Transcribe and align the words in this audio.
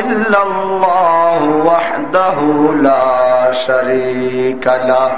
إلا 0.00 0.42
الله 0.42 1.42
وحده 1.66 2.38
لا 2.72 3.50
شريك 3.50 4.66
له. 4.66 5.10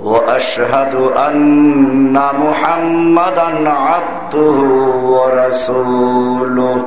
وأشهد 0.00 0.94
أن 0.94 2.12
محمدا 2.12 3.70
عبده 3.70 4.58
ورسوله. 5.14 6.86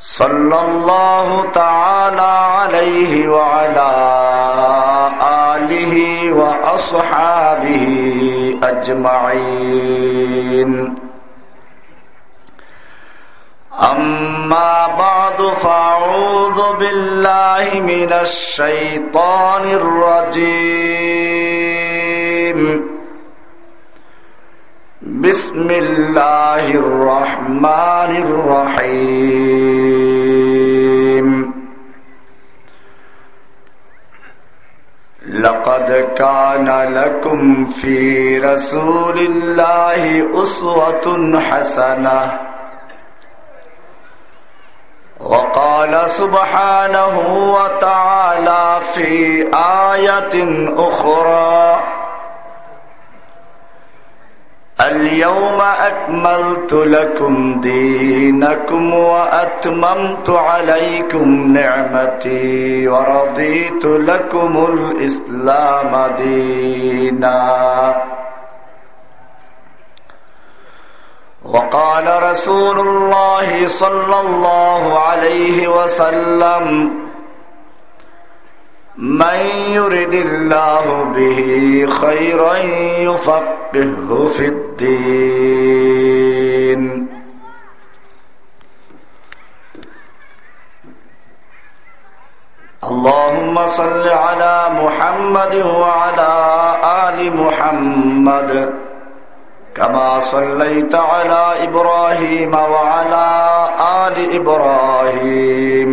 صلى 0.00 0.60
الله 0.68 1.44
تعالى 1.50 2.32
عليه 2.58 3.28
وعلى 3.28 3.90
آله 5.54 5.96
وأصحابه 6.32 7.86
أجمعين. 8.62 10.28
أما 13.78 14.86
بعد 14.98 15.42
فأعوذ 15.54 16.76
بالله 16.78 17.80
من 17.80 18.12
الشيطان 18.12 19.64
الرجيم. 19.64 20.58
بسم 25.02 25.70
الله 25.70 26.70
الرحمن 26.74 28.12
الرحيم. 28.26 29.48
لقد 35.28 35.88
كان 36.16 36.68
لكم 36.94 37.64
في 37.64 38.38
رسول 38.38 39.18
الله 39.18 40.02
أسوة 40.42 41.40
حسنة. 41.40 42.57
وقال 45.20 46.10
سبحانه 46.10 47.14
وتعالى 47.54 48.80
في 48.94 49.42
آية 49.92 50.34
أخرى 50.76 51.80
اليوم 54.80 55.60
أكملت 55.60 56.72
لكم 56.72 57.60
دينكم 57.60 58.94
وأتممت 58.94 60.30
عليكم 60.30 61.52
نعمتي 61.52 62.88
ورضيت 62.88 63.84
لكم 63.84 64.66
الإسلام 64.72 66.14
ديناً. 66.16 67.94
وقال 71.48 72.22
رسول 72.22 72.80
الله 72.80 73.66
صلى 73.66 74.20
الله 74.20 74.98
عليه 74.98 75.68
وسلم 75.68 76.64
من 78.98 79.38
يرد 79.72 80.14
الله 80.14 81.04
به 81.04 81.38
خيرا 82.00 82.56
يفقهه 83.08 84.28
في 84.36 84.46
الدين. 84.46 85.68
اللهم 92.84 93.66
صل 93.66 94.08
على 94.08 94.68
محمد 94.82 95.54
وعلى 95.54 96.32
آل 97.08 97.18
محمد. 97.36 98.87
كما 99.77 100.19
صليت 100.19 100.95
على 100.95 101.63
إبراهيم 101.63 102.53
وعلى 102.53 103.27
آل 104.07 104.35
إبراهيم 104.35 105.91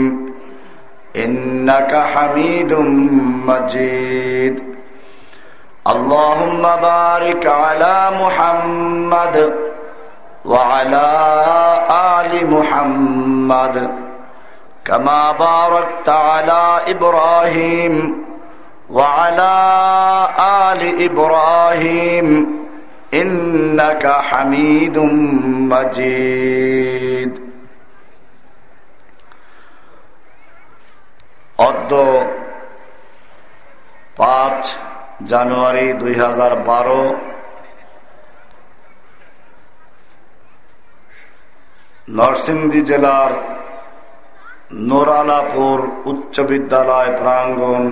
إنك 1.17 2.05
حميد 2.15 2.73
مجيد 3.49 4.71
اللهم 5.89 6.63
بارك 6.63 7.47
على 7.47 7.97
محمد 8.23 9.55
وعلى 10.45 11.09
آل 11.91 12.51
محمد 12.51 13.91
كما 14.85 15.33
باركت 15.33 16.09
على 16.09 16.81
إبراهيم 16.89 18.25
وعلى 18.91 19.55
آل 20.39 21.05
إبراهيم 21.05 22.61
إنك 23.15 24.05
حميد 24.07 24.97
مجيد 25.67 27.33
অদ্য 31.59 31.93
পাঁচ 34.17 34.61
জানুয়ারি 35.31 35.87
দুই 36.01 36.15
হাজার 36.23 36.53
বারো 36.69 37.03
নরসিংদী 42.09 42.81
জেলার 42.89 43.33
নোরালাপুর 44.89 45.79
উচ্চ 46.05 46.35
বিদ্যালয় 46.51 47.11
প্রাঙ্গণ 47.21 47.85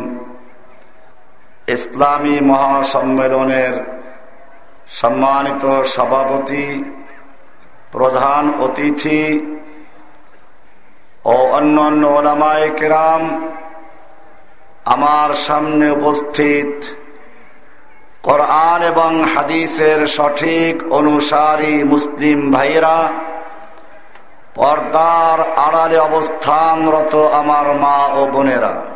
ইসলামী 1.68 2.36
মহাসম্মেলনের 2.42 3.74
সম্মানিত 4.93 5.81
সভাপতি, 5.83 6.83
প্রধান 7.91 8.43
অতিথি 8.59 9.23
ও 11.25 11.35
অন্যান্য 11.51 12.07
ওলামায় 12.07 12.69
কেরাম, 12.69 13.21
আমার 14.85 15.29
সামনে 15.33 15.89
উপস্থিত 15.89 16.83
কোরআন 18.23 18.81
এবং 18.83 19.23
হাদিসের 19.35 20.07
সঠিক 20.07 20.91
অনুসারী 20.91 21.83
মুসলিম 21.83 22.51
ভাইরা 22.51 22.97
পর্দার 24.55 25.39
আড়ালে 25.57 25.97
অবস্থানরত 25.97 27.15
আমার 27.15 27.73
মা 27.73 27.97
ও 28.13 28.25
বোনেরা। 28.25 28.92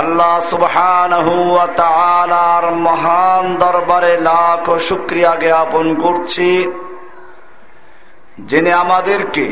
আল্লাহ 0.00 0.40
সুবহান 0.40 1.12
মহান 2.74 3.56
দরবারে 3.56 4.14
লাখ 4.20 4.78
শুক্রিয়া 4.78 5.36
জ্ঞাপন 5.40 5.94
করছি, 5.94 6.50
যিনি 8.38 8.72
আমাদেরকে 8.72 9.46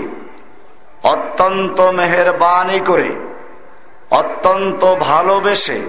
অত্যন্ত 1.04 1.80
মেহরবানি 1.80 2.80
করে, 2.80 3.10
অত্যন্ত 4.10 4.94
ভালোবেসে 5.00 5.80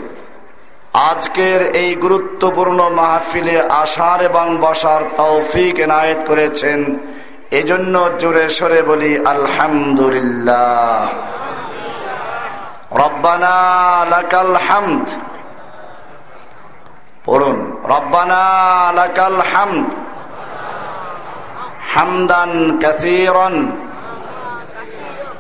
আজকের 0.94 1.76
এই 1.76 1.96
গুরুত্বপূর্ণ 1.96 2.90
মাহফিলে 2.90 3.62
আসার 3.70 4.22
এবং 4.22 4.58
বসার 4.62 5.02
তৌফিক 5.18 5.80
এনায়েত 5.80 6.28
করেছেন। 6.28 6.80
এজন্য 7.52 8.10
জোরে 8.20 8.50
সরে 8.50 8.82
বলি, 8.82 9.28
আলহামদুলিল্লাহ। 9.28 11.10
রব্বানা 13.03 13.57
লাকাল 14.15 14.55
হামদ 14.67 15.07
পড়ুন 17.25 17.59
রব্বানা 17.93 18.43
লাকাল 19.01 19.39
হামদ 19.51 19.91
حمدا 21.93 22.45
كثيرا 22.83 23.49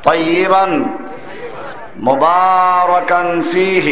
طيبا 0.04 0.64
مباركا 1.96 3.42
فيه 3.42 3.86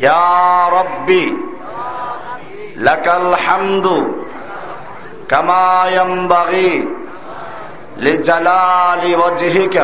يا 0.00 0.68
ربي 0.68 1.26
لك 2.76 3.06
الحمد 3.08 3.86
كما 5.28 5.86
ينبغي 5.88 6.88
لجلال 7.96 9.02
وجهك 9.22 9.76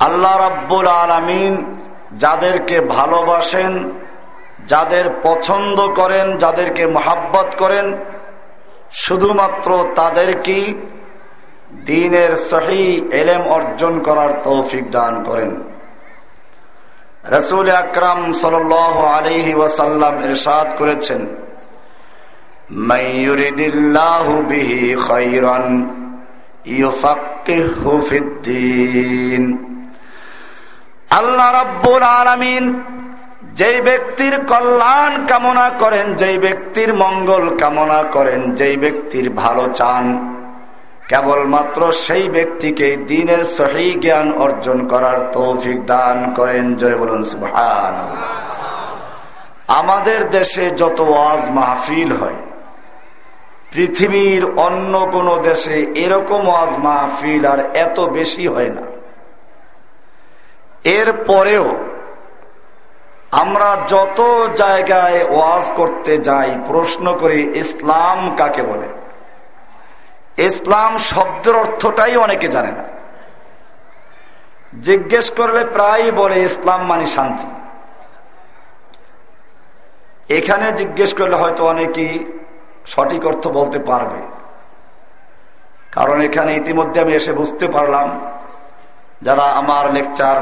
আল্লাহ 0.00 0.38
রাব্বুল 0.38 0.88
আলমিন 0.88 1.78
যাদেরকে 2.18 2.80
ভালোবাসেন, 2.80 3.92
যাদের 4.66 5.10
পছন্দ 5.22 5.88
করেন, 5.94 6.38
যাদেরকে 6.38 6.86
মোহাব্বত 6.86 7.54
করেন, 7.54 7.96
শুধুমাত্র 8.92 9.84
তাদেরকেই 9.94 10.74
দিনের 11.84 12.36
সহি 12.36 13.08
এলেম 13.12 13.42
অর্জন 13.48 13.98
করার 13.98 14.42
তৌফিক 14.42 14.90
দান 14.90 15.24
করেন। 15.24 15.50
রসুল 17.24 17.70
আকরাম 17.70 18.32
সাল 18.32 18.54
আলহি 19.16 19.54
ওয়াসাল্লাম 19.54 20.22
এরশাদ 20.22 20.74
করেছেন 20.78 21.47
আল্লাহ 22.68 24.24
রব্বুল 31.62 32.02
আলমিন 32.02 32.82
যেই 33.52 33.80
ব্যক্তির 33.80 34.38
কল্যাণ 34.38 35.26
কামনা 35.26 35.70
করেন, 35.78 36.14
যেই 36.14 36.38
ব্যক্তির 36.38 36.94
মঙ্গল 36.94 37.56
কামনা 37.56 38.02
করেন, 38.02 38.54
যেই 38.54 38.76
ব্যক্তির 38.76 39.30
ভালো 39.30 39.68
চান, 39.72 40.34
কেবলমাত্র 41.08 41.92
সেই 41.92 42.28
ব্যক্তিকে 42.28 42.96
দিনের 42.96 43.44
সহি 43.44 44.00
জ্ঞান 44.00 44.32
অর্জন 44.32 44.86
করার 44.86 45.30
তৌফিক 45.32 45.86
দান 45.86 46.34
করেন। 46.34 46.74
জয় 46.74 46.98
বলুন 46.98 47.22
আমাদের 49.68 50.28
দেশে 50.28 50.70
যত 50.70 51.00
ওয়াজ 51.00 51.50
মাহফিল 51.50 52.12
হয় 52.12 52.47
পৃথিবীর 53.72 54.58
অন্য 54.58 55.06
কোন 55.12 55.42
দেশে 55.42 55.92
এরকম 55.94 56.48
ওয়াজ 56.48 56.76
মাহফিল 56.76 57.46
আর 57.46 57.76
এত 57.76 58.00
বেশি 58.00 58.46
হয় 58.46 58.68
না। 58.68 58.82
এর 60.84 61.12
পরেও 61.12 61.84
আমরা 63.32 63.76
যত 63.88 64.48
জায়গায় 64.56 65.24
ওয়াজ 65.24 65.72
করতে 65.76 66.18
যাই, 66.18 66.58
প্রশ্ন 66.66 67.16
করি, 67.16 67.50
ইসলাম 67.54 68.36
কাকে 68.36 68.62
বলে? 68.62 68.88
ইসলাম 70.42 70.98
শব্দের 70.98 71.56
অর্থটাই 71.56 72.16
অনেকে 72.16 72.48
জানে 72.48 72.72
না। 72.72 72.84
জিজ্ঞেস 74.82 75.30
করলে 75.30 75.64
প্রায় 75.64 76.12
বলে, 76.12 76.40
ইসলাম 76.40 76.86
মানে 76.86 77.06
শান্তি। 77.06 77.48
এখানে 80.34 80.72
জিজ্ঞেস 80.72 81.14
করলে 81.14 81.36
হয়তো 81.36 81.66
অনেকেই 81.66 82.37
সঠিক 82.88 83.26
অর্থ 83.26 83.48
বলতে 83.48 83.78
পারবে। 83.78 84.20
কারণ 85.92 86.20
এখানে 86.20 86.56
ইতিমধ্যে 86.56 87.00
আমি 87.00 87.12
এসে 87.12 87.32
বুঝতে 87.32 87.66
পারলাম, 87.68 88.08
যারা 89.22 89.42
আমার 89.42 89.92
লেকচার 89.92 90.36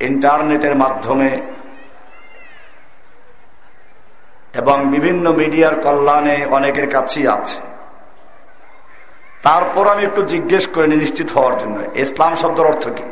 ইন্টারনেটের 0.00 0.74
মাধ্যমে 0.76 1.30
এবং 4.54 4.90
বিভিন্ন 4.90 5.32
মিডিয়ার 5.32 5.74
কল্যাণে 5.80 6.46
অনেকের 6.46 6.90
কাছেই 6.90 7.28
আছে। 7.28 7.60
তারপর 9.42 9.86
আমি 9.86 10.02
একটু 10.02 10.22
জিজ্ঞেস 10.22 10.68
করিনি 10.68 10.96
নিশ্চিত 10.96 11.32
হওয়ার 11.32 11.58
জন্য, 11.58 11.76
ইসলাম 11.94 12.34
শব্দের 12.34 12.66
অর্থ 12.66 12.88
কি? 12.88 13.04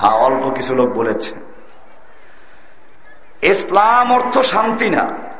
হ্যাঁ 0.00 0.16
অল্প 0.16 0.50
কিছু 0.50 0.74
লোক 0.74 0.88
বলেছে। 0.92 1.32
ইসলাম 3.42 4.12
অর্থ 4.12 4.38
শান্তি 4.38 4.90
না। 4.90 5.31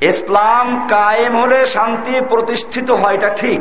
ইসলাম 0.00 0.88
কায়েম 0.88 1.36
হলে 1.42 1.66
শান্তি 1.66 2.20
প্রতিষ্ঠিত 2.28 2.90
হয়, 2.90 3.14
এটা 3.14 3.28
ঠিক। 3.28 3.60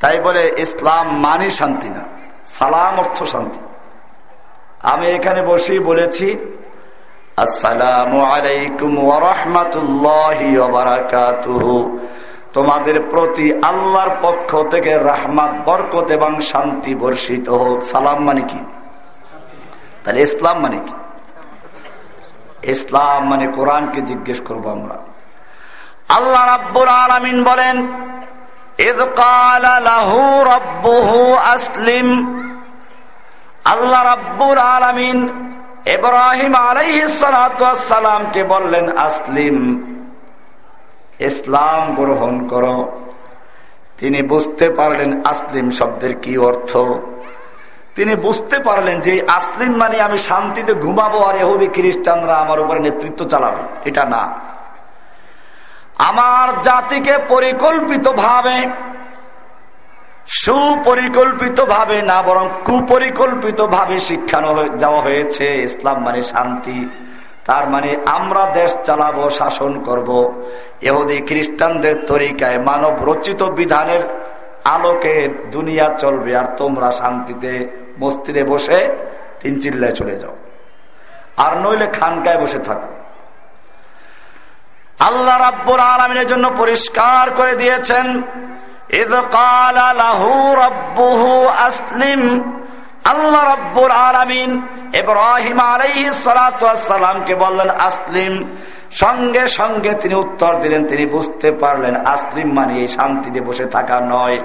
তাই 0.00 0.20
বলে 0.20 0.52
ইসলাম 0.58 1.18
মানে 1.18 1.50
শান্তি 1.50 1.88
না, 1.88 2.02
সালাম 2.46 2.98
অর্থ 2.98 3.22
শান্তি। 3.22 3.58
আমি 4.82 5.06
এখানে 5.06 5.42
বসেই 5.42 5.78
বলেছি, 5.78 6.26
আসসালাম 7.36 8.20
আলাইকুম 8.20 8.92
ওরহমতুল্লাহ 8.98 10.38
তোমাদের 12.52 13.02
প্রতি 13.10 13.52
আল্লাহর 13.52 14.12
পক্ষ 14.22 14.50
থেকে 14.70 14.98
রাহমাত, 14.98 15.52
বরকত 15.66 16.10
এবং 16.10 16.40
শান্তি 16.40 16.94
বর্ষিত 16.94 17.48
হোক। 17.48 17.82
সালাম 17.82 18.24
মানে 18.24 18.40
কি? 18.40 18.60
তাহলে 20.04 20.20
ইসলাম 20.20 20.60
মানে 20.60 20.78
কি? 20.86 20.94
ইসলাম 22.66 23.28
মানে 23.28 23.46
কোরআনকে 23.46 24.00
জিজ্ঞেস 24.00 24.40
করব 24.40 24.70
আমরা। 24.70 24.98
আল্লাহ 26.08 26.46
রাব্বুল 26.46 26.88
আলমিন 26.88 27.44
বলেন 27.44 27.76
আসলিম। 31.36 32.08
আল্লাহ 33.64 34.04
রাব্বুল 34.04 34.58
আলমিন 34.58 35.18
এব্রাহিম 35.86 36.54
আলাইসালামকে 36.54 38.44
বললেন, 38.44 38.98
আসলিম, 38.98 39.56
ইসলাম 41.20 41.94
গ্রহণ 41.94 42.48
করো। 42.48 43.00
তিনি 43.98 44.22
বুঝতে 44.22 44.70
পারলেন, 44.70 45.22
আসলিম 45.24 45.70
শব্দের 45.70 46.18
কি 46.18 46.38
অর্থ? 46.38 46.76
তিনি 47.96 48.14
বুঝতে 48.14 48.58
পারলেন 48.58 49.00
যে 49.00 49.20
আসলিম 49.28 49.76
মানে 49.76 50.00
আমি 50.00 50.18
শান্তিতে 50.18 50.74
ঘুমাবো 50.74 51.18
আর 51.18 51.36
এহুদি 51.36 51.66
খ্রিস্টানরা 51.66 52.34
আমার 52.34 52.60
উপরে 52.60 52.78
নেতৃত্ব 52.78 53.28
চালাবে। 53.28 53.62
এটা 53.84 54.04
না। 54.04 54.40
আমার 55.98 56.62
জাতিকে 56.62 57.18
পরিকল্পিত 57.28 58.08
ভাবে 58.08 58.70
সুপরিকল্পিত 60.26 61.60
ভাবে 61.60 62.02
না, 62.02 62.22
বরং 62.22 62.48
কুপরিকল্পিত 62.64 63.60
ভাবে 63.60 64.00
শিক্ষানো 64.00 64.76
যাওয়া 64.78 65.00
হয়েছে। 65.00 65.44
ইসলাম 65.44 66.04
মানে 66.04 66.22
শান্তি। 66.22 66.88
তার 67.44 67.70
মানে 67.70 67.96
আমরা 68.06 68.50
দেশ 68.52 68.78
চালাবো, 68.84 69.30
শাসন 69.30 69.82
করব। 69.82 70.42
এহুদি 70.82 71.20
খ্রিস্টানদের 71.26 72.04
তরিকায় 72.06 72.58
মানব 72.58 73.04
রচিত 73.04 73.42
বিধানের 73.42 74.00
আলোকে 74.64 75.28
দুনিয়া 75.50 75.88
চলবে 75.98 76.36
আর 76.36 76.44
তোমরা 76.56 76.90
শান্তিতে 76.90 77.85
মস্তিদে 78.00 78.44
বসে 78.44 78.88
তিন 79.40 79.58
চিল্লায় 79.58 79.92
চলে 79.92 80.16
যাও। 80.16 80.36
আর 81.36 81.58
নইলে 81.58 81.86
খানকায় 81.86 82.38
বসে 82.38 82.58
থাকো। 82.58 82.88
আল্লাহ 85.00 85.38
রাব্বুর 85.38 85.80
আলমিনের 85.80 86.26
জন্য 86.26 86.50
পরিষ্কার 86.56 87.34
করে 87.34 87.54
দিয়েছেন 87.54 88.22
আসলিম। 91.56 92.52
আল্লাহ 93.04 93.54
রব্বুর 93.54 93.90
আলমিন 93.90 94.66
ইব্রাহিম 94.94 95.60
আলাইসালামকে 95.60 97.34
বললেন, 97.34 97.70
আসলিম। 97.70 98.56
সঙ্গে 98.90 99.46
সঙ্গে 99.46 99.92
তিনি 99.92 100.14
উত্তর 100.14 100.60
দিলেন, 100.60 100.86
তিনি 100.86 101.06
বুঝতে 101.06 101.52
পারলেন, 101.52 102.06
আসলিম 102.06 102.54
মানে 102.54 102.80
এই 102.80 102.88
শান্তিতে 102.88 103.40
বসে 103.40 103.66
থাকা 103.66 104.00
নয়। 104.00 104.38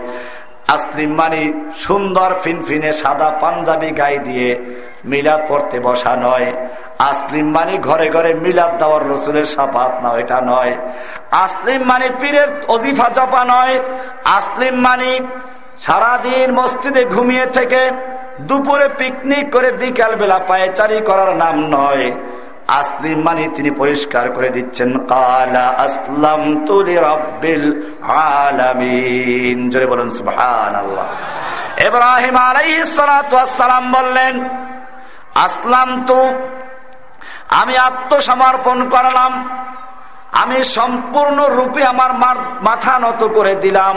আসলিম 0.67 1.15
মানে 1.15 1.71
সুন্দর 1.75 2.33
ফিনফিনে 2.43 2.93
সাদা 2.93 3.29
পাঞ্জাবি 3.41 3.91
গায়ে 3.91 4.19
দিয়ে 4.19 4.77
মিলাদ 5.05 5.41
পড়তে 5.47 5.79
বসা 5.79 6.15
নয়। 6.15 6.53
আসলিম 6.99 7.51
মানে 7.51 7.77
ঘরে 7.77 8.09
ঘরে 8.09 8.33
মিলাদ 8.33 8.77
দেওয়ার 8.77 9.09
রসুলের 9.09 9.45
সাপাত 9.45 10.03
না, 10.03 10.09
এটা 10.19 10.41
নয়। 10.41 10.77
আসলিম 11.31 11.81
মানে 11.83 12.09
পীরের 12.19 12.65
অজিফা 12.67 13.09
জপা 13.09 13.45
নয়। 13.45 13.79
আসলিম 14.25 14.75
মানে 14.75 15.19
সারাদিন 15.77 16.51
মসজিদে 16.51 17.05
ঘুমিয়ে 17.05 17.45
থেকে 17.45 17.91
দুপুরে 18.41 18.89
পিকনিক 18.97 19.51
করে 19.51 19.71
বিকাল 19.71 20.15
বেলা 20.15 20.39
পায়চারি 20.47 21.01
করার 21.01 21.35
নাম 21.35 21.55
নয়। 21.55 22.11
আসলিম 22.79 23.17
মানে 23.27 23.43
তিনি 23.55 23.71
পরিষ্কার 23.81 24.25
করে 24.35 24.49
দিচ্ছেন, 24.55 24.89
কালা 25.11 25.65
আসলাম 25.85 26.41
তুলি 26.67 26.95
রব্বিল 27.09 27.67
আলামিন। 28.37 29.57
জোরে 29.71 29.87
বলুন 29.91 30.09
সুবহান 30.17 30.73
আল্লাহ 30.83 31.05
ইব্রাহিম 31.87 32.35
আলাইহিসসালাম 32.49 33.83
বললেন 33.97 34.35
আসলাম 35.45 35.89
তো 36.09 36.19
আমি 37.61 37.75
আত্মসমর্পণ 37.89 38.77
করলাম, 38.93 39.31
আমি 40.41 40.57
সম্পূর্ণ 40.77 41.37
রূপে 41.57 41.81
আমার 41.93 42.11
মাথা 42.67 42.93
নত 43.03 43.21
করে 43.37 43.53
দিলাম, 43.63 43.95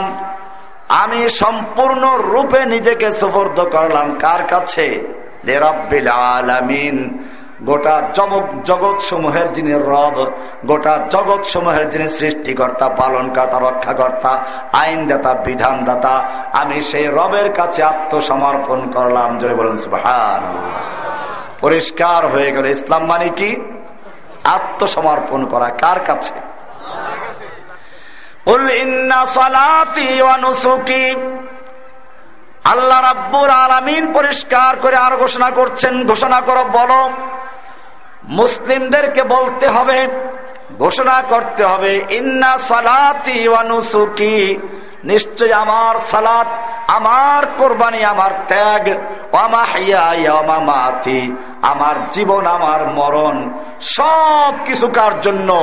আমি 1.03 1.21
সম্পূর্ণ 1.41 2.03
রূপে 2.31 2.59
নিজেকে 2.73 3.07
সুপর্দ 3.19 3.57
করলাম। 3.75 4.07
কার 4.23 4.41
কাছে? 4.47 4.87
আলামিন। 6.35 6.97
গোটা 7.63 8.01
জগৎ 8.13 8.63
জগৎ 8.65 9.01
সমূহের 9.01 9.51
যিনি 9.51 9.73
রব, 9.73 10.31
গোটা 10.65 10.97
জগৎ 11.09 11.45
সমূহের 11.45 11.89
যিনি 11.89 12.09
সৃষ্টিকর্তা, 12.09 12.89
পালনকর্তা, 12.89 13.59
রক্ষাকর্তা, 13.59 14.45
আইনদাতা, 14.73 15.33
বিধানদাতা, 15.33 16.21
আমি 16.53 16.81
সেই 16.81 17.07
রবের 17.07 17.53
কাছে 17.53 17.83
আত্মসমর্পণ 17.83 18.91
করলাম। 18.91 19.39
জোরে 19.39 19.55
বলুন 19.55 19.77
সুহান 19.77 20.57
পরিষ্কার 21.61 22.27
হয়ে 22.27 22.51
গেল। 22.51 22.65
ইসলাম 22.65 23.05
মানে 23.05 23.29
কি? 23.29 23.55
আত্মসমর্পণ 24.43 25.45
করা। 25.45 25.69
কার 25.69 25.99
কাছে? 25.99 26.33
আল্লাহ 32.65 33.01
রাব্বুর 33.01 33.49
আলমিন 33.49 34.13
পরিষ্কার 34.13 34.75
করে 34.75 34.95
আর 34.95 35.17
ঘোষণা 35.17 35.49
করছেন, 35.49 36.07
ঘোষণা 36.07 36.41
করো, 36.41 36.63
বলো 36.63 37.09
মুসলিমদেরকে 38.29 39.23
বলতে 39.23 39.67
হবে, 39.67 40.07
ঘোষণা 40.79 41.21
করতে 41.21 41.63
হবে, 41.63 42.05
ইন্না 42.09 42.57
সালাতি 42.57 43.47
ওয়ানুসুকি 43.47 44.57
নিশ্চয় 45.03 45.51
আমার 45.51 45.99
সালাত, 45.99 46.47
আমার 46.87 47.45
কোরবানি, 47.57 48.03
আমার 48.03 48.31
ত্যাগ 48.47 48.89
আমার 51.61 52.09
জীবন, 52.09 52.45
আমার 52.45 52.87
মরণ, 52.87 53.59
সব 53.81 54.53
কিছু 54.65 54.87
কার 54.87 55.19
জন্য? 55.19 55.53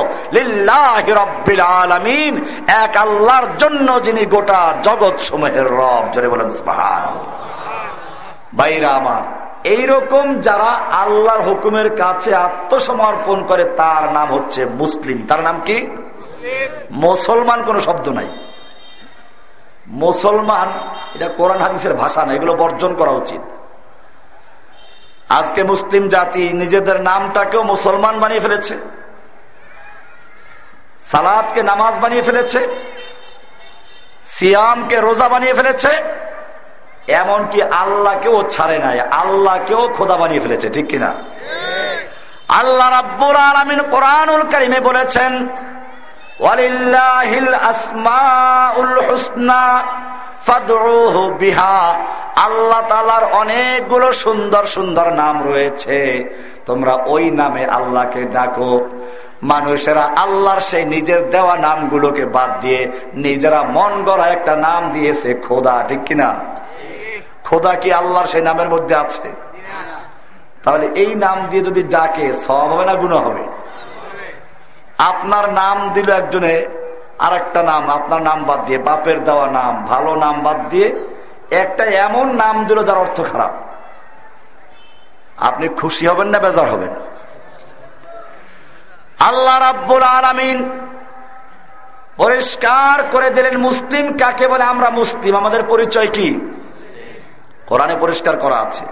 এক 2.67 2.97
আল্লাহর 2.97 3.55
জন্য 3.57 4.01
যিনি 4.03 4.25
গোটা 4.25 4.73
জগৎ 4.81 5.19
সমূহের 5.19 5.67
রব। 5.67 6.11
জোরে 6.11 6.27
বলেন 6.29 6.49
বাইরা 8.53 8.89
আমার। 8.89 9.43
এইরকম 9.63 10.39
যারা 10.39 10.71
আল্লাহর 10.95 11.41
হুকুমের 11.41 11.95
কাছে 11.95 12.35
আত্মসমর্পণ 12.35 13.45
করে, 13.45 13.63
তার 13.63 14.13
নাম 14.13 14.33
হচ্ছে 14.33 14.65
মুসলিম। 14.65 15.25
তার 15.27 15.43
নাম 15.43 15.61
কি? 15.61 15.87
মুসলমান 16.91 17.63
কোন 17.63 17.79
শব্দ 17.79 18.09
নাই। 18.09 18.27
মুসলমান, 19.87 20.67
এটা 21.15 21.27
কোরআন 21.27 21.57
হাদিসের 21.57 21.93
ভাষা 21.93 22.25
না, 22.25 22.33
এগুলো 22.33 22.53
বর্জন 22.53 22.95
করা 22.95 23.11
উচিত। 23.11 23.41
আজকে 25.29 25.63
মুসলিম 25.63 26.07
জাতি 26.07 26.49
নিজেদের 26.53 27.01
নামটাকেও 27.01 27.63
মুসলমান 27.63 28.19
বানিয়ে 28.19 28.39
ফেলেছে। 28.39 28.75
সালাদকে 30.99 31.63
নামাজ 31.63 31.99
বানিয়ে 31.99 32.21
ফেলেছে। 32.21 32.67
সিয়ামকে 34.21 34.99
রোজা 34.99 35.29
বানিয়ে 35.29 35.53
ফেলেছে। 35.53 36.23
এমনকি 37.07 37.61
আল্লাহকেও 37.61 38.43
ছাড়ে 38.49 38.77
নাই, 38.77 38.99
আল্লাহকেও 38.99 39.89
খোদা 39.97 40.17
বানিয়ে 40.17 40.39
ফেলেছে, 40.39 40.69
ঠিক 40.69 40.87
কিনা? 40.87 41.13
আল্লাহ 42.47 42.89
রাব্বুর 42.89 43.35
আলমিন 43.35 43.79
কোরআনুল 43.81 44.41
করিমে 44.41 44.79
বলেছেন 44.79 45.47
আল্লাহ 52.35 52.81
তালার 52.87 53.23
অনেকগুলো 53.33 54.13
সুন্দর 54.13 54.63
সুন্দর 54.65 55.13
নাম 55.13 55.43
রয়েছে। 55.47 56.23
তোমরা 56.65 56.93
ওই 57.05 57.31
নামে 57.31 57.65
আল্লাহকে 57.65 58.23
ডাকো। 58.23 58.89
মানুষেরা 59.43 60.09
আল্লাহর 60.17 60.59
সেই 60.59 60.85
নিজের 60.85 61.29
দেওয়া 61.29 61.55
নামগুলোকে 61.55 62.25
বাদ 62.25 62.59
দিয়ে 62.61 62.87
নিজেরা 63.13 63.63
মন 63.63 64.03
গড়া 64.03 64.27
একটা 64.27 64.55
নাম 64.55 64.91
দিয়েছে 64.91 65.33
খোদা, 65.47 65.83
ঠিক 65.87 65.99
কিনা? 66.05 66.35
খোদা 67.53 67.75
কি 67.75 67.91
আল্লাহর 67.91 68.25
সেই 68.25 68.41
নামের 68.41 68.69
মধ্যে 68.69 68.95
আছে? 68.95 69.33
তাহলে 70.63 70.85
এই 70.95 71.15
নাম 71.15 71.47
দিয়ে 71.49 71.63
যদি 71.63 71.83
ডাকে 71.83 72.33
সব 72.33 72.53
হবে 72.53 72.85
না 72.85 72.93
গুণ 72.93 73.13
হবে? 73.13 73.43
আপনার 74.97 75.53
নাম 75.53 75.89
দিল 75.93 76.09
একজনে 76.09 76.65
আর 77.19 77.33
একটা 77.33 77.63
নাম, 77.63 77.89
আপনার 77.89 78.21
নাম 78.21 78.43
বাদ 78.43 78.65
দিয়ে, 78.65 78.79
বাপের 78.79 79.23
দেওয়া 79.23 79.47
নাম, 79.47 79.85
ভালো 79.85 80.15
নাম 80.15 80.41
বাদ 80.43 80.69
দিয়ে, 80.69 81.05
একটা 81.51 81.83
এমন 81.83 82.35
নাম 82.35 82.65
দিল 82.65 82.83
যার 82.83 82.97
অর্থ 82.97 83.21
খারাপ। 83.21 83.51
আপনি 85.37 85.67
খুশি 85.67 86.07
হবেন 86.07 86.27
না 86.27 86.39
বেজার 86.39 86.67
হবেন? 86.69 86.93
আল্লাহ 89.19 89.59
রাব্বুল 89.59 90.03
আলমিন 90.03 90.79
পরিষ্কার 92.17 93.03
করে 93.11 93.29
দিলেন, 93.29 93.57
মুসলিম 93.57 94.17
কাকে 94.17 94.47
বলে? 94.47 94.63
আমরা 94.63 94.89
মুসলিম, 94.89 95.35
আমাদের 95.35 95.63
পরিচয় 95.63 96.07
কি? 96.07 96.59
কোরআনে 97.67 97.95
পরিষ্কার 97.95 98.37
করা 98.37 98.57
আছে। 98.57 98.85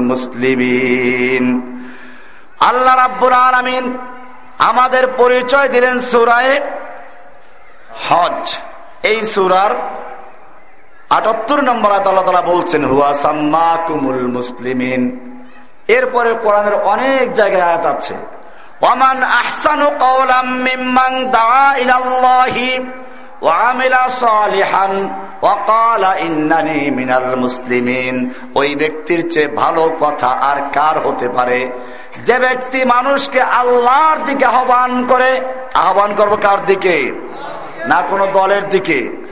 মুসলিমিন। 0.00 1.44
আল্লাহ 2.60 2.96
রাব্বুর 2.96 3.32
আলমিন 3.32 3.98
আমাদের 4.58 5.08
পরিচয় 5.16 5.68
দিলেন 5.68 5.98
সুরায় 5.98 6.60
হজ। 8.08 8.54
এই 9.02 9.24
সুরার 9.24 9.70
আটাত্তর 11.10 11.62
নম্বর 11.62 11.92
আল্লাহ 11.92 12.42
বলছেন, 12.42 12.84
হুয়া 12.84 13.14
সাম্মা 13.14 13.76
কুমুল 13.86 14.26
মুসলিমিন। 14.26 15.28
এরপরে 15.88 16.34
কোরআনের 16.34 16.74
অনেক 16.74 17.32
জায়গায় 17.32 17.62
আয়াত 17.62 17.86
আছে। 17.86 18.14
ওমান 18.82 19.22
আহসানু 19.22 19.86
কওলাম 19.98 20.46
মিম্মান 20.46 21.30
দাআ 21.30 21.76
ইলাল্লাহি 21.76 22.86
ওয়া 23.42 23.54
আমিলা 23.54 24.08
সালিহান 24.08 25.14
মুসলিমিন। 27.36 28.30
ওই 28.54 28.74
ব্যক্তির 28.74 29.30
চেয়ে 29.30 29.48
ভালো 29.48 29.96
কথা 30.00 30.26
আর 30.26 30.56
কার 30.72 31.08
হতে 31.08 31.28
পারে? 31.28 31.70
যে 32.24 32.38
ব্যক্তি 32.38 32.84
মানুষকে 32.84 33.40
আল্লাহর 33.40 34.24
দিকে 34.24 34.44
আহ্বান 34.44 35.06
করে, 35.06 35.40
আহ্বান 35.74 36.14
করব 36.14 36.36
কার 36.36 36.64
দিকে? 36.64 37.12
না 37.86 38.02
কোনো 38.10 38.26
দলের 38.26 38.68
দিকে, 38.68 39.24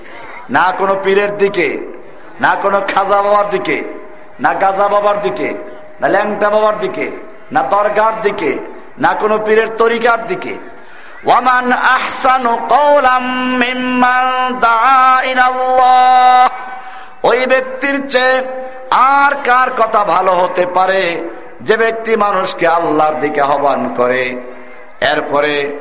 না 0.51 0.73
কোনো 0.79 0.97
পীরের 1.05 1.37
দিকে, 1.37 1.69
না 2.41 2.57
কোনো 2.63 2.81
খাজা 2.95 3.23
বাবার 3.23 3.51
দিকে, 3.51 3.83
না 4.41 4.55
গাজা 4.55 4.89
বাবার 4.89 5.21
দিকে, 5.21 5.49
না 6.01 6.09
ল্যাংটা 6.09 6.51
বাবার 6.51 6.79
দিকে, 6.79 7.11
না 7.53 7.63
দরগার 7.63 8.21
দিকে 8.23 8.76
না 8.99 9.15
কোনো 9.15 9.39
পীরের 9.39 9.69
তরিকার 9.69 10.27
দিকে। 10.27 10.59
ওয়ামান 11.27 11.73
ওই 17.23 17.47
ব্যক্তির 17.47 18.09
চেয়ে 18.09 18.67
আর 18.91 19.35
কার 19.45 19.71
কথা 19.71 20.05
ভালো 20.05 20.33
হতে 20.33 20.67
পারে? 20.67 21.29
যে 21.61 21.77
ব্যক্তি 21.77 22.17
মানুষকে 22.17 22.67
আল্লাহর 22.67 23.21
দিকে 23.21 23.41
আহ্বান 23.41 23.95
করে। 23.97 24.53
এরপরে 25.13 25.79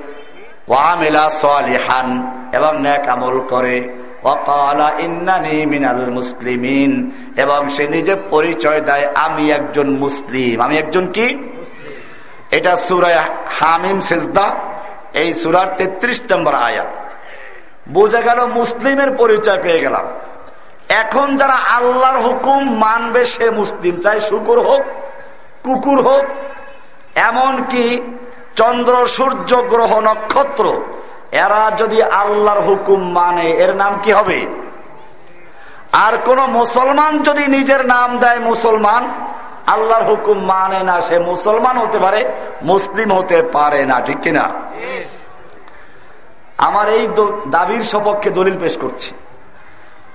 ওয়ামিলা 0.67 1.29
সালিহান, 1.29 2.41
এবং 2.53 2.81
ন্যাক 2.81 3.07
আমল 3.07 3.39
করে। 3.39 4.05
মুসলিমিন। 6.11 7.11
এবং 7.37 7.69
সে 7.69 7.87
নিজে 7.87 8.15
পরিচয় 8.29 8.81
দেয়, 8.81 9.07
আমি 9.15 9.51
একজন 9.51 9.89
মুসলিম। 9.89 10.61
আমি 10.61 10.77
একজন 10.77 11.11
কি? 11.11 11.54
এটা 12.51 12.75
সুরায় 12.75 13.15
হামিম 13.59 13.99
সেজদা, 13.99 14.51
এই 15.13 15.33
সুরার 15.33 15.67
তেত্রিশ 15.77 16.21
নম্বর 16.31 16.53
আয়া। 16.55 16.85
বোঝা 17.89 18.21
গেল 18.21 18.45
মুসলিমের 18.45 19.15
পরিচয় 19.15 19.61
পেয়ে 19.61 19.79
গেলাম। 19.79 20.05
এখন 20.89 21.37
যারা 21.37 21.53
আল্লাহর 21.53 22.17
হুকুম 22.17 22.77
মানবে 22.77 23.25
সে 23.25 23.49
মুসলিম, 23.49 23.99
চাই 23.99 24.19
শুকুর 24.19 24.59
হোক, 24.67 24.81
কুকুর 25.63 26.01
হোক 26.01 26.23
এমন 27.15 27.63
কি 27.63 28.01
চন্দ্র, 28.55 29.05
সূর্য, 29.05 29.55
গ্রহ, 29.55 29.99
নক্ষত্র, 29.99 30.81
এরা 31.31 31.71
যদি 31.77 32.03
আল্লাহর 32.03 32.61
হুকুম 32.61 33.11
মানে 33.11 33.51
এর 33.51 33.75
নাম 33.75 33.99
কি 34.03 34.11
হবে? 34.11 34.65
আর 35.93 36.17
কোন 36.17 36.45
মুসলমান 36.45 37.19
যদি 37.19 37.47
নিজের 37.47 37.85
নাম 37.85 38.17
দেয় 38.17 38.39
মুসলমান 38.39 39.09
আল্লাহর 39.67 40.03
হুকুম 40.03 40.45
মানে 40.45 40.83
না 40.83 41.01
সে 41.01 41.19
মুসলমান 41.19 41.77
হতে 41.77 41.99
পারে, 41.99 42.25
মুসলিম 42.61 43.13
হতে 43.13 43.41
পারে 43.53 43.85
না, 43.85 44.01
ঠিক 44.01 44.19
কিনা? 44.19 44.49
আমার 46.57 46.89
এই 46.89 47.07
দাবির 47.47 47.83
সপক্ষে 47.83 48.29
দলিল 48.29 48.59
পেশ 48.59 48.77
করছি। 48.77 49.13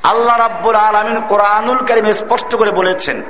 আল্লাহ 0.02 0.37
রাব্বুল 0.37 0.75
আলমিন 0.75 1.21
কোরআনুল 1.21 1.78
করিম 1.78 2.12
স্পষ্ট 2.12 2.57
করে 2.57 2.71
বলেছেন 2.71 3.23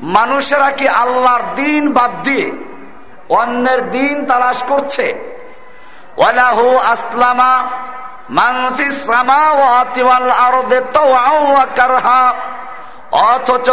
মানুষেরা 0.00 0.70
কি 0.70 0.88
আল্লাহর 0.88 1.54
দিন 1.54 1.92
বাদ 1.92 2.22
দিয়ে 2.22 2.52
অন্যের 3.28 3.90
দিন 3.90 4.26
তালাশ 4.26 4.62
করছে? 4.62 5.06
অথচ 13.12 13.70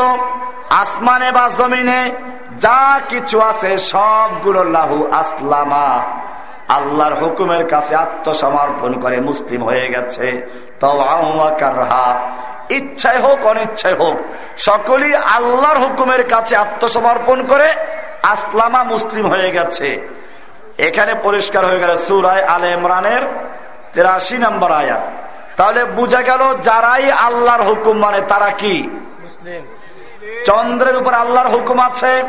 আসমানে 0.69 1.31
বা 1.31 1.47
জমিনে 1.57 2.11
যা 2.57 2.99
কিছু 3.09 3.41
আছে 3.41 3.77
সবগুলো 3.77 4.63
লাহু 4.63 5.07
আসলামা। 5.11 6.03
আল্লাহর 6.69 7.13
হুকুমের 7.13 7.67
কাছে 7.67 7.95
আত্মসমর্পণ 7.95 8.99
করে 8.99 9.21
মুসলিম 9.21 9.63
হয়ে 9.63 9.87
গেছে। 9.87 10.47
ইচ্ছায় 12.69 13.19
হোক 13.19 13.45
অনিচ্ছায় 13.45 13.95
হোক, 13.95 14.17
সকলেই 14.57 15.15
আল্লাহর 15.15 15.77
হুকুমের 15.77 16.27
কাছে 16.27 16.55
আত্মসমর্পণ 16.55 17.47
করে 17.47 17.73
আসলামা 18.23 18.83
মুসলিম 18.83 19.27
হয়ে 19.27 19.51
গেছে। 19.51 20.07
এখানে 20.77 21.15
পরিষ্কার 21.23 21.65
হয়ে 21.65 21.79
গেল 21.79 21.95
সুরায় 21.95 22.43
আলে 22.43 22.71
ইমরানের 22.71 23.55
তেরাশি 23.95 24.37
নম্বর 24.37 24.71
আয়াত। 24.71 25.01
তাহলে 25.57 25.85
বুঝা 25.85 26.21
গেল 26.21 26.57
যারাই 26.61 27.11
আল্লাহর 27.11 27.61
হুকুম 27.61 27.97
মানে 27.97 28.21
তারা 28.21 28.49
কি? 28.49 28.89
চন্দ্রের 30.45 30.95
উপর 30.95 31.13
আল্লাহর 31.13 31.47
হুকুম 31.47 31.79
আছে। 31.79 32.23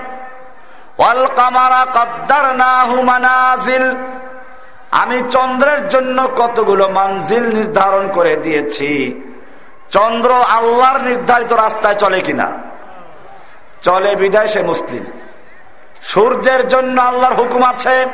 আমি 4.91 5.23
চন্দ্রের 5.31 5.89
জন্য 5.89 6.29
কতগুলো 6.37 6.89
মানজিল 6.89 7.55
নির্ধারণ 7.55 8.13
করে 8.13 8.37
দিয়েছি। 8.37 9.21
চন্দ্র 9.91 10.33
আল্লাহর 10.33 11.01
নির্ধারিত 11.01 11.53
রাস্তায় 11.53 11.95
চলে 11.95 12.21
কিনা? 12.21 12.53
চলে 13.83 14.17
বিদায় 14.17 14.49
সে 14.49 14.63
মুসলিম। 14.63 15.05
সূর্যের 16.03 16.69
জন্য 16.69 17.01
আল্লাহর 17.01 17.35
হুকুম 17.35 17.63
আছে। 17.63 18.07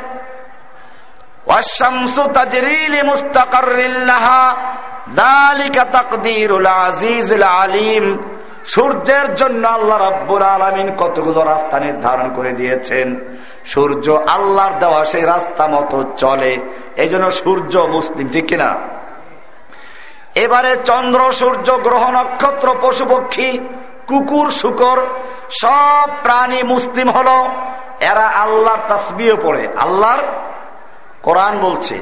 সূর্যের 8.65 9.33
জন্য 9.33 9.67
আল্লাহ 9.67 10.11
রব্বুল 10.11 10.43
আলমিন 10.43 10.95
কতগুলো 10.95 11.43
রাস্তা 11.43 11.79
নির্ধারণ 11.79 12.33
করে 12.35 12.51
দিয়েছেন। 12.51 13.19
সূর্য 13.65 14.11
আল্লাহর 14.27 14.79
দেওয়া 14.79 15.05
সেই 15.05 15.21
রাস্তা 15.21 15.67
মতো 15.67 16.03
চলে। 16.17 16.57
এই 16.95 17.09
জন্য 17.09 17.31
সূর্য 17.31 17.79
মুসলিম, 17.79 18.29
ঠিক 18.29 18.47
কিনা? 18.47 18.75
এবারে 20.35 20.75
চন্দ্র, 20.75 21.31
সূর্য, 21.31 21.73
গ্রহ, 21.73 22.11
নক্ষত্র, 22.11 22.75
পশু 22.81 23.05
পক্ষী, 23.05 23.57
কুকুর, 24.07 24.51
শুকর, 24.51 25.05
সব 25.49 26.09
প্রাণী 26.23 26.63
মুসলিম 26.63 27.09
হল। 27.09 27.47
এরা 27.99 28.27
আল্লাহর 28.27 28.79
তসবিও 28.87 29.37
পড়ে। 29.43 29.67
আল্লাহর 29.77 30.19
কোরআন 31.23 31.59
বলছে 31.59 31.97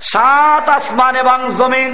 সাত 0.00 0.68
আসমান 0.68 1.16
এবং 1.16 1.38
জমিন 1.58 1.90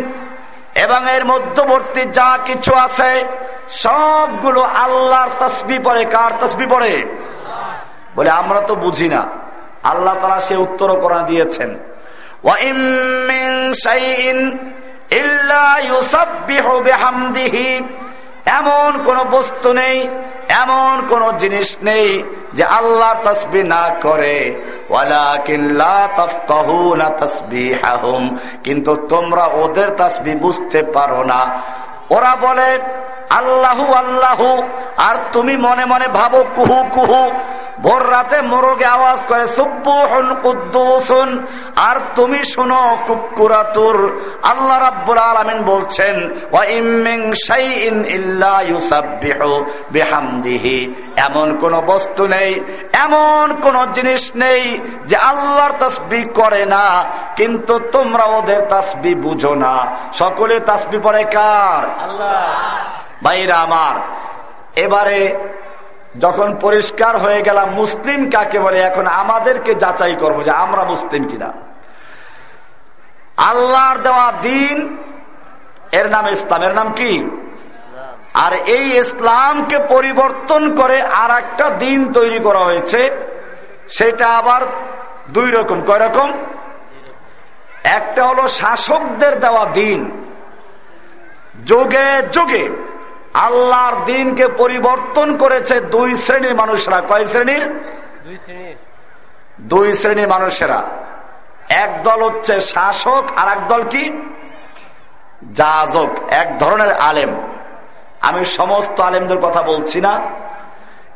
এবং 0.83 1.15
এর 1.15 1.25
মধ্যবর্তী 1.27 2.03
যা 2.05 2.39
কিছু 2.45 2.75
আছে, 2.75 3.25
সবগুলো 3.69 4.63
আল্লাহর 4.63 5.33
তসবি 5.41 5.79
পরে 5.79 6.05
কার 6.05 6.33
তসবি 6.41 6.67
পরে 6.67 6.95
বলে, 8.17 8.31
আমরা 8.31 8.61
তো 8.61 8.75
বুঝি 8.75 9.09
না। 9.09 9.23
আল্লাহ 9.83 10.15
তারা 10.15 10.41
সে 10.41 10.57
উত্তর 10.57 11.01
করা 11.01 11.23
দিয়েছেন। 11.23 11.71
এমন 18.47 19.03
কোন 19.05 19.25
বস্তু 19.25 19.73
নেই, 19.73 20.09
এমন 20.49 21.07
কোন 21.09 21.37
জিনিস 21.37 21.79
নেই 21.83 22.23
যে 22.55 22.65
আল্লাহ 22.65 23.15
তসবি 23.25 23.63
না 23.63 23.89
করে। 24.03 24.63
কিন্তু 28.65 28.97
তোমরা 29.09 29.45
ওদের 29.45 29.91
তসবি 29.91 30.35
বুঝতে 30.35 30.83
পারো 30.83 31.23
না। 31.23 31.63
ওরা 32.11 32.37
বলে, 32.41 32.79
আল্লাহু 33.31 33.93
আল্লাহু। 33.93 34.63
আর 34.97 35.15
তুমি 35.33 35.57
মনে 35.57 35.85
মনে 35.85 36.09
ভাবো, 36.09 36.45
কুহু 36.55 36.85
কুহু। 36.95 37.31
ভোর 37.83 38.11
রাতে 38.11 38.41
মোরগে 38.41 38.85
আওয়াজ 38.85 39.27
করে, 39.27 39.47
সুব্বুহন 39.47 40.35
কুদ্দুসুন। 40.35 41.47
আর 41.77 41.97
তুমি 42.15 42.45
শুনো, 42.45 42.97
কুকুরাতুর। 43.07 44.21
আল্লাহ 44.43 44.79
রাব্বুল 44.79 45.19
আলামিন 45.19 45.65
বলছেন 45.65 46.31
ওয়া 46.53 46.65
ইম্মিন 46.65 47.33
শাইইন 47.33 48.05
ইল্লা 48.05 48.63
ইউসাব্বিহু 48.63 49.65
বিহামদিহি। 49.91 50.95
এমন 51.17 51.59
কোন 51.59 51.81
বস্তু 51.81 52.27
নেই, 52.27 52.61
এমন 52.93 53.61
কোন 53.63 53.93
জিনিস 53.93 54.33
নেই 54.37 54.81
যে 55.07 55.17
আল্লাহর 55.17 55.73
তাসবিহ 55.73 56.27
করে 56.35 56.65
না, 56.65 57.05
কিন্তু 57.37 57.79
তোমরা 57.79 58.25
ওদের 58.25 58.61
তাসবিহ 58.61 59.17
বুঝো 59.17 59.55
না। 59.55 59.97
সকলে 60.13 60.61
তাসবিহ 60.61 61.01
পড়ে 61.01 61.25
কার? 61.25 61.92
ভাইরা 63.25 63.55
আমার, 63.55 64.01
এবারে 64.77 65.49
যখন 66.19 66.57
পরিষ্কার 66.57 67.19
হয়ে 67.19 67.43
গেলাম, 67.43 67.71
মুসলিম 67.71 68.31
কাকে 68.31 68.59
বলে? 68.59 68.81
এখন 68.81 69.07
আমাদেরকে 69.07 69.75
যাচাই 69.75 70.15
করব 70.15 70.43
যে 70.43 70.51
আমরা 70.51 70.85
মুসলিম 70.85 71.29
কিনা। 71.29 71.53
আল্লাহর 73.37 73.99
দেওয়া 73.99 74.33
দিন, 74.33 74.97
এর 75.93 76.11
নাম 76.11 76.29
ইসলামের 76.29 76.75
নাম 76.75 76.93
কি? 76.93 77.39
আর 78.35 78.53
এই 78.53 78.97
ইসলামকে 78.97 79.79
পরিবর্তন 79.89 80.77
করে 80.77 81.03
আর 81.03 81.31
একটা 81.31 81.71
দিন 81.71 82.13
তৈরি 82.13 82.39
করা 82.39 82.59
হয়েছে। 82.59 83.11
সেটা 83.89 84.29
আবার 84.29 84.61
দুই 85.31 85.51
রকম। 85.51 85.81
কয় 85.81 86.09
রকম? 86.09 86.45
একটা 87.85 88.25
হলো 88.25 88.49
শাসকদের 88.49 89.41
দেওয়া 89.41 89.65
দিন 89.65 90.22
যোগে 91.67 92.29
যোগে 92.33 92.69
আল্লাহর 93.35 94.05
দিনকে 94.05 94.49
পরিবর্তন 94.49 95.37
করেছে 95.37 95.81
দুই 95.81 96.17
শ্রেণির 96.17 96.55
মানুষরা। 96.55 97.01
কয় 97.01 97.25
শ্রেণির? 97.25 97.81
দুই 99.61 99.93
শ্রেণির। 99.93 100.29
মানুষেরা। 100.29 100.83
এক 101.69 102.03
দল 102.03 102.23
হচ্ছে 102.25 102.61
শাসক 102.61 103.25
আর 103.37 103.59
এক 103.59 103.67
দল 103.67 103.83
কি? 103.83 104.33
যাজক। 105.53 106.11
এক 106.31 106.59
ধরনের 106.59 106.93
আলেম। 106.93 107.57
আমি 108.21 108.45
সমস্ত 108.45 109.01
আলেমদের 109.01 109.39
কথা 109.39 109.63
বলছি 109.63 110.01
না। 110.01 110.21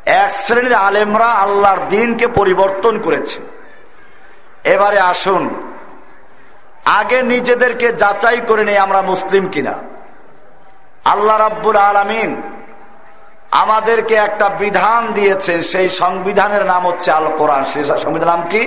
এক 0.05 0.33
শ্রেণির 0.33 0.73
আলেমরা 0.73 1.25
আল্লাহর 1.25 1.87
দিনকে 1.89 2.27
পরিবর্তন 2.27 3.01
করেছে। 3.01 3.41
এবারে 4.63 4.99
আসুন। 4.99 5.73
আগে 6.85 7.21
নিজেদেরকে 7.21 7.93
যাচাই 7.93 8.37
করে 8.47 8.63
নেই 8.63 8.77
আমরা 8.77 9.01
মুসলিম 9.01 9.49
কিনা। 9.49 9.96
আল্লাহ 11.13 11.35
রাব্বুল 11.37 11.77
আলমিন 11.89 12.31
আমাদেরকে 13.63 14.15
একটা 14.27 14.47
বিধান 14.61 15.01
দিয়েছেন, 15.17 15.59
সেই 15.71 15.87
সংবিধানের 16.01 16.63
নাম 16.71 16.81
হচ্ছে 16.89 17.09
আল 17.17 17.27
কোরআন 17.39 17.63
সেই 17.71 17.83
সংবিধান 18.05 18.29
নাম 18.33 18.43
কি? 18.51 18.63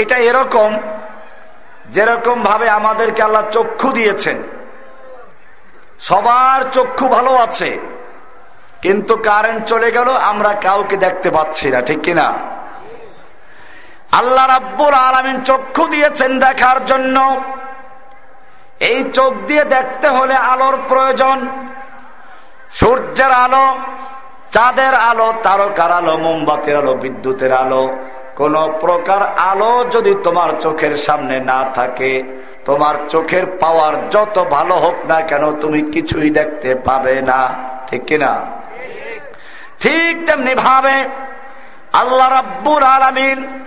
এটা 0.00 0.16
এরকম 0.30 0.70
যেরকম 1.94 2.36
ভাবে 2.48 2.66
আমাদেরকে 2.80 3.20
আল্লাহ 3.26 3.44
চক্ষু 3.56 3.88
দিয়েছেন। 3.98 4.38
সবার 6.08 6.60
চক্ষু 6.76 7.06
ভালো 7.16 7.32
আছে, 7.46 7.70
কিন্তু 8.82 9.14
কারেন্ট 9.28 9.62
চলে 9.72 9.88
গেল, 9.96 10.08
আমরা 10.30 10.50
কাউকে 10.66 10.96
দেখতে 11.04 11.28
পাচ্ছি 11.36 11.66
না, 11.74 11.78
ঠিক 11.88 12.00
কিনা? 12.06 12.26
আল্লাহ 14.20 14.44
রাব্বুল 14.56 14.94
আলমিন 15.08 15.36
চক্ষু 15.50 15.84
দিয়েছেন 15.94 16.30
দেখার 16.46 16.78
জন্য। 16.90 17.16
এই 18.80 19.04
চোখ 19.12 19.34
দিয়ে 19.46 19.64
দেখতে 19.64 20.08
হলে 20.08 20.34
আলোর 20.34 20.78
প্রয়োজন। 20.88 21.48
সূর্যের 22.70 23.30
আলো, 23.30 23.78
চাঁদের 24.52 24.94
আলো, 24.94 25.32
তারকার 25.42 25.92
আলো, 25.92 26.16
মোমবাতির 26.16 26.76
আলো, 26.76 26.94
বিদ্যুতের 26.94 27.52
আলো। 27.52 27.96
কোন 28.36 28.78
প্রকার 28.80 29.22
আলো 29.22 29.84
যদি 29.90 30.14
তোমার 30.22 30.60
চোখের 30.60 30.96
সামনে 30.96 31.40
না 31.40 31.64
থাকে, 31.74 32.22
তোমার 32.64 32.94
চোখের 33.08 33.46
পাওয়ার 33.46 34.10
যত 34.10 34.44
ভালো 34.50 34.74
হোক 34.74 34.94
না 35.06 35.20
কেন 35.20 35.52
তুমি 35.52 35.82
কিছুই 35.82 36.30
দেখতে 36.30 36.74
পাবে 36.74 37.22
না। 37.22 37.54
ঠিক 37.86 38.04
কিনা 38.04 38.46
ঠিক 39.80 40.26
তেমনি 40.26 40.54
ভাবে 40.54 41.08
আল্লাহ 41.92 42.28
রাব্বুর 42.30 42.82
আলমিন 42.82 43.64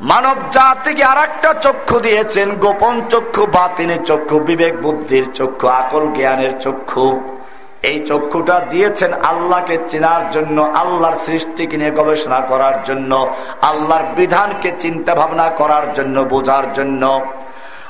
মানব 0.00 0.48
জাতিকে 0.50 1.04
আর 1.04 1.18
একটা 1.18 1.52
চক্ষু 1.52 2.00
দিয়েছেন, 2.00 2.52
গোপন 2.52 3.08
চক্ষু 3.08 3.46
বাতিনের 3.46 4.04
চক্ষু, 4.04 4.38
বিবেক 4.38 4.80
বুদ্ধির 4.80 5.32
চক্ষু, 5.32 5.68
আকল 5.68 6.12
জ্ঞানের 6.12 6.60
চক্ষু। 6.60 7.36
এই 7.82 8.06
চক্ষুটা 8.06 8.60
দিয়েছেন 8.60 9.12
আল্লাহকে 9.12 9.78
চেনার 9.88 10.30
জন্য, 10.30 10.62
আল্লাহর 10.62 11.16
সৃষ্টিকে 11.16 11.76
নিয়ে 11.76 11.90
গবেষণা 11.90 12.40
করার 12.40 12.82
জন্য, 12.82 13.34
আল্লাহর 13.62 14.14
বিধানকে 14.14 14.70
চিন্তা 14.70 15.14
ভাবনা 15.14 15.48
করার 15.48 15.92
জন্য, 15.92 16.20
বোঝার 16.20 16.72
জন্য। 16.72 17.20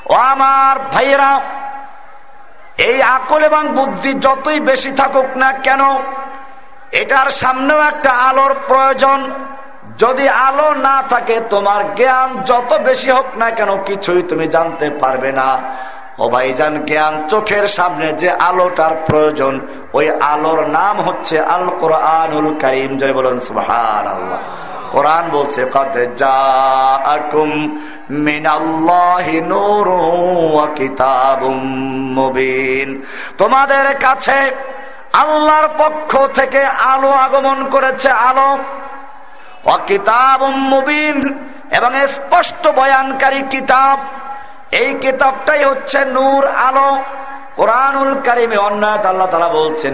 ও 0.09 0.13
আমার 0.13 0.79
ভাইয়েরা, 0.79 1.39
এই 2.77 3.01
আকল 3.01 3.43
এবং 3.43 3.67
বুদ্ধি 3.67 4.13
যতই 4.13 4.59
বেশি 4.59 4.91
থাকুক 4.91 5.37
না 5.37 5.51
কেন, 5.51 5.81
এটার 6.91 7.29
সামনেও 7.29 7.81
একটা 7.81 8.11
আলোর 8.11 8.55
প্রয়োজন। 8.67 9.31
যদি 9.97 10.25
আলো 10.29 10.73
না 10.73 10.95
থাকে, 11.09 11.39
তোমার 11.49 11.95
জ্ঞান 11.95 12.29
যত 12.41 12.71
বেশি 12.83 13.09
হোক 13.11 13.37
না 13.37 13.49
কেন 13.49 13.71
কিছুই 13.83 14.21
তুমি 14.21 14.47
জানতে 14.47 14.89
পারবে 14.89 15.31
না। 15.31 15.49
ও 16.19 16.29
ভাইজান, 16.29 16.73
জ্ঞান 16.85 17.27
চোখের 17.27 17.67
সামনে 17.67 18.07
যে 18.13 18.29
আলোটার 18.31 18.95
প্রয়োজন, 19.05 19.53
ওই 19.93 20.05
আলোর 20.21 20.67
নাম 20.67 21.01
হচ্ছে 21.01 21.35
আল 21.39 21.65
কোরআনুল 21.79 22.47
করিম। 22.61 22.97
জয় 22.97 23.13
বলুন 23.13 23.39
সুহান 23.39 24.05
আল্লাহ 24.07 24.39
কোরআন 24.91 25.25
বলছে 25.29 25.61
তোমাদের 33.37 33.85
কাছে 33.99 34.37
আল্লাহর 35.13 35.67
পক্ষ 35.77 36.11
থেকে 36.33 36.61
আলো 36.65 37.11
আগমন 37.25 37.59
করেছে, 37.69 38.09
আলো 38.09 38.49
অকিতাব 39.65 40.45
মুবিন। 40.45 41.49
এবং 41.71 42.07
স্পষ্ট 42.07 42.67
বয়ানকারী 42.67 43.41
কিতাব। 43.49 43.99
এই 44.71 44.93
কিতাবটাই 44.93 45.63
হচ্ছে 45.63 46.05
নূর 46.05 46.47
আলো। 46.47 46.97
কোরআনুল 47.55 48.21
কারিমে 48.21 48.57
অন্যায় 48.57 48.97
আল্লাহ 48.97 49.27
তালা 49.27 49.47
বলছেন 49.47 49.93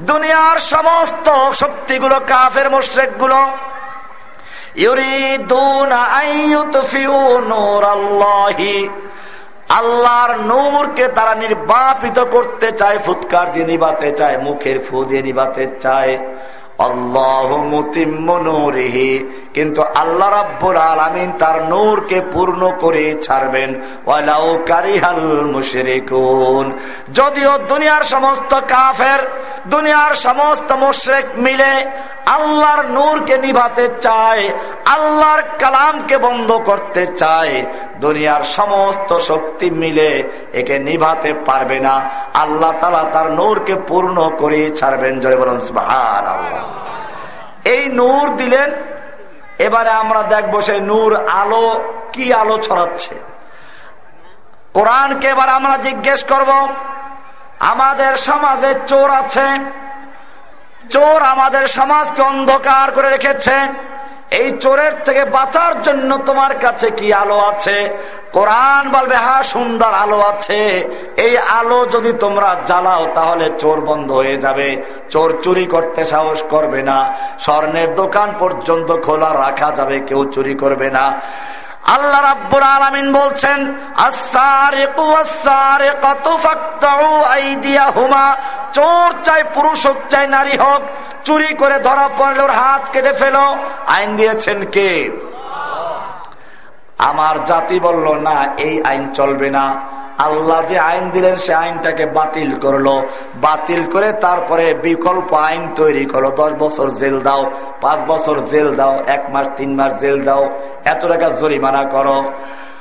দুনিয়ার 0.00 0.58
সমস্ত 0.58 1.52
শক্তিগুলো 1.54 2.20
কাফের 2.26 2.70
মোশেকগুলো 2.70 3.36
ইউরিদুনা 3.36 3.52
আইয়ুতফিউ 3.52 3.62
নূর 3.62 3.62
আল্লাহি 3.62 4.63
আল্লাহর 9.68 10.36
নূরকে 10.36 11.08
তারা 11.08 11.34
নির্বাপিত 11.34 12.18
করতে 12.18 12.72
চায়, 12.72 12.98
ফুৎকার 12.98 13.52
দিয়ে 13.52 13.66
নিবাতে 13.66 14.12
চায়, 14.12 14.38
মুখের 14.38 14.78
ফু 14.78 15.04
দিয়ে 15.04 15.22
নিবাতে 15.22 15.66
চায়। 15.80 16.18
কিন্তু 19.54 19.82
আল্লাহ 19.82 20.30
রাব্বুল 20.30 20.76
আলমিন 20.76 21.32
তার 21.38 21.64
নূরকে 21.64 22.20
পূর্ণ 22.32 22.72
করে 22.80 23.14
ছাড়বেন। 23.22 23.74
যদিও 27.12 27.58
দুনিয়ার 27.58 28.02
সমস্ত 28.02 28.54
কাফের, 28.54 29.28
দুনিয়ার 29.66 30.14
সমস্ত 30.14 30.72
মুশরিক 30.72 31.38
মিলে 31.38 31.90
আল্লাহর 32.26 32.86
নূরকে 32.86 33.38
নিভাতে 33.38 33.88
চায়, 34.00 34.48
আল্লাহর 34.86 35.42
কালামকে 35.42 36.16
বন্ধ 36.16 36.52
করতে 36.52 37.06
চায়, 37.06 37.64
দুনিয়ার 38.00 38.42
সমস্ত 38.42 39.16
শক্তি 39.18 39.70
মিলে 39.70 40.22
একে 40.52 40.78
নিভাতে 40.78 41.34
পারবে 41.46 41.80
না। 41.80 42.10
আল্লাহ 42.34 42.72
তালা 42.80 43.04
তার 43.12 43.32
নূরকে 43.32 43.74
পূর্ণ 43.88 44.30
করে 44.38 44.70
ছাড়বেন। 44.70 45.20
জয় 45.20 45.36
বলুন 45.36 45.58
এই 47.64 47.88
নূর 47.88 48.36
দিলেন, 48.36 48.72
এবারে 49.58 49.90
আমরা 49.90 50.22
দেখব 50.22 50.60
সেই 50.60 50.80
নূর 50.80 51.28
আলো, 51.28 51.94
কি 52.12 52.32
আলো 52.32 52.58
ছড়াচ্ছে। 52.58 53.14
কোরআনকে 54.74 55.28
এবার 55.28 55.48
আমরা 55.48 55.76
জিজ্ঞেস 55.76 56.24
করব, 56.24 56.74
আমাদের 57.60 58.16
সমাজে 58.16 58.74
চোর 58.88 59.10
আছে? 59.10 59.46
চোর 60.90 61.22
আমাদের 61.22 61.66
সমাজকে 61.66 62.22
অন্ধকার 62.22 62.92
করে 62.92 63.10
রেখেছে। 63.10 63.56
এই 64.30 64.50
চোরের 64.50 64.92
থেকে 65.04 65.24
বাঁচার 65.24 65.82
জন্য 65.82 66.16
তোমার 66.16 66.58
কাছে 66.58 66.90
কি 66.90 67.12
আলো 67.12 67.38
আছে? 67.38 67.98
কোরআন 68.32 68.90
বলবে 68.90 69.16
হ্যাঁ 69.16 69.42
সুন্দর 69.42 69.92
আলো 69.94 70.20
আছে। 70.20 70.88
এই 71.16 71.38
আলো 71.38 71.86
যদি 71.86 72.12
তোমরা 72.12 72.56
জ্বালাও, 72.66 73.06
তাহলে 73.14 73.50
চোর 73.58 73.80
বন্ধ 73.80 74.12
হয়ে 74.12 74.36
যাবে। 74.36 74.82
চোর 75.10 75.40
চুরি 75.42 75.66
করতে 75.66 76.04
সাহস 76.04 76.42
করবে 76.42 76.82
না। 76.82 77.14
স্বর্ণের 77.38 77.94
দোকান 77.94 78.32
পর্যন্ত 78.38 78.92
খোলা 78.92 79.34
রাখা 79.34 79.72
যাবে, 79.76 80.00
কেউ 80.00 80.24
চুরি 80.24 80.54
করবে 80.54 80.90
না। 80.90 81.20
আল্লাহ 81.84 82.22
রাব্বুল 82.22 82.62
আলামিন 82.62 83.12
বলছেন 83.12 83.58
চোর 88.72 89.22
চাই 89.22 89.44
পুরুষ 89.54 89.86
হোক 89.86 89.96
চাই 90.08 90.26
নারী 90.26 90.56
হোক 90.56 90.82
চুরি 91.24 91.54
করে 91.54 91.78
ধরা 91.78 92.08
পড়লে 92.08 92.42
ওর 92.42 92.50
হাত 92.50 92.90
কেটে 92.90 93.12
ফেলো। 93.12 93.56
আইন 93.86 94.16
দিয়েছেন 94.16 94.64
কে? 94.64 94.90
আমার 96.98 97.44
জাতি 97.44 97.80
বলল 97.80 98.14
না 98.14 98.54
এই 98.58 98.82
আইন 98.84 99.12
চলবে 99.12 99.50
না। 99.50 99.80
আল্লাহ 100.18 100.62
যে 100.62 100.78
আইন 100.78 101.10
দিলেন, 101.10 101.36
সে 101.36 101.54
আইনটাকে 101.54 102.06
বাতিল 102.06 102.58
করল। 102.58 103.02
বাতিল 103.34 103.90
করে 103.90 104.12
তারপরে 104.12 104.74
বিকল্প 104.74 105.34
আইন 105.34 105.74
তৈরি 105.74 106.04
করো 106.04 106.30
দশ 106.30 106.52
বছর 106.52 106.90
জেল 106.90 107.20
দাও, 107.20 107.50
পাঁচ 107.80 108.00
বছর 108.06 108.40
জেল 108.40 108.74
দাও, 108.74 109.02
এক 109.06 109.30
মাস, 109.30 109.46
তিন 109.56 109.76
মাস 109.76 110.00
জেল 110.00 110.24
দাও, 110.24 110.48
এত 110.84 111.06
টাকা 111.06 111.28
জরিমানা 111.28 111.84
করো। 111.84 112.32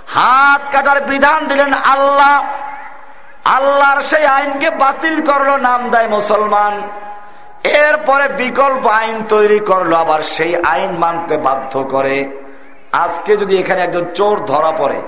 হাত 0.07 0.61
কাটার 0.71 1.01
বিধান 1.01 1.47
দিলেন 1.47 1.73
আল্লাহ। 1.73 2.43
আল্লাহর 3.45 4.01
সেই 4.01 4.25
আইনকে 4.25 4.69
বাতিল 4.69 5.25
করল, 5.25 5.49
নাম 5.61 5.89
দেয় 5.89 6.07
মুসলমান। 6.07 6.81
এরপরে 7.63 8.27
বিকল্প 8.27 8.87
আইন 8.87 9.23
তৈরি 9.23 9.59
করল, 9.59 9.93
আবার 9.93 10.21
সেই 10.21 10.55
আইন 10.55 10.91
মানতে 10.97 11.37
বাধ্য 11.37 11.83
করে। 11.83 12.25
আজকে 12.93 13.37
যদি 13.37 13.59
এখানে 13.59 13.81
একজন 13.81 14.05
চোর 14.05 14.45
ধরা 14.45 14.71
পড়ে, 14.71 15.01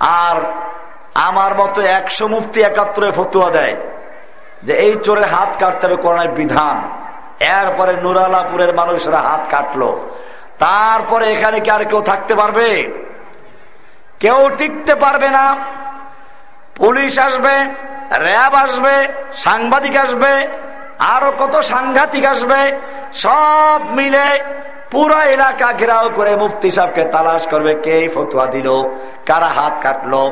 আর 0.00 0.36
আমার 1.14 1.54
মতো 1.54 1.82
একশো 1.82 2.28
মুক্তি 2.28 2.60
একাত্তরে 2.60 3.10
ফতুয়া 3.10 3.50
দেয় 3.50 3.76
যে 4.62 4.72
এই 4.72 4.96
চোরের 5.04 5.24
হাত 5.24 5.56
কাটতে 5.60 5.86
হবে 5.86 5.96
করোনার 5.96 6.28
বিধান। 6.28 7.04
এরপরে 7.40 7.92
নুরালাপুরের 7.92 8.74
মানুষেরা 8.74 9.18
হাত 9.18 9.40
কাটলো। 9.50 10.10
তারপরে 10.58 11.32
এখানে 11.32 11.60
কি 11.60 11.70
আর 11.70 11.84
কেউ 11.84 12.02
থাকতে 12.02 12.34
পারবে? 12.34 12.70
কেউ 14.20 14.50
টিকতে 14.56 14.94
পারবে 14.94 15.28
না। 15.28 15.56
পুলিশ 16.76 17.18
আসবে, 17.18 17.64
র্যাব 18.18 18.54
আসবে, 18.54 19.08
সাংবাদিক 19.32 19.96
আসবে, 19.96 20.48
আরও 20.98 21.30
কত 21.30 21.60
সাংঘাতিক 21.60 22.26
আসবে, 22.26 22.80
সব 23.12 23.80
মিলে 23.90 24.38
পুরো 24.94 25.20
এলাকা 25.36 25.68
ঘেরাও 25.72 26.06
করে 26.08 26.32
মুফতি 26.36 26.70
সাহেবকে 26.70 27.04
তালাশ 27.04 27.46
করবে, 27.46 27.72
কে 27.74 28.08
ফতুয়া 28.14 28.46
দিল, 28.46 28.68
কারা 29.26 29.50
হাত 29.56 29.74
কাটলো, 29.82 30.22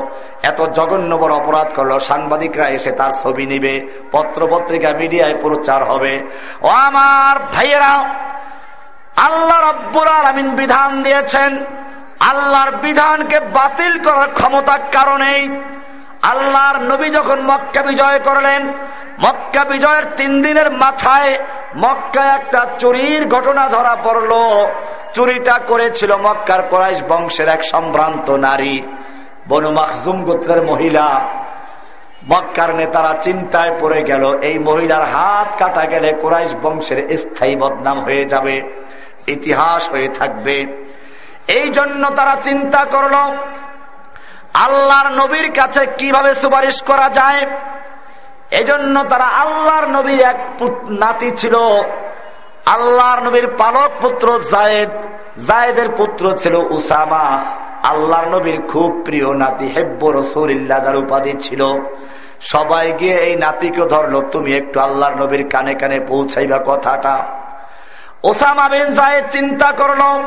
এত 0.43 0.59
জঘন্য 0.61 1.11
বড় 1.15 1.33
অপরাধ 1.35 1.69
করল, 1.73 1.99
সাংবাদিকরা 1.99 2.65
এসে 2.69 2.91
তার 2.91 3.11
ছবি 3.23 3.45
নিবে 3.45 3.73
পত্র 4.11 4.39
পত্রিকা 4.51 4.89
মিডিয়ায় 4.93 5.35
প্রচার 5.41 5.83
হবে। 5.83 6.13
ও 6.61 6.67
আমার 6.87 7.35
ভাইয়েরা, 7.53 7.93
আল্লাহ 9.27 9.59
রব্বুর 9.69 10.07
আলমিন 10.07 10.47
বিধান 10.55 10.91
দিয়েছেন, 11.03 11.51
আল্লাহর 12.31 12.71
বিধানকে 12.85 13.37
বাতিল 13.39 13.93
করার 14.03 14.29
ক্ষমতার 14.33 14.81
কারণেই 14.91 15.41
আল্লাহর 16.23 16.81
নবী 16.81 17.09
যখন 17.09 17.41
মক্কা 17.41 17.81
বিজয় 17.81 18.19
করলেন, 18.19 18.69
মক্কা 19.23 19.63
বিজয়ের 19.63 20.05
তিন 20.17 20.41
দিনের 20.41 20.71
মাথায় 20.71 21.37
মক্কা 21.75 22.23
একটা 22.23 22.65
চুরির 22.79 23.27
ঘটনা 23.27 23.69
ধরা 23.69 23.95
পড়ল। 24.03 24.31
চুরিটা 25.13 25.59
করেছিল 25.67 26.15
মক্কার 26.15 26.67
কোরাইশ 26.67 27.03
বংশের 27.09 27.47
এক 27.47 27.63
সম্ভ্রান্ত 27.63 28.31
নারী, 28.31 28.81
বনু 29.47 29.71
মাকজুম 29.71 30.23
গোত্রের 30.23 30.63
মহিলা। 30.63 31.05
মক্কার 32.29 32.75
নেতারা 32.75 33.13
চিন্তায় 33.21 33.73
পড়ে 33.79 34.03
গেল, 34.03 34.23
এই 34.41 34.59
মহিলার 34.59 35.01
হাত 35.01 35.55
কাটা 35.59 35.85
গেলে 35.85 36.13
কোরাইশ 36.13 36.55
বংশের 36.55 37.17
স্থায়ী 37.17 37.55
বদনাম 37.55 37.99
হয়ে 37.99 38.25
যাবে, 38.25 38.61
ইতিহাস 39.27 39.89
হয়ে 39.89 40.07
থাকবে। 40.07 40.87
এই 41.47 41.69
জন্য 41.69 42.09
তারা 42.09 42.35
চিন্তা 42.43 42.85
করল 42.85 43.15
আল্লাহর 44.53 45.09
নবীর 45.09 45.51
কাছে 45.51 45.85
কীভাবে 45.85 46.33
সুপারিশ 46.33 46.81
করা 46.81 47.09
যায়? 47.09 47.45
এজন্য 48.51 49.03
তারা 49.03 49.23
আল্লাহর 49.23 49.87
নবীর 49.87 50.19
এক 50.19 50.63
নাতি 50.89 51.31
ছিল। 51.31 51.55
আল্লাহর 52.65 53.23
নবীর 53.23 53.47
পালক 53.57 53.91
পুত্র 54.01 54.39
জায়েদ। 54.39 54.89
জায়েদের 55.47 55.89
পুত্র 55.89 56.37
ছিল 56.37 56.55
উসামা। 56.55 57.45
আল্লাহর 57.83 58.27
নবীর 58.27 58.61
খুব 58.61 59.01
প্রিয় 59.05 59.35
নাতি 59.35 59.67
হেব্ব 59.67 60.09
রসুল্লাহ 60.09 60.95
উপাধি 60.95 61.33
ছিল। 61.41 61.73
সবাই 62.41 62.91
গিয়ে 62.91 63.13
এই 63.13 63.35
নাতিকে 63.35 63.85
ধরলো, 63.85 64.21
তুমি 64.21 64.57
একটু 64.57 64.79
আল্লাহর 64.79 65.15
নবীর 65.15 65.49
কানে 65.49 65.73
কানে 65.73 65.99
পৌঁছাইবা 65.99 66.59
কথাটা। 66.65 67.25
ওসামা 68.23 68.69
বিন 68.69 68.85
জায়েদ 68.85 69.29
চিন্তা 69.29 69.71
করল 69.71 70.23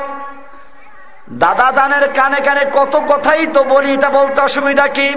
দাদা 1.32 1.72
জানের 1.72 2.12
কানে 2.12 2.40
কানে 2.40 2.64
কত 2.72 2.96
কথাই 2.96 3.46
তো 3.46 3.64
বলি, 3.64 3.94
এটা 3.94 4.10
বলতে 4.10 4.40
অসুবিধা 4.40 4.86
কি? 4.88 5.10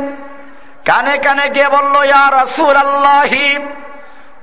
কানে 0.85 1.17
কানে 1.17 1.49
গিয়ে 1.49 1.69
বলল 1.69 2.05
ইয়ার 2.05 2.33
রাসুল 2.33 2.75
আল্লাহি 2.75 3.57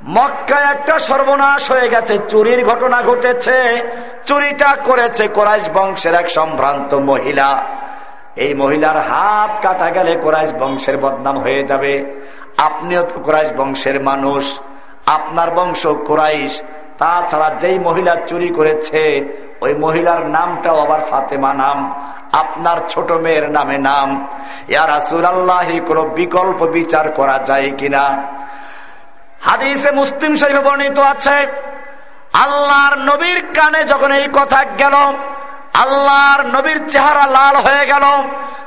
মক্কায় 0.05 0.65
একটা 0.65 0.99
সর্বনাশ 0.99 1.71
হয়ে 1.71 1.89
গেছে, 1.89 2.19
চুরির 2.29 2.67
ঘটনা 2.67 3.03
ঘটেছে, 3.03 3.83
চুরিটা 4.27 4.77
করেছে 4.85 5.29
কোরাইশ 5.29 5.71
বংশের 5.75 6.15
এক 6.15 6.31
সম্ভ্রান্ত 6.31 6.95
মহিলা। 6.95 7.63
এই 8.37 8.55
মহিলার 8.55 8.97
হাত 8.97 9.63
কাটা 9.63 9.91
গেলে 9.91 10.17
কোরআশ 10.17 10.51
বংশের 10.61 10.97
বদনাম 10.97 11.39
হয়ে 11.39 11.63
যাবে। 11.63 12.21
আপনিও 12.59 13.03
তো 13.03 13.21
কোরআশ 13.21 13.53
বংশের 13.57 14.01
মানুষ, 14.01 14.61
আপনার 15.07 15.51
বংশ 15.51 15.87
কোরাইশ 15.87 16.63
তাছাড়া 16.99 17.51
যেই 17.51 17.79
মহিলা 17.79 18.15
চুরি 18.27 18.49
করেছে, 18.49 19.03
ওই 19.61 19.75
মহিলার 19.75 20.27
নামটাও 20.27 20.79
আবার 20.81 21.01
ফাতেমা 21.01 21.55
নাম। 21.55 21.79
আপনার 22.33 22.79
ছোট 22.89 23.13
মেয়ের 23.13 23.51
নামে 23.51 23.79
নাম। 23.79 24.29
ইয়ার 24.69 24.91
আল্লাহি 24.91 25.81
কোন 25.81 25.99
বিকল্প 26.09 26.67
বিচার 26.67 27.11
করা 27.11 27.39
যায় 27.39 27.71
কিনা? 27.79 28.05
হাদিসে 29.41 29.91
মুসলিম 29.91 30.37
শরীফে 30.37 30.63
বর্ণিত 30.63 30.99
আছে, 30.99 31.37
আল্লাহর 32.33 32.95
নবীর 32.99 33.39
কানে 33.55 33.85
যখন 33.85 34.13
এই 34.13 34.27
কথা 34.33 34.61
গেল 34.79 34.95
আল্লাহর 35.79 36.47
নবীর 36.47 36.89
চেহারা 36.89 37.27
লাল 37.27 37.57
হয়ে 37.65 37.87
গেল। 37.87 38.03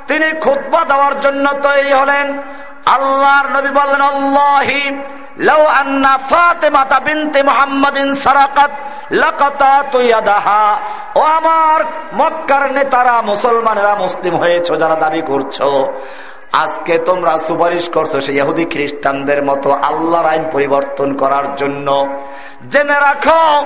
তিনি 0.06 0.40
খুতবা 0.40 0.84
দেওয়ার 0.84 1.20
জন্য 1.20 1.52
তৈরি 1.52 1.92
হলেন। 1.92 2.42
আল্লাহর 2.86 3.46
নবী 3.56 3.68
বললেন, 3.68 4.00
আল্লাহি 4.00 5.02
লও 5.38 5.66
আন্না 5.66 6.16
ফাতেমাতা 6.16 7.00
বিনতে 7.00 7.42
মুহাম্মাদিন 7.42 8.14
সারাকাত, 8.14 8.70
লাকাতা 9.10 9.82
তুইয়াদাহা 9.92 10.76
ও 11.16 11.20
আমার 11.20 11.80
মক্কার 12.14 12.72
নেতারা, 12.72 13.22
মুসলমানেরা 13.22 13.94
মুসলিম 13.94 14.36
হয়েছো 14.36 14.76
যারা 14.76 14.94
দাবি 14.94 15.20
করছ। 15.20 15.62
আজকে 16.52 16.98
তোমরা 16.98 17.38
সুপারিশ 17.38 17.90
করছ 17.90 18.16
সেই 18.16 18.36
ইহুদি 18.36 18.64
খ্রিস্টানদের 18.64 19.44
মতো 19.44 19.70
আল্লাহর 19.70 20.26
আইন 20.26 20.50
পরিবর্তন 20.52 21.16
করার 21.16 21.54
জন্য। 21.54 22.18
জেনে 22.70 22.92
রাখো 22.92 23.64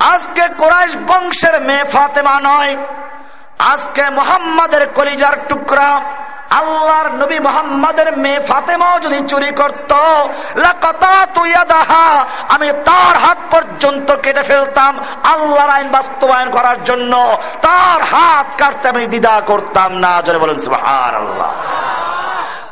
আজকে 0.00 0.48
কোরআশ 0.48 0.96
বংশের 0.96 1.60
মেয়ে 1.60 1.84
ফাতেমা 1.84 2.40
নয়। 2.42 2.76
আজকে 3.58 4.10
মোহাম্মদের 4.10 4.86
কলিজার 4.86 5.46
টুকরা। 5.48 6.00
আল্লাহর 6.50 7.12
নবী 7.12 7.38
মোহাম্মদের 7.38 8.18
মেয়ে 8.18 8.40
ফাতেমাও 8.40 9.00
যদি 9.00 9.26
চুরি 9.26 9.50
করত 9.54 9.92
আমি 12.48 12.72
তার 12.72 13.16
হাত 13.16 13.38
পর্যন্ত 13.50 14.12
কেটে 14.12 14.42
ফেলতাম 14.42 14.98
আল্লাহর 15.24 15.70
আইন 15.70 15.88
বাস্তবায়ন 15.88 16.50
করার 16.50 16.84
জন্য। 16.84 17.36
তার 17.62 18.02
হাত 18.02 18.62
কাটতে 18.62 18.88
আমি 18.88 19.06
দ্বিধা 19.06 19.40
করতাম 19.46 19.92
না 19.92 20.22
জনে 20.22 20.38
বলেন 20.38 20.74
আল্লাহ 20.74 21.52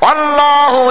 আল্লাহ 0.02 0.90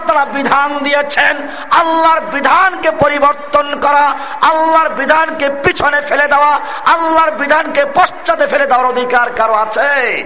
তারা 0.00 0.24
বিধান 0.24 0.78
দিয়েছেন, 0.78 1.48
আল্লাহর 1.70 2.20
বিধানকে 2.20 2.90
পরিবর্তন 2.90 3.80
করা, 3.80 4.14
আল্লাহর 4.42 4.88
বিধানকে 4.88 5.50
পিছনে 5.50 6.00
ফেলে 6.00 6.28
দেওয়া, 6.28 6.58
আল্লাহর 6.84 7.30
বিধানকে 7.30 7.84
পশ্চাতে 7.84 8.46
ফেলে 8.46 8.66
দেওয়ার 8.66 8.86
অধিকার 8.86 9.34
কারও 9.34 9.54
আছে? 9.54 10.22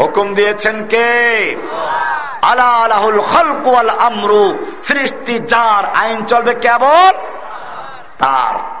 হুকুম 0.00 0.34
দিয়েছেন 0.34 0.86
কে? 0.86 1.10
আল্লাহ 2.42 2.84
আলাহুল 2.84 3.20
খলকুয়াল 3.20 3.90
আমরু। 3.90 4.66
সৃষ্টি 4.82 5.38
যার 5.38 5.96
আইন 5.96 6.24
চলবে 6.24 6.54
কেবল 6.54 7.18
তার। 8.18 8.78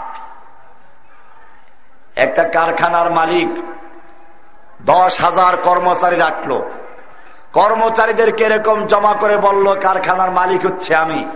একটা 2.16 2.42
কারখানার 2.42 3.10
মালিক 3.10 3.77
দশ 4.82 5.20
হাজার 5.20 5.56
কর্মচারী 5.56 6.16
রাখল। 6.16 6.60
কর্মচারীদেরকে 7.52 8.44
এরকম 8.44 8.86
জমা 8.86 9.12
করে 9.12 9.36
বলল, 9.36 9.80
কারখানার 9.80 10.30
মালিক 10.30 10.66
হচ্ছে 10.66 10.94
আমি। 10.94 11.26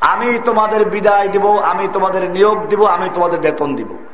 আমি 0.00 0.38
তোমাদের 0.44 0.88
বিদায় 0.90 1.28
দিব, 1.28 1.58
আমি 1.58 1.88
তোমাদের 1.92 2.30
নিয়োগ 2.30 2.66
দিব, 2.66 2.84
আমি 2.84 3.08
তোমাদের 3.14 3.40
বেতন 3.40 3.74
দিব। 3.74 4.06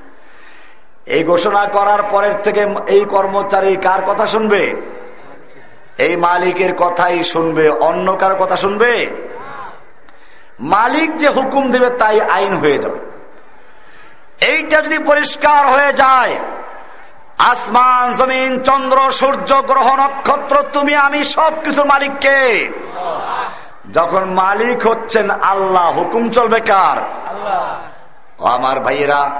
এই 1.06 1.24
ঘোষণা 1.24 1.64
করার 1.64 2.02
পরের 2.02 2.42
থেকে 2.42 2.66
এই 2.86 3.04
কর্মচারী 3.04 3.76
কার 3.76 4.02
কথা 4.02 4.26
শুনবে? 4.26 4.74
এই 5.98 6.16
মালিকের 6.16 6.76
কথাই 6.76 7.22
শুনবে, 7.22 7.68
অন্য 7.68 8.16
কার 8.16 8.34
কথা 8.34 8.56
শুনবে? 8.56 9.06
মালিক 10.60 11.16
যে 11.16 11.28
হুকুম 11.28 11.70
দেবে 11.70 11.90
তাই 11.90 12.20
আইন 12.20 12.56
হয়ে 12.56 12.78
যাবে। 12.78 12.98
এইটা 14.46 14.82
যদি 14.82 14.98
পরিষ্কার 14.98 15.68
হয়ে 15.70 15.92
যায় 15.92 16.34
আসমান, 17.44 18.16
জমিন, 18.16 18.62
চন্দ্র, 18.62 19.10
সূর্য, 19.10 19.62
গ্রহ, 19.62 19.96
নক্ষত্র, 19.96 20.62
তুমি, 20.72 20.96
আমি 20.96 21.24
সব 21.24 21.52
কিছু 21.64 21.84
মালিককে 21.84 22.68
যখন 23.90 24.24
মালিক 24.24 24.86
হচ্ছেন 24.86 25.30
আল্লাহ, 25.30 25.90
হুকুম 25.90 26.30
চলবে 26.30 26.60
কার? 26.60 26.98
আমার 28.54 28.80
ভাইয়েরা, 28.80 29.30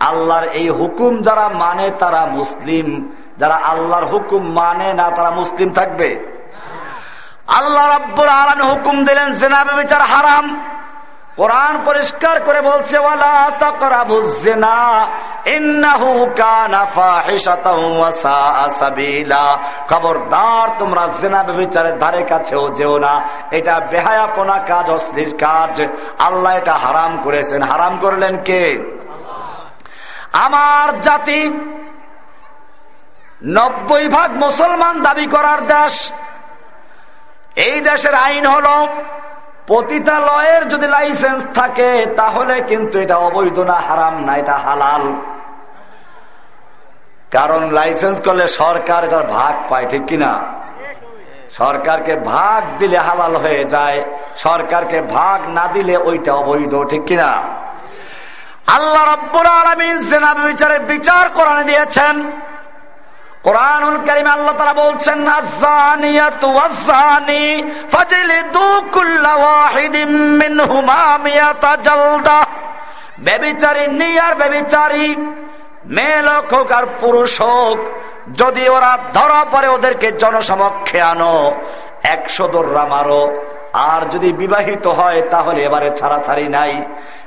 আল্লাহর 0.00 0.44
এই 0.44 0.70
হুকুম 0.70 1.22
যারা 1.22 1.48
মানে 1.48 1.90
তারা 1.90 2.26
মুসলিম, 2.26 3.12
যারা 3.38 3.54
আল্লাহর 3.54 4.04
হুকুম 4.04 4.52
মানে 4.52 4.92
না 4.92 5.10
তারা 5.10 5.30
মুসলিম 5.30 5.72
থাকবে। 5.72 6.40
আল্লাহ 7.46 7.88
রাব্বুল 7.88 8.28
আলম 8.28 8.70
হুকুম 8.70 9.04
দিলেন 9.04 9.32
জেনাবে 9.32 9.82
বিচার 9.82 10.00
হারাম। 10.00 10.64
কোরআন 11.36 11.84
পরিষ্কার 11.84 12.44
করে 12.44 12.60
বলছে 12.60 12.98
খবরদার, 19.88 20.68
তোমরা 20.78 21.08
জেনা 21.20 21.42
বিচারের 21.42 21.98
ধারে 21.98 22.22
কাছেও 22.22 22.68
যেও 22.68 22.98
না। 22.98 23.28
এটা 23.52 23.80
বেহায়াপনা 23.80 24.58
কাজ, 24.58 24.90
অশ্লীল 24.90 25.30
কাজ। 25.30 25.82
আল্লাহ 26.18 26.52
এটা 26.56 26.72
হারাম 26.72 27.22
করেছেন। 27.22 27.62
হারাম 27.62 27.98
করলেন 27.98 28.36
কে? 28.36 28.96
আমার 30.32 31.00
জাতি 31.00 31.48
নব্বই 33.44 34.08
ভাগ 34.08 34.30
মুসলমান 34.30 35.02
দাবি 35.02 35.26
করার 35.26 35.66
দেশ। 35.66 36.12
এই 37.56 37.80
দেশের 37.80 38.14
আইন 38.14 38.46
হল 38.46 38.86
পতিতালয়ের 39.70 40.68
যদি 40.68 40.86
লাইসেন্স 40.86 41.46
থাকে, 41.54 42.06
তাহলে 42.16 42.60
কিন্তু 42.60 42.98
এটা 42.98 43.16
অবৈধ 43.16 43.58
না, 43.58 43.74
হারাম 43.74 44.24
না, 44.24 44.32
এটা 44.36 44.52
হালাল। 44.52 45.04
কারণ 47.30 47.70
লাইসেন্স 47.70 48.22
করলে 48.22 48.48
সরকার 48.48 49.04
এটার 49.04 49.22
ভাগ 49.22 49.54
পায়, 49.68 49.86
ঠিক 49.86 50.06
কিনা? 50.06 50.32
সরকারকে 51.50 52.16
ভাগ 52.16 52.62
দিলে 52.78 52.98
হালাল 52.98 53.36
হয়ে 53.36 53.64
যায়, 53.64 53.98
সরকারকে 54.36 55.00
ভাগ 55.00 55.48
না 55.48 55.68
দিলে 55.68 55.96
ওইটা 55.96 56.32
অবৈধ, 56.32 56.74
ঠিক 56.88 57.02
কিনা? 57.04 57.30
আল্লাহ 58.76 59.02
রব্বুর 59.14 59.46
আলমিন 59.46 59.96
সেনা 59.98 60.34
বিচারে 60.34 60.78
বিচার 60.78 61.24
করে 61.28 61.64
দিয়েছেন 61.64 62.14
তারা 63.44 64.74
বলছেন 64.74 65.28
বেবিচারী 73.20 73.86
নিয়ার 73.86 74.34
বেবিচারী 74.34 75.16
মেয়ে 75.84 76.22
লোক 76.22 76.54
হোক 76.54 76.72
আর 76.72 76.82
পুরুষ 77.00 77.40
হোক, 77.40 77.78
যদি 78.36 78.68
ওরা 78.68 78.98
ধরা 79.12 79.44
পরে 79.44 79.68
ওদেরকে 79.68 80.12
জনসমক্ষে 80.12 81.00
আনো, 81.00 81.52
একশো 82.04 82.48
দোররা 82.48 82.86
মারো। 82.86 83.44
আর 83.72 84.08
যদি 84.10 84.32
বিবাহিত 84.32 84.86
হয়, 84.86 85.22
তাহলে 85.30 85.62
এবারে 85.62 85.90
ছাড়াছাড়ি 85.96 86.48
নাই। 86.48 86.84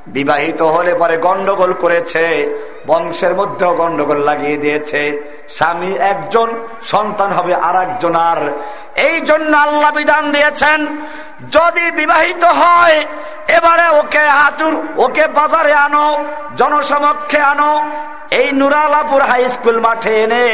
বিবাহিত 0.07 0.61
হলে 0.61 0.95
পরে 0.95 1.17
গন্ডগোল 1.17 1.73
করেছে। 1.73 2.53
বংশের 2.87 3.35
মধ্যেও 3.35 3.71
গন্ডগোল 3.75 4.19
লাগিয়ে 4.29 4.57
দিয়েছে। 4.57 5.01
স্বামী 5.49 5.91
একজন, 6.11 6.49
সন্তান 6.83 7.31
হবে 7.31 7.53
আর 7.67 7.75
একজন 7.87 8.15
আর 8.15 8.39
এই 9.07 9.21
জন্য 9.21 9.57
আল্লাহ 9.57 9.91
বিধান 9.91 10.31
দিয়েছেন, 10.31 10.79
যদি 11.51 11.91
বিবাহিত 11.91 12.43
হয়, 12.61 12.97
এবারে 13.57 13.87
ওকে 13.99 14.23
হাতুর 14.39 14.73
ওকে 14.97 15.27
বাজারে 15.27 15.73
আনো, 15.73 16.07
জনসমক্ষে 16.55 17.41
আনো। 17.41 17.73
এই 18.31 18.51
নুরালাপুর 18.51 19.21
হাই 19.21 19.49
স্কুল 19.49 19.79
মাঠে 19.79 20.13
এনে 20.23 20.45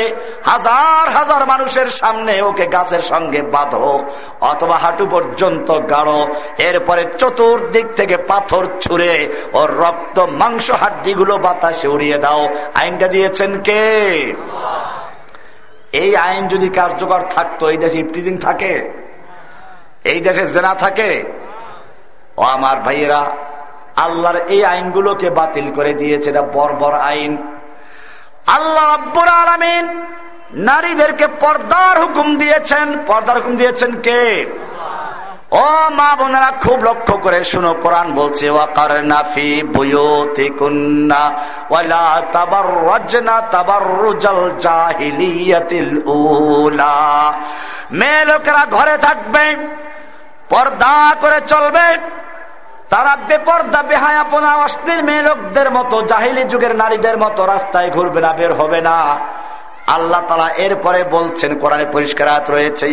হাজার 0.46 1.06
হাজার 1.10 1.42
মানুষের 1.46 1.89
সামনে 1.89 2.34
ওকে 2.42 2.65
গাছের 2.65 3.02
সঙ্গে 3.02 3.42
বাঁধো, 3.42 4.04
অথবা 4.42 4.78
হাঁটু 4.78 5.06
পর্যন্ত 5.06 5.68
গাড়ো। 5.72 6.20
এরপরে 6.58 7.04
চতুর্দিক 7.18 7.88
থেকে 7.96 8.15
পাথর 8.18 8.63
ছুঁড়ে 8.80 9.13
ওর 9.54 9.70
রক্ত, 9.80 10.20
মাংস, 10.20 10.72
হাড্ডিগুলো 10.72 11.38
বাতাসে 11.38 11.88
উড়িয়ে 11.88 12.18
দাও। 12.20 12.50
আইনটা 12.74 13.08
দিয়েছেন 13.08 13.52
কে? 13.62 13.84
এই 15.94 16.16
আইন 16.16 16.48
যদি 16.48 16.70
কার্যকর 16.70 17.22
থাকতো, 17.30 17.70
এই 17.70 17.78
দেশে 17.78 17.98
ইফটিজিং 18.00 18.38
থাকে, 18.38 18.74
এই 20.04 20.20
দেশে 20.20 20.46
জেনা 20.46 20.76
থাকে, 20.76 21.24
ও 22.38 22.42
আমার 22.42 22.78
ভাইয়েরা, 22.78 23.22
আল্লাহর 23.96 24.36
এই 24.36 24.66
আইনগুলোকে 24.66 25.30
বাতিল 25.30 25.68
করে 25.74 25.94
দিয়েছে, 25.94 26.30
এটা 26.30 26.42
বর্বর 26.42 26.94
আইন। 26.94 27.32
আল্লাহ 28.48 28.96
রব্বুর 28.96 29.28
আলমিন 29.28 29.86
নারীদেরকে 30.54 31.28
পর্দার 31.28 31.96
হুকুম 32.02 32.38
দিয়েছেন। 32.38 32.88
পর্দার 33.08 33.38
হুকুম 33.38 33.56
দিয়েছেন 33.56 33.92
কে? 34.02 34.22
ও 35.52 35.90
মা 35.90 36.16
বোনেরা, 36.16 36.52
খুব 36.52 36.84
লক্ষ্য 36.84 37.18
করে 37.18 37.44
শুনো, 37.44 37.74
কোরআন 37.74 38.14
বলছে 38.14 38.52
মেয়ে 47.92 48.26
লোকেরা 48.26 48.66
ঘরে 48.66 48.98
থাকবে, 48.98 49.56
পর্দা 50.50 51.16
করে 51.22 51.42
চলবে, 51.42 51.98
তারা 52.90 53.16
বেপর্দা, 53.28 53.84
বেহায়াপনা 53.84 54.56
অস্থির 54.56 55.04
মেয়ে 55.04 55.22
লোকদের 55.22 55.72
মতো, 55.72 56.02
জাহিলি 56.02 56.44
যুগের 56.44 56.76
নারীদের 56.76 57.18
মতো 57.18 57.46
রাস্তায় 57.46 57.90
ঘুরবে 57.90 58.22
না, 58.22 58.34
বের 58.34 58.54
হবে 58.54 58.82
না। 58.82 59.18
আল্লাহ 59.95 60.21
তালা 60.28 60.47
এরপরে 60.58 61.04
বলছেন, 61.12 61.52
কোরআনে 61.56 61.86
পরিষ্কার 61.91 62.28
হাত 62.30 62.52
রয়েছে 62.52 62.86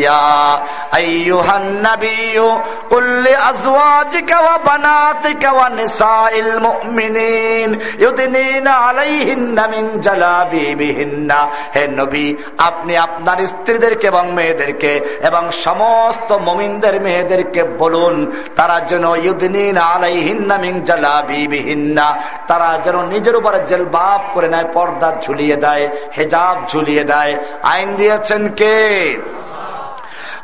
আপনি 12.58 12.92
আপনার 12.96 13.38
স্ত্রীদেরকে 13.46 14.06
এবং 14.06 14.24
মেয়েদেরকে 14.32 14.92
এবং 15.22 15.42
সমস্ত 15.66 16.32
মমিনদের 16.32 16.96
মেয়েদেরকে 17.00 17.62
বলুন, 17.78 18.14
তারা 18.56 18.76
যেন 18.80 19.04
ইউদিন 19.26 19.78
আলাইহিন্না 19.78 20.56
মিং 20.58 20.74
জালাবি 20.84 21.46
বিহিন্না 21.46 22.06
তারা 22.48 22.68
যেন 22.84 22.96
নিজের 23.12 23.36
উপরে 23.36 23.58
জেলবাব 23.66 24.20
করে 24.34 24.48
নেয়, 24.48 24.68
পর্দা 24.72 25.08
ঝুলিয়ে 25.24 25.56
দেয়, 25.56 25.84
হেজাব 26.18 26.56
ঝুলিয়ে 26.68 26.84
ঝুলিয়ে 26.86 27.04
দেয়, 27.12 27.32
আইন 27.72 27.88
দিয়েছেন 28.00 28.42
কে? 28.60 28.78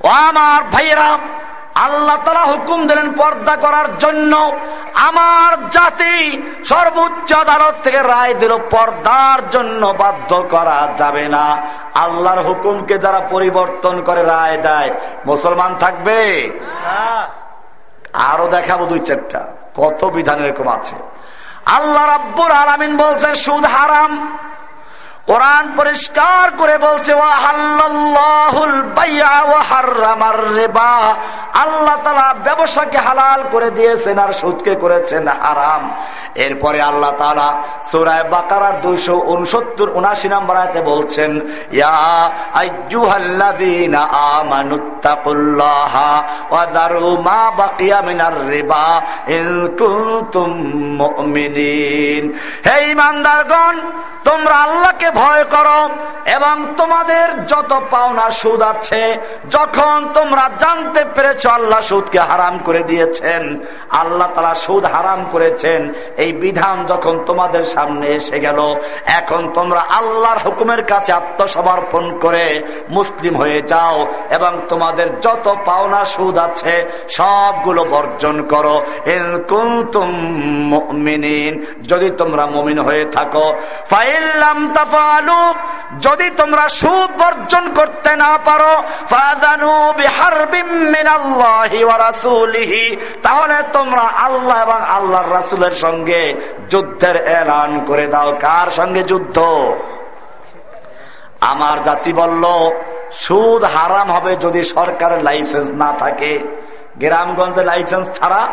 ও 0.05 0.09
আমার 0.29 0.61
ভাইয়েরা, 0.73 1.11
আল্লাহ 1.87 2.17
তালা 2.25 2.45
হুকুম 2.53 2.81
দিলেন 2.89 3.09
পর্দা 3.21 3.55
করার 3.65 3.89
জন্য। 4.03 4.33
আমার 5.09 5.53
জাতি 5.77 6.17
সর্বোচ্চ 6.71 7.29
আদালত 7.45 7.77
থেকে 7.85 8.01
রায় 8.13 8.35
দিল, 8.35 8.53
পর্দার 8.75 9.41
জন্য 9.55 9.83
বাধ্য 10.03 10.31
করা 10.55 10.79
যাবে 11.01 11.25
না। 11.35 11.45
আল্লাহর 12.05 12.41
হুকুমকে 12.47 12.97
যারা 13.05 13.21
পরিবর্তন 13.33 13.95
করে 14.09 14.23
রায় 14.35 14.59
দেয়, 14.67 14.91
মুসলমান 15.27 15.71
থাকবে? 15.83 16.19
আরও 18.31 18.47
দেখাবো 18.57 18.85
দুই 18.87 19.01
চারটা, 19.09 19.41
কত 19.81 20.01
বিধান 20.17 20.39
এরকম 20.45 20.69
আছে। 20.77 20.97
আল্লাহ 21.79 22.05
রাব্বুর 22.15 22.53
আলামিন 22.63 22.93
বলছেন, 23.05 23.33
সুদ 23.45 23.65
হারাম 23.75 24.13
কোরআন 25.27 25.65
পরিষ্কার 25.77 26.57
করে 26.57 26.79
বলছে 26.79 27.13
আল্লাহ 31.55 31.97
তালা 32.05 32.35
ব্যবসাকে 32.45 32.99
হালাল 32.99 33.41
করে 33.53 33.71
দিয়েছেন 33.71 34.19
আর 34.19 34.33
সুদকে 34.33 34.75
করেছেন 34.75 35.29
হারাম। 35.29 35.83
এরপরে 36.35 36.81
আল্লাহ 36.81 37.11
তালা 37.11 37.63
সুরায় 37.91 38.25
বাকারার 38.31 38.81
দুইশো 38.81 39.15
উনসত্তর 39.15 39.89
উনাশি 39.91 40.29
নম্বর 40.29 40.57
আয়তে 40.57 40.81
বলছেন 40.83 41.31
হে 52.67 52.91
ইমানদারগণ 52.91 53.77
তোমরা 54.25 54.55
আল্লাহকে 54.55 55.09
ভয় 55.19 55.45
করো, 55.55 55.81
এবং 56.37 56.55
তোমাদের 56.81 57.27
যত 57.53 57.71
পাওনা 57.93 58.27
সুদ 58.41 58.61
আছে, 58.73 59.03
যখন 59.55 59.97
তোমরা 60.17 60.45
জানতে 60.63 61.01
পেরেছ 61.15 61.43
আল্লাহ 61.57 61.81
সুদকে 61.91 62.21
হারাম 62.31 62.55
করে 62.67 62.83
দিয়েছেন, 62.91 63.43
আল্লাহ 64.01 64.29
তারা 64.37 64.53
সুদ 64.65 64.83
হারাম 64.95 65.21
করেছেন, 65.33 65.81
এই 66.25 66.31
বিধান 66.43 66.77
যখন 66.91 67.15
তোমাদের 67.29 67.65
সামনে 67.75 68.07
এসে 68.19 68.37
গেল, 68.47 68.59
এখন 69.21 69.43
তোমরা 69.57 69.81
আল্লাহর 69.99 70.41
হুকুমের 70.45 70.83
কাছে 70.91 71.11
আত্মসমর্পণ 71.21 72.05
করে 72.25 72.45
মুসলিম 72.97 73.35
হয়ে 73.43 73.61
যাও, 73.73 73.97
এবং 74.37 74.53
তোমাদের 74.71 75.09
যত 75.25 75.47
পাওনা 75.69 76.01
সুদ 76.15 76.37
আছে, 76.47 76.75
সবগুলো 77.17 77.83
বর্জন 77.93 78.37
করো। 78.53 78.77
যদি 81.91 82.09
তোমরা 82.21 82.45
মমিন 82.55 82.79
হয়ে 82.89 83.05
থাকো 83.17 83.47
ফাইল্লাম 83.91 84.59
যদি 86.01 86.31
তোমরা 86.31 86.69
সুদ 86.69 87.23
বর্জন 87.23 87.75
করতে 87.75 88.17
না 88.17 88.39
পারো 88.45 88.83
তাহলে 93.23 93.63
তোমরা 93.73 94.01
আল্লাহ 94.01 94.63
এবং 94.63 94.81
আল্লাহর 94.89 95.33
রাসুলের 95.33 95.71
সঙ্গে 95.71 96.35
যুদ্ধের 96.71 97.17
এলান 97.17 97.85
করে 97.85 98.07
দাও। 98.07 98.33
কার 98.41 98.71
সঙ্গে 98.71 99.03
যুদ্ধ? 99.03 99.39
আমার 101.41 101.83
জাতি 101.83 102.13
বলল, 102.13 102.45
সুদ 103.13 103.65
হারাম 103.65 104.13
হবে 104.13 104.37
যদি 104.37 104.65
সরকারের 104.65 105.23
লাইসেন্স 105.23 105.71
না 105.71 105.93
থাকে। 105.99 106.39
গ্রামগঞ্জে 106.97 107.65
লাইসেন্স 107.65 108.11
ছাড়া 108.11 108.49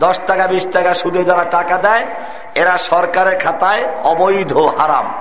দশ 0.00 0.20
টাকা, 0.26 0.46
বিশ 0.46 0.66
টাকা 0.72 0.94
সুদে 0.94 1.24
যারা 1.24 1.44
টাকা 1.44 1.78
দেয়, 1.78 2.06
এরা 2.54 2.78
সরকারের 2.78 3.38
খাতায় 3.38 3.84
অবৈধ, 4.04 4.56
হারাম। 4.56 5.14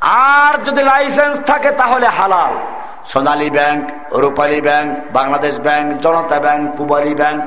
আর 0.00 0.64
যদি 0.64 0.82
লাইসেন্স 0.82 1.40
থাকে 1.46 1.70
তাহলে 1.70 2.06
হালাল। 2.06 2.54
Sonali 3.04 3.50
Bank, 3.50 4.12
Rupali 4.12 4.60
Bank, 4.60 5.12
Bangladesh 5.12 5.60
Bank, 5.60 6.00
Janata 6.00 6.40
Bank, 6.40 6.76
Pubali 6.76 7.14
Bank, 7.14 7.44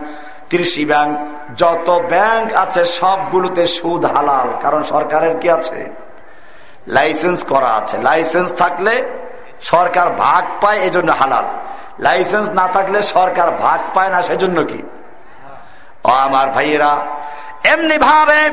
Krishi 0.49 0.85
Bank, 0.85 1.17
যত 1.57 1.89
ব্যাংক 2.09 2.53
আছে 2.53 2.85
সবগুলোতে 2.85 3.65
সুদ 3.65 4.05
হালাল, 4.05 4.47
কারণ 4.61 4.83
সরকারের 4.83 5.39
কি 5.39 5.49
আছে? 5.49 5.89
লাইসেন্স 6.87 7.43
করা 7.43 7.67
আছে। 7.67 7.97
লাইসেন্স 7.97 8.53
থাকলে 8.53 9.03
সরকার 9.61 10.09
ভাগ 10.09 10.43
পায়, 10.61 10.77
এজন্য 10.77 11.11
হালাল। 11.11 11.45
লাইসেন্স 11.99 12.49
না 12.49 12.67
থাকলে 12.67 13.03
সরকার 13.03 13.51
ভাগ 13.51 13.79
পায় 13.93 14.09
না, 14.09 14.21
সেজন্য 14.21 14.63
কি? 14.63 14.81
আমার 16.03 16.47
ভাইয়েরা 16.47 17.05
এমনি 17.63 17.97
ভাবে 17.97 18.49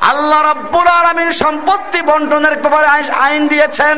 আল্লাহ 0.00 0.40
রব্বুল 0.42 0.88
আলমীর 1.00 1.32
সম্পত্তি 1.32 2.00
বন্টনের 2.02 2.54
ব্যাপারে 2.58 2.88
আইন 3.26 3.42
দিয়েছেন। 3.48 3.96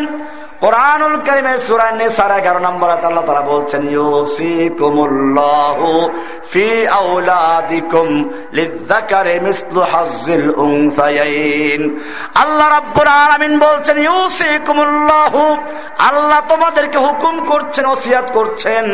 কোরআনুল 0.62 1.16
করিমে 1.26 1.54
সুরায় 1.66 1.94
নেসার 2.00 2.32
এগারো 2.38 2.60
নম্বর 2.66 2.88
আল্লাহ 2.94 3.24
তারা 3.28 3.44
বলছেন, 3.52 3.82
ইউসিকুমুল্লাহু 3.98 5.88
ফি 6.52 6.66
আউলাদিকুম 7.00 8.06
লিযাকারি 8.58 9.36
মিসলু 9.46 9.80
হাজ্জিল 9.92 10.46
উনসায়াইন। 10.66 11.82
আল্লাহ 12.42 12.66
রাব্বুল 12.78 13.10
আলামিন 13.24 13.52
বলছেন, 13.66 13.96
ইউসিকুমুল্লাহু, 14.08 15.42
আল্লাহ 16.08 16.40
তোমাদেরকে 16.52 16.98
হুকুম 17.06 17.34
করছেন, 17.50 17.84
ওসিয়াত 17.94 18.26
করছেন। 18.38 18.84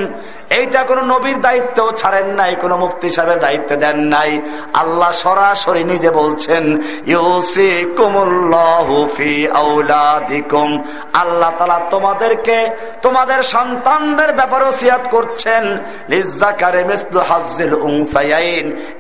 এইটা 0.59 0.81
কোন 0.89 0.99
নবীর 1.13 1.39
দায়িত্ব 1.47 1.79
ছাড়েন 2.01 2.29
নাই, 2.41 2.53
কোন 2.63 2.73
মুফতি 2.83 3.09
সাহেবের 3.17 3.39
দায়িত্ব 3.45 3.71
দেন 3.83 3.99
নাই। 4.15 4.31
আল্লাহ 4.83 5.11
সরাসরি 5.25 5.83
নিজে 5.93 6.11
বলছেন 6.21 6.65
ইউসি 7.15 7.71
কুমুল্লাহ 7.99 8.89
ফি 9.17 9.33
আল্লাহ 11.23 11.51
তালা 11.59 11.81
তোমাদেরকে, 11.91 12.69
তোমাদের 13.03 13.43
সন্তানদের 13.43 14.33
ব্যাপারে 14.33 14.73
সিয়াত 14.73 15.09
করছেন। 15.09 15.65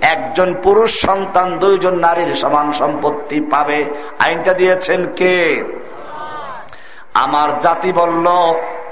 একজন 0.02 0.54
পুরুষ 0.62 1.06
সন্তান, 1.06 1.58
দুইজন 1.58 1.98
নারীর 1.98 2.36
সমান 2.36 2.72
সম্পত্তি 2.72 3.40
পাবে। 3.40 3.84
আইনটা 4.18 4.54
দিয়েছেন 4.54 5.06
কে? 5.06 5.64
আমার 7.14 7.58
জাতি 7.58 7.92
বলল, 7.92 8.26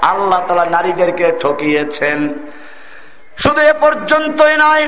আল্লাহ 0.01 0.39
তালা 0.47 0.65
নারীদেরকে 0.65 1.31
ঠকিয়েছেন। 1.39 2.47
শুধু 3.37 3.61
এ 3.61 3.73
পর্যন্তই 3.73 4.57
নয় 4.57 4.87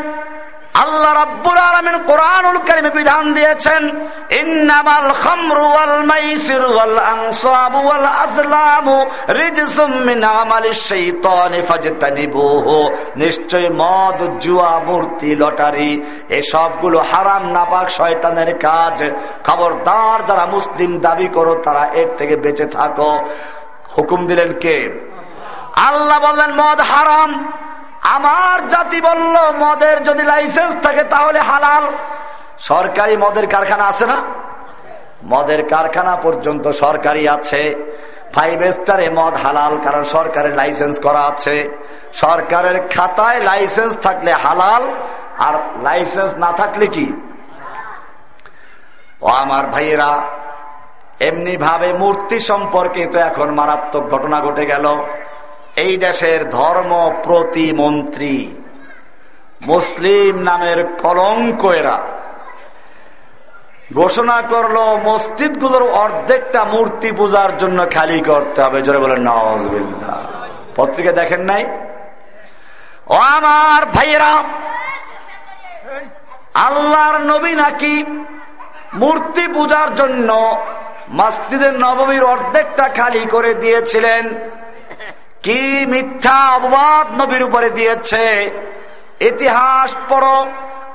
আল্লাহ 0.73 1.13
রাব্বুল 1.13 1.57
আলামিন 1.57 1.97
কোরআনুল 2.03 2.57
কারীমে 2.57 2.89
বিধান 2.89 3.33
দিয়েছেন, 3.33 3.83
ইন্নামাল 4.31 5.11
খামরু 5.13 5.65
ওয়াল 5.69 6.03
মাইসির 6.03 6.65
ওয়াল 6.65 6.99
আনসাবু 6.99 7.79
ওয়াল 7.87 8.05
আজলামু 8.05 9.05
রিজসুম 9.29 9.91
মিন 9.91 10.23
আমালিশ 10.23 10.87
শাইতানি 10.89 11.61
ফাজতানিবুহু। 11.61 12.89
নিশ্চয় 13.15 13.69
মদ, 13.69 14.39
জুয়া, 14.39 14.79
মূর্তি, 14.79 15.35
লটারি, 15.35 15.91
এসবগুলো 16.29 16.99
হারাম, 16.99 17.43
নাপাক, 17.51 17.89
শয়তানের 17.89 18.57
কাজ। 18.57 19.03
খবরদার 19.45 20.25
যারা 20.25 20.45
মুসলিম 20.45 20.99
দাবি 20.99 21.27
করো, 21.27 21.53
তারা 21.63 21.85
এর 21.93 22.15
থেকে 22.17 22.35
বেঁচে 22.35 22.65
থাকো। 22.65 23.19
হুকুম 23.97 24.27
দিলেন 24.27 24.53
কে? 24.53 24.77
আল্লাহ 25.75 26.19
বললেন, 26.19 26.51
মদ 26.53 26.79
হারাম। 26.81 27.51
আমার 28.01 28.67
জাতি 28.67 29.01
বলল, 29.01 29.35
মদের 29.57 30.03
যদি 30.03 30.23
লাইসেন্স 30.23 30.85
থাকে 30.85 31.03
তাহলে 31.03 31.39
হালাল। 31.39 31.91
সরকারি 32.59 33.17
মদের 33.17 33.47
কারখানা 33.47 33.85
আছে 33.85 34.05
না? 34.05 34.17
মদের 35.23 35.67
কারখানা 35.67 36.15
পর্যন্ত 36.15 36.67
সরকারি 36.67 37.27
আছে। 37.27 37.75
ফাইভ 38.33 38.71
স্টারে 38.71 39.09
মদ 39.09 39.33
হালাল, 39.33 39.77
কারণ 39.77 40.03
সরকারের 40.03 40.55
লাইসেন্স 40.55 41.01
করা 41.01 41.19
আছে। 41.19 41.69
সরকারের 42.13 42.87
খাতায় 42.87 43.39
লাইসেন্স 43.39 43.97
থাকলে 43.97 44.31
হালাল, 44.31 44.83
আর 45.39 45.83
লাইসেন্স 45.83 46.33
না 46.37 46.51
থাকলে 46.51 46.87
কি? 46.87 47.13
ও 49.21 49.27
আমার 49.27 49.67
ভাইয়েরা 49.67 50.21
এমনি 51.19 51.57
ভাবে 51.57 51.93
মূর্তি 51.93 52.39
সম্পর্কে 52.39 53.05
তো 53.05 53.19
এখন 53.19 53.51
মারাত্মক 53.51 54.09
ঘটনা 54.09 54.41
ঘটে 54.41 54.65
গেল। 54.65 55.03
এই 55.79 55.97
দেশের 55.97 56.49
ধর্ম 56.49 57.11
প্রতিমন্ত্রী। 57.23 58.35
মুসলিম 59.61 60.35
নামের 60.35 60.79
কলঙ্ক 60.85 61.65
এরা। 61.65 61.97
ঘোষণা 63.93 64.41
করল, 64.41 64.77
মসজিদগুলোর 65.03 65.85
অর্ধেকটা 65.91 66.63
মূর্তি 66.65 67.11
পূজার 67.11 67.57
জন্য 67.57 67.79
খালি 67.93 68.19
করতে 68.19 68.61
হবে। 68.61 68.81
জোরে 68.81 68.99
বলেন 68.99 69.19
নওয়াজ 69.19 69.63
পত্রিকা 70.75 71.11
দেখেন 71.11 71.41
নাই? 71.41 71.63
ও 73.07 73.13
আমার 73.13 73.85
ভাইয়েরা, 73.85 74.33
আল্লাহর 76.53 77.17
নবী 77.17 77.51
নাকি 77.51 77.93
মূর্তি 78.93 79.47
পূজার 79.47 79.95
জন্য 79.95 80.29
মসজিদের 81.09 81.73
নবমীর 81.73 82.23
অর্ধেকটা 82.23 82.85
খালি 82.87 83.23
করে 83.31 83.53
দিয়েছিলেন? 83.53 84.23
কি 85.43 85.85
মিথ্যা 85.85 86.47
অপবাদ 86.47 87.21
নবীর 87.21 87.43
উপরে 87.43 87.69
দিয়েছে? 87.69 88.49
ইতিহাস 89.19 89.95
পড়ো। 90.09 90.47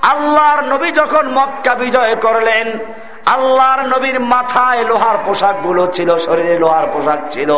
আল্লাহর 0.02 0.60
নবী 0.64 0.90
যখন 0.90 1.28
মক্কা 1.28 1.74
বিজয় 1.74 2.16
করলেন 2.16 2.78
আল্লাহর 3.26 3.86
নবীর 3.86 4.20
মাথায় 4.20 4.84
লোহার 4.84 5.18
পোশাকগুলো 5.24 5.86
ছিল, 5.86 6.18
শরীরে 6.18 6.58
লোহার 6.58 6.86
পোশাক 6.92 7.30
ছিল। 7.30 7.50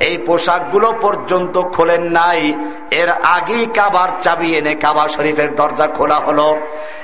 এই 0.00 0.18
পোশাকগুলো 0.18 0.92
পর্যন্ত 0.92 1.58
খোলেন 1.58 2.02
নাই। 2.02 2.52
এর 2.90 3.10
আগেই 3.10 3.66
কাবার 3.66 4.08
চাবি 4.22 4.56
এনে 4.56 4.74
কাবা 4.74 5.08
শরীফের 5.08 5.54
দরজা 5.54 5.86
খোলা 5.86 6.14
হলো। 6.14 6.56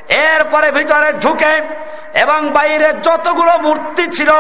এরপরে 0.09 0.71
ভিতরে 0.71 1.13
ঢুকে 1.13 1.61
এবং 2.15 2.51
বাইরে 2.51 2.93
যতগুলো 3.03 3.59
মূর্তি 3.59 4.07
ছিল, 4.07 4.31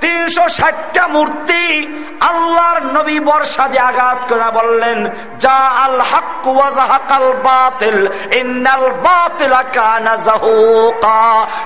তিনশো 0.00 0.48
ষাটটা 0.48 1.08
মূর্তি 1.08 1.86
আল্লাহর 2.20 2.82
নবী 2.82 3.20
বর্ষা 3.20 3.68
দিয়ে 3.68 3.82
আঘাত 3.82 4.18
করে 4.28 4.50
বললেন, 4.54 5.06
যা 5.38 5.56
আল 5.84 6.00
হাক্কাল 6.00 7.32
বাতিল, 7.32 8.06
ইন্নাল 8.32 8.88
বাতিল 8.90 9.54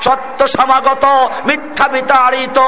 সত্য 0.00 0.48
সমাগত 0.48 1.27
মিথ্যা 1.46 1.88
বিতাড়িত 1.88 2.58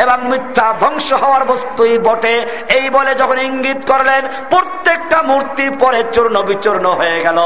এবং 0.00 0.28
মিথ্যা 0.28 0.74
ধ্বংস 0.80 1.12
হওয়ার 1.12 1.44
বস্তুই 1.44 1.98
বটে। 1.98 2.46
এই 2.68 2.90
বলে 2.90 3.14
যখন 3.14 3.38
ইঙ্গিত 3.38 3.92
করলেন, 3.92 4.28
প্রত্যেকটা 4.50 5.22
মূর্তি 5.22 5.70
পরে 5.80 6.02
চূর্ণ 6.12 6.42
বিচূর্ণ 6.42 6.86
হয়ে 6.86 7.20
গেল। 7.20 7.38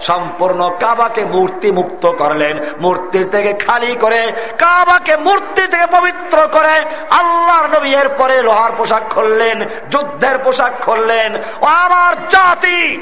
সম্পূর্ণ 0.00 0.70
কাবাকে 0.80 1.24
মূর্তি 1.24 1.70
মুক্ত 1.70 2.06
করলেন। 2.06 2.58
মূর্তির 2.80 3.30
থেকে 3.30 3.52
খালি 3.52 3.94
করে, 3.94 4.32
কাবাকে 4.58 5.16
মূর্তি 5.16 5.66
থেকে 5.66 5.86
পবিত্র 5.86 6.48
করে 6.52 6.78
আল্লাহর 7.10 7.78
নবী 7.78 7.94
এর 7.94 8.08
পরে 8.08 8.42
লোহার 8.42 8.70
পোশাক 8.76 9.02
খুললেন, 9.10 9.64
যুদ্ধের 9.90 10.38
পোশাক 10.38 10.72
খুললেন। 10.80 11.34
আমার 11.66 12.28
জাতি! 12.28 12.96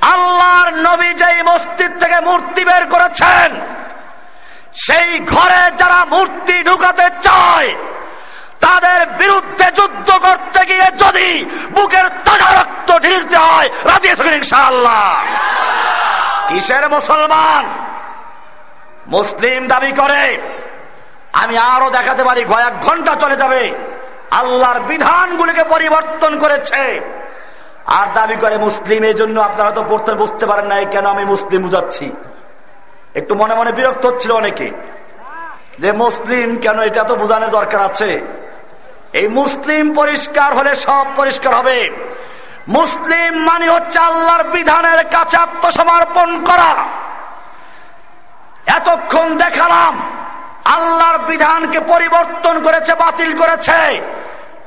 আল্লাহর 0.00 0.74
নবী 0.74 1.08
যেই 1.08 1.42
মসজিদ 1.42 1.98
থেকে 1.98 2.20
মূর্তি 2.20 2.64
বের 2.64 2.86
করেছেন 2.86 3.60
সেই 4.86 5.18
ঘরে 5.18 5.62
যারা 5.76 6.04
মূর্তি 6.04 6.62
ঢুকাতে 6.62 7.06
চায়, 7.20 7.70
তাদের 8.60 9.06
বিরুদ্ধে 9.06 9.66
যুদ্ধ 9.78 10.08
করতে 10.10 10.60
গিয়ে 10.66 10.86
যদি 11.04 11.44
বুকের 11.74 12.08
তাজা 12.08 12.50
রক্ত 12.60 12.98
ঢিলতে 12.98 13.36
হয়, 13.36 13.68
রাজি 13.84 14.36
ইনশাআল্লাহ? 14.36 15.04
কিসের 16.48 16.90
মুসলমান? 16.90 17.64
মুসলিম 19.08 19.68
দাবি 19.68 19.92
করে, 19.92 20.22
আমি 21.32 21.58
আরও 21.58 21.90
দেখাতে 21.90 22.24
পারি, 22.24 22.44
কয়েক 22.44 22.74
ঘণ্টা 22.80 23.14
চলে 23.14 23.36
যাবে, 23.36 23.62
আল্লাহর 24.30 24.80
বিধানগুলিকে 24.80 25.64
পরিবর্তন 25.64 26.38
করেছে। 26.38 26.82
আর 27.86 28.06
দাবি 28.14 28.36
করে 28.36 28.58
মুসলিম, 28.58 29.04
এই 29.04 29.14
জন্য 29.14 29.40
আপনারা 29.40 29.70
তো 29.70 29.82
পড়তে 29.88 30.12
বুঝতে 30.12 30.46
পারেন 30.46 30.66
নাই, 30.66 30.84
কেন 30.84 31.06
আমি 31.06 31.24
মুসলিম 31.24 31.62
বুঝাচ্ছি? 31.62 32.06
একটু 33.14 33.34
মনে 33.34 33.54
মনে 33.54 33.72
বিরক্ত 33.72 34.06
হচ্ছিল 34.06 34.32
অনেকে। 34.32 34.70
যে 35.78 35.92
মুসলিম 35.92 36.58
কেন 36.58 36.80
এটা 36.80 37.04
তো 37.04 37.14
বোঝানোর 37.16 37.50
দরকার 37.50 37.80
আছে। 37.80 38.20
এই 39.12 39.28
মুসলিম 39.28 39.94
পরিষ্কার 39.94 40.54
হলে 40.54 40.74
সব 40.74 41.06
পরিষ্কার 41.16 41.54
হবে। 41.54 41.90
মুসলিম 42.68 43.38
মানে 43.38 43.68
হচ্ছে 43.68 43.98
আল্লাহর 43.98 44.44
বিধানের 44.44 45.04
কাছে 45.04 45.36
আত্মসমর্পণ 45.36 46.44
করা। 46.44 46.88
এতক্ষণ 48.66 49.36
দেখালাম, 49.36 50.00
আল্লাহর 50.64 51.18
বিধানকে 51.18 51.80
পরিবর্তন 51.80 52.62
করেছে, 52.62 52.94
বাতিল 52.94 53.38
করেছে। 53.38 54.00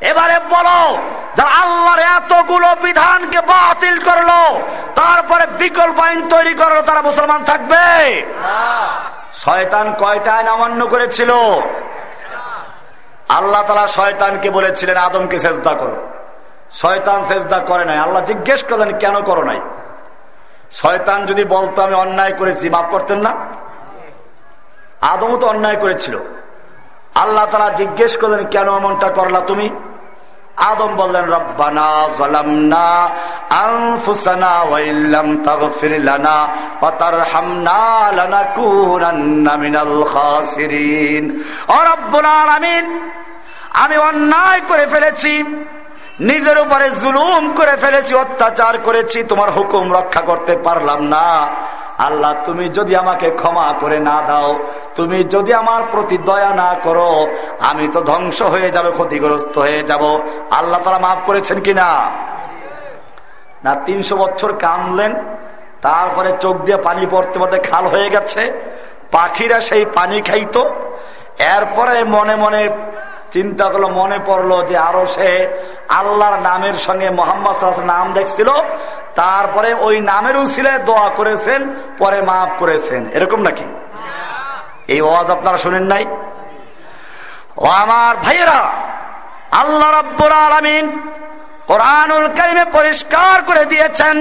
এবারে 0.02 0.40
বলো 0.40 0.98
যারা 1.36 1.50
আল্লাহর 1.50 2.00
এতগুলো 2.00 2.76
বিধানকে 2.82 3.42
বাতিল 3.42 4.04
করল, 4.04 4.60
তারপরে 4.96 5.48
বিকল্প 5.48 6.00
আইন 6.00 6.28
তৈরি 6.28 6.54
করল, 6.54 6.82
তারা 6.82 7.02
মুসলমান 7.02 7.44
থাকবে? 7.44 8.22
শয়তান 9.34 9.94
কয়টা 9.94 10.34
আইন 10.34 10.48
অমান্য 10.48 10.88
করেছিল? 10.88 11.32
আল্লাহ 13.30 13.64
তালা 13.64 13.88
শয়তানকে 13.88 14.50
বলেছিলেন, 14.50 14.98
আদমকে 14.98 15.40
চেষ্টা 15.40 15.74
করো। 15.74 16.10
শয়তান 16.72 17.24
চেষ্টা 17.24 17.60
করে 17.60 17.86
নাই। 17.86 17.98
আল্লাহ 17.98 18.24
জিজ্ঞেস 18.24 18.64
করলেন, 18.64 18.98
কেন 18.98 19.22
করো 19.22 19.44
নাই? 19.44 19.60
শয়তান 20.72 21.26
যদি 21.26 21.44
বলতো, 21.44 21.84
আমি 21.84 21.94
অন্যায় 21.94 22.32
করেছি, 22.32 22.70
মাফ 22.70 22.86
করতেন 22.92 23.20
না? 23.20 23.32
আদমও 25.02 25.38
তো 25.38 25.48
অন্যায় 25.48 25.76
করেছিল। 25.76 26.18
আল্লাহ 27.16 27.46
তারা 27.46 27.70
জিজ্ঞেস 27.70 28.18
করলেন, 28.18 28.46
কেন 28.46 28.76
এমনটা 28.76 29.10
করলা 29.10 29.40
তুমি? 29.40 29.70
আদম 30.58 30.96
বললেন, 30.96 31.26
রব্বানা 31.26 32.10
জলামনা 32.18 33.10
আলামিন, 42.42 43.10
আমি 43.74 43.98
অন্যায় 43.98 44.62
করে 44.68 44.88
ফেলেছি, 44.88 45.44
নিজের 46.20 46.60
উপরে 46.60 46.90
জুলুম 46.90 47.54
করে 47.56 47.76
ফেলেছি, 47.76 48.16
অত্যাচার 48.16 48.78
করেছি, 48.78 49.24
তোমার 49.24 49.52
হুকুম 49.52 49.94
রক্ষা 49.94 50.22
করতে 50.22 50.56
পারলাম 50.64 51.04
না। 51.04 51.50
আল্লাহ, 52.06 52.32
তুমি 52.46 52.66
যদি 52.70 52.94
আমাকে 52.96 53.28
ক্ষমা 53.30 53.68
করে 53.82 54.00
না 54.00 54.18
দাও, 54.28 54.50
তুমি 54.96 55.18
যদি 55.24 55.52
আমার 55.54 55.82
প্রতি 55.92 56.18
দয়া 56.18 56.52
না 56.56 56.70
করো, 56.84 57.12
আমি 57.60 57.86
তো 57.94 58.00
ধ্বংস 58.02 58.40
হয়ে 58.42 58.70
যাবে, 58.72 58.92
ক্ষতিগ্রস্ত 58.92 59.56
হয়ে 59.58 59.82
যাব। 59.84 60.04
আল্লাহ 60.52 60.80
তারা 60.84 61.00
মাফ 61.00 61.20
করেছেন 61.26 61.58
কিনা 61.60 61.88
না? 63.64 63.72
তিনশো 63.86 64.16
বছর 64.16 64.50
কানলেন 64.54 65.12
তারপরে 65.82 66.30
চোখ 66.42 66.56
দিয়ে 66.58 66.78
পানি 66.78 67.04
পড়তে 67.12 67.40
পড়তে 67.40 67.58
খাল 67.70 67.86
হয়ে 67.86 68.10
গেছে, 68.10 68.42
পাখিরা 69.12 69.60
সেই 69.60 69.84
পানি 69.98 70.18
খাইতো। 70.22 70.64
এরপরে 71.56 72.04
মনে 72.16 72.36
মনে 72.36 72.62
চিন্তা 73.32 73.66
করল, 73.70 73.86
মনে 73.86 74.18
পড়ল 74.26 74.52
যে 74.66 74.76
আরও 74.78 75.04
সে 75.06 75.30
আল্লাহর 75.90 76.38
নামের 76.40 76.78
সঙ্গে 76.88 77.08
মোহাম্মদ 77.10 77.56
নাম 77.80 78.06
দেখছিল 78.14 78.50
তারপরে 79.16 79.74
ওই 79.74 80.02
নামের 80.02 80.38
উচিলে 80.38 80.80
দোয়া 80.80 81.10
করেছেন, 81.10 81.76
পরে 81.98 82.22
মাফ 82.22 82.50
করেছেন। 82.60 83.10
এরকম 83.14 83.40
নাকি? 83.42 83.64
এই 84.88 85.02
ওয়াজ 85.02 85.32
আপনারা 85.32 85.58
শুনেন 85.58 85.84
নাই? 85.84 86.06
ও 87.58 87.66
আমার 87.66 88.18
ভাইয়েরা, 88.18 88.72
আল্লাহ 89.52 89.90
রব্বুল 90.00 90.32
আলমিন 90.32 90.86
কোরআনুল 91.68 92.28
কারিমে 92.28 92.66
পরিষ্কার 92.72 93.42
করে 93.42 93.66
দিয়েছেন 93.66 94.18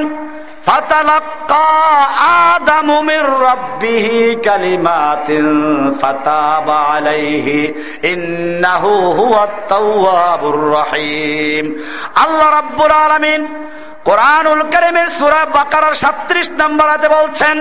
আল্লাহ 12.15 12.49
রাব্বুল 12.51 12.91
আলামিন 12.91 13.65
কোরআনুল 14.05 14.61
করিমের 14.73 15.09
সুরা 15.19 15.43
বাকার 15.57 15.85
সাত্রিশ 15.93 16.49
নম্বর 16.61 16.87
হাতে 16.89 17.09
বলছেন 17.09 17.57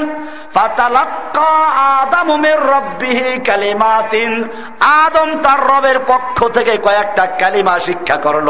আদম 4.99 5.29
তার 5.43 5.59
রবের 5.69 5.99
পক্ষ 6.07 6.37
থেকে 6.47 6.73
কয়েকটা 6.77 7.23
কালিমা 7.41 7.75
শিক্ষা 7.79 8.17
করল, 8.25 8.49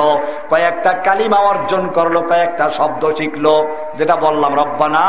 কয়েকটা 0.50 0.92
কালিমা 1.06 1.40
অর্জন 1.52 1.84
করল, 1.88 2.16
কয়েকটা 2.30 2.66
শব্দ 2.70 3.02
শিখলো, 3.18 3.56
যেটা 3.98 4.16
বললাম, 4.16 4.52
রব্বানা 4.56 5.06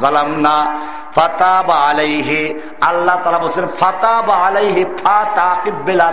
জালামনা 0.00 0.56
ফাতা 1.14 1.54
বা 1.66 1.76
আলাইহি। 1.90 2.42
আল্লাহ 2.80 3.16
তারা 3.24 3.38
বলছেন 3.38 3.66
ফাতা 3.80 4.14
বা 4.22 4.34
আলাইহি 4.46 4.82
ফাতা 5.04 5.48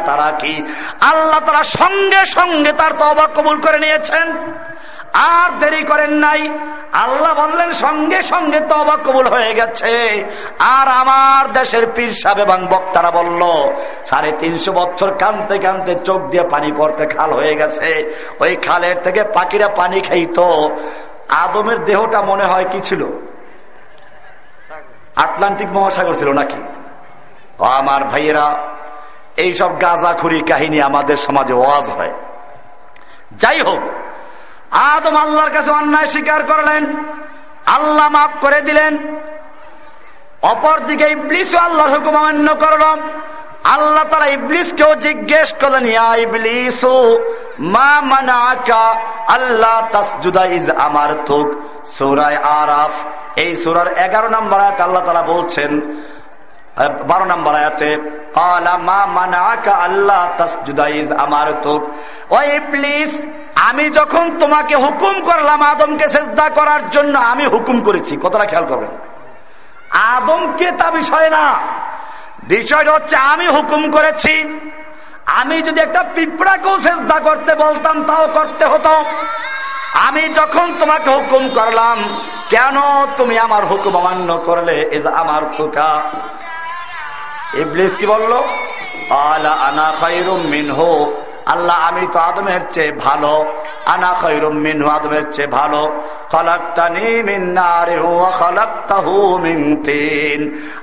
তারা 0.05 0.29
কি 0.41 0.53
আল্লাহ 1.01 1.39
তারা 1.39 1.63
সঙ্গে 1.79 2.21
সঙ্গে 2.37 2.71
তার 2.71 2.91
তবা 2.91 3.25
কবুল 3.35 3.57
করে 3.61 3.77
নিয়েছেন। 3.79 4.27
আর 5.13 5.59
দেরি 5.59 5.85
করেন 5.85 6.11
নাই। 6.11 6.59
আল্লাহ 6.93 7.47
বললেন, 7.47 7.71
সঙ্গে 7.71 8.21
সঙ্গে 8.21 8.59
তবা 8.59 8.95
কবুল 8.95 9.27
হয়ে 9.27 9.53
গেছে। 9.53 10.23
আর 10.59 10.87
আমার 10.87 11.51
দেশের 11.51 11.91
পীর 11.95 12.09
সাহেব 12.09 12.39
এবং 12.39 12.67
বক্তারা 12.67 13.11
বলল, 13.11 13.73
সাড়ে 14.05 14.31
তিনশো 14.39 14.71
বছর 14.71 15.17
কানতে 15.17 15.57
কানতে 15.57 15.95
চোখ 15.95 16.21
দিয়ে 16.21 16.43
পানি 16.51 16.71
পড়তে 16.77 17.05
খাল 17.05 17.33
হয়ে 17.33 17.55
গেছে। 17.55 18.15
ওই 18.39 18.55
খালের 18.55 19.01
থেকে 19.01 19.23
পাখিরা 19.23 19.67
পানি 19.67 19.99
খাইত। 19.99 20.39
আদমের 21.29 21.85
দেহটা 21.85 22.21
মনে 22.21 22.43
হয় 22.43 22.65
কি 22.71 22.79
ছিল? 22.79 23.05
আটলান্টিক 25.15 25.67
মহাসাগর 25.71 26.13
ছিল 26.13 26.29
নাকি? 26.29 26.57
আমার 27.65 28.03
ভাইয়েরা, 28.03 28.67
এইসব 29.37 29.81
গাঁজাখুরি 29.81 30.39
কাহিনী 30.39 30.81
আমাদের 30.81 31.17
সমাজে 31.17 31.53
ওয়াজ 31.53 31.89
হয়। 31.89 32.13
যাই 33.35 33.59
হোক 33.59 34.08
আদম 34.71 35.15
আল্লাহর 35.15 35.49
কাছে 35.49 35.71
অন্যায় 35.71 36.05
স্বীকার 36.05 36.43
করলেন, 36.43 36.83
আল্লাহ 37.65 38.09
মাফ 38.09 38.31
করে 38.41 38.61
দিলেন। 38.61 38.93
অপরদিকে 40.41 41.07
ইবলিশ 41.09 41.55
আল্লাহর 41.55 41.89
হুকুম 41.89 42.15
অমান্য 42.15 42.55
করল। 42.55 42.83
আল্লাহ 43.63 44.03
তারা 44.03 44.27
ইবলিশকেও 44.27 44.95
জিজ্ঞেস 44.95 45.53
করলেন, 45.53 45.85
ইয়া 45.85 46.15
ইবলিস, 46.15 46.85
মা 47.59 48.01
মানাকা 48.01 48.85
আল্লাহ 49.27 49.87
তাসজুদা 49.91 50.45
ইজ 50.45 50.71
আমার 50.71 51.09
তুক 51.25 51.47
সূরায় 51.85 52.35
আরাফ, 52.35 52.91
এই 53.39 53.55
সূরার 53.55 53.87
11 53.87 54.29
নম্বর 54.29 54.59
আয়াত 54.59 54.81
আল্লাহ 54.81 55.03
তাআলা 55.03 55.21
বলছেন 55.21 55.71
বারো 56.87 57.25
নম্বর 57.25 57.55
আয়াতে 57.55 57.97
আল্লাহ 59.71 60.43
আমার 61.17 61.53
তোক 61.61 61.83
ওই 62.33 62.59
প্লিজ 62.59 63.27
আমি 63.69 63.89
যখন 63.89 64.37
তোমাকে 64.39 64.75
হুকুম 64.75 65.25
করলাম 65.25 65.61
আদমকে 65.61 66.07
চেষ্টা 66.07 66.49
করার 66.49 66.89
জন্য, 66.89 67.19
আমি 67.19 67.45
হুকুম 67.45 67.81
করেছি। 67.81 68.17
কতটা 68.17 68.45
খেয়াল 68.45 68.65
করবেন। 68.65 68.89
আদমকে 69.91 70.71
তা 70.71 70.91
বিষয় 70.91 71.29
না। 71.29 71.53
বিষয়টা 72.47 72.91
হচ্ছে, 72.91 73.17
আমি 73.17 73.47
হুকুম 73.47 73.91
করেছি। 73.91 74.59
আমি 75.25 75.61
যদি 75.61 75.81
একটা 75.81 76.03
পিঁপড়াকেও 76.03 76.77
চেষ্টা 76.77 77.19
করতে 77.19 77.55
বলতাম, 77.55 78.03
তাও 78.03 78.27
করতে 78.33 78.65
হতো। 78.65 79.03
আমি 79.93 80.29
যখন 80.29 80.73
তোমাকে 80.79 81.09
হুকুম 81.09 81.49
করলাম, 81.49 82.21
কেন 82.49 83.05
তুমি 83.17 83.39
আমার 83.39 83.65
হুকুম 83.65 83.97
অমান্য 83.97 84.37
করলে? 84.37 85.01
আমার 85.15 85.41
তোকা 85.57 86.01
ইবলিস 87.53 87.97
কি 87.97 88.05
বলল? 88.05 88.33
আলা 89.09 89.49
আনা 89.49 89.87
খাইরুম 89.99 90.41
মিনহু। 90.47 91.28
আল্লাহ, 91.49 91.77
আমি 91.87 92.07
তো 92.11 92.19
আদমের 92.19 92.59
চেয়ে 92.71 92.91
ভালো। 92.91 93.45
আনা 93.85 94.13
খৈরুম 94.21 94.55
মিনহু, 94.55 94.89
আদমের 94.89 95.31
চেয়ে 95.31 95.47
ভালো। 95.47 96.01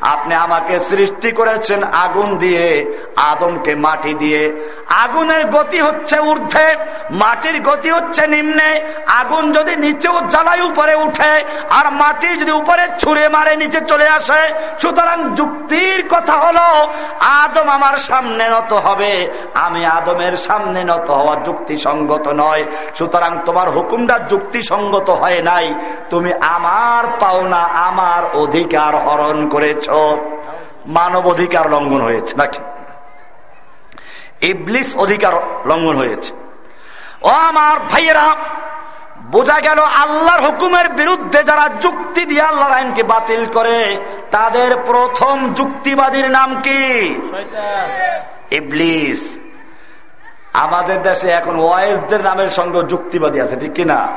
আপনি 0.03 0.35
আমাকে 0.35 0.79
সৃষ্টি 0.79 1.31
করেছেন 1.33 1.83
আগুন 1.83 2.37
দিয়ে, 2.37 2.97
আদমকে 3.17 3.75
মাটি 3.75 4.15
দিয়ে। 4.15 4.43
আগুনের 4.89 5.51
গতি 5.51 5.81
হচ্ছে 5.81 6.21
ঊর্ধ্বে, 6.21 6.69
মাটির 7.11 7.63
গতি 7.63 7.91
হচ্ছে 7.91 8.27
নিম্নে। 8.27 8.71
আগুন 9.07 9.53
যদি 9.53 9.77
নিচেও 9.77 10.21
জ্বালাই 10.21 10.61
উপরে 10.61 10.95
উঠে, 10.95 11.33
আর 11.71 11.93
মাটি 11.93 12.29
যদি 12.37 12.53
উপরে 12.53 12.89
ছুঁড়ে 12.99 13.29
মারে, 13.29 13.57
নিচে 13.57 13.81
চলে 13.81 14.09
আসে, 14.09 14.43
সুতরাং 14.79 15.35
যুক্তির 15.35 16.09
কথা 16.09 16.33
হলো, 16.33 16.93
আদম 17.21 17.69
আমার 17.69 17.97
সামনে 17.97 18.49
নত 18.49 18.73
হবে। 18.73 19.31
আমি 19.55 19.87
আদমের 19.87 20.37
সামনে 20.37 20.56
নত 20.65 21.11
হওয়া 21.11 21.37
যুক্তিসঙ্গত 21.37 22.29
নয়। 22.29 22.65
সুতরাং 22.95 23.39
তোমার 23.45 23.71
হুকুমটা 23.71 24.19
যুক্তিসঙ্গত 24.19 25.11
হয় 25.11 25.43
নাই। 25.43 25.75
তুমি 26.11 26.33
আমার 26.41 27.05
পাওনা 27.21 27.57
আমার 27.57 28.37
অধিকার 28.37 28.97
হরণ 28.97 29.49
করেছ। 29.49 29.91
মানব 30.87 31.27
অধিকার 31.29 31.71
লঙ্ঘন 31.71 32.01
হয়েছে 32.01 32.37
নাকি? 32.37 32.59
ইবলিস 34.47 34.97
অধিকার 34.97 35.33
লঙ্ঘন 35.67 35.97
হয়েছে। 35.97 36.35
ও 37.23 37.29
আমার 37.29 37.81
ভাইয়েরা 37.81 38.37
বোঝা 39.31 39.61
গেল 39.61 39.79
আল্লাহর 39.79 40.41
হুকুমের 40.41 40.89
বিরুদ্ধে 40.89 41.43
যারা 41.43 41.69
যুক্তি 41.69 42.25
দিয়ে 42.25 42.43
আল্লাহর 42.43 42.73
আইনকে 42.73 43.03
বাতিল 43.03 43.47
করে 43.47 43.97
তাদের 44.31 44.77
প্রথম 44.87 45.55
যুক্তিবাদীর 45.55 46.31
নাম 46.31 46.63
কি? 46.63 47.01
ইবলিস। 48.51 49.36
আমাদের 50.61 51.03
দেশে 51.03 51.29
এখন 51.29 51.61
ওয়াইজদের 51.61 52.25
নামের 52.25 52.49
সঙ্গে 52.49 52.83
যুক্তিবাদী 52.83 53.41
আছে, 53.41 53.57
ঠিক 53.57 53.73
কিনা? 53.73 54.09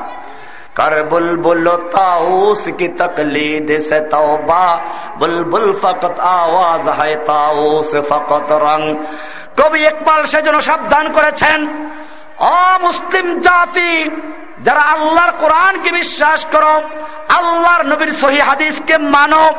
ফকত 5.74 6.20
ফকত 8.08 8.52
রং। 8.52 8.94
কবি 9.56 9.86
সাবধান 10.60 11.12
করেছেন 11.12 11.66
অমুসলিম 12.38 13.38
জাতি, 13.38 14.10
যারা 14.62 14.80
আল্লাহর 14.80 15.32
কোরআনকে 15.38 15.92
বিশ্বাস 15.92 16.46
করো, 16.46 16.74
আল্লাহর 17.28 17.86
নবীর 17.86 18.12
সহি 18.12 18.38
হাদিসকে 18.38 18.98
মানো 18.98 19.52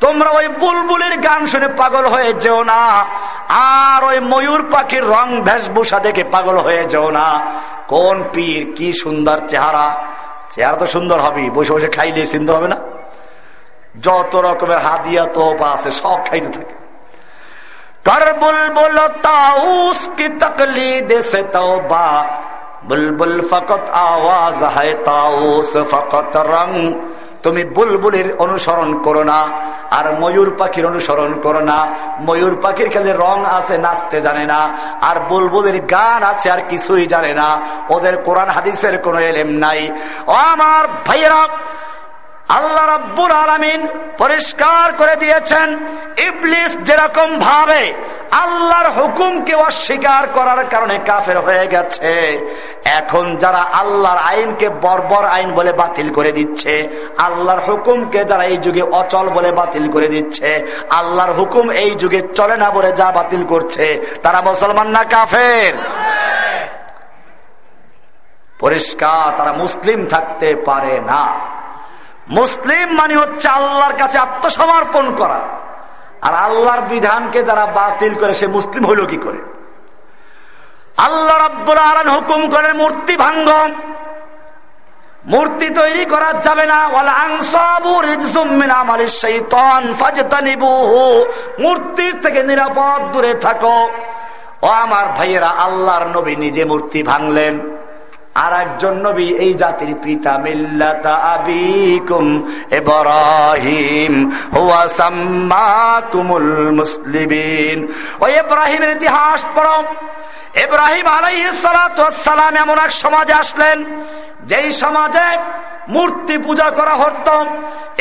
তোমরা 0.00 0.30
ওই 0.30 0.48
বুলবুলের 0.48 1.16
গান 1.20 1.46
শুনে 1.46 1.68
পাগল 1.68 2.06
হয়ে 2.06 2.32
যেও 2.32 2.64
না। 2.64 3.04
আর 3.48 4.04
ওই 4.04 4.20
ময়ূর 4.20 4.68
পাখির 4.70 5.04
রং 5.04 5.40
ভেষভূষা 5.40 5.98
দেখে 5.98 6.24
পাগল 6.24 6.58
হয়ে 6.58 6.84
যেও 6.84 7.10
না। 7.10 7.54
কোন 7.88 8.24
পীর, 8.32 8.74
কি 8.76 8.92
সুন্দর 8.92 9.46
চেহারা। 9.48 10.06
চেহারা 10.50 10.76
তো 10.76 10.86
সুন্দর 10.86 11.20
হবে 11.20 11.50
বসে 11.50 11.72
বসে 11.72 11.88
খাইলে 11.88 12.26
সুন্দর 12.26 12.54
হবে 12.54 12.68
না। 12.68 12.76
যত 14.02 14.36
রকমের 14.36 14.78
হাদিয়া, 14.78 15.24
তোপা 15.24 15.70
আছে, 15.70 15.90
সব 15.90 16.16
খাইতে 16.30 16.48
থাকে। 16.48 16.78
কর 18.04 18.38
বুলবুল 18.38 19.08
তাউস 19.22 20.10
কি 20.16 20.28
তকলি 20.28 21.00
দেশে 21.00 21.42
তওবা? 21.42 22.24
বুলবুল 22.84 23.48
ফকত 23.48 23.90
আওয়াজ 23.90 24.62
হয় 24.62 24.94
তাউস, 25.04 25.76
ফকত 25.90 26.36
রং। 26.36 26.92
তুমি 27.42 27.64
বুলবুলের 27.64 28.36
অনুসরণ 28.38 29.02
করো 29.02 29.22
না, 29.24 29.38
আর 29.90 30.20
ময়ূর 30.20 30.54
পাখির 30.58 30.86
অনুসরণ 30.86 31.40
করো 31.40 31.60
না। 31.60 31.78
ময়ূর 32.20 32.54
পাখির 32.62 32.88
খেলে 32.88 33.12
রং 33.12 33.44
আছে, 33.44 33.78
নাচতে 33.78 34.20
জানে 34.20 34.44
না, 34.44 34.60
আর 35.02 35.16
বুলবুলের 35.28 35.80
গান 35.86 36.22
আছে, 36.22 36.50
আর 36.50 36.60
কিছুই 36.68 37.06
জানে 37.06 37.32
না। 37.34 37.48
ওদের 37.90 38.22
কোরআন 38.22 38.48
হাদিসের 38.48 38.98
কোনো 38.98 39.18
এলেম 39.20 39.46
নাই। 39.46 39.80
ও 40.26 40.32
আমার 40.32 40.84
ভাইয়েরা 41.06 41.42
আল্লাহ 42.48 42.84
রব্বুল 42.96 43.32
আলমিন 43.32 43.80
পরিষ্কার 44.18 44.92
করে 44.92 45.16
দিয়েছেন, 45.16 45.68
ইবলিস 46.28 46.72
যেরকম 46.78 47.38
ভাবে 47.38 47.82
আল্লাহর 48.44 48.88
হুকুমকে 48.90 49.54
অস্বীকার 49.54 50.28
করার 50.28 50.68
কারণে 50.68 50.98
কাফের 50.98 51.38
হয়ে 51.38 51.66
গেছে, 51.66 52.12
এখন 52.98 53.36
যারা 53.36 53.62
আল্লাহর 53.72 54.18
আইনকে 54.18 54.68
বর্বর 54.68 55.24
আইন 55.24 55.54
বলে 55.54 55.72
বাতিল 55.72 56.08
করে 56.12 56.32
দিচ্ছে, 56.32 56.88
আল্লাহর 57.18 57.62
হুকুমকে 57.66 58.24
যারা 58.24 58.44
এই 58.44 58.56
যুগে 58.56 58.82
অচল 58.82 59.28
বলে 59.28 59.52
বাতিল 59.52 59.84
করে 59.92 60.08
দিচ্ছে, 60.08 60.64
আল্লাহর 60.90 61.32
হুকুম 61.32 61.70
এই 61.70 61.94
যুগে 61.94 62.20
চলে 62.34 62.56
না 62.56 62.70
বলে 62.70 62.92
যা 62.92 63.12
বাতিল 63.12 63.44
করছে, 63.44 63.86
তারা 64.22 64.42
মুসলমান 64.42 64.88
না 64.88 65.04
কাফের? 65.04 65.74
পরিষ্কার, 68.60 69.26
তারা 69.36 69.52
মুসলিম 69.52 70.06
থাকতে 70.06 70.56
পারে 70.66 71.00
না। 71.00 71.22
মুসলিম 72.30 72.92
মানে 72.92 73.16
হচ্ছে 73.16 73.48
আল্লাহর 73.48 73.96
কাছে 73.96 74.18
আত্মসমর্পণ 74.18 75.14
করা। 75.14 75.40
আর 76.22 76.34
আল্লাহর 76.34 76.80
বিধানকে 76.80 77.42
যারা 77.42 77.66
বাতিল 77.66 78.14
করে, 78.14 78.34
সে 78.34 78.46
মুসলিম 78.46 78.86
হইল 78.86 79.06
কি 79.06 79.16
করে? 79.16 79.38
আল্লাহ 80.96 81.46
রব্বুল 81.46 81.78
আলন 81.78 82.08
হুকুম 82.08 82.50
করে 82.50 82.72
মূর্তি 82.72 83.16
ভাঙ্গ 83.16 83.50
মূর্তি 85.26 85.68
তৈরি 85.68 86.04
করা 86.04 86.32
যাবে 86.42 86.66
না। 86.66 86.88
মূর্তির 91.60 92.20
থেকে 92.20 92.42
নিরাপদ 92.42 93.12
দূরে 93.12 93.34
থাকো। 93.34 93.88
ও 94.62 94.66
আমার 94.66 95.06
ভাইয়েরা, 95.06 95.46
আল্লাহর 95.46 96.06
নবী 96.06 96.36
নিজে 96.36 96.64
মূর্তি 96.64 97.02
ভাঙলেন। 97.02 97.76
আর 98.38 98.52
একজন 98.60 98.94
নবী, 99.06 99.28
এই 99.34 99.54
জাতির 99.54 99.94
পিতা, 100.02 100.38
মিল্লাতা 100.38 101.14
আবিকুম 101.14 102.24
এব্রাহিম 102.70 104.30
হুয়া 104.56 105.10
মুসলিমিন। 106.72 107.78
ওই 108.20 108.32
ইব্রাহিমের 108.36 108.96
ইতিহাস 108.96 109.44
পড়ো। 109.54 109.78
ইব্রাহিম 110.64 111.06
আলাইহিস 111.06 111.66
সালাম 112.24 112.54
এমন 112.56 112.78
এক 112.78 112.92
সমাজে 112.92 113.32
আসলেন, 113.32 113.78
যেই 114.44 114.72
সমাজে 114.72 115.28
মূর্তি 115.88 116.38
পূজা 116.38 116.70
করা 116.70 116.94
হতো। 116.94 117.36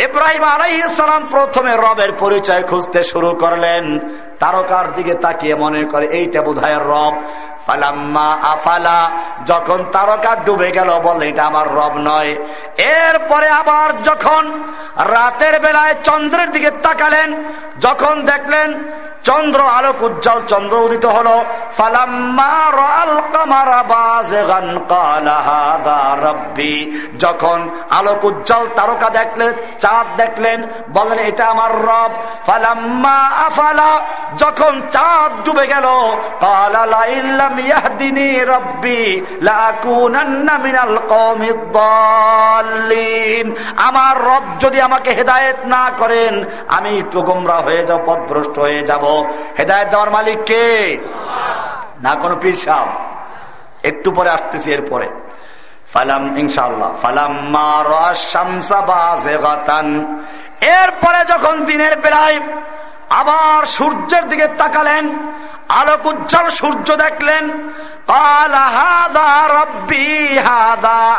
ইব্রাহিম 0.01 0.43
আলাইসালাম 0.43 1.27
প্রথমে 1.31 1.71
রবের 1.75 2.11
পরিচয় 2.19 2.63
খুঁজতে 2.63 3.03
শুরু 3.03 3.31
করলেন। 3.31 3.99
তারকার 4.39 4.93
দিকে 4.93 5.13
তাকিয়ে 5.13 5.55
মনে 5.55 5.83
করে, 5.83 6.07
এইটা 6.07 6.41
বোধ 6.41 6.59
রব। 6.63 7.13
ফালাম্মা 7.67 8.27
আফালা, 8.53 8.99
যখন 9.45 9.79
তারকা 9.93 10.31
ডুবে 10.45 10.69
গেল 10.71 10.89
বলে 11.03 11.25
এটা 11.29 11.43
আমার 11.45 11.67
রব 11.75 11.93
নয়। 12.09 12.31
এরপরে 12.99 13.47
আবার 13.61 13.89
যখন 14.01 14.43
রাতের 15.13 15.55
বেলায় 15.59 15.95
চন্দ্রের 16.03 16.49
দিকে 16.51 16.71
তাকালেন, 16.85 17.29
যখন 17.79 18.15
দেখলেন 18.25 18.69
চন্দ্র 19.23 19.59
আলোক 19.77 20.01
উজ্জ্বল, 20.03 20.39
চন্দ্র 20.47 20.75
উদিত 20.77 21.05
হল। 21.05 21.29
যখন 27.23 27.59
আলোক 27.91 28.23
উজ্জ্বল, 28.25 28.65
তারকা 28.77 29.09
দেখলেন, 29.09 29.51
চাঁদ 29.81 30.07
দেখলেন 30.17 30.59
বলেন 30.89 31.19
এটা 31.29 31.45
আমার 31.47 31.71
রব। 31.87 32.11
ফালাম্মা 32.47 33.17
আফালা, 33.47 33.91
যখন 34.37 34.73
চাঁদ 34.95 35.31
ডুবে 35.45 35.65
গেল 35.67 35.87
আমার 43.77 44.25
রব 44.25 44.59
যদি 44.59 44.81
আমাকে 44.81 45.09
হেদায়েত 45.09 45.65
না 45.65 45.91
করেন, 45.97 46.43
আমি 46.67 46.97
একটু 46.97 47.21
গোমরা 47.21 47.55
হয়ে 47.55 47.85
যাব 47.85 47.99
পদভ্রষ্ট 48.05 48.59
হয়ে 48.59 48.81
যাব। 48.81 49.25
হেদায়ত 49.59 49.87
দেওয়ার 49.87 50.11
মালিক 50.11 50.43
কে? 50.45 50.97
না, 52.01 52.15
কোনো 52.15 52.35
পীর 52.35 52.55
সাহ 52.55 52.85
একটু 53.83 54.11
পরে 54.11 54.29
আসতেছি 54.29 54.73
এরপরে। 54.73 55.09
ফালাম 55.93 56.37
ইনশাল্লাহ 56.37 56.91
ফালাম 57.01 57.53
এরপরে 60.61 61.25
যখন 61.25 61.65
দিনের 61.65 61.99
বেলায় 61.99 62.39
আবার 63.09 63.65
সূর্যের 63.65 64.27
দিকে 64.27 64.47
তাকালেন 64.47 65.31
আলোক 65.69 66.05
উজ্জ্বল 66.05 66.47
সূর্য 66.47 66.95
দেখলেন। 66.95 67.69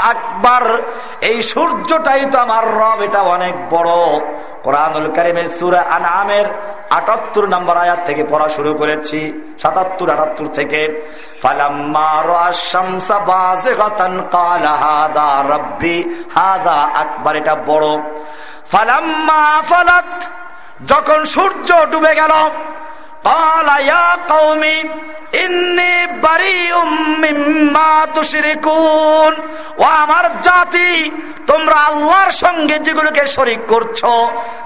আকবর। 0.09 0.82
এই 1.20 1.43
সূর্যটাই 1.43 2.26
তো 2.30 2.39
আমার 2.39 2.74
রব, 2.74 3.03
এটা 3.03 3.20
অনেক 3.20 3.68
বড়। 3.70 4.18
কোরআনুল 4.62 5.12
করিমের 5.14 5.49
সুরা 5.49 5.80
আনামের 5.80 6.45
আটাত্তর 6.91 7.49
নম্বর 7.49 7.76
আয়াত 7.76 7.99
থেকে 8.05 8.24
পড়া 8.24 8.49
শুরু 8.49 8.74
করেছি, 8.74 9.43
সাতাত্তর, 9.62 10.11
আটাত্তর 10.11 10.47
থেকে। 10.47 11.11
আকবর, 16.95 17.36
এটা 17.36 17.55
বড়। 17.55 17.97
ফালাম্মা 18.72 19.62
ফালাত 19.62 20.38
যখন 20.87 21.18
সূর্য 21.24 21.68
ডুবে 21.85 22.12
গেল 22.14 22.33
ও 29.79 29.83
আমার 29.83 30.41
জাতি, 30.41 31.11
তোমরা 31.47 31.74
আল্লাহর 31.74 32.31
সঙ্গে 32.31 32.79
যেগুলোকে 32.79 33.26
শরিক 33.26 33.59
করছ, 33.68 34.05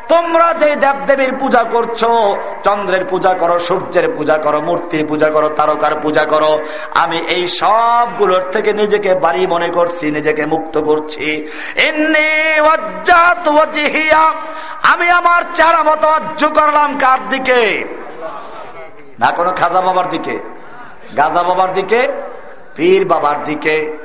তোমরা 0.09 0.55
যে 0.55 0.77
দেবদেবীর 0.77 1.39
পূজা 1.41 1.63
করছ, 1.63 2.05
চন্দ্রের 2.65 3.05
পূজা 3.05 3.35
করো, 3.35 3.59
সূর্যের 3.59 4.17
পূজা 4.17 4.39
করো, 4.39 4.61
মূর্তির 4.61 5.07
পূজা 5.07 5.31
করো, 5.31 5.49
তারকার 5.49 6.01
পূজা 6.01 6.25
করো, 6.25 6.59
আমি 6.95 7.19
এই 7.19 7.49
সবগুলোর 7.49 8.51
থেকে 8.51 8.73
নিজেকে 8.73 9.15
বাড়ি 9.15 9.47
মনে 9.47 9.69
করছি, 9.69 10.11
নিজেকে 10.11 10.47
মুক্ত 10.47 10.79
করছি। 10.79 11.49
আমি 14.93 15.11
আমার 15.11 15.43
চারা 15.55 15.83
মতো 15.83 16.13
করলাম 16.49 16.99
কার 16.99 17.29
দিকে? 17.29 18.02
না 19.19 19.31
কোনো 19.37 19.51
খাজা 19.51 19.81
বাবার 19.81 20.09
দিকে, 20.09 20.39
গাজা 21.17 21.43
বাবার 21.43 21.73
দিকে, 21.73 22.09
পীর 22.77 23.09
বাবার 23.09 23.45
দিকে। 23.45 23.99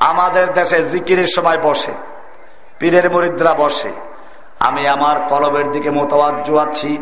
আমাদের 0.00 0.52
দেশে 0.52 0.82
জিকিরের 0.82 1.26
সময় 1.36 1.58
বসে, 1.62 1.92
পীরের 2.78 3.12
মরিদ্রা 3.12 3.54
বসে। 3.54 3.90
আমি 4.60 4.88
আমার 4.88 5.28
কলবের 5.28 5.70
দিকে 5.70 5.90
মোতাবাজ্য 5.90 6.52
আছি। 6.52 6.98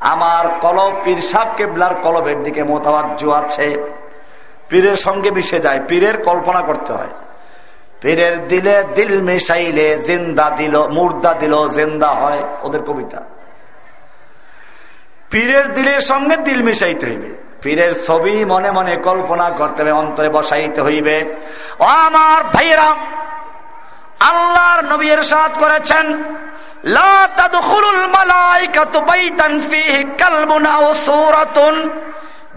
আমার 0.00 0.58
কলব 0.60 1.00
পীর 1.04 1.20
সাহ 1.20 1.54
কেবলার 1.56 1.94
কলবের 1.94 2.42
দিকে 2.42 2.62
মোতাবাজ্য 2.62 3.28
আছে। 3.28 3.96
পীরের 4.70 4.96
সঙ্গে 4.96 5.30
মিশে 5.30 5.58
যায়, 5.58 5.80
পীরের 5.88 6.22
কল্পনা 6.22 6.60
করতে 6.60 6.92
হয়। 6.92 7.10
পীরের 8.02 8.48
দিলে 8.48 8.84
দিল 8.94 9.22
মিশাইলে 9.22 9.96
জিন্দা 9.96 10.50
দিল, 10.50 10.88
মুর্দা 10.88 11.34
দিল, 11.34 11.66
জিন্দা 11.68 12.08
হয় 12.08 12.42
ওদের 12.62 12.82
কবিতা। 12.82 13.35
পীরের 15.30 15.66
দিলের 15.72 16.00
সঙ্গে 16.00 16.36
দিল 16.36 16.62
মিশাইতে 16.62 17.06
হইবে। 17.06 17.30
পীরের 17.62 17.92
ছবি 18.06 18.44
মনে 18.44 18.70
মনে 18.70 18.94
কল্পনা 18.96 19.46
করতে 19.50 19.82
হবে, 19.82 19.92
অন্তরে 19.92 20.28
বসাইতে 20.28 20.80
হইবে। 20.82 21.16
ও 21.80 21.84
আমার 21.84 22.44
ভাইয়েরা, 22.44 22.90
আল্লাহর 24.20 24.84
নবীর 24.84 25.22
সাথ 25.22 25.52
করেছেন 25.58 26.06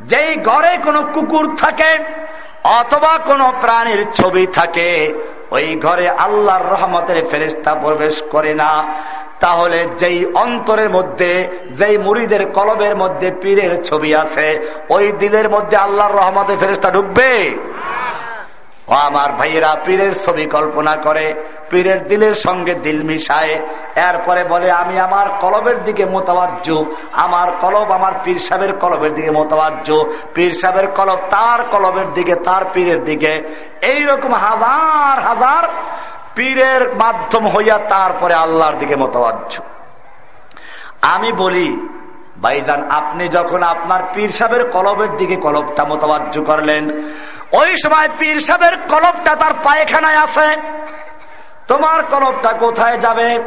যেই 0.06 0.36
ঘরে 0.36 0.72
কোনো 0.84 1.02
কুকুর 1.14 1.56
থাকে 1.56 1.92
অথবা 2.64 3.14
কোনো 3.26 3.46
প্রাণীর 3.62 4.02
ছবি 4.12 4.46
থাকে, 4.54 4.90
ওই 5.52 5.68
ঘরে 5.76 6.10
আল্লাহর 6.10 6.66
রহমতের 6.72 7.20
ফেরিস্তা 7.32 7.72
প্রবেশ 7.76 8.24
করে 8.32 8.54
না। 8.54 8.72
তাহলে 9.40 9.86
যেই 9.98 10.26
অন্তরের 10.26 10.90
মধ্যে, 10.90 11.48
যেই 11.72 11.98
মুড়িদের 11.98 12.52
কলবের 12.52 12.96
মধ্যে 12.96 13.32
পীরের 13.42 13.84
ছবি 13.84 14.16
আছে, 14.16 14.48
ওই 14.90 15.12
দিলের 15.12 15.50
মধ্যে 15.50 15.78
আল্লাহর 15.78 16.16
রহমতের 16.16 16.58
ফেরিস্তা 16.58 16.90
ঢুকবে? 16.90 17.58
ও 18.88 18.92
আমার 18.92 19.32
ভাইয়েরা, 19.32 19.76
পীরের 19.86 20.14
ছবি 20.14 20.46
কল্পনা 20.46 20.96
করে, 20.96 21.34
পীরের 21.70 22.08
দিলের 22.08 22.36
সঙ্গে 22.36 22.74
দিল 22.74 23.04
মিশায়, 23.04 23.60
এরপরে 23.96 24.44
বলে, 24.44 24.72
আমি 24.72 25.00
আমার 25.00 25.30
কলবের 25.40 25.84
দিকে 25.84 26.06
মোতাবাজ্য 26.06 26.86
আমার 27.12 27.52
কলব 27.52 27.92
আমার 27.92 28.12
পীর 28.24 28.40
সাহেবের 28.40 28.74
কলবের 28.78 29.14
দিকে 29.14 29.32
মোতাবাজ্য 29.32 30.06
পীর 30.34 30.52
সাহেবের 30.52 30.88
কলব 30.88 31.20
তার 31.30 31.64
কলবের 31.72 32.14
দিকে, 32.14 32.36
তার 32.36 32.62
পীরের 32.74 33.04
দিকে। 33.04 33.34
এইরকম 33.82 34.34
হাজার 34.34 35.28
হাজার 35.28 35.64
পীরের 36.40 36.96
মাধ্যম 36.96 37.48
হইয়া 37.48 37.78
তারপরে 37.78 38.34
আল্লাহর 38.34 38.76
দিকে 38.76 38.96
মোতাবাজ্য 38.96 39.62
আমি 41.02 41.32
বলি, 41.32 41.88
ভাইজান, 42.42 42.90
আপনি 42.90 43.28
যখন 43.28 43.64
আপনার 43.64 44.00
পীর 44.14 44.30
সাহেবের 44.30 44.72
কলবের 44.72 45.16
দিকে 45.16 45.36
কলবটা 45.36 45.86
মোতাবাজ্য 45.86 46.42
করলেন, 46.42 46.90
ওই 47.52 47.76
সময় 47.78 48.10
পীর 48.20 48.40
সাহেবের 48.40 48.78
কলবটা 48.78 49.36
তার 49.36 49.52
পায়খানায় 49.64 50.18
আছে। 50.18 50.62
তোমার 51.68 52.06
কলবটা 52.06 52.54
কোথায় 52.54 52.98
যাবে? 52.98 53.40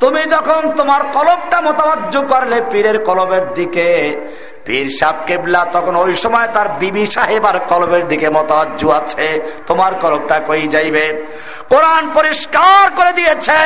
তুমি 0.00 0.22
যখন 0.22 0.72
তোমার 0.76 1.00
কলবটা 1.12 1.60
মোতাবাজ্য 1.60 2.20
করলে 2.20 2.60
পীরের 2.70 3.04
কলবের 3.04 3.52
দিকে, 3.52 4.20
পীর 4.64 4.90
সাহ 5.00 5.12
কেবলা 5.26 5.64
তখন 5.64 5.96
ওই 5.96 6.14
সময় 6.14 6.46
তার 6.46 6.68
বিবি 6.68 7.06
সাহেব 7.06 7.44
আর 7.44 7.58
কলবের 7.58 8.08
দিকে 8.08 8.30
মতাজ্জ 8.30 8.86
আছে। 8.86 9.60
তোমার 9.66 9.94
কলবটা 9.94 10.38
কই 10.38 10.68
যাইবে? 10.68 11.24
কোরআন 11.68 12.10
পরিষ্কার 12.14 12.90
করে 12.96 13.12
দিয়েছে 13.12 13.56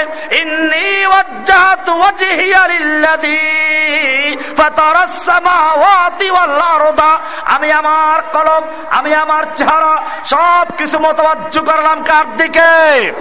আমি 7.45 7.73
আমার 7.73 8.23
কলম, 8.23 8.69
আমি 8.91 9.15
আমার 9.15 9.45
চেহারা 9.57 10.03
সব 10.25 10.77
কিছু 10.77 10.99
মতবাজ্য 10.99 11.61
করলাম 11.61 12.03
কার 12.03 12.37
দিকে? 12.37 13.13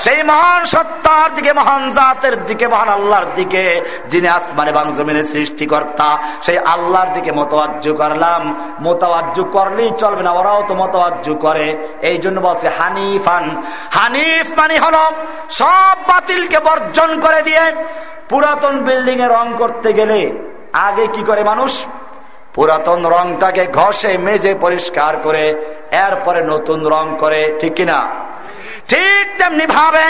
সেই 0.00 0.22
মহান 0.22 0.64
সত্তার 0.64 1.34
দিকে, 1.34 1.52
মহান 1.52 1.90
জাতের 1.90 2.44
দিকে, 2.44 2.68
মহান 2.68 2.88
আল্লাহর 2.88 3.26
দিকে, 3.34 3.80
যিনি 4.08 4.28
আসমানে 4.28 4.72
বাং 4.72 4.94
জমিনের 4.94 5.24
সৃষ্টিকর্তা। 5.24 6.18
সেই 6.42 6.58
আল্লাহর 6.58 7.12
দিকে 7.14 7.32
মতবাজ্য 7.32 7.92
করলাম। 7.92 8.72
মতবাজ্য 8.82 9.42
করলেই 9.42 9.90
চলবে 9.98 10.22
না, 10.22 10.30
ওরাও 10.30 10.64
তো 10.68 10.74
মতবাজ্য 10.74 11.34
করে। 11.34 11.96
এই 12.02 12.18
জন্য 12.18 12.40
বলছে 12.40 12.68
হানিফান 12.68 13.62
হানিফ 14.28 14.58
মানে 14.58 14.78
হল, 14.78 14.94
সব 15.50 15.96
বাতিলকে 16.08 16.58
বর্জন 16.58 17.20
করে 17.20 17.42
দিয়ে 17.42 17.74
পুরাতন 18.28 18.78
বিল্ডিং 18.78 19.20
এ 19.20 19.26
রং 19.26 19.54
করতে 19.58 19.92
গেলে 19.92 20.32
আগে 20.72 21.06
কি 21.06 21.22
করে 21.22 21.44
মানুষ? 21.44 21.84
পুরাতন 22.54 23.06
রংটাকে 23.06 23.66
ঘষে, 23.66 24.18
মেজে 24.18 24.54
পরিষ্কার 24.54 25.16
করে, 25.16 25.48
এরপরে 25.92 26.42
নতুন 26.42 26.86
রং 26.86 27.16
করে, 27.20 27.56
ঠিক 27.60 27.74
কিনা? 27.74 28.06
ঠিক 28.88 29.38
তেমনি 29.38 29.66
ভাবে 29.66 30.04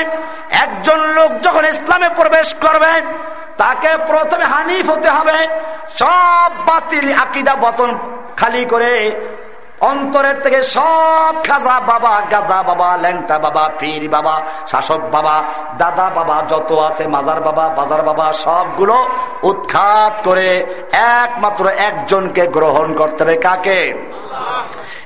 একজন 0.51 0.99
লোক 1.01 1.41
যখন 1.41 1.65
ইসলামে 1.65 2.09
প্রবেশ 2.09 2.55
করবে, 2.55 3.03
তাকে 3.57 3.89
প্রথমে 4.07 4.45
হানিফ 4.45 4.91
হতে 4.91 5.09
হবে। 5.09 5.49
সব 5.91 6.51
বাতিল 6.67 7.13
আকিদা 7.13 7.55
বতন 7.55 7.99
খালি 8.37 8.65
করে 8.65 8.93
অন্তরের 9.81 10.41
থেকে 10.41 10.63
সব 10.63 11.35
খাজা 11.45 11.81
বাবা 11.81 12.21
গাজা 12.31 12.63
বাবা 12.63 12.97
ল্যাংটা 12.97 13.39
বাবা 13.39 13.71
পীর 13.79 14.09
বাবা 14.09 14.43
শাসক 14.69 15.01
বাবা 15.11 15.43
দাদা 15.79 16.11
বাবা 16.11 16.45
যত 16.49 16.73
আছে 16.73 17.07
মাজার 17.07 17.41
বাবা 17.41 17.69
বাজার 17.69 18.03
বাবা 18.03 18.33
সবগুলো 18.33 19.07
উৎখাত 19.43 20.23
করে 20.25 20.65
একমাত্র 20.93 21.69
একজনকে 21.69 22.47
গ্রহণ 22.47 22.95
করতে 22.95 23.25
হবে 23.25 23.37
কাকে? 23.37 23.95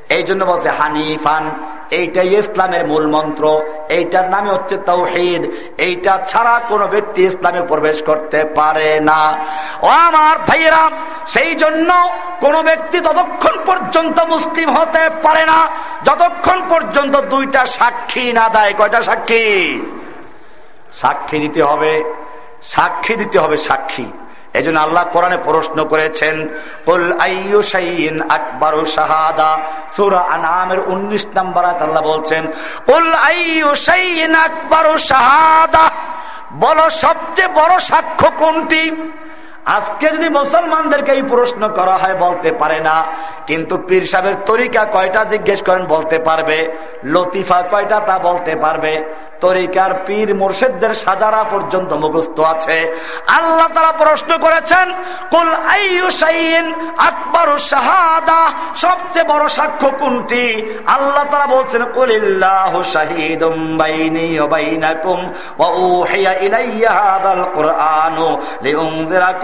এই 0.09 0.23
জন্য 0.23 0.45
বলছে 0.45 0.69
হানিফান 0.69 1.51
এইটাই 1.91 2.29
ইসলামের 2.29 2.87
মূল 2.87 3.07
মন্ত্র 3.07 3.45
এইটার 3.93 4.31
নামে 4.31 4.51
হচ্ছে 4.51 4.77
তৌহিদ। 4.77 5.51
এইটা 5.79 6.19
ছাড়া 6.29 6.61
কোনো 6.69 6.87
ব্যক্তি 6.87 7.23
ইসলামে 7.23 7.67
প্রবেশ 7.67 8.03
করতে 8.03 8.45
পারে 8.45 9.01
না। 9.01 9.47
ও 9.83 9.87
আমার 9.87 10.39
ভাইয়েরা, 10.39 10.91
সেই 11.27 11.55
জন্য 11.55 11.95
কোন 12.41 12.63
ব্যক্তি 12.63 13.01
ততক্ষণ 13.01 13.65
পর্যন্ত 13.65 14.21
মুসলিম 14.21 14.71
হতে 14.71 15.11
পারে 15.23 15.47
না। 15.47 15.69
যতক্ষণ 16.05 16.69
পর্যন্ত 16.69 17.17
দুইটা 17.17 17.65
সাক্ষী 17.65 18.33
না 18.33 18.49
দেয়। 18.49 18.73
কয়টা 18.79 19.03
সাক্ষী? 19.03 19.81
সাক্ষী 20.93 21.39
দিতে 21.39 21.63
হবে। 21.63 22.03
সাক্ষী 22.63 23.17
দিতে 23.17 23.39
হবে 23.39 23.57
সাক্ষী। 23.57 24.07
এই 24.55 24.63
জন্য 24.63 24.81
আল্লাহ 24.81 25.05
কোরআনে 25.05 25.37
প্রশ্ন 25.37 25.85
করেছেন 25.85 26.49
আকবর 28.31 28.85
শাহাদা? 28.85 29.59
আল্লাহ 31.81 32.03
বলছেন 32.03 32.47
আকবর 34.35 34.99
শাহাদা? 34.99 35.91
বলো, 36.53 36.91
সবচেয়ে 36.91 37.49
বড় 37.49 37.79
সাক্ষ্য 37.79 38.31
কোনটি? 38.31 39.13
আজকে 39.67 40.09
যদি 40.09 40.29
মুসলমানদেরকে 40.29 41.13
এই 41.13 41.23
প্রশ্ন 41.23 41.69
করা 41.69 41.97
হয়, 41.97 42.15
বলতে 42.15 42.53
পারে 42.53 42.81
না। 42.81 43.05
কিন্তু 43.47 43.79
পীর 43.79 44.07
সাহেবের 44.07 44.35
তরিকা 44.47 44.85
কয়টা 44.85 45.25
জিজ্ঞেস 45.25 45.63
করেন, 45.63 45.87
বলতে 45.87 46.19
পারবে। 46.19 46.73
লতিফা 47.05 47.63
কয়টা 47.63 48.01
তা 48.01 48.19
বলতে 48.19 48.57
পারবে। 48.57 49.15
তরিকার 49.41 49.91
পীর 50.07 50.35
মুর্শেদদের 50.35 50.95
সাজারা 50.95 51.45
পর্যন্ত 51.45 51.93
মুখস্থ 51.93 52.41
আছে। 52.41 52.97
আল্লাহ 53.29 53.69
তারা 53.69 53.93
প্রশ্ন 53.93 54.39
করেছেন, 54.39 54.93
কুল 55.31 55.53
আকবর 56.99 57.59
শাহাদা? 57.59 58.51
সবচেয়ে 58.77 59.25
বড় 59.25 59.49
সাক্ষ্য 59.49 59.91
কোনটি? 59.91 60.75
আল্লাহ 60.87 61.25
তারা 61.25 61.47
বলছেন, 61.47 61.85
কুলিল্লাহ 61.85 62.83
শাহিদুম 62.83 63.79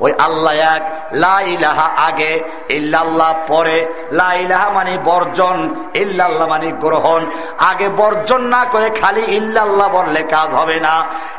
ওই 0.00 0.12
আল্লাহ 0.18 0.54
এক 0.54 0.82
লাইলাহা 1.12 1.90
আগে, 1.96 2.40
ইল্লাল্লাহ 2.68 3.32
পরে। 3.46 3.78
লাইলাহা 4.12 4.68
মানে 4.70 4.98
বর্জন, 5.04 5.86
ইল্লাল্লাহ 5.94 6.48
মানে 6.48 6.66
গ্রহণ। 6.66 7.30
আগে 7.58 7.88
বর্জন 7.88 8.42
না 8.42 8.64
করে 8.64 8.90
খালি 9.00 9.20
ইল্লাল্লাহ 9.20 9.88
বললে 9.88 10.22
কাজ 10.22 10.54
হবে 10.54 10.80
না। 10.80 10.94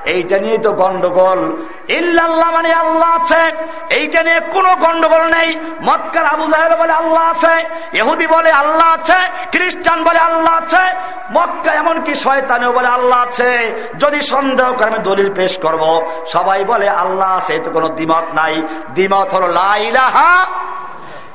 এইটা 0.05 0.37
নিয়ে 0.37 0.57
তো 0.57 0.71
গন্ডগোল। 0.71 1.41
ইল্লাল্লাহ 1.87 2.51
মানে 2.51 2.73
আল্লাহ 2.73 3.11
আছে, 3.15 3.41
এইটা 3.89 4.23
নিয়ে 4.23 4.39
কোনো 4.39 4.75
গন্ডগোল 4.75 5.23
নেই। 5.37 5.49
মক্কার 5.83 6.25
আবু 6.25 6.45
জাহের 6.47 6.75
বলে 6.77 6.93
আল্লাহ 6.93 7.23
আছে 7.29 7.55
এহুদি 7.99 8.27
বলে 8.27 8.51
আল্লাহ 8.51 8.93
আছে, 8.93 9.19
খ্রিস্টান 9.51 10.03
বলে 10.03 10.19
আল্লাহ 10.19 10.53
আছে, 10.53 10.83
মক্কা 11.31 11.71
এমনকি 11.73 12.13
শয়তানেও 12.15 12.71
বলে 12.71 12.87
আল্লাহ 12.87 13.19
আছে। 13.21 13.49
যদি 13.99 14.21
সন্দেহ 14.21 14.67
করে 14.67 14.85
আমি 14.85 14.99
দলিল 14.99 15.33
পেশ 15.33 15.59
করব, 15.59 15.83
সবাই 16.27 16.63
বলে 16.63 16.87
আল্লাহ 16.89 17.37
আছে 17.37 17.59
তো 17.59 17.71
কোনো 17.71 17.87
দ্বিমত 17.87 18.27
নাই। 18.33 18.48
দ্বিমত 18.93 19.33
হলো 19.33 19.47
লাইলাহা 19.47 20.45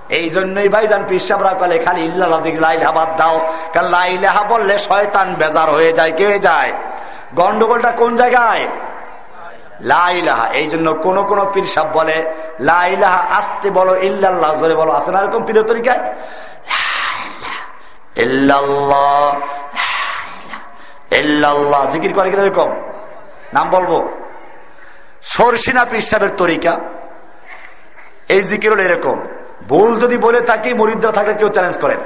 এই 0.09 0.31
জন্যই 0.31 0.69
ভাইজান 0.69 1.05
পিসাবরা 1.09 1.55
বলে, 1.55 1.79
খালি 1.79 2.01
ইল্লাহ 2.01 2.93
বাদ 2.93 3.17
দাও। 3.17 3.39
কারণ 3.75 3.89
লাইলাহা 3.89 4.43
বললে 4.43 4.79
শয়তান 4.79 5.35
বেজার 5.35 5.71
হয়ে 5.71 5.93
যায়, 5.93 6.13
কে 6.13 6.39
যায়? 6.39 6.73
গন্ডগোলটা 7.35 7.91
কোন 7.91 8.17
জায়গায়? 8.17 8.69
লাইলাহা 9.81 10.49
এই 10.49 10.65
জন্য 10.65 10.95
কোন 10.95 11.27
কোন 11.27 11.53
পীর 11.53 11.65
সাহ 11.65 11.85
বলে 11.93 12.25
লাইলাহা 12.61 13.37
আসতে 13.37 13.71
বলো, 13.71 13.97
ইল্লাল্লাহ, 13.97 14.61
জোরে 14.61 14.75
বলো, 14.75 14.93
আছে 14.93 15.11
না 15.11 15.21
এরকম 15.21 15.45
পীর 15.45 15.63
তরিকায়? 15.63 16.15
জিকির 21.93 22.15
করে 22.15 22.31
কিনা 22.31 22.43
এরকম? 22.43 22.71
নাম 23.53 23.71
বলব। 23.71 24.09
সরসিনা 25.23 25.85
পীর 25.85 26.01
সাহেবের 26.01 26.37
তরিকা। 26.37 26.77
এই 28.29 28.43
জিকির 28.43 28.73
হলো 28.73 28.83
এরকম। 28.83 29.17
ভুল 29.69 30.01
যদি 30.01 30.17
বলে 30.19 30.41
থাকি, 30.41 30.75
মরিদ্রা 30.75 31.13
থাকলে 31.13 31.35
কেউ 31.35 31.49
চ্যালেঞ্জ 31.49 31.79
করেন 31.79 32.01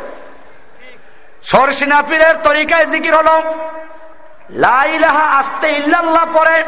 সরসিনা 1.43 2.03
পীরের 2.03 2.37
তরিকায় 2.43 2.85
জিকির 2.85 3.15
হলো 3.17 3.37
লাইলাহা 4.51 5.25
আসতে 5.39 5.69
ইল্লাল্লাহ 5.69 6.25
পরে, 6.33 6.65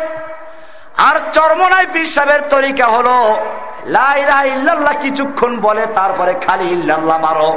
আর 0.97 1.17
চরমনায় 1.33 1.87
পীর 1.93 2.07
সাহেবের 2.07 2.41
তরিকা 2.49 2.87
হলো 2.87 3.37
লাইলাহা 3.87 4.45
ইল্লাল্লাহ 4.45 4.95
কিছুক্ষণ 5.01 5.61
বলে, 5.61 5.87
তারপরে 5.87 6.33
খালি 6.47 6.65
ইল্লাল্লাহ 6.65 7.19
মারো। 7.19 7.51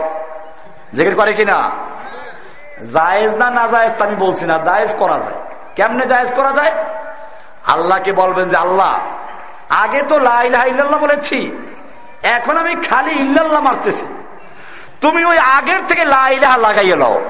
জিকির 0.94 1.16
করে 1.16 1.34
কিনা? 1.34 1.72
জায়েজ 2.94 3.32
না 3.34 3.50
না 3.50 3.68
জায়েজ 3.68 4.02
আমি 4.02 4.16
বলছি 4.16 4.46
না, 4.46 4.58
জায়েজ 4.58 4.96
করা 4.96 5.18
যায়। 5.20 5.40
কেমনে 5.76 6.06
জায়েজ 6.06 6.34
করা 6.34 6.52
যায়? 6.52 6.74
আল্লাহকে 7.68 8.12
বলবেন 8.12 8.50
যে 8.50 8.58
আল্লাহ, 8.58 9.02
আগে 9.70 10.02
তো 10.02 10.20
লাইলাহা 10.20 10.66
ইল্লাল্লাহ 10.66 11.00
বলেছি 11.00 11.52
এখন 12.24 12.58
আমি 12.58 12.76
খালি 12.76 13.12
ইল্লাল্লাহ 13.12 13.64
মারতেছি। 13.64 14.06
তুমি 15.02 15.26
ওই 15.26 15.38
আগের 15.38 15.86
থেকে 15.88 16.06
লাইলাহা 16.06 16.58
লাগাইয়ে 16.58 16.96
লও। 16.96 17.22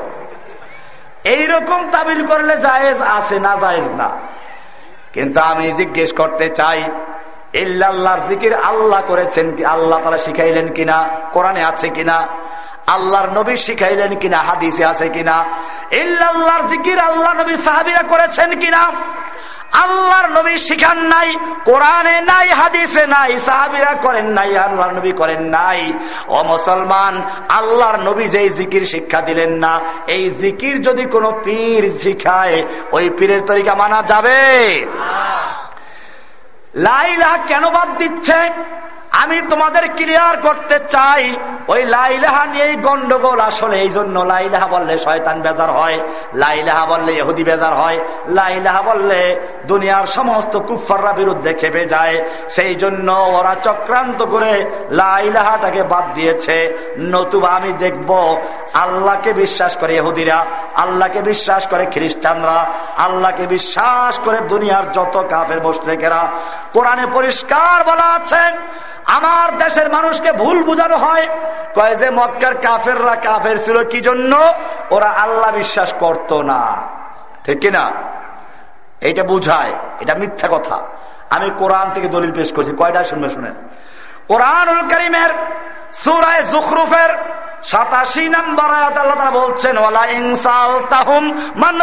এইরকম 1.23 1.89
তাবিল 1.89 2.27
করলে 2.27 2.57
জায়েজ 2.57 3.01
আছে 3.01 3.39
না 3.39 3.55
জায়েজ 3.61 3.91
না। 3.91 4.09
কিন্তু 5.13 5.41
আমি 5.41 5.71
জিজ্ঞেস 5.71 6.13
করতে 6.13 6.49
চাই, 6.49 6.83
ইল্লাল্লাহর 7.53 8.19
জিকির 8.19 8.53
আল্লাহ 8.53 9.01
করেছেন 9.01 9.55
কি, 9.55 9.65
আল্লাহ 9.65 9.99
তারা 9.99 10.17
শিখাইলেন 10.17 10.67
কিনা, 10.67 11.09
কোরআনে 11.33 11.63
আছে 11.63 11.89
কিনা, 11.89 12.27
আল্লাহর 12.87 13.29
নবী 13.29 13.57
শিখাইলেন 13.57 14.15
কিনা, 14.15 14.37
হাদিসে 14.37 14.85
আছে 14.85 15.09
কিনা, 15.09 15.45
ইল্লাল্লাহর 15.91 16.67
জিকির 16.67 16.99
আল্লাহ 16.99 17.33
নবী 17.33 17.57
সাহাবিরা 17.57 18.03
করেছেন 18.09 18.59
কিনা 18.59 18.91
আল্লাহর 19.81 20.29
নবী 20.29 20.57
শিখান 20.57 20.97
নাই 20.97 21.35
কোরআনে 21.65 22.21
নাই 22.21 22.49
হাদিসে 22.49 23.07
নাই 23.07 23.39
সাহাবিরা 23.39 23.93
করেন 23.93 24.25
নাই 24.25 24.57
আল্লাহর 24.57 24.93
নবী 24.93 25.11
করেন 25.11 25.41
নাই। 25.41 25.93
ও 26.27 26.43
মুসলমান 26.43 27.23
আল্লাহর 27.49 27.99
নবী 27.99 28.25
যেই 28.25 28.49
জিকির 28.49 28.85
শিক্ষা 28.85 29.21
দিলেন 29.21 29.51
না 29.51 29.79
এই 30.07 30.29
জিকির 30.29 30.81
যদি 30.81 31.05
কোনো 31.05 31.41
পীর 31.43 31.99
শিখায় 31.99 32.63
ওই 32.91 33.09
পীরের 33.09 33.41
তরিকা 33.41 33.75
মানা 33.75 34.01
যাবে? 34.01 34.39
লাইলা 36.75 37.37
কেন 37.47 37.69
বাদ 37.69 37.97
দিচ্ছে? 37.97 38.49
আমি 39.21 39.37
তোমাদের 39.49 39.83
ক্লিয়ার 39.95 40.35
করতে 40.41 40.79
চাই, 40.79 41.23
ওই 41.67 41.81
লাইলাহা 41.85 42.45
নিয়েই 42.45 42.75
গন্ডগোল 42.75 43.39
আসলে 43.39 43.75
এই 43.81 43.89
জন্য 43.89 44.19
লাইলাহা 44.19 44.67
বললে 44.67 44.97
শয়তান 44.97 45.41
বেজার 45.41 45.71
হয়, 45.71 45.99
লাইলাহা 46.33 46.85
বললে 46.85 47.11
এহুদি 47.11 47.43
বেজার 47.43 47.73
হয়, 47.73 47.99
লাইলাহা 48.27 48.81
বললে 48.81 49.19
দুনিয়ার 49.67 50.05
সমস্ত 50.05 50.57
কুফাররা 50.57 51.13
বিরুদ্ধে 51.13 51.53
খেপে 51.53 51.85
যায়। 51.85 52.15
সেই 52.49 52.75
জন্য 52.75 53.11
ওরা 53.11 53.55
চক্রান্ত 53.63 54.23
করে 54.23 54.53
লাইলাহাটাকে 54.91 55.83
বাদ 55.83 56.05
দিয়েছে। 56.13 56.57
নতুবা 56.99 57.49
আমি 57.49 57.71
দেখব 57.71 58.09
আল্লাহকে 58.73 59.33
বিশ্বাস 59.33 59.77
করে 59.77 59.95
এহুদিরা 59.95 60.45
আল্লাহকে 60.75 61.21
বিশ্বাস 61.21 61.67
করে 61.67 61.85
খ্রিস্টানরা, 61.85 62.65
আল্লাহকে 62.97 63.47
বিশ্বাস 63.47 64.19
করে 64.19 64.37
দুনিয়ার 64.37 64.91
যত 64.91 65.25
কাফের 65.29 65.63
মুসলিকেরা 65.63 66.27
কোরআনে 66.73 67.07
পরিষ্কার 67.13 67.83
বলা 67.83 68.03
আছে, 68.03 68.57
আমার 69.05 69.57
দেশের 69.57 69.93
মানুষকে 69.93 70.31
ভুল 70.31 70.63
বুঝানো 70.63 70.97
হয়। 70.97 71.27
কয় 71.75 71.95
যে 71.95 72.09
মক্কার 72.09 72.57
কাফেররা 72.57 73.15
কাফের 73.15 73.61
ছিল, 73.61 73.83
কি 73.83 74.01
জন্য? 74.01 74.53
ওরা 74.91 75.07
আল্লাহ 75.07 75.51
বিশ্বাস 75.51 75.93
করত 75.99 76.33
না। 76.33 76.81
ঠিক 77.45 77.59
কিনা? 77.59 77.91
এটা 79.01 79.23
বুঝায়, 79.23 79.73
এটা 79.99 80.15
মিথ্যা 80.15 80.47
কথা। 80.51 80.79
আমি 81.29 81.49
কোরআন 81.57 81.91
থেকে 81.93 82.07
দলিল 82.07 82.33
পেশ 82.33 82.53
করছি, 82.53 82.71
কয়টা 82.71 83.03
শুনবে 83.03 83.29
শুনেন? 83.29 83.53
কোরআন 84.27 84.87
করিমের 84.87 85.29
সুরায় 85.93 86.43
জুখরুফের 86.43 87.33
সাতাশি 87.63 88.29
নম্বর 88.29 88.69
আয়াত 88.71 88.97
আল্লাহ 88.97 89.17
তারা 89.17 89.31
বলছেন, 89.31 89.77
ওয়ালা 89.77 90.05
ইনসাল 90.05 90.79
তাহুম 90.89 91.27
মান 91.55 91.81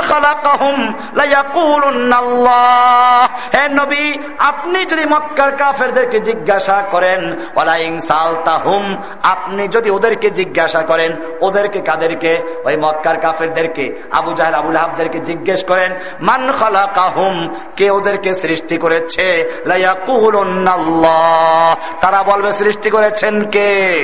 হে 3.57 3.69
নবী, 3.69 4.19
আপনি 4.39 4.85
যদি 4.85 5.05
মক্কার 5.05 5.57
কাফেরদেরকে 5.57 6.21
জিজ্ঞাসা 6.21 6.83
করেন, 6.91 7.33
ওয়ালা 7.55 7.77
ইনসাল 7.77 8.37
তাহুম 8.45 9.03
আপনি 9.23 9.69
যদি 9.69 9.91
ওদেরকে 9.91 10.31
জিজ্ঞাসা 10.31 10.83
করেন, 10.83 11.17
ওদেরকে 11.41 11.81
কাদেরকে? 11.81 12.63
ওই 12.65 12.77
মক্কার 12.77 13.21
কাফেরদেরকে? 13.21 14.03
আবু 14.13 14.33
জাহেল, 14.33 14.55
আবুল 14.55 14.77
আহাবদেরকে 14.77 15.19
জিজ্ঞেস 15.19 15.65
করেন, 15.65 15.95
মান 16.21 16.53
খালাকাহুম, 16.53 17.55
কে 17.77 17.91
ওদেরকে 17.91 18.35
সৃষ্টি 18.35 18.77
করেছে? 18.77 19.33
লাইয়া 19.67 19.93
লায়াকুলুন্নাল্লাহ। 19.93 21.75
তারা 22.01 22.23
বলবে, 22.23 22.53
সৃষ্টি 22.53 22.91
করেছেন 22.91 23.43
কে? 23.43 23.99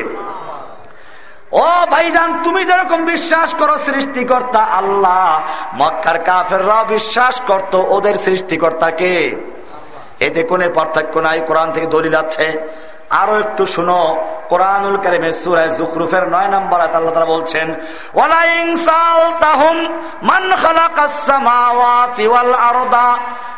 ও 1.53 1.66
ভাইজান, 1.90 2.42
তুমি 2.42 2.64
যেরকম 2.64 3.05
বিশ্বাস 3.05 3.55
করো 3.55 3.78
সৃষ্টিকর্তা 3.78 4.59
আল্লাহ, 4.59 5.42
মক্কার 5.74 6.18
কাফেররাও 6.18 6.84
বিশ্বাস 6.84 7.40
করত 7.40 7.74
ওদের 7.74 8.14
সৃষ্টিকর্তাকে 8.14 9.12
এতে 10.20 10.42
কোন 10.42 10.72
পার্থক্য 10.74 11.18
নাই, 11.18 11.40
কোরআন 11.40 11.70
থেকে 11.70 11.86
দলিল 11.86 12.14
আছে। 12.14 12.47
আরও 13.11 13.39
একটু 13.39 13.67
শুনো। 13.67 14.27
কোরআনুল 14.49 14.97
কারিমের 14.97 15.33
সুরায় 15.33 15.69
জুকরুফের 15.69 16.29
নয় 16.29 16.49
নম্বর 16.49 16.81
আল্লাহ 16.81 17.15
তারা 17.15 17.25
বলছেন 17.25 17.75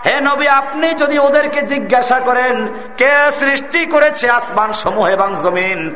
হে 0.06 0.20
নবী, 0.20 0.46
আপনি 0.46 0.88
যদি 0.90 1.18
ওদেরকে 1.18 1.62
জিজ্ঞাসা 1.62 2.20
করেন, 2.20 2.78
কে 2.96 3.30
সৃষ্টি 3.30 3.86
করেছে 3.86 4.30
আসমান 4.30 4.72
সমূহ 4.72 5.06
এবং 5.06 5.36
জমিন? 5.42 5.94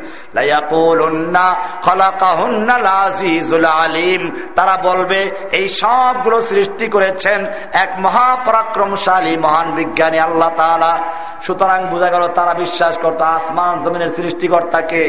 আলিম। 3.65 4.35
তারা 4.55 4.77
বলবে, 4.83 5.47
এই 5.51 5.69
সবগুলো 5.69 6.41
সৃষ্টি 6.41 6.87
করেছেন 6.87 7.45
এক 7.73 7.95
মহাপরাক্রমশালী 7.99 9.37
মহান 9.37 9.71
বিজ্ঞানী 9.71 10.19
আল্লাহ 10.19 10.49
তালা 10.49 10.97
সুতরাং 11.43 11.85
বোঝা 11.85 12.09
গেল, 12.09 12.27
তারা 12.27 12.53
বিশ্বাস 12.53 12.97
করত 12.97 13.21
আসমান 13.43 13.83
জমিনের 13.83 14.11
সৃষ্টিকর্তাকে। 14.11 15.03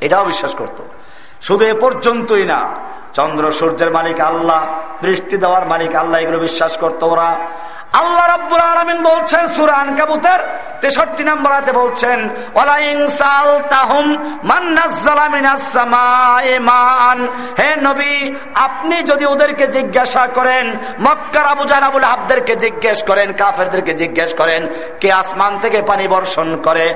এটাও 0.00 0.24
বিশ্বাস 0.24 0.54
করত। 0.54 0.82
শুধু 1.42 1.64
এ 1.64 1.74
পর্যন্তই 1.80 2.44
না, 2.44 2.74
চন্দ্র 3.14 3.52
সূর্যের 3.52 3.90
মালিক 3.90 4.20
আল্লাহ, 4.20 4.66
বৃষ্টি 5.02 5.36
দেওয়ার 5.36 5.66
মালিক 5.66 5.94
আল্লাহ, 5.94 6.20
এগুলো 6.20 6.38
বিশ্বাস 6.38 6.78
করতো 6.78 7.06
ওরা। 7.06 7.36
আল্লাহ 7.92 8.26
রব্বুল 8.26 8.62
আলমিন 8.72 8.98
বলছেন 9.02 9.46
সুরান 9.46 9.88
কাবুতের 9.96 10.40
তেষট্টি 10.80 11.22
নম্বর 11.24 11.50
হাতে 11.52 11.72
বলছেন 11.72 12.18
হে 17.58 17.70
নবী, 17.88 18.14
আপনি 18.54 18.96
যদি 19.02 19.24
ওদেরকে 19.26 19.66
জিজ্ঞাসা 19.66 20.24
করেন, 20.26 20.66
মক্কার 21.00 21.46
আবু 21.46 21.64
জানাবুল 21.64 22.04
আবদেরকে 22.04 22.54
জিজ্ঞেস 22.56 22.98
করেন, 23.02 23.32
কাফেরদেরকে 23.32 23.92
জিজ্ঞেস 23.92 24.34
করেন, 24.34 24.62
কে 25.00 25.12
আসমান 25.12 25.58
থেকে 25.58 25.82
পানি 25.82 26.08
বর্ষণ 26.08 26.48
করে? 26.62 26.86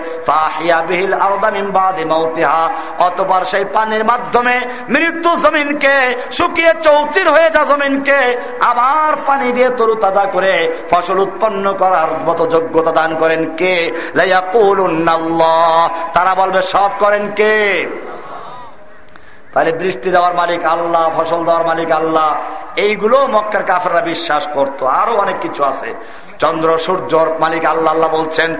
অতবার 3.06 3.42
সেই 3.44 3.64
পানির 3.64 4.04
মাধ্যমে 4.04 4.56
মৃত্যু 4.88 5.30
জমিনকে 5.36 5.94
শুকিয়ে 6.32 6.72
চৌচির 6.82 7.28
হয়ে 7.30 7.48
যা 7.50 7.62
জমিনকে 7.64 8.18
আবার 8.60 9.12
পানি 9.26 9.52
দিয়ে 9.52 9.68
তরু 9.68 9.94
তাজা 9.94 10.24
করে 10.24 10.81
ফসল 10.90 11.18
উৎপন্ন 11.18 11.74
করার 11.78 12.18
মতো 12.18 12.46
যোগ্যতা 12.46 12.92
দান 12.92 13.16
করেন 13.16 13.56
কে? 13.56 13.90
তারা 16.12 16.34
বলবে, 16.34 16.62
সব 16.62 16.90
করেন 16.98 17.30
কে? 17.30 17.86
তাহলে 19.52 19.72
বৃষ্টি 19.72 20.10
দেওয়ার 20.10 20.34
মালিক 20.34 20.64
আল্লাহ, 20.64 21.10
ফসল 21.18 21.44
দেওয়ার 21.44 21.66
মালিক 21.66 21.90
আল্লাহ। 21.90 22.36
এইগুলো 22.76 23.26
মক্কার 23.26 23.64
কাফেররা 23.64 24.00
বিশ্বাস 24.00 24.48
করত। 24.54 24.82
আরও 24.82 25.16
অনেক 25.16 25.36
কিছু 25.40 25.64
আছে। 25.64 25.94
চন্দ্র 26.42 26.78
সূর্যর 26.78 27.38
মালিক 27.40 27.64
আল্লাহ 27.64 27.92
আল্লাহ 27.92 28.10
বলছেন 28.10 28.56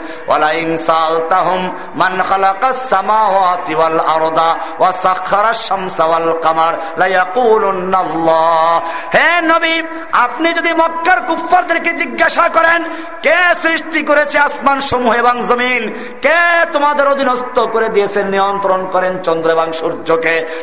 আপনি 10.12 10.52
যদি 10.52 10.72
মক্কার 10.72 11.20
কুফারদেরকে 11.20 11.90
জিজ্ঞাসা 11.92 12.48
করেন, 12.48 12.84
কে 13.22 13.54
সৃষ্টি 13.54 14.02
করেছে 14.02 14.38
আসমান 14.38 14.80
সমূহ 14.80 15.14
এবং 15.14 15.42
জমিন? 15.48 15.88
কে 16.22 16.66
তোমাদের 16.72 17.08
অধীনস্থ 17.08 17.60
করে 17.60 17.88
দিয়েছেন 17.88 18.26
নিয়ন্ত্রণ 18.28 18.86
করেন 18.90 19.18
চন্দ্র 19.22 19.50
এবং 19.50 19.72
সূর্যকে? 19.72 20.62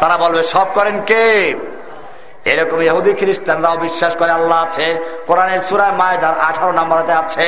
তারা 0.00 0.16
বলবে, 0.18 0.42
সব 0.42 0.66
করেন 0.74 1.00
কে? 1.00 1.24
এরকম 2.48 2.82
ইহুদি 2.82 3.12
খ্রিস্টানরাও 3.12 3.76
বিশ্বাস 3.76 4.16
করে 4.16 4.30
আল্লাহ 4.30 4.58
আছে। 4.62 4.86
কোরআনের 5.26 5.60
সুরায় 5.60 5.92
মায়দার 5.92 6.38
আঠারো 6.38 6.72
নম্বরতে 6.72 7.12
আছে 7.12 7.46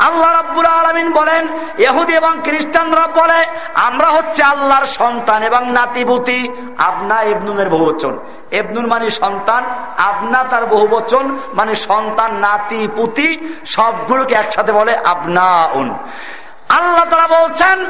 আল্লাহ 0.00 0.32
রাব্বুল 0.32 0.66
আলামিন 0.66 1.12
বলেন, 1.12 1.48
ইহুদি 1.78 2.12
এবং 2.12 2.38
খ্রিস্টানরা 2.44 3.06
বলে, 3.06 3.40
আমরা 3.74 4.06
হচ্ছে 4.06 4.42
আল্লাহর 4.42 4.84
সন্তান 4.84 5.42
এবং 5.42 5.72
নাতিপুতি। 5.72 6.48
আবনা 6.78 7.22
ইবনুনের 7.22 7.70
বহুবচন। 7.70 8.18
এবনুল 8.50 8.86
মানে 8.86 9.10
সন্তান 9.10 9.64
আপনা 9.98 10.44
তার 10.44 10.66
বহু 10.66 10.86
বচন 10.86 11.38
মানে 11.54 11.74
সন্তান 11.74 12.34
নাতি 12.34 12.88
পুতি 12.96 13.28
সবগুলোকে 13.66 14.34
একসাথে 14.34 14.72
বলে 14.72 14.96
আপনা 15.04 15.68
উন 15.72 15.94
আল্লাহ 16.68 17.04
তারা 17.04 17.28
বলছেন 17.28 17.86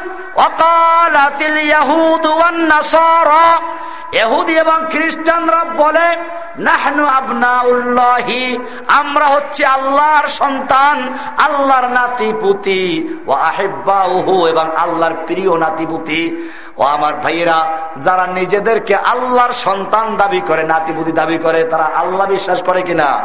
এহুদি 4.12 4.58
এবং 4.58 4.84
খ্রিস্টানরা 4.90 5.64
বলে, 5.76 6.16
নাহনু 6.58 7.06
আবনা 7.06 7.60
উল্লাহি 7.60 8.58
আমরা 8.88 9.26
হচ্ছে 9.26 9.66
আল্লাহর 9.66 10.28
সন্তান, 10.28 11.14
আল্লাহর 11.38 11.88
নাতিপুতি 11.88 13.08
ও 13.26 13.32
আহেব্বাউহু 13.32 14.46
এবং 14.46 14.76
আল্লাহর 14.76 15.14
প্রিয় 15.26 15.58
নাতিপুতি। 15.58 16.50
ও 16.76 16.82
আমার 16.82 17.14
ভাইয়েরা, 17.14 17.78
যারা 17.96 18.26
নিজেদেরকে 18.26 18.94
আল্লাহর 18.96 19.52
সন্তান 19.52 20.16
দাবি 20.16 20.40
করে, 20.40 20.64
নাতিপুতি 20.64 21.12
দাবি 21.12 21.38
করে, 21.38 21.64
তারা 21.64 21.84
আল্লাহ 21.84 22.26
বিশ্বাস 22.26 22.62
করে 22.62 22.82
কিনা? 22.82 23.22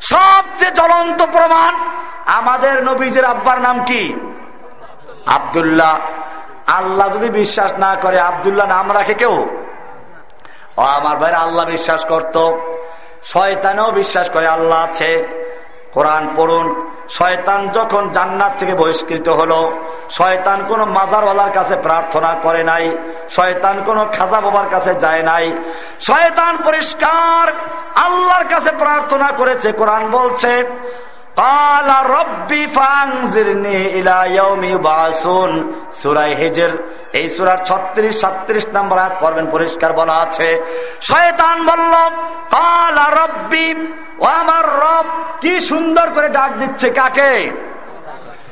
সবচেয়ে 0.00 0.70
জ্বলন্ত 0.70 1.22
প্রমাণ, 1.22 1.74
আমাদের 2.26 2.84
নবীজের 2.84 3.24
আব্বার 3.24 3.60
নাম 3.60 3.84
কি? 3.84 4.14
আবদুল্লাহ। 5.26 5.98
আল্লাহ 6.66 7.08
যদি 7.08 7.30
বিশ্বাস 7.30 7.72
না 7.72 7.94
করে, 7.94 8.20
আবদুল্লাহ 8.20 8.66
নাম 8.68 8.92
রাখে 8.92 9.14
কেউ? 9.14 9.46
আমার 10.76 11.18
ভাইরা, 11.18 11.38
আল্লাহ 11.38 11.66
বিশ্বাস 11.66 12.06
করত। 12.06 12.50
শয়তানেও 13.22 13.90
বিশ্বাস 13.90 14.30
করে, 14.30 14.46
আল্লাহ 14.46 14.84
আছে। 14.84 15.45
কোরআন 15.96 16.24
পড়ুন। 16.36 16.66
শয়তান 17.08 17.60
যখন 17.68 18.02
জান্নাত 18.10 18.52
থেকে 18.58 18.74
বহিষ্কৃত 18.74 19.28
হলো, 19.28 19.60
শয়তান 20.10 20.58
কোন 20.68 20.80
মাজারওয়ালার 20.84 21.52
কাছে 21.52 21.74
প্রার্থনা 21.76 22.30
করে 22.42 22.62
নাই, 22.64 22.86
শয়তান 23.30 23.76
কোন 23.86 23.98
খাজা 24.16 24.38
বাবার 24.40 24.68
কাছে 24.70 24.92
যায় 24.94 25.22
নাই। 25.22 25.46
শয়তান 26.00 26.54
পরিষ্কার 26.64 27.44
আল্লাহর 28.04 28.46
কাছে 28.48 28.70
প্রার্থনা 28.78 29.28
করেছে, 29.36 29.68
কোরআন 29.72 30.04
বলছে 30.10 30.52
এই 37.12 37.28
সুরার 37.28 37.60
ছত্রিশ 37.64 38.20
সাত্রিশ 38.20 38.66
নম্বর 38.72 38.98
হাত 38.98 39.14
পড়বেন, 39.20 39.50
পরিষ্কার 39.50 39.92
বলা 39.92 40.12
আছে। 40.12 40.48
শয়তান 41.00 41.66
বলল 41.66 41.94
কালা 42.50 43.06
রব্বি 43.22 43.68
ও 44.18 44.24
আমার 44.24 44.64
রব, 44.64 45.06
কি 45.40 45.60
সুন্দর 45.60 46.06
করে 46.14 46.28
ডাক 46.28 46.50
দিচ্ছে, 46.58 46.90
কাকে? 46.90 47.50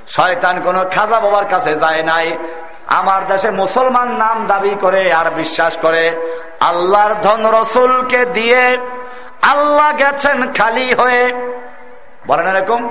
শয়তান 0.07 0.61
কোন 0.61 0.77
খাজা 0.85 1.21
বাবার 1.21 1.47
কাছে 1.49 1.75
যায় 1.75 2.03
নাই। 2.03 2.37
আমার 2.87 3.27
দেশে 3.27 3.51
মুসলমান 3.51 4.09
নাম 4.09 4.47
দাবি 4.47 4.75
করে 4.81 5.13
আর 5.13 5.31
বিশ্বাস 5.31 5.79
করে, 5.79 6.05
আল্লাহর 6.61 7.15
ধন 7.15 7.47
রসুলকে 7.47 8.25
দিয়ে 8.27 8.79
আল্লাহ 9.43 9.91
গেছেন 9.97 10.53
খালি 10.53 10.95
হয়ে। 10.95 11.55
বলেন 12.27 12.57
এরকম? 12.57 12.83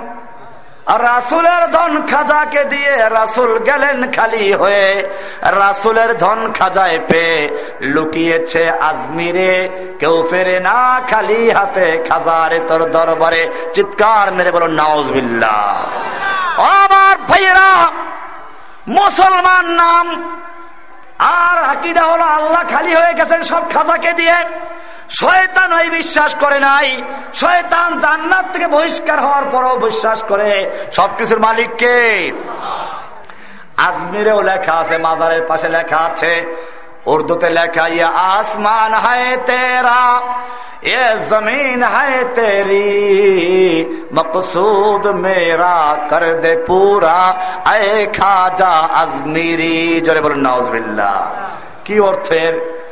রাসুলের 0.88 1.72
ধন 1.72 2.08
খাজাকে 2.08 2.64
দিয়ে 2.64 3.10
রাসুল 3.10 3.58
গেলেন 3.58 4.12
খালি 4.12 4.54
হয়ে। 4.54 4.88
রাসুলের 5.42 6.18
ধন 6.18 6.54
খাজায় 6.60 7.00
পেয়ে 7.08 7.38
লুকিয়েছে 7.82 8.70
আজমিরে। 8.70 9.70
কেউ 10.00 10.28
ফেরে 10.30 10.60
না 10.60 11.02
খালি 11.12 11.52
হাতে 11.52 12.06
খাজারে 12.10 12.60
তোর 12.68 12.92
দরবারে। 12.92 13.70
চিৎকার 13.74 14.34
মেরে 14.34 14.52
বলো 14.52 14.68
নাউজবিল্লা 14.68 15.56
আমার 16.58 17.18
ভাইয়েরা, 17.28 17.92
মুসলমান 18.88 19.66
নাম। 19.66 20.40
আর 21.20 21.64
হাকিদা 21.64 22.04
হলো 22.04 22.24
আল্লাহ 22.24 22.64
খালি 22.70 22.96
হয়ে 22.96 23.14
গেছেন 23.14 23.42
সব 23.42 23.64
খাজাকে 23.74 24.14
দিয়ে। 24.14 24.36
শয়তান 25.10 25.74
ওই 25.74 25.90
বিশ্বাস 25.90 26.36
করে 26.36 26.60
নাই। 26.60 27.02
শয়তান 27.34 28.00
জান্নাত 28.00 28.46
থেকে 28.54 28.68
বহিষ্কার 28.68 29.20
হওয়ার 29.20 29.46
পরও 29.52 29.76
বিশ্বাস 29.76 30.24
করে। 30.24 30.72
সবকিছুর 30.92 31.40
মালিককে 31.40 32.32
আজমিরেও 33.78 34.42
লেখা 34.42 34.74
আছে, 34.74 34.98
মাজারের 34.98 35.42
পাশে 35.48 35.70
লেখা 35.70 35.98
আছে। 35.98 36.56
উর্দুতে 37.06 37.50
লেখা 37.50 37.88
ইয়ে 37.88 38.04
আসমান 38.04 38.94
হায় 38.94 39.38
তেরা, 39.38 40.22
এ 40.82 41.18
জমিন 41.30 41.84
হায় 41.84 42.24
তেরি, 42.24 43.86
মকসুদ 44.14 45.08
মেরা 45.08 45.98
কর 46.10 46.42
দে 46.42 46.64
পুরা, 46.68 47.36
আয় 47.66 48.06
খাজা 48.06 48.70
আজমিরি। 48.70 50.02
জোরে 50.02 50.22
বলুন 50.22 50.48
নওয়াজবিল্লা 50.48 51.32
কি 51.86 52.00
অর্থের? 52.00 52.83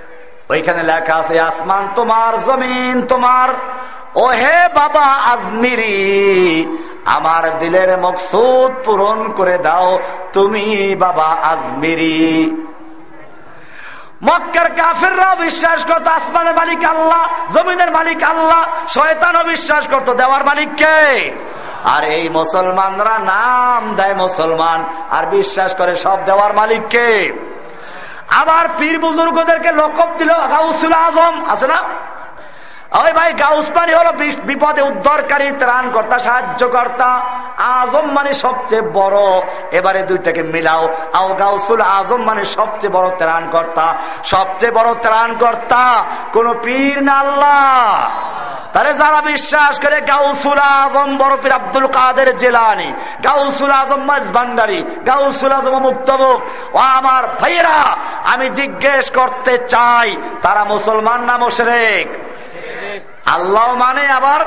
ওইখানে 0.51 0.81
লেখা 0.83 1.15
আছে, 1.15 1.35
আসমান 1.39 1.83
তোমার, 1.95 2.31
জমিন 2.47 2.95
তোমার। 3.01 3.49
ওহে 4.15 4.59
বাবা 4.75 5.07
আজমিরি, 5.33 5.99
আমার 7.05 7.43
দিলের 7.59 7.91
মকসুদ 7.99 8.71
পূরণ 8.85 9.19
করে 9.37 9.57
দাও 9.57 9.89
তুমি 10.33 10.67
বাবা 10.95 11.29
আজমিরি। 11.51 12.21
মক্কার 14.23 14.67
কাফেররাও 14.77 15.35
বিশ্বাস 15.35 15.79
করতো, 15.85 16.09
আসমানের 16.09 16.55
মালিক 16.55 16.81
আল্লাহ, 16.89 17.23
জমিনের 17.53 17.91
মালিক 17.91 18.19
আল্লাহ, 18.23 18.63
শয়তানও 18.87 19.43
বিশ্বাস 19.43 19.83
করতো, 19.87 20.11
দেওয়ার 20.13 20.43
মালিককে 20.45 20.97
আর 21.93 22.03
এই 22.17 22.25
মুসলমানরা 22.29 23.15
নাম 23.33 23.81
দেয় 23.95 24.15
মুসলমান, 24.15 24.79
আর 25.11 25.23
বিশ্বাস 25.37 25.71
করে 25.79 25.93
সব 25.95 26.17
দেওয়ার 26.25 26.51
মালিককে 26.53 27.09
আবার 28.31 28.65
পীর 28.79 28.99
বুজুর্গদেরকে 28.99 29.71
লক্ষ্য 29.71 30.05
দিল 30.17 30.31
আজম 30.93 31.33
আছে 31.49 31.67
না? 31.67 31.79
ওই 32.99 33.13
ভাই 33.13 33.33
গাউস 33.33 33.71
মানে 33.75 33.95
হলো 33.95 34.11
বিপদে 34.45 34.81
উদ্ধারকারী 34.81 35.47
ত্রাণ 35.47 35.59
ত্রাণকর্তা, 35.59 36.19
সাহায্যকর্তা। 36.19 37.21
আজম 37.57 38.11
মানে 38.11 38.33
সবচেয়ে 38.33 38.81
বড়। 38.81 39.41
এবারে 39.71 40.01
দুইটাকে 40.01 40.41
মিলাও। 40.41 40.89
আও 41.13 41.33
গাউসুল 41.33 41.81
আজম 41.81 42.23
মানে 42.23 42.45
সবচেয়ে 42.45 42.93
বড় 42.93 43.09
ত্রাণকর্তা। 43.17 43.95
সবচেয়ে 44.23 44.71
বড় 44.71 44.93
ত্রাণকর্তা 44.93 46.05
কোন 46.33 46.53
পীর 46.63 47.03
না 47.03 47.13
আল্লাহ। 47.13 48.09
তাহলে 48.73 48.93
যারা 48.93 49.21
বিশ্বাস 49.21 49.79
করে 49.79 50.01
গাউসুল 50.01 50.59
আজম 50.59 51.17
বড় 51.17 51.37
পীর 51.37 51.53
আব্দুল 51.53 51.87
কাদের 51.87 52.35
জেলানি, 52.35 52.93
গাউসুল 53.23 53.71
আজম 53.71 54.03
মাঝ 54.03 54.31
ভান্ডারি, 54.31 54.83
গাউসুল 55.07 55.51
আজম 55.51 55.79
মুক্তবুক 55.79 56.41
ও 56.75 56.77
আমার 56.77 57.23
ভাইয়েরা, 57.39 57.95
আমি 58.33 58.49
জিজ্ঞেস 58.49 59.11
করতে 59.11 59.57
চাই, 59.57 60.15
তারা 60.41 60.63
মুসলমান 60.63 61.21
না 61.21 61.37
মোশরেক? 61.37 62.30
আল্লাহ 63.25 63.67
মানে 63.75 64.03
আবার 64.11 64.41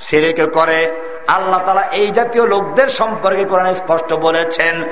সিরেকে 0.00 0.46
করে। 0.46 1.06
আল্লাহ 1.28 1.60
তালা 1.60 1.80
এই 1.80 2.10
জাতীয় 2.10 2.46
লোকদের 2.46 2.88
সম্পর্কে 2.88 3.44
কোরআনে 3.44 3.74
স্পষ্ট 3.74 4.14
বলেছেন 4.14 4.84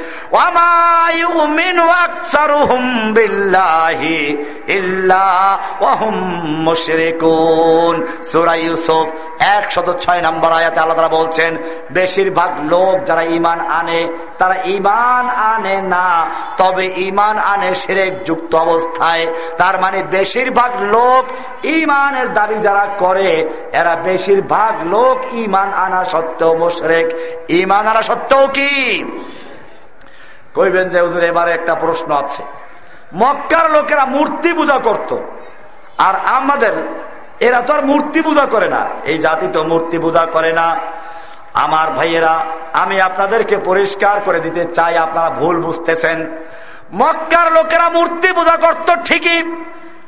বলছেন, 11.09 11.57
বেশিরভাগ 11.93 12.65
লোক 12.73 13.05
যারা 13.07 13.23
ইমান 13.23 13.61
আনে, 13.61 14.09
তারা 14.39 14.55
ইমান 14.65 15.29
আনে 15.29 15.81
না, 15.83 16.27
তবে 16.57 16.85
ইমান 16.85 17.39
আনে 17.39 17.75
সেরেক 17.75 18.23
যুক্ত 18.23 18.55
অবস্থায়। 18.55 19.27
তার 19.59 19.81
মানে 19.81 20.03
বেশিরভাগ 20.03 20.83
লোক 20.83 21.27
ইমানের 21.65 22.33
দাবি 22.33 22.55
যারা 22.55 22.87
করে, 22.99 23.51
এরা 23.73 23.97
বেশিরভাগ 23.97 24.94
লোক 24.95 25.35
ইমান 25.35 25.69
আনা 25.75 26.05
সত্ত্বেও 26.05 26.53
মোশরেক। 26.55 27.09
ইমান 27.51 27.85
আনা 27.87 28.03
সত্ত্বেও 28.03 28.45
কি? 28.47 28.71
কইবেন 30.55 30.89
যে, 30.89 30.99
হুজুর, 31.01 31.23
এবারে 31.23 31.51
একটা 31.53 31.75
প্রশ্ন 31.75 32.09
আছে। 32.15 32.43
মক্কার 33.15 33.67
লোকেরা 33.71 34.05
মূর্তি 34.05 34.51
পূজা 34.53 34.79
করত, 34.79 35.11
আর 35.99 36.15
আমাদের, 36.25 36.75
এরা 37.41 37.61
তো 37.61 37.71
আর 37.75 37.83
মূর্তি 37.85 38.21
পূজা 38.23 38.45
করে 38.47 38.69
না। 38.69 38.83
এই 39.05 39.19
জাতি 39.19 39.47
তো 39.53 39.61
মূর্তি 39.63 39.97
পূজা 39.99 40.25
করে 40.27 40.53
না। 40.53 40.77
আমার 41.55 41.87
ভাইয়েরা, 41.91 42.35
আমি 42.73 42.97
আপনাদেরকে 43.01 43.57
পরিষ্কার 43.65 44.17
করে 44.25 44.39
দিতে 44.41 44.63
চাই, 44.65 44.99
আপনারা 44.99 45.31
ভুল 45.31 45.57
বুঝতেছেন। 45.63 46.19
মক্কার 46.95 47.47
লোকেরা 47.53 47.87
মূর্তি 47.89 48.29
পূজা 48.33 48.57
করত 48.57 48.89
ঠিকই 49.05 49.41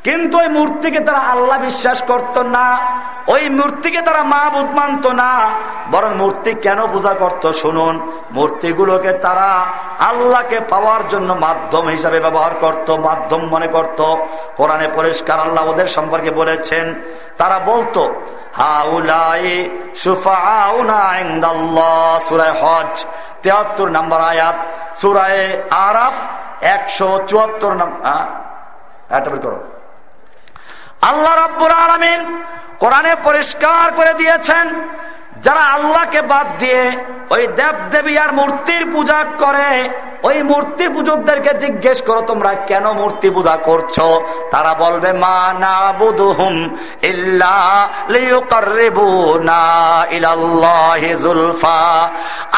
কিন্তু 0.06 0.38
ওই 0.38 0.48
মূর্তিকে 0.48 1.00
তারা 1.00 1.18
আল্লাহ 1.18 1.58
বিশ্বাস 1.58 1.98
করত 2.02 2.38
না, 2.38 2.66
ওই 3.26 3.48
মূর্তিকে 3.50 4.00
তারা 4.00 4.22
মাহবুদ 4.22 4.68
মানত 4.78 5.06
না। 5.06 5.32
বরং 5.90 6.10
মূর্তি 6.16 6.50
কেন 6.54 6.86
পূজা 6.86 7.12
করত? 7.12 7.44
শুনুন, 7.52 7.94
মূর্তিগুলোকে 8.32 9.12
তারা 9.12 9.50
আল্লাহকে 10.08 10.58
পাওয়ার 10.60 11.02
জন্য 11.08 11.32
মাধ্যম 11.32 11.84
হিসাবে 11.86 12.20
ব্যবহার 12.20 12.54
করত, 12.54 12.90
মাধ্যম 12.90 13.42
মনে 13.50 13.66
করত। 13.66 14.00
কোরআনে 14.56 14.88
পরিষ্কার 14.94 15.38
আল্লাহ 15.40 15.62
ওদের 15.70 15.88
সম্পর্কে 15.96 16.30
বলেছেন, 16.30 16.86
তারা 17.38 17.58
বলতো 17.58 18.02
হজ 22.62 22.92
তেহাত্তর 23.42 23.88
নম্বর 23.88 24.20
আয়াত, 24.20 24.58
সুরায় 25.00 25.42
আরাফ, 25.70 26.14
একশো 26.64 27.08
চুয়াত্তর 27.28 27.72
নম্বর 27.72 29.36
করো। 29.44 29.58
আল্লাহ 31.00 31.32
রব্বুর 31.34 31.72
আলমিন 31.76 32.20
কোরআনে 32.78 33.12
পরিষ্কার 33.24 33.86
করে 33.92 34.12
দিয়েছেন 34.14 34.66
যারা 35.46 35.62
আল্লাহকে 35.76 36.20
বাদ 36.22 36.46
দিয়ে 36.58 36.82
ওই 37.30 37.44
দেব 37.58 37.76
দেবী 37.90 38.14
আর 38.16 38.30
মূর্তির 38.34 38.84
পূজা 38.92 39.20
করে, 39.38 39.70
ওই 40.22 40.38
মূর্তি 40.42 40.84
পূজকদেরকে 40.88 41.52
জিজ্ঞেস 41.58 41.98
করো, 42.02 42.20
তোমরা 42.20 42.52
কেন 42.68 42.84
মূর্তি 42.92 43.28
পূজা 43.30 43.56
করছ? 43.56 43.96
তারা 44.50 44.72
বলবে, 44.74 45.10
মা 45.12 45.38
না 45.58 45.92
বুধুহুম 45.92 46.56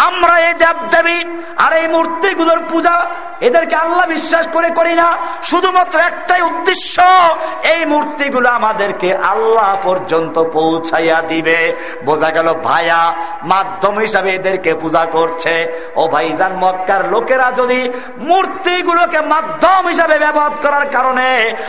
আমরা 0.07 0.35
এই 0.39 0.55
দেব 0.55 0.79
দেবী 0.91 1.19
আর 1.57 1.73
এই 1.73 1.87
মূর্তিগুলোর 1.89 2.61
পূজা 2.69 2.97
এদেরকে 3.41 3.75
আল্লাহ 3.75 4.07
বিশ্বাস 4.07 4.45
করে 4.53 4.69
করি 4.71 4.95
না। 4.95 5.09
শুধুমাত্র 5.43 5.97
একটাই 6.01 6.43
উদ্দেশ্য, 6.43 6.97
এই 7.75 7.81
মূর্তিগুলো 7.85 8.49
আমাদেরকে 8.51 9.09
আল্লাহ 9.33 9.71
পর্যন্ত 9.83 10.37
পৌঁছাইয়া 10.53 11.19
দিবে। 11.23 11.59
বোঝা 12.05 12.31
গেল 12.31 12.49
ভায়া 12.79 13.03
মাধ্যম 13.43 13.95
হিসাবে 13.99 14.31
এদেরকে 14.31 14.75
পূজা 14.75 15.05
করছে। 15.13 15.55
ও 15.97 16.09
ভাইজান 16.09 16.53
মক্কার 16.53 17.03
লোকেরা 17.09 17.53
যদি 17.57 17.81
মূর্তিগুলোকে 18.19 19.21
মাধ্যম 19.21 19.83
হিসাবে 19.87 20.17
ব্যবহার 20.19 20.55
করার 20.63 20.87
কারণে 20.91 21.29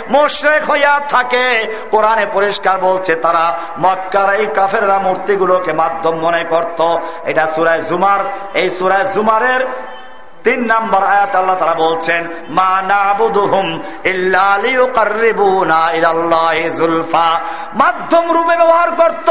মোশেক 0.10 0.72
হইয়া 0.72 0.94
থাকে, 1.10 1.46
কোরআনে 1.92 2.26
পরিষ্কার 2.34 2.80
বলছে 2.80 3.16
তারা, 3.16 3.46
মক্কার 3.80 4.30
এই 4.36 4.48
কাফেররা 4.56 4.98
মূর্তিগুলোকে 5.00 5.72
মাধ্যম 5.74 6.16
মনে 6.16 6.44
করত। 6.44 6.80
এটা 7.24 7.46
সুরায় 7.56 7.82
জুমার, 7.82 8.22
এই 8.54 8.70
সুরায় 8.70 9.08
জুমারের 9.14 9.62
তিন 10.44 10.60
নম্বর 10.74 11.04
আয়াত 11.04 11.36
আল্লাহ 11.36 11.56
তারা 11.56 11.74
বলছেন, 11.74 12.28
মা 12.50 12.82
নাবুদুহুম 12.82 13.68
মাধ্যম 17.74 18.32
রূপে 18.32 18.56
ব্যবহার 18.58 18.92
করত, 18.92 19.30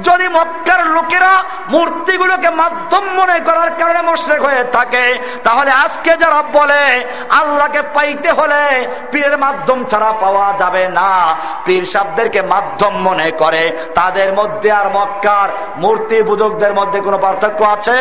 যদি 0.00 0.28
মক্কার 0.28 0.86
লোকেরা 0.86 1.32
মূর্তিগুলোকে 1.68 2.50
মাধ্যম 2.50 3.04
মনে 3.04 3.38
করার 3.40 3.70
কারণে 3.78 4.02
মোশ্রেক 4.02 4.42
হয়ে 4.42 4.64
থাকে, 4.64 5.18
তাহলে 5.44 5.70
আজকে 5.70 6.16
যারা 6.16 6.42
বলে, 6.42 7.04
আল্লাহকে 7.30 7.82
পাইতে 7.82 8.30
হলে 8.30 8.86
পীরের 9.12 9.38
মাধ্যম 9.38 9.84
ছাড়া 9.84 10.12
পাওয়া 10.12 10.52
যাবে 10.58 10.88
না। 10.88 11.36
পীর 11.64 11.84
সাবদেরকে 11.84 12.42
মাধ্যম 12.42 12.94
মনে 12.96 13.30
করে, 13.30 13.72
তাদের 13.94 14.32
মধ্যে 14.32 14.72
আর 14.72 14.86
মক্কার 14.90 15.48
মূর্তি 15.76 16.22
পূজকদের 16.22 16.74
মধ্যে 16.74 17.00
কোনো 17.00 17.18
পার্থক্য 17.18 17.64
আছে? 17.64 18.00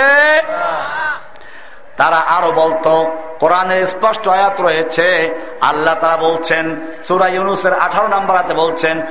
তারা 2.00 2.20
আরও 2.28 2.50
বলতো 2.52 2.93
কোরআনের 3.40 3.86
স্পষ্ট 3.86 4.28
আয়াত 4.28 4.62
রয়েছে। 4.62 5.36
আল্লাহ 5.62 5.96
তারা 5.96 6.18
বলছেন 6.18 6.92
সুরাই 7.08 7.34
ইউনুসের 7.34 7.74
আঠারো 7.74 8.08
নম্বর 8.08 8.36
হাতে 8.36 8.54
বলছেন 8.54 9.02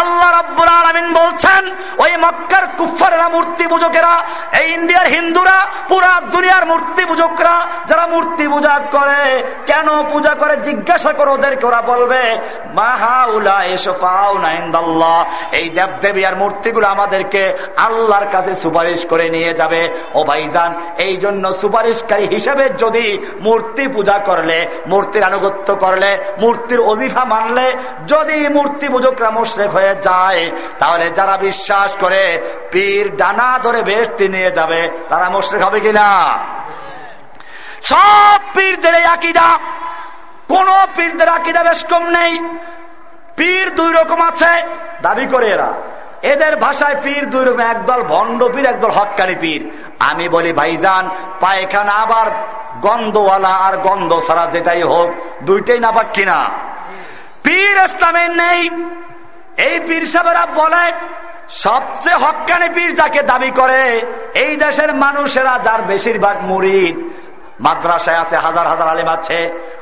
আল্লাহ 0.00 0.30
রব্বুল 0.40 0.68
আলমিন 0.68 1.12
বলছেন, 1.12 1.76
ওই 1.98 2.16
মক্কার 2.16 2.64
কুফারেরা 2.78 3.28
মূর্তি 3.28 3.66
পূজকেরা, 3.66 4.14
এই 4.60 4.72
ইন্ডিয়ার 4.72 5.06
হিন্দুরা, 5.06 5.66
পুরা 5.88 6.20
দুনিয়ার 6.20 6.66
মূর্তি 6.66 7.04
পূজকরা, 7.04 7.66
যারা 7.86 8.06
মূর্তি 8.06 8.48
পূজা 8.48 8.80
করে, 8.92 9.42
কেন 9.66 10.02
পূজা 10.12 10.34
করে 10.34 10.56
জিজ্ঞাসা 10.56 11.12
করো 11.12 11.32
ওদেরকে, 11.32 11.66
ওরা 11.66 11.82
বলবে 11.82 12.31
মাহাউলা 12.74 13.58
এই 15.52 15.68
দেবদেবী 15.68 16.24
আর 16.24 16.36
মূর্তিগুলো 16.36 16.86
আমাদেরকে 16.86 17.52
আল্লাহর 17.76 18.26
কাছে 18.32 18.54
সুপারিশ 18.54 19.06
করে 19.06 19.30
নিয়ে 19.30 19.52
যাবে। 19.54 19.88
ও 20.14 20.24
ভাইজান, 20.24 20.70
এই 20.98 21.16
জন্য 21.16 21.52
সুপারিশকারী 21.52 22.26
হিসেবে 22.26 22.68
যদি 22.68 23.26
মূর্তি 23.40 23.88
পূজা 23.88 24.18
করলে, 24.18 24.66
মূর্তির 24.86 25.24
আনুগত্য 25.24 25.76
করলে, 25.76 26.10
মূর্তির 26.38 26.80
অজিফা 26.80 27.24
মানলে, 27.24 27.72
যদি 28.06 28.48
মূর্তি 28.48 28.88
পূজকরা 28.88 29.30
মুশ্রেক 29.30 29.70
হয়ে 29.70 29.94
যায়, 29.94 30.50
তাহলে 30.78 31.10
যারা 31.10 31.36
বিশ্বাস 31.36 31.92
করে 32.00 32.22
পীর 32.72 33.16
ডানা 33.16 33.58
ধরে 33.62 33.82
বেশতি 33.82 34.28
নিয়ে 34.28 34.50
যাবে, 34.50 34.88
তারা 35.08 35.30
মুশ্রেক 35.30 35.62
হবে 35.62 35.80
কিনা? 35.80 36.08
সব 37.82 38.38
পীরদের 38.54 38.94
এই 38.94 39.04
আকিদা। 39.04 39.58
কোন 40.52 40.68
পীরদের 40.96 41.28
আকিদা 41.28 41.62
বেশ 41.62 41.84
কম 41.84 42.04
নেই। 42.10 42.32
পীর 43.36 43.66
দুই 43.74 43.92
রকম 43.92 44.20
আছে, 44.20 44.52
দাবি 45.02 45.26
করে 45.26 45.48
এরা। 45.50 45.70
এদের 46.22 46.56
ভাষায় 46.56 46.96
পীর 47.02 47.22
দুই 47.30 47.44
রকম, 47.44 47.60
একদল 47.60 48.02
ভণ্ড 48.02 48.40
পীর, 48.44 48.66
একদল 48.66 48.90
হকানি 48.90 49.34
পীর। 49.34 49.60
আমি 49.98 50.28
বলি, 50.28 50.52
ভাইজান, 50.52 51.04
পায়খানা 51.40 51.92
আবার 51.92 52.26
গন্ধওয়ালা 52.80 53.48
আর 53.48 53.74
গন্ধ 53.76 54.20
ছাড়া 54.26 54.46
যেটাই 54.46 54.82
হোক, 54.82 55.10
দুইটাই 55.42 55.78
না 55.78 55.90
পাক 55.92 56.06
কিনা। 56.12 56.38
পীর 57.44 57.76
ইসলামের 57.84 58.30
নেই। 58.30 58.60
এই 59.58 59.80
পীর 59.80 60.04
সাহেবেরা 60.06 60.46
বলে, 60.54 60.84
সবচেয়ে 61.48 62.16
হকানি 62.16 62.68
পীর 62.68 62.94
যাকে 62.94 63.20
দাবি 63.22 63.50
করে, 63.50 63.82
এই 64.34 64.56
দেশের 64.56 64.94
মানুষেরা 64.94 65.58
যার 65.62 65.82
বেশিরভাগ 65.82 66.36
মুরিদ, 66.42 66.96
মাদ্রাসায় 67.60 68.18
আছে, 68.18 68.36
হাজার 68.36 68.66
হাজার 68.66 68.88
আলেম 68.88 69.08
আছে 69.08 69.38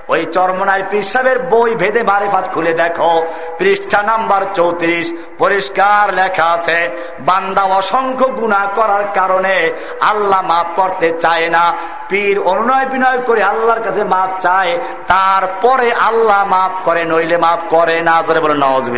ওই 0.09 0.27
চরমনায় 0.27 0.83
পিসাবের 0.91 1.39
বই 1.39 1.75
ভেদে 1.75 2.03
মারেফাত 2.03 2.53
খুলে 2.55 2.73
দেখো। 2.73 3.23
পৃষ্ঠা 3.59 4.03
নাম্বার 4.03 4.43
চৌত্রিশ, 4.55 5.15
পরিষ্কার 5.39 6.15
লেখা 6.15 6.45
আছে, 6.45 6.91
বান্দা 7.21 7.63
অসংখ্য 7.63 8.27
গুণা 8.27 8.67
করার 8.75 9.05
কারণে 9.15 9.71
আল্লাহ 10.01 10.43
মাফ 10.43 10.67
করতে 10.77 11.11
চায় 11.11 11.49
না। 11.49 11.75
পীর 12.09 12.41
অনুনয় 12.41 12.87
বিনয় 12.87 13.19
করে 13.19 13.43
আল্লাহর 13.43 13.83
কাছে 13.83 14.05
মাফ 14.05 14.43
চায়, 14.43 14.79
তারপরে 15.07 15.93
আল্লাহ 15.93 16.45
মাফ 16.47 16.85
করে, 16.85 17.05
নইলে 17.05 17.37
মাফ 17.37 17.61
করে 17.71 18.03
না। 18.03 18.23
বলে 18.23 18.55
নওয়াজ 18.55 18.91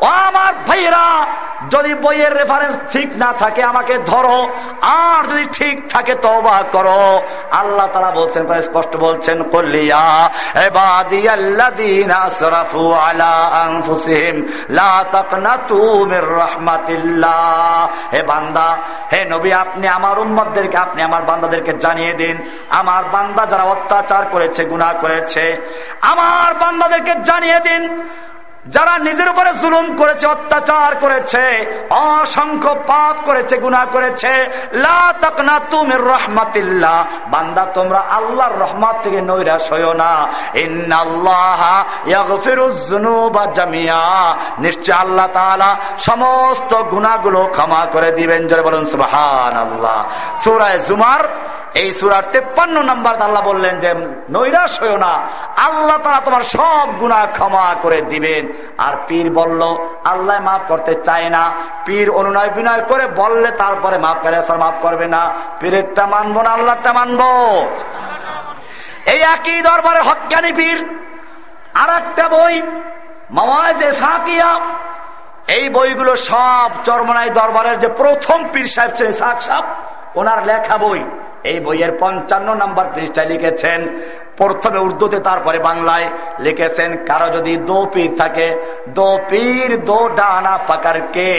আমার 0.00 0.52
ভাইয়েরা, 0.66 1.26
যদি 1.70 1.94
বইয়ের 1.94 2.36
রেফারেন্স 2.36 2.76
ঠিক 2.92 3.16
না 3.16 3.32
থাকে, 3.32 3.62
আমাকে 3.62 3.98
ধরো। 3.98 4.48
আর 4.82 5.28
যদি 5.28 5.46
ঠিক 5.52 5.88
থাকে 5.88 6.14
তবা 6.14 6.64
করো। 6.72 7.22
আল্লাহ 7.50 7.86
তারা 7.86 8.10
বলছেন 8.10 8.62
স্পষ্ট 8.62 8.96
বলছেন 8.96 9.42
কল্লিয়া 9.42 10.28
হে 18.12 18.22
বান্দা, 18.22 18.76
হে 19.12 19.24
নবী, 19.24 19.52
আপনি 19.52 19.88
আমার 19.88 20.18
উম্মদদেরকে 20.18 20.76
আপনি 20.76 21.02
আমার 21.02 21.22
বান্দাদেরকে 21.22 21.72
জানিয়ে 21.72 22.12
দিন। 22.12 22.48
আমার 22.70 23.04
বান্দা 23.04 23.46
যারা 23.46 23.62
অত্যাচার 23.62 24.26
করেছে, 24.26 24.64
গুনাহ 24.64 24.92
করেছে, 25.00 25.56
আমার 26.00 26.54
বান্দাদেরকে 26.54 27.14
জানিয়ে 27.24 27.60
দিন। 27.60 28.08
যারা 28.66 28.98
নিজের 28.98 29.28
উপরে 29.28 29.52
জুলুম 29.52 29.96
করেছে, 29.96 30.26
অত্যাচার 30.26 30.96
করেছে, 30.96 31.66
অসংখ্য 31.90 32.74
পাপ 32.74 33.16
করেছে 33.24 33.56
গুণা 33.56 33.84
করেছে 33.84 34.48
রহমাতিল্লাহ। 35.96 37.06
বান্দা, 37.30 37.66
তোমরা 37.74 37.98
আল্লাহর 37.98 38.58
রহমাত 38.58 38.96
থেকে 39.02 39.20
নৈরাশ 39.20 39.72
হইও 39.72 39.92
না। 39.92 40.26
জামিয়া। 43.54 44.36
নিশ্চয় 44.58 44.94
আল্লাহ 44.94 45.26
তাআলা 45.26 45.76
সমস্ত 45.98 46.74
গুণাগুলো 46.74 47.46
ক্ষমা 47.46 47.86
করে 47.92 48.10
দিবেন। 48.10 48.48
জোরে 48.48 48.62
বলুন 48.62 48.86
সুবহান 48.86 49.56
আল্লাহ 49.56 50.04
সুরায় 50.36 50.78
জুমার 50.78 51.54
এই 51.74 51.92
সুরার 51.92 52.22
তেপ্পান্ন 52.32 52.82
নাম্বার 52.82 53.22
আল্লাহ 53.22 53.42
বললেন 53.42 53.78
যে, 53.78 53.94
নৈরাশ 54.30 54.82
হইও 54.82 54.96
না। 54.96 55.28
আল্লাহ 55.56 55.98
তারা 55.98 56.20
তোমার 56.20 56.42
সব 56.42 56.96
গুণা 56.98 57.26
ক্ষমা 57.32 57.74
করে 57.82 58.00
দিবেন। 58.00 58.52
আর 58.78 58.96
পীর 59.06 59.32
বলল, 59.32 59.62
আল্লাহ 60.04 60.42
মাফ 60.42 60.60
করতে 60.68 60.94
চায় 60.94 61.30
না। 61.30 61.52
পীর 61.84 62.10
অনুনয় 62.10 62.50
বিনয় 62.50 62.80
করে 62.80 63.06
বললে 63.06 63.50
তারপরে 63.50 63.98
মাফ 63.98 64.16
করে 64.22 64.36
আসার 64.36 64.58
মাফ 64.58 64.74
করবে 64.82 65.06
না। 65.06 65.30
পীরেরটা 65.60 66.06
মানবো 66.06 66.42
না 66.42 66.50
আল্লাহটা 66.50 66.92
মানবো। 66.92 67.60
এই 69.06 69.20
একই 69.20 69.62
দরবারে 69.62 70.00
হকানি 70.00 70.52
পীর 70.52 70.98
আর 71.74 71.90
একটা 71.90 72.28
বই 72.28 72.62
মামাজে 73.30 73.92
এই 75.48 75.68
বইগুলো 75.68 76.16
সব 76.16 76.70
চরমনাই 76.84 77.30
দরবারের 77.30 77.78
যে 77.78 77.88
প্রথম 77.88 78.48
পীর 78.52 78.66
সাহেব 78.66 78.90
ছিলেন 78.90 79.12
সাক 79.12 79.42
সাহ 79.42 79.60
ওনার 80.16 80.40
লেখা 80.46 80.76
বই, 80.78 81.00
এই 81.50 81.58
বইয়ের 81.60 81.92
পঞ্চান্ন 82.00 82.48
নম্বর 82.54 82.84
পৃষ্ঠায় 82.94 83.28
লিখেছেন, 83.28 83.80
প্রথমে 84.36 84.78
উর্দুতে, 84.78 85.18
তারপরে 85.20 85.58
বাংলায় 85.58 86.06
লিখেছেন, 86.38 86.90
কারও 87.06 87.28
যদি 87.36 87.56
দো 87.56 87.78
পীর 87.92 88.10
থাকে, 88.18 88.48
দো 88.88 89.18
পীর, 89.30 89.68
দো 89.84 90.08
ডানা 90.08 90.58
পাকার 90.68 90.98
কে? 91.12 91.30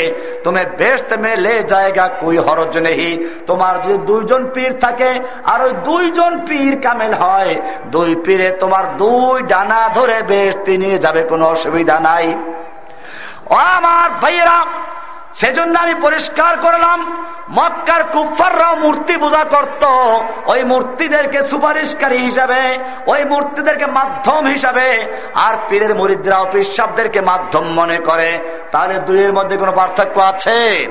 তুমি 0.43 0.61
বেস্ট 0.77 1.09
মে 1.13 1.31
লে 1.35 1.55
জায়গা, 1.63 2.05
কুই 2.07 2.37
হরজ 2.37 2.77
নেই 2.77 3.03
তোমার 3.47 3.75
যদি 3.83 3.97
দুইজন 4.05 4.41
পীর 4.53 4.71
থাকে, 4.79 5.11
আর 5.45 5.59
ওই 5.65 5.73
দুইজন 5.87 6.31
পীর 6.47 6.73
কামেল 6.81 7.13
হয়, 7.13 7.53
দুই 7.85 8.11
পীরে 8.25 8.49
তোমার 8.51 8.85
দুই 8.97 9.43
ডানা 9.43 9.81
ধরে 9.93 10.17
বেশ 10.27 10.53
নিয়ে 10.67 10.97
যাবে 10.99 11.21
কোনো 11.23 11.45
অসুবিধা 11.45 11.99
নাই। 11.99 12.27
আমার 13.75 14.09
ভাইয়েরা 14.21 14.57
সেজন্য 15.35 15.79
আমি 15.79 15.95
পরিষ্কার 15.95 16.57
করলাম, 16.57 17.27
মক্কার 17.49 18.03
কুফাররাও 18.03 18.75
মূর্তি 18.75 19.17
পূজা 19.17 19.43
করত। 19.43 19.83
ওই 20.49 20.63
মূর্তিদেরকে 20.63 21.43
সুপারিশকারী 21.43 22.17
হিসাবে, 22.17 22.77
ওই 23.07 23.25
মূর্তিদেরকে 23.25 23.85
মাধ্যম 23.85 24.45
হিসাবে, 24.45 25.05
আর 25.35 25.57
পীরের 25.69 25.95
মরিদ্রা 25.95 26.37
ও 26.39 26.45
পিসাবদেরকে 26.51 27.21
মাধ্যম 27.21 27.63
মনে 27.63 27.97
করে। 27.97 28.39
তাহলে 28.71 28.99
দুইয়ের 28.99 29.33
মধ্যে 29.33 29.57
কোনো 29.57 29.71
পার্থক্য 29.71 30.19
আছে? 30.19 30.87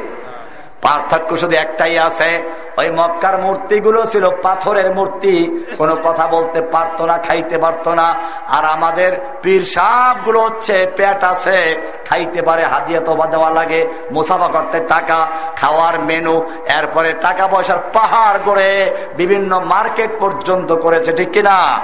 পার্থক্য 0.82 1.36
শুধু 1.36 1.56
একটাই 1.56 1.98
আছে। 1.98 2.50
ওই 2.78 2.90
মক্কার 2.90 3.40
মূর্তিগুলো 3.40 4.06
ছিল 4.06 4.30
পাথরের 4.42 4.94
মূর্তি। 4.94 5.64
কোনো 5.78 5.96
কথা 6.04 6.26
বলতে 6.26 6.60
পারত 6.60 7.02
না 7.02 7.18
খাইতে 7.18 7.58
পারত 7.58 7.88
না। 7.88 8.14
আর 8.48 8.64
আমাদের 8.64 9.12
পীরগুলো 9.42 10.40
হচ্ছে 10.40 10.86
পেট 10.96 11.24
আছে 11.24 11.74
খাইতে 12.08 12.42
পারে 12.42 12.62
হাতিয়া 12.62 13.00
তোবা 13.00 13.26
দেওয়া 13.26 13.50
লাগে 13.50 13.86
মুসাফা 14.12 14.46
করতে 14.46 14.80
টাকা 14.80 15.28
খাওয়ার 15.56 16.00
মেনু 16.00 16.38
এরপরে 16.78 17.12
টাকা 17.12 17.46
পয়সার 17.46 17.78
পাহাড় 17.92 18.38
গড়ে 18.44 18.96
বিভিন্ন 19.16 19.60
মার্কেট 19.60 20.20
পর্যন্ত 20.20 20.72
করেছে 20.72 21.12
ঠিক 21.12 21.30
কিনা? 21.30 21.78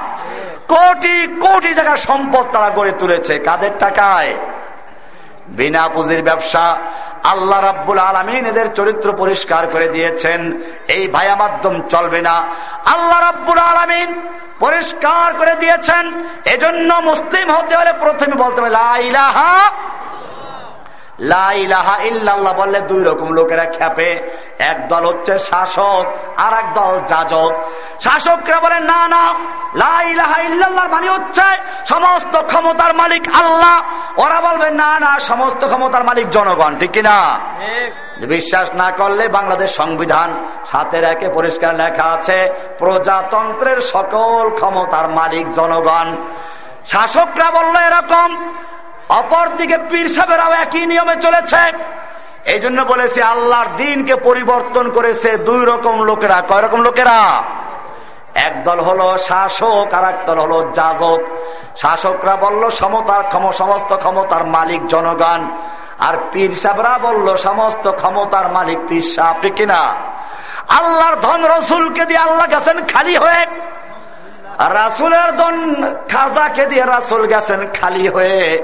কোটি 0.69 1.27
কোটি 1.41 1.75
টাকার 1.75 1.97
সম্পদ 1.97 2.47
তারা 2.53 2.71
গড়ে 2.71 2.93
তুলেছে। 2.93 3.39
কাদের 3.39 3.71
টাকায়? 3.79 4.35
বিনা 5.51 5.89
পুঁজির 5.89 6.23
ব্যবসা 6.23 6.79
আল্লাহ 7.25 7.61
রাব্বুল 7.61 7.99
আলমিন 7.99 8.47
এদের 8.47 8.75
চরিত্র 8.75 9.13
পরিষ্কার 9.13 9.67
করে 9.67 9.89
দিয়েছেন। 9.89 10.61
এই 10.89 11.09
ভায়া 11.09 11.37
মাধ্যম 11.37 11.81
চলবে 11.89 12.21
না। 12.21 12.35
আল্লাহ 12.87 13.21
রাব্বুল 13.21 13.59
আলমিন 13.59 14.29
পরিষ্কার 14.59 15.39
করে 15.39 15.55
দিয়েছেন। 15.55 16.25
এজন্য 16.45 16.95
মুসলিম 16.95 17.51
হতে 17.51 17.77
হলে 17.77 17.93
প্রথমে 17.93 18.35
বলতে 18.35 18.61
হবে 18.61 18.71
লাইলাহা 18.71 19.69
ইল্লাল্লাহ 21.21 22.53
বললে 22.53 22.81
দুই 22.81 23.05
রকম 23.05 23.29
লোকেরা 23.33 23.65
খ্যাপে 23.65 24.11
এক 24.59 24.89
দল 24.89 25.05
হচ্ছে 25.07 25.39
শাসক 25.39 26.05
আর 26.37 26.53
এক 26.59 26.73
দল 26.73 27.01
যাজক। 27.01 27.51
শাসকরা 28.01 28.61
বলে 28.61 28.79
না 28.81 29.09
না 29.09 29.25
লাইলাহা 29.75 30.41
ইল্লাল্লাহ 30.41 30.87
মানে 30.91 31.09
হচ্ছে 31.09 31.47
সমস্ত 31.89 32.35
ক্ষমতার 32.47 32.95
মালিক 32.95 33.25
আল্লাহ। 33.35 33.77
ওরা 34.21 34.41
বলবে 34.41 34.71
না 34.71 34.99
না 35.01 35.19
সমস্ত 35.19 35.67
ক্ষমতার 35.67 36.05
মালিক 36.05 36.29
জনগণ। 36.29 36.79
ঠিক 36.79 36.91
কিনা? 36.91 37.17
বিশ্বাস 38.29 38.75
না 38.75 38.91
করলে 38.91 39.29
বাংলাদেশ 39.29 39.71
সংবিধান 39.77 40.29
সাতের 40.73 41.05
একে 41.05 41.29
পরিষ্কার 41.29 41.75
লেখা 41.75 42.05
আছে 42.05 42.49
প্রজাতন্ত্রের 42.79 43.81
সকল 43.81 44.57
ক্ষমতার 44.59 45.09
মালিক 45.09 45.47
জনগণ। 45.53 46.09
শাসকরা 46.87 47.49
বলল 47.51 47.77
এরকম 47.77 48.29
অপরদিকে 49.11 49.77
পীর 49.91 50.09
সাহেবেরাও 50.09 50.53
একই 50.53 50.87
নিয়মে 50.87 51.17
চলেছে। 51.17 51.73
এই 52.45 52.61
জন্য 52.61 52.83
বলেছে, 52.83 53.23
আল্লাহর 53.23 53.77
দিনকে 53.77 54.17
পরিবর্তন 54.17 54.91
করেছে 54.91 55.37
দুই 55.37 55.65
রকম 55.65 56.03
লোকেরা। 56.03 56.43
কয় 56.49 56.63
রকম 56.63 56.81
লোকেরা? 56.81 57.43
একদল 58.35 58.81
হলো 58.81 59.19
শাসক 59.19 59.87
আর 59.93 60.05
একদল 60.05 60.39
হলো 60.39 60.71
যাজক। 60.75 61.19
শাসকরা 61.77 62.37
বলল, 62.37 62.71
সমতার 62.71 63.23
ক্ষম, 63.23 63.51
সমস্ত 63.51 63.97
ক্ষমতার 63.97 64.45
মালিক 64.45 64.87
জনগণ। 64.87 65.51
আর 65.99 66.17
পীর 66.33 66.55
সাহরা 66.55 66.99
বলল, 66.99 67.37
সমস্ত 67.37 67.91
ক্ষমতার 67.91 68.53
মালিক 68.53 68.79
পীর 68.89 69.03
সাহ 69.03 69.33
কিনা? 69.57 69.95
আল্লাহর 70.69 71.17
ধন 71.17 71.45
রসুলকে 71.45 72.05
দিয়ে 72.05 72.31
আল্লাহ 72.31 72.47
গেছেন 72.47 72.87
খালি 72.87 73.17
হয়ে। 73.17 73.47
রাসুলের 74.75 75.37
দন 75.37 75.83
খাজাকে 76.09 76.67
দিয়ে 76.67 76.85
রাসুল 76.85 77.27
গেছেন 77.27 77.67
খালি 77.81 78.09
হয়ে। 78.09 78.59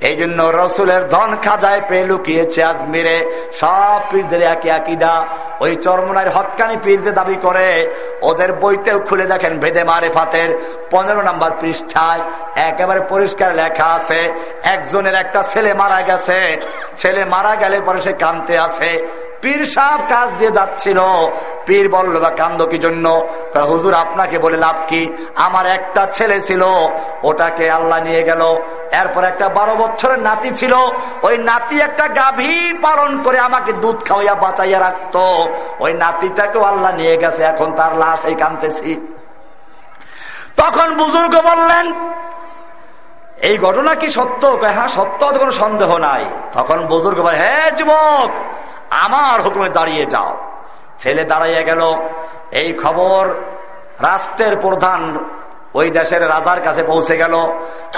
এই 0.00 0.16
জন্য 0.16 0.42
রসুলের 0.42 1.08
ধন 1.08 1.36
খাজায় 1.36 1.80
পেয়ে 1.88 2.04
লুকিয়েছে 2.04 2.64
আজমিরে। 2.64 3.48
সব 3.60 4.00
পীরদের 4.10 4.42
একই 4.42 4.70
আকিদা। 4.70 5.24
ওই 5.60 5.76
চরমনার 5.76 6.28
হকানি 6.28 6.76
পীর 6.82 7.02
যে 7.02 7.10
দাবি 7.10 7.34
করে, 7.34 7.94
ওদের 8.22 8.52
বইতেও 8.52 8.98
খুলে 8.98 9.26
দেখেন 9.26 9.58
ভেদে 9.58 9.84
মারে 9.84 10.08
ফাতের 10.08 10.80
পনেরো 10.90 11.22
নম্বর 11.22 11.50
পৃষ্ঠায়। 11.60 12.20
একেবারে 12.56 13.00
পরিষ্কার 13.08 13.54
লেখা 13.54 13.84
আছে, 13.84 14.50
একজনের 14.62 15.14
একটা 15.14 15.42
ছেলে 15.42 15.74
মারা 15.74 16.02
গেছে। 16.02 16.60
ছেলে 16.96 17.24
মারা 17.24 17.54
গেলে 17.54 17.80
পরে 17.80 18.00
সে 18.00 18.12
কানতে 18.12 18.58
আছে 18.58 19.24
পীর 19.42 19.64
সাহ 19.64 19.96
কাজ 19.96 20.28
দিয়ে 20.38 20.50
যাচ্ছিল। 20.50 20.98
পীর 21.66 21.88
বলল, 21.88 22.20
বা 22.20 22.30
কান্দ 22.30 22.66
কি 22.66 22.78
জন্য? 22.78 23.28
হুজুর, 23.56 23.94
আপনাকে 23.94 24.38
বলে 24.38 24.56
লাভ 24.56 24.76
কি? 24.88 25.14
আমার 25.36 25.66
একটা 25.66 26.06
ছেলে 26.06 26.40
ছিল, 26.40 26.62
ওটাকে 27.22 27.70
আল্লাহ 27.70 28.02
নিয়ে 28.02 28.22
গেল। 28.22 28.56
এরপর 29.00 29.22
একটা 29.24 29.48
বারো 29.48 29.74
বছরের 29.74 30.18
নাতি 30.18 30.50
ছিল। 30.50 30.74
ওই 31.22 31.38
নাতি 31.38 31.80
একটা 31.80 32.08
গাভী 32.08 32.72
পালন 32.82 33.22
করে 33.22 33.38
আমাকে 33.38 33.72
দুধ 33.72 33.98
খাওয়াইয়া 34.08 34.34
বাঁচাইয়া 34.34 34.80
রাখতো। 34.80 35.46
ওই 35.80 35.92
নাতিটাকেও 35.92 36.62
আল্লাহ 36.62 36.96
নিয়ে 36.96 37.16
গেছে, 37.16 37.42
এখন 37.42 37.72
তার 37.72 37.96
লাশ 37.96 38.24
এই 38.24 38.34
কানতেছি। 38.34 38.90
তখন 40.56 40.94
বুজুর্গ 40.94 41.34
বললেন, 41.40 41.86
এই 43.42 43.58
ঘটনা 43.58 43.94
কি 43.94 44.08
সত্য? 44.08 44.46
হ্যাঁ 44.46 44.88
সত্য 44.88 45.20
কোনো 45.38 45.50
সন্দেহ 45.50 45.98
নাই। 45.98 46.24
তখন 46.52 46.86
বুজুর্গ 46.86 47.18
বলে 47.22 47.36
হ্যাঁ 47.36 47.70
যুবক, 47.70 48.30
আমার 48.90 49.42
হুকুমে 49.42 49.68
দাঁড়িয়ে 49.68 50.04
যাও। 50.04 50.36
ছেলে 50.98 51.24
দাঁড়াইয়া 51.24 51.62
গেল। 51.62 51.82
এই 52.50 52.68
খবর 52.72 53.22
রাষ্ট্রের 54.00 54.54
প্রধান 54.60 55.00
ওই 55.74 55.90
দেশের 55.90 56.28
রাজার 56.28 56.60
কাছে 56.60 56.82
পৌঁছে 56.82 57.16
গেল। 57.16 57.32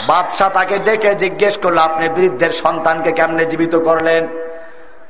বাদশাহ 0.09 0.49
তাকে 0.49 0.79
ডেকে 0.79 1.15
জিজ্ঞেস 1.15 1.59
করল, 1.59 1.79
আপনি 1.79 2.09
বৃদ্ধের 2.09 2.51
সন্তানকে 2.51 3.13
কেমনে 3.13 3.45
জীবিত 3.45 3.77
করলেন? 3.77 4.29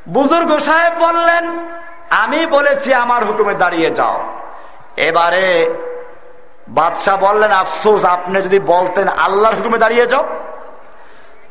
বুজুর্গ 0.08 0.58
সাহেব 0.58 0.92
বললেন, 0.98 1.68
আমি 2.10 2.46
বলেছি, 2.46 2.94
আমার 2.94 3.24
হুকুমে 3.24 3.54
দাঁড়িয়ে 3.54 3.90
যাও। 3.90 4.40
এবারে 4.96 5.74
বাদশাহ 6.68 7.16
বললেন, 7.16 7.50
আফসোস, 7.50 8.04
আপনি 8.04 8.42
যদি 8.42 8.58
বলতেন 8.58 9.08
আল্লাহর 9.08 9.54
হুকুমে 9.54 9.78
দাঁড়িয়ে 9.78 10.06
যাও? 10.06 10.28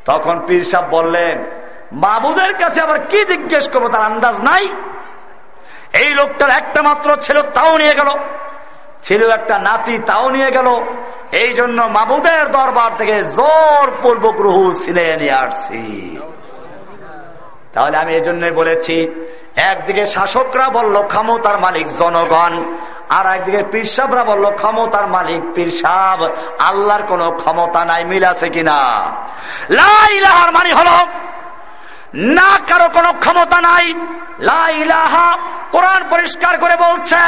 তখন 0.05 0.45
পীর 0.47 0.63
সাহ 0.63 0.81
বললেন 0.89 1.45
বাবুদের 1.93 2.53
কাছে 2.53 2.81
আবার 2.81 2.99
কি 2.99 3.25
জিজ্ঞেস 3.25 3.69
করব, 3.69 3.87
তার 3.87 4.01
আন্দাজ 4.01 4.41
নাই? 4.41 4.67
এই 5.99 6.13
লোকটার 6.13 6.49
একটা 6.49 6.81
মাত্র 6.81 7.15
ছিল 7.15 7.41
তাও 7.41 7.77
নিয়ে 7.77 7.93
গেল। 7.93 8.09
ছিল 9.07 9.29
একটা 9.29 9.59
নাতি, 9.59 9.97
তাও 9.97 10.29
নিয়ে 10.29 10.51
গেল। 10.51 10.67
এই 11.31 11.53
জন্য 11.53 11.81
মাবুদের 11.81 12.51
দরবার 12.51 12.91
থেকে 12.97 13.23
জোর 13.23 13.91
পূর্বক 14.01 14.41
রুহু 14.41 14.73
ছিনে 14.73 15.15
নিয়ে 15.15 15.31
আসছি। 15.31 16.17
তাহলে 17.73 17.97
আমি 17.97 18.13
এই 18.13 18.21
জন্যই 18.21 18.51
বলেছি, 18.51 18.95
একদিকে 19.57 20.05
শাসকরা 20.05 20.69
বলল 20.69 21.01
ক্ষমতার 21.07 21.57
মালিক 21.59 21.87
জনগণ। 21.87 22.53
আর 23.09 23.25
একদিকে 23.35 23.63
পিরসাবরা 23.71 24.23
বলল 24.23 24.45
ক্ষমতার 24.55 25.07
মালিক 25.07 25.41
পিরসাব। 25.55 26.19
আল্লাহর 26.59 27.03
কোন 27.03 27.31
ক্ষমতা 27.31 27.85
নাই, 27.85 28.03
মিল 28.05 28.23
আছে 28.23 28.49
কিনা? 28.49 28.79
লাইলাহার 29.69 30.51
মানে 30.51 30.71
হল 30.73 30.89
না 32.15 32.49
কারও 32.67 32.89
কোনো 32.89 33.13
ক্ষমতা 33.19 33.61
নাই। 33.61 33.93
লাইলাহা 34.39 35.37
কোরআন 35.71 36.01
পরিষ্কার 36.09 36.57
করে 36.57 36.75
বলছে 36.75 37.23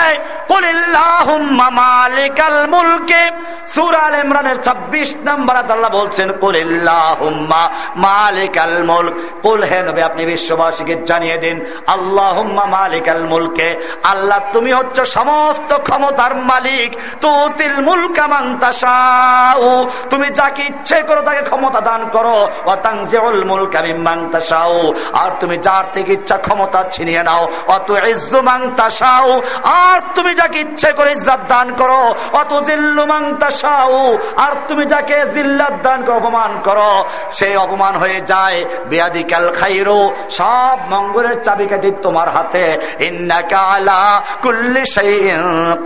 মালিকাল 1.72 2.68
মুলকে। 2.68 3.22
সুরাল 3.68 4.16
ইমরানের 4.16 4.62
ছাব্বিশ 4.62 5.16
নম্বর 5.26 5.56
আল্লাহ 5.56 5.92
বলছেন, 5.92 6.32
কুলিল্লাহুম্মা 6.32 7.70
মালিকাল 7.96 8.84
মুলক। 8.84 9.14
কুল 9.42 9.64
হে 9.64 9.84
নবী, 9.84 10.02
আপনি 10.02 10.26
বিশ্ববাসীকে 10.26 10.96
জানিয়ে 11.06 11.38
দিন, 11.38 11.66
আল্লাহুম্মা 11.88 12.66
মালিকাল 12.66 13.24
মুলকে। 13.24 14.00
আল্লাহ, 14.04 14.40
তুমি 14.54 14.74
হচ্ছে 14.74 15.06
সমস্ত 15.06 15.74
ক্ষমতার 15.78 16.36
মালিক। 16.36 16.98
তুতিল 17.22 17.82
মুলকা 17.82 18.28
মান্তাসাউ 18.28 19.90
তুমি 20.10 20.28
যাকে 20.30 20.64
ইচ্ছে 20.64 21.02
করো 21.02 21.22
তাকে 21.22 21.42
ক্ষমতা 21.42 21.82
দান 21.82 22.10
করো। 22.10 22.50
ও 22.66 22.76
তাংজিউল 22.76 23.44
মুলকা 23.44 23.82
মিম্মান 23.82 24.30
তাশাউ। 24.30 24.77
আর 25.14 25.32
তুমি 25.40 25.58
যার 25.58 25.86
থেকে 25.94 26.12
ইচ্ছা 26.14 26.38
ক্ষমতা 26.38 26.84
ছিনিয়ে 26.92 27.24
নাও। 27.24 27.44
অত 27.68 27.90
ইজ্জু 27.90 28.40
মাংতাসাও 28.42 29.32
আর 29.64 30.00
তুমি 30.16 30.32
যাকে 30.34 30.60
ইচ্ছে 30.60 30.90
করে 30.92 31.12
ইজ্জাত 31.12 31.42
দান 31.48 31.68
করো, 31.76 32.04
অত 32.34 32.52
জিল্লু 32.64 33.04
মাংতাসাও 33.06 34.18
আর 34.36 34.54
তুমি 34.68 34.86
যাকে 34.86 35.18
জিল্লাত 35.34 35.76
দান 35.84 36.00
করো, 36.06 36.16
অপমান 36.18 36.52
করো। 36.66 36.94
সেই 37.32 37.56
অপমান 37.56 37.94
হয়ে 37.96 38.20
যায়, 38.22 38.66
বেয়াদিকাল 38.90 39.48
খাইরো, 39.52 40.00
সব 40.30 40.78
মঙ্গলের 40.90 41.38
চাবিকাঠি 41.44 41.92
তোমার 42.02 42.30
হাতে। 42.30 42.66
ইন্নাকালা 43.00 44.02
কুল্লি 44.42 44.84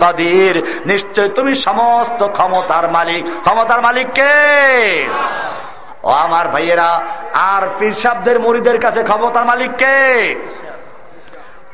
কাদির, 0.00 0.56
নিশ্চয় 0.86 1.28
তুমি 1.28 1.52
সমস্ত 1.54 2.20
ক্ষমতার 2.26 2.84
মালিক। 2.90 3.24
ক্ষমতার 3.44 3.80
মালিক 3.82 4.06
কে? 4.14 4.34
ও 6.02 6.10
আমার 6.10 6.48
ভাইয়েরা, 6.48 7.00
আর 7.32 7.68
পীরসাবদের 7.78 8.40
মরিদের 8.40 8.80
কাছে 8.80 9.02
ক্ষমতার 9.02 9.44
মালিক 9.44 9.70
কে? 9.76 10.34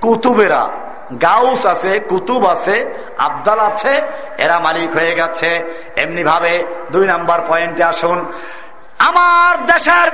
কুতুবেরা। 0.00 0.68
গাউস 1.22 1.66
আছে, 1.66 2.00
কুতুব 2.00 2.46
আছে, 2.46 2.94
আবদাল 3.18 3.58
আছে, 3.60 4.02
এরা 4.38 4.58
মালিক 4.58 4.90
হয়ে 4.90 5.14
গেছে। 5.14 5.50
এমনি 5.96 6.24
ভাবে 6.24 6.64
দুই 6.92 7.06
নাম্বার 7.06 7.40
পয়েন্টে 7.48 7.84
আসুন। 7.84 8.32
আমার 8.98 9.66
দেশের 9.66 10.10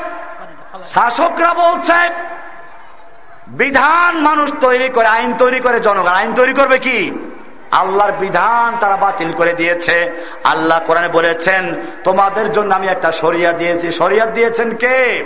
শাসকরা 0.88 1.54
বলছে, 1.54 2.10
বিধান 3.48 4.18
মানুষ 4.18 4.52
তৈরি 4.60 4.88
করে, 4.88 5.06
আইন 5.06 5.34
তৈরি 5.34 5.60
করে 5.60 5.80
জনগণ। 5.80 6.08
আইন 6.08 6.34
তৈরি 6.34 6.52
করবে 6.52 6.78
কি? 6.78 6.98
আল্লাহর 7.76 8.12
বিধান 8.12 8.78
তারা 8.78 8.96
বাতিল 8.96 9.32
করে 9.32 9.52
দিয়েছে। 9.52 10.26
আল্লাহ 10.44 10.78
কোরআনে 10.86 11.08
বলেছেন, 11.08 11.82
তোমাদের 12.04 12.52
জন্য 12.52 12.74
আমি 12.74 12.86
একটা 12.86 13.12
সরিয়া 13.12 13.52
দিয়েছি। 13.52 13.90
সরিয়া 13.90 14.26
দিয়েছেন 14.26 14.76
কে? 14.76 15.24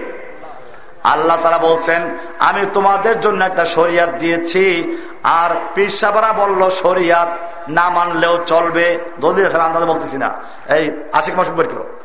আল্লাহ 1.05 1.37
তারা 1.43 1.59
বলছেন, 1.59 2.17
আমি 2.39 2.67
তোমাদের 2.75 3.21
জন্য 3.21 3.45
একটা 3.45 3.65
শরিয়াত 3.65 4.11
দিয়েছি। 4.11 4.97
আর 5.25 5.51
পিসাবারা 5.75 6.33
বলল 6.33 6.71
শরিয়াত 6.71 7.29
না 7.69 7.89
মানলেও 7.89 8.39
চলবে। 8.47 8.99
দলিল 9.21 9.61
আন্দাজ 9.61 9.85
বলতেছি 9.85 10.19
না। 10.19 10.45
এই 10.75 10.91
আশেখ 11.13 11.39
মাসুক 11.39 11.55
বই 11.57 11.65
করো 11.65 11.99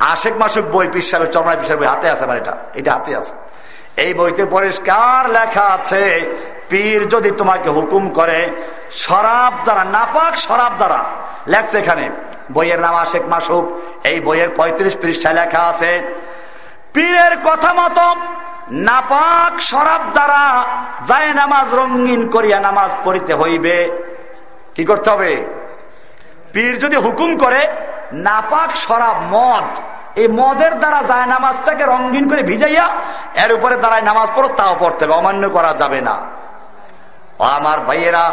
আশেখ 0.00 0.36
মাসুক 0.36 0.64
বই 0.64 0.88
পিসাবের 0.88 1.26
চরমায় 1.26 1.56
পিসার 1.56 1.76
বই 1.76 1.86
হাতে 1.86 2.10
আছে 2.10 2.24
আমার 2.24 2.36
এটা। 2.36 2.56
এটা 2.74 2.92
হাতে 2.92 3.16
আছে। 3.16 3.34
এই 3.96 4.14
বইতে 4.14 4.44
পরিষ্কার 4.44 5.30
লেখা 5.30 5.64
আছে, 5.64 6.34
পীর 6.70 7.08
যদি 7.08 7.30
তোমাকে 7.30 7.70
হুকুম 7.70 8.10
করে, 8.10 8.50
শরাব 8.90 9.52
দ্বারা, 9.64 9.84
নাপাক 9.84 10.36
শরাব 10.36 10.72
দ্বারা, 10.76 11.04
লেখছে 11.46 11.78
এখানে, 11.78 12.10
বইয়ের 12.52 12.80
নাম 12.80 12.94
আশেখ 12.94 13.22
মাসুক, 13.28 13.64
এই 14.04 14.20
বইয়ের 14.20 14.48
পঁয়ত্রিশ 14.48 14.96
পৃষ্ঠায় 15.00 15.34
লেখা 15.34 15.58
আছে, 15.58 16.02
পীরের 16.94 17.36
কথা 17.44 17.74
মতো 17.74 18.20
নাপাক 18.70 19.60
শরাব 19.60 20.00
দ্বারা 20.12 20.64
যায় 21.08 21.34
নামাজ 21.34 21.74
রঙিন 21.74 22.28
করিয়া 22.28 22.60
নামাজ 22.60 22.90
পড়িতে 23.04 23.34
হইবে। 23.34 23.90
কি 24.74 24.84
করতে 24.84 25.10
হবে? 25.10 25.46
পীর 26.52 26.78
যদি 26.78 26.96
হুকুম 26.96 27.36
করে, 27.36 27.68
নাপাক 28.12 28.76
শরাব 28.76 29.22
মদ 29.22 29.91
এই 30.16 30.28
মদের 30.28 30.78
দ্বারা 30.78 31.02
যায় 31.02 31.26
নামাজটাকে 31.26 31.84
রঙিন 31.84 32.30
করে 32.30 32.42
ভিজাইয়া, 32.42 32.86
এর 33.44 33.54
উপরে 33.54 33.76
দাঁড়ায় 33.76 34.02
নামাজ 34.02 34.28
পড়ো, 34.34 34.48
তাও 34.48 34.76
পড়তে 34.78 35.04
হবে, 35.04 35.14
অমান্য 35.14 35.50
করা 35.50 35.72
যাবে 35.72 36.00
না। 36.00 36.16
আমার 37.38 37.80
ভাইয়েরা, 37.80 38.32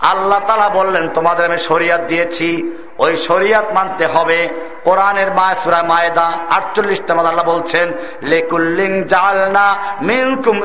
আল্লাহ 0.00 0.40
তালা 0.46 0.68
বললেন, 0.68 1.08
তোমাদের 1.08 1.44
আমি 1.46 1.58
শরিয়াত 1.58 2.00
দিয়েছি 2.00 2.72
ওই 2.98 3.16
শরিয়াত 3.16 3.64
মানতে 3.72 4.06
হবে। 4.06 4.48
কোরআনের 4.84 5.26
সুরা 5.54 5.82
মায়দা 5.82 6.26
আটচল্লিশ 6.50 7.00
তেমন 7.06 7.26
আল্লাহ 7.26 7.44
বলছেন 7.44 7.92
লেকুল্লিং 8.22 9.04
জালনা 9.04 9.66
মিনকুম 10.02 10.56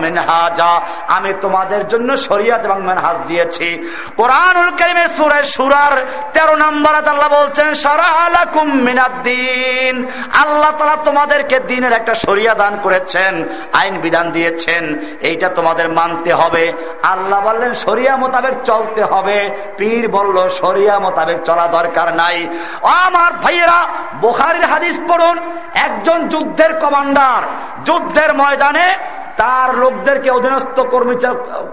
মিনহাজা। 0.00 0.80
আমি 1.08 1.32
তোমাদের 1.40 1.88
জন্য 1.88 2.16
শরিয়াত 2.16 2.64
এবং 2.64 2.82
মেনহাজ 2.82 3.16
দিয়েছি। 3.26 3.68
কোরআনুল 4.16 4.70
সুরায় 5.08 5.42
সুরার 5.42 6.06
তেরো 6.32 6.56
নম্বর 6.56 6.94
আল্লাহ 6.94 7.28
বলছেন 7.28 7.74
সারালাকুম 7.74 8.82
মিনাদ্দিন। 8.82 10.06
আল্লাহ 10.42 10.70
তালা 10.70 10.96
তোমাদেরকে 11.04 11.60
দিনের 11.60 11.92
একটা 11.92 12.14
শরিয়া 12.14 12.54
দান 12.54 12.78
করেছেন, 12.82 13.48
আইন 13.72 14.00
বিধান 14.00 14.30
দিয়েছেন। 14.30 14.98
এইটা 15.20 15.48
তোমাদের 15.48 15.88
মানতে 15.88 16.32
হবে। 16.32 16.72
আল্লাহ 17.02 17.40
বললেন, 17.40 17.74
শরিয়া 17.74 18.16
মোতাবেক 18.16 18.54
চলতে 18.64 19.02
হবে। 19.02 19.50
পীর 19.76 20.08
বলল, 20.08 20.48
শরিয়া 20.48 20.98
মোতাবেক 20.98 21.35
চলা 21.44 21.66
দরকার 21.66 22.14
নাই। 22.14 22.36
আমার 22.82 23.32
ভাইয়েরা, 23.32 23.86
বোখারির 24.20 24.64
হাদিস 24.64 25.00
পড়ুন, 25.08 25.36
একজন 25.74 26.28
যুদ্ধের 26.28 26.80
কমান্ডার, 26.80 27.42
যুদ্ধের 27.84 28.34
ময়দানে 28.34 28.96
তার 29.36 29.78
লোকদেরকে, 29.78 30.30
অধীনস্থ 30.30 30.80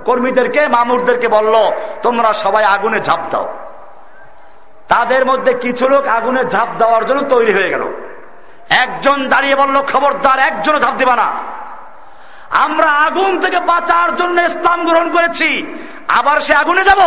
কর্মীদেরকে, 0.05 0.67
মামুরদেরকে 0.67 1.27
বলল, 1.27 1.55
তোমরা 2.01 2.33
সবাই 2.33 2.63
আগুনে 2.63 2.99
ঝাঁপ 2.99 3.19
দাও। 3.29 3.53
তাদের 4.87 5.25
মধ্যে 5.25 5.53
কিছু 5.53 5.89
লোক 5.89 6.07
আগুনে 6.07 6.43
ঝাঁপ 6.45 6.69
দেওয়ার 6.77 7.05
জন্য 7.05 7.21
তৈরি 7.29 7.53
হয়ে 7.53 7.69
গেল। 7.69 7.83
একজন 8.69 9.27
দাঁড়িয়ে 9.27 9.55
বলল, 9.55 9.81
খবরদার, 9.93 10.39
একজনও 10.39 10.79
ঝাঁপ 10.79 10.95
দিবা 10.95 11.15
না। 11.15 11.31
আমরা 12.49 12.91
আগুন 12.91 13.39
থেকে 13.39 13.59
বাঁচার 13.59 14.15
জন্য 14.15 14.41
ইসলাম 14.41 14.85
গ্রহণ 14.85 15.11
করেছি, 15.11 15.75
আবার 16.07 16.39
সে 16.39 16.55
আগুনে 16.55 16.83
যাব? 16.83 17.01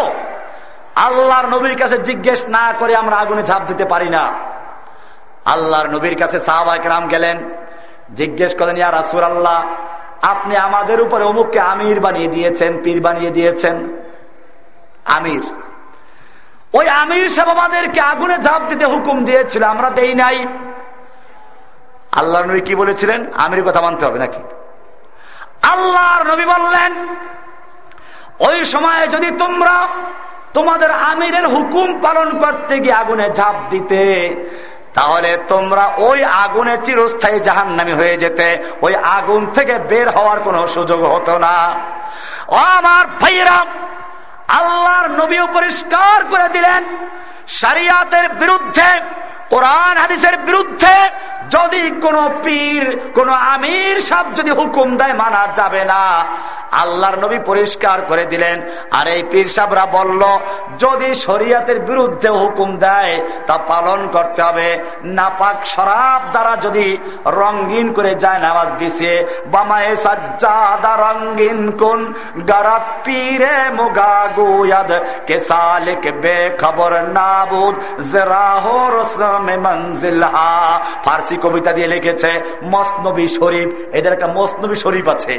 আল্লাহর 0.97 1.47
নবীর 1.49 1.77
কাছে 1.79 1.99
জিজ্ঞেস 1.99 2.45
না 2.49 2.73
করে 2.79 2.97
আমরা 2.97 3.17
আগুনে 3.17 3.43
ঝাঁপ 3.43 3.63
দিতে 3.67 3.85
পারি 3.85 4.09
না। 4.09 4.25
আল্লাহর 5.45 5.89
নবীর 5.89 6.17
কাছে 6.19 6.41
সাহাবাক 6.41 6.87
রাম 6.87 7.09
গেলেন, 7.09 7.37
জিজ্ঞেস 8.15 8.55
করেন 8.59 8.77
ইয়া 8.77 8.93
রাসুর 8.93 9.23
আল্লাহ 9.23 9.59
আপনি 10.23 10.57
আমাদের 10.57 11.01
উপরে 11.01 11.25
অমুককে 11.25 11.61
আমির 11.61 12.01
বানিয়ে 12.01 12.29
দিয়েছেন, 12.29 12.83
পীর 12.85 13.03
বানিয়ে 13.03 13.31
দিয়েছেন? 13.31 13.77
আমির, 15.05 15.45
ওই 16.75 16.89
আমির 16.89 17.29
সাহেব 17.29 17.49
আমাদেরকে 17.49 18.01
আগুনে 18.01 18.37
ঝাঁপ 18.39 18.63
দিতে 18.69 18.87
হুকুম 18.87 19.25
দিয়েছিল, 19.25 19.63
আমরা 19.65 19.91
দেই 19.91 20.15
নাই। 20.15 20.47
আল্লাহ 22.13 22.41
নবী 22.43 22.61
কি 22.61 22.75
বলেছিলেন? 22.75 23.21
আমির 23.37 23.63
কথা 23.65 23.81
মানতে 23.81 24.07
হবে 24.07 24.19
নাকি? 24.19 24.41
আল্লাহর 25.63 26.23
নবী 26.33 26.45
বললেন, 26.45 26.93
ওই 28.49 28.65
সময় 28.65 29.07
যদি 29.07 29.31
তোমরা 29.31 29.89
তোমাদের 30.57 30.91
আমিরের 30.91 31.47
হুকুম 31.47 31.89
পালন 32.01 32.29
করতে 32.43 32.75
গিয়ে 32.79 32.95
আগুনে 32.95 33.27
ঝাঁপ 33.37 33.57
দিতে। 33.71 34.03
তাহলে 34.95 35.31
তোমরা 35.49 35.85
ওই 35.97 36.19
আগুনে 36.25 36.75
চিরস্থায়ী 36.85 37.39
জাহান 37.39 37.69
নামি 37.69 37.93
হয়ে 37.93 38.17
যেতে। 38.17 38.47
ওই 38.83 38.95
আগুন 38.95 39.43
থেকে 39.47 39.75
বের 39.79 40.09
হওয়ার 40.11 40.39
কোনো 40.41 40.67
সুযোগ 40.67 41.01
হতো 41.05 41.35
না। 41.39 41.57
আমার 42.69 43.05
ভাইয়েরা, 43.21 43.59
আল্লাহর 44.49 45.09
নবীও 45.11 45.47
পরিষ্কার 45.47 46.25
করে 46.25 46.49
দিলেন 46.49 46.83
সারিয়াতের 47.49 48.27
বিরুদ্ধে, 48.29 48.89
কোরআন 49.51 49.95
হাদিসের 49.97 50.37
বিরুদ্ধে 50.39 50.95
যদি 51.51 52.01
কোনো 52.01 52.31
পীর, 52.43 53.11
কোন 53.15 53.29
আমির 53.29 54.01
সব 54.01 54.35
যদি 54.35 54.51
হুকুম 54.51 54.97
দেয়, 54.97 55.15
মানা 55.15 55.47
যাবে 55.55 55.85
না। 55.85 56.25
আল্লাহর 56.73 57.19
নবী 57.19 57.39
পরিষ্কার 57.47 58.03
করে 58.03 58.25
দিলেন। 58.25 58.63
আর 58.91 59.07
এই 59.07 59.23
পীর 59.31 59.49
সাহরা 59.49 59.87
বলল, 59.87 60.23
যদি 60.79 61.15
শরিয়াতের 61.15 61.81
বিরুদ্ধে 61.81 62.29
হুকুম 62.29 62.77
দেয়, 62.77 63.21
তা 63.47 63.59
পালন 63.59 64.09
করতে 64.09 64.43
হবে। 64.43 64.79
নাপাক 65.05 65.67
শরাব 65.67 66.31
দ্বারা 66.31 66.57
যদি 66.57 66.97
রঙ্গিন 67.27 67.93
করে 67.93 68.15
যায় 68.15 68.39
নামাজ 68.39 68.69
দিছে, 68.79 69.27
বামায়ে 69.47 69.97
সাজ্জাদা 69.97 70.97
রঙ্গিন 70.97 71.71
কোন, 71.71 72.13
গারাত 72.49 72.83
পীরে 73.05 73.71
মুগা 73.71 74.29
গুয়াদ 74.37 74.93
কে 75.27 75.39
সালিক 75.39 76.21
বে 76.21 76.59
খবর 76.63 76.93
নাবুদ, 76.93 78.03
জরাহো 78.13 78.89
রসমে 78.89 79.57
মঞ্জিল 79.57 80.23
ফার্সি 81.05 81.36
কবিতা 81.37 81.73
দিয়ে 81.73 81.87
লিখেছে, 81.87 82.31
মসনবী 82.65 83.29
শরীফ। 83.29 83.69
এদের 83.95 84.13
একটা 84.13 84.27
মসনবী 84.27 84.77
শরীফ 84.77 85.09
আছে। 85.09 85.35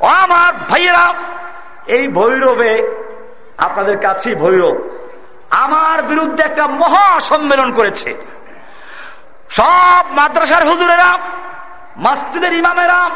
আমার 0.00 0.52
ভাইয়েরা, 0.68 1.06
এই 1.86 2.08
ভৈরবে, 2.08 2.72
আপনাদের 3.58 3.98
কাছেই 3.98 4.34
ভৈরব, 4.34 4.76
আমার 5.50 6.02
বিরুদ্ধে 6.02 6.42
একটা 6.42 6.66
মহা 6.66 7.20
সম্মেলন 7.20 7.72
করেছে। 7.72 8.10
সব 9.50 10.02
মাদ্রাসার 10.12 10.64
হুজুরেরা, 10.64 11.18
মসজিদের 11.98 12.52
ইমামেরা, 12.52 13.10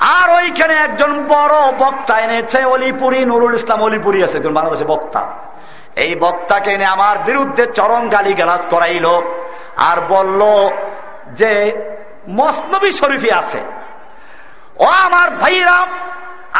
আর 0.00 0.28
ওইখানে 0.30 0.74
একজন 0.74 1.26
বড় 1.28 1.56
বক্তা 1.78 2.14
এনেছে, 2.18 2.64
অলিপুরি 2.64 3.24
নুরুল 3.24 3.54
ইসলাম 3.54 3.80
অলিপুরি 3.82 4.18
আছে 4.22 4.38
বাংলাদেশে 4.38 4.84
বক্তা। 4.84 5.22
এই 5.96 6.14
বক্তাকে 6.14 6.70
এনে 6.70 6.84
আমার 6.84 7.18
বিরুদ্ধে 7.18 7.66
চরম 7.66 8.08
গালি 8.08 8.32
গালাজ 8.34 8.68
করাইল, 8.68 9.06
আর 9.76 10.00
বলল 10.08 10.40
যে 11.34 11.52
মসনবী 12.28 12.90
শরীফি 12.92 13.30
আছে। 13.34 13.60
ও 14.76 14.84
আমার 14.84 15.30
ভাইরা, 15.30 15.86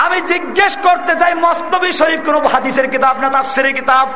আমি 0.05 0.20
জিজ্ঞেস 0.20 0.77
করতে 0.77 1.12
চাই 1.15 1.35
মসনবী 1.35 1.93
শরীফ 1.93 2.20
কোন 2.24 2.47
হাদিসের 2.47 2.90
কিতাব 2.90 3.20
না 3.20 3.28
তাফসির 3.28 3.74
কিতাব? 3.74 4.07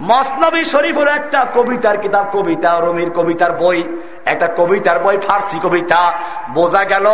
মসনবী 0.00 0.64
শরীফ 0.64 0.98
হলো 0.98 1.10
একটা 1.10 1.40
কবিতার 1.54 1.96
কিতাব, 1.98 2.24
কবিতা 2.32 2.70
রমির 2.80 3.10
কবিতার 3.10 3.52
বই, 3.56 3.78
একটা 4.26 4.46
কবিতার 4.58 4.98
বই, 4.98 5.16
ফার্সি 5.18 5.58
কবিতা। 5.58 6.12
বোঝা 6.54 6.84
গেল 6.84 7.06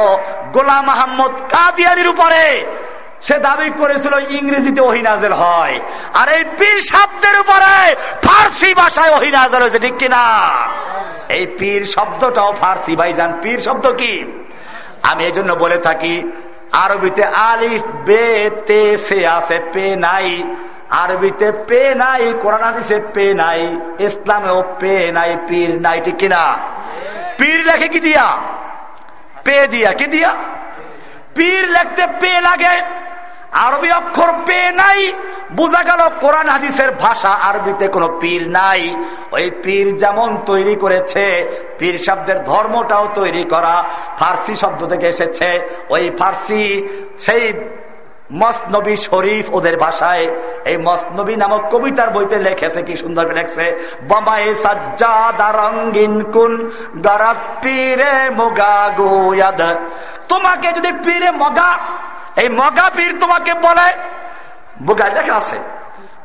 গোলাম 0.52 0.84
মাহমদ 0.86 1.32
কাদিয়ানির 1.40 2.08
উপরে 2.08 2.44
সে 3.22 3.38
দাবি 3.38 3.70
করেছিল 3.70 4.14
ইংরেজিতে 4.30 4.80
ওহিনাজের 4.80 5.32
হয়। 5.32 5.76
আর 6.14 6.28
এই 6.28 6.44
পীর 6.58 6.78
শব্দের 6.80 7.40
উপরে 7.40 7.94
ফার্সি 8.22 8.74
ভাষায় 8.74 9.12
ওহিনাজের 9.12 9.60
হয়েছে, 9.62 9.78
ঠিক 9.78 9.96
কিনা? 9.98 10.24
এই 11.28 11.46
পীর 11.58 11.84
শব্দটাও 11.84 12.52
ফার্সি, 12.52 12.96
ভাইজান। 12.96 13.38
পীর 13.42 13.58
শব্দ 13.58 13.86
কি? 13.86 14.42
আমি 15.02 15.24
এই 15.24 15.32
জন্য 15.32 15.52
বলে 15.52 15.78
থাকি, 15.78 16.32
আরবিতে 16.72 17.24
আলিফ, 17.24 17.82
বে, 18.06 18.50
তে, 18.66 18.96
সে 18.96 19.26
আছে, 19.26 19.60
পে 19.72 19.96
নাই। 19.96 20.42
আরবিতে 20.90 21.52
পে 21.52 21.94
নাই, 21.94 22.34
কোরআন 22.42 22.62
হাদিসে 22.62 23.00
পে 23.14 23.34
নাই, 23.34 23.80
ইসলামেও 23.98 24.62
পে 24.78 25.12
নাই, 25.12 25.36
পীর 25.48 25.80
নাই, 25.80 26.00
ঠিক 26.04 26.16
কিনা? 26.16 26.58
পীর 27.38 27.66
লেখে 27.66 27.88
কি 27.88 28.00
দিয়া? 28.00 28.36
পে 29.44 29.66
দিয়া, 29.66 29.92
কি 29.92 30.06
দিয়া? 30.06 30.34
পীর 31.34 31.68
লেখতে 31.68 32.06
পে 32.20 32.40
লাগে 32.40 33.07
আরবি 33.52 33.90
অক্ষর 33.92 34.32
পে 34.46 34.70
নাই। 34.72 35.12
বোঝা 35.56 35.82
গেল 35.82 36.08
কোরআন 36.20 36.48
হাদিসের 36.48 36.90
ভাষা 36.90 37.28
আরবিতে 37.28 37.88
কোনো 37.88 38.18
পীর 38.20 38.50
নাই। 38.50 38.96
ওই 39.32 39.50
পীর 39.62 39.96
যেমন 39.96 40.38
তৈরি 40.46 40.76
করেছে, 40.76 41.24
পীর 41.78 41.98
শব্দের 41.98 42.44
ধর্মটাও 42.44 43.08
তৈরি 43.14 43.44
করা, 43.44 43.84
ফার্সি 44.18 44.56
শব্দ 44.56 44.86
থেকে 44.86 45.06
এসেছে। 45.06 45.68
ওই 45.90 46.10
ফার্সি 46.18 46.88
সেই 47.18 47.52
মসনবী 48.32 48.96
শরীফ 48.96 49.54
ওদের 49.54 49.76
ভাষায়, 49.76 50.26
এই 50.64 50.76
মসনবী 50.76 51.36
নামক 51.36 51.62
কবিতার 51.70 52.10
বইতে 52.10 52.36
লেখেছে, 52.38 52.82
কি 52.82 52.96
সুন্দর 52.96 53.34
লেখছে 53.34 53.96
বমায়ে 54.08 54.54
সাজ্জাদা 54.54 55.52
রঙ্গিন 55.52 56.22
কুন 56.22 56.70
গরাত 57.02 57.36
পীরে 57.62 58.30
মোগা 58.30 58.90
গোয়াদ। 58.96 59.60
তোমাকে 60.28 60.72
যদি 60.72 60.92
পীরে 61.04 61.30
মগা 61.30 61.78
এই 62.42 62.48
মগা 62.48 62.86
পীর 62.96 63.12
তোমাকে 63.20 63.52
বলে 63.66 63.88
বোগায় 64.82 65.12
দেখা 65.14 65.34
আছে। 65.36 65.58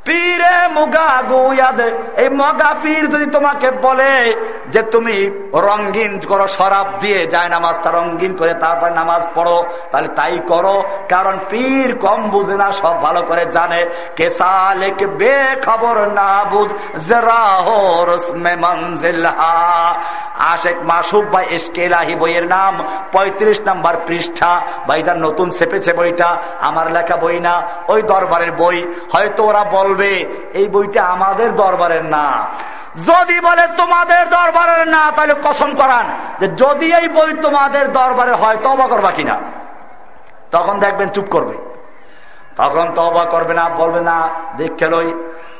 পীরে 0.06 0.68
মুগা 0.68 1.22
গুয়াদ। 1.22 1.82
এই 2.20 2.30
মগা 2.30 2.74
পীর 2.82 3.10
যদি 3.10 3.26
তোমাকে 3.26 3.72
বলে 3.72 4.34
যে 4.68 4.82
তুমি 4.82 5.26
রঙ্গিন 5.54 6.20
করো, 6.20 6.48
শরাব 6.48 7.00
দিয়ে 7.00 7.28
যায় 7.28 7.50
নামাজটা 7.50 7.92
রঙ্গিন 7.92 8.36
করে 8.36 8.54
তারপর 8.54 8.90
নামাজ 8.90 9.28
পড়ো, 9.36 9.64
তাহলে 9.92 10.08
তাই 10.08 10.40
করো। 10.48 10.84
কারণ 11.10 11.40
পীর 11.50 11.98
কম 11.98 12.30
বুঝে 12.30 12.56
না, 12.56 12.72
সব 12.72 13.02
ভালো 13.02 13.22
করে 13.22 13.46
জানে। 13.46 13.86
কে 14.16 14.30
সালেক 14.30 15.08
বে 15.18 15.56
খবর 15.66 16.00
না 16.00 16.44
বুঝ 16.44 16.72
আশেক 20.40 20.78
মাসুক 20.84 21.26
বা 21.26 21.42
এসকেলাহি 21.42 22.16
বইয়ের 22.16 22.48
নাম 22.48 22.88
৩৫ 23.12 23.62
নাম্বার 23.62 23.96
পৃষ্ঠা। 24.08 24.62
ভাইজান, 24.88 25.18
নতুন 25.18 25.50
চেপেছে 25.50 25.94
বইটা, 25.94 26.38
আমার 26.62 26.92
লেখা 26.92 27.18
বই 27.18 27.40
না, 27.40 27.62
ওই 27.88 28.02
দরবারের 28.02 28.52
বই। 28.52 28.84
হয়তো 29.14 29.44
ওরা 29.44 29.64
বলবে, 29.94 30.26
এই 30.53 30.68
বইটা 30.68 31.03
আমাদের 31.03 31.56
দরবারের 31.56 32.06
না। 32.06 32.26
যদি 33.06 33.40
বলে 33.40 33.68
তোমাদের 33.78 34.30
দরবারের 34.30 34.88
না, 34.88 35.11
তাহলে 35.11 35.36
কসম 35.44 35.76
করান 35.76 36.06
যে 36.40 36.48
যদি 36.48 36.94
এই 36.94 37.07
বই 37.07 37.34
তোমাদের 37.41 37.91
দরবারে 37.91 38.32
হয় 38.32 38.57
তবা 38.64 38.88
করবা 38.88 39.11
কিনা? 39.11 39.36
তখন 40.52 40.80
দেখবেন 40.80 41.10
চুপ 41.10 41.26
করবে। 41.32 41.57
তখন 42.56 42.86
তবা 42.95 43.26
করবে 43.26 43.53
না, 43.53 43.70
বলবে 43.70 44.02
না 44.02 44.30
দেখে 44.57 44.88
লই। 44.88 45.10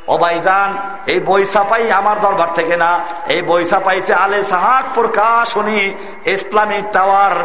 ও 0.08 0.18
ভাইজান, 0.18 0.70
এই 1.08 1.20
বই 1.20 1.46
ছাপাই 1.46 1.92
আমার 1.92 2.20
দরবার 2.20 2.54
থেকে 2.54 2.76
না। 2.78 3.00
এই 3.28 3.42
বই 3.42 3.66
ছাপাইছে 3.66 4.14
আলে 4.14 4.44
সাহাক 4.44 4.86
প্রকাশনী 4.94 5.94
ইসলামিক 6.26 6.86
টাওয়ার 6.92 7.36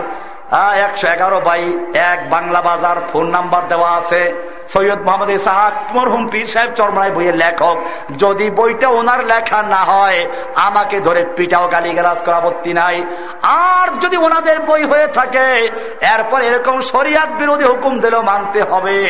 একশো 0.76 1.06
এগারো 1.08 1.40
বাই 1.40 1.62
এক 1.94 2.30
বাংলা 2.30 2.60
বাজার, 2.60 2.96
ফোন 3.12 3.26
নাম্বার 3.26 3.68
দেওয়া 3.68 3.90
আছে। 3.90 4.22
সৈয়দ 4.72 4.98
মোহাম্মদ 4.98 5.30
ইসাহাক 5.30 5.96
মরহুম 5.96 6.28
পীর 6.28 6.46
সাহেব 6.46 6.74
চরমায় 6.74 7.10
বইয়ের 7.10 7.36
লেখক। 7.36 7.76
যদি 8.16 8.50
বইটা 8.50 8.88
ওনার 8.88 9.24
লেখা 9.24 9.62
না 9.62 9.76
হয়, 9.76 10.26
আমাকে 10.54 11.00
ধরে 11.00 11.24
পিটাও 11.36 11.68
গালি 11.68 11.90
গালাজ 11.90 12.24
করা 12.24 12.36
আপত্তি 12.36 12.72
নাই। 12.72 13.02
আর 13.42 14.00
যদি 14.00 14.16
ওনাদের 14.16 14.60
বই 14.60 14.84
হয়ে 14.84 15.06
থাকে, 15.06 15.70
এরপর 16.14 16.40
এরকম 16.40 16.80
শরিয়াত 16.80 17.28
বিরোধী 17.28 17.64
হুকুম 17.64 18.00
দিলেও 18.00 18.22
মানতে 18.22 18.62
হবে। 18.62 19.04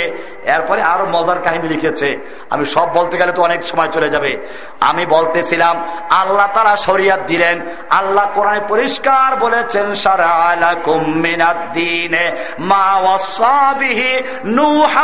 এরপরে 0.47 0.83
আরও 0.83 1.07
মজার 1.07 1.43
কাহিনী 1.43 1.69
লিখেছে। 1.69 2.39
আমি 2.51 2.67
সব 2.67 2.89
বলতে 2.95 3.17
গেলে 3.17 3.33
তো 3.33 3.43
অনেক 3.43 3.67
সময় 3.67 3.89
চলে 3.93 4.09
যাবে। 4.09 4.49
আমি 4.81 5.07
বলতেছিলাম, 5.07 5.89
আল্লাহ 6.11 6.47
তারা 6.47 6.77
শরিয়াত 6.77 7.21
দিলেন। 7.27 7.61
আল্লাহ 7.91 8.27
কোরআনে 8.35 8.61
পরিষ্কার 8.69 9.37
বলেছেন 9.37 9.95
সারা 9.95 10.27
আলা 10.27 10.75
কুমিনাদ্দিনে 10.85 12.33
মা 12.59 12.95
ওয়াসাবিহি 12.95 14.23
নুহা 14.45 15.03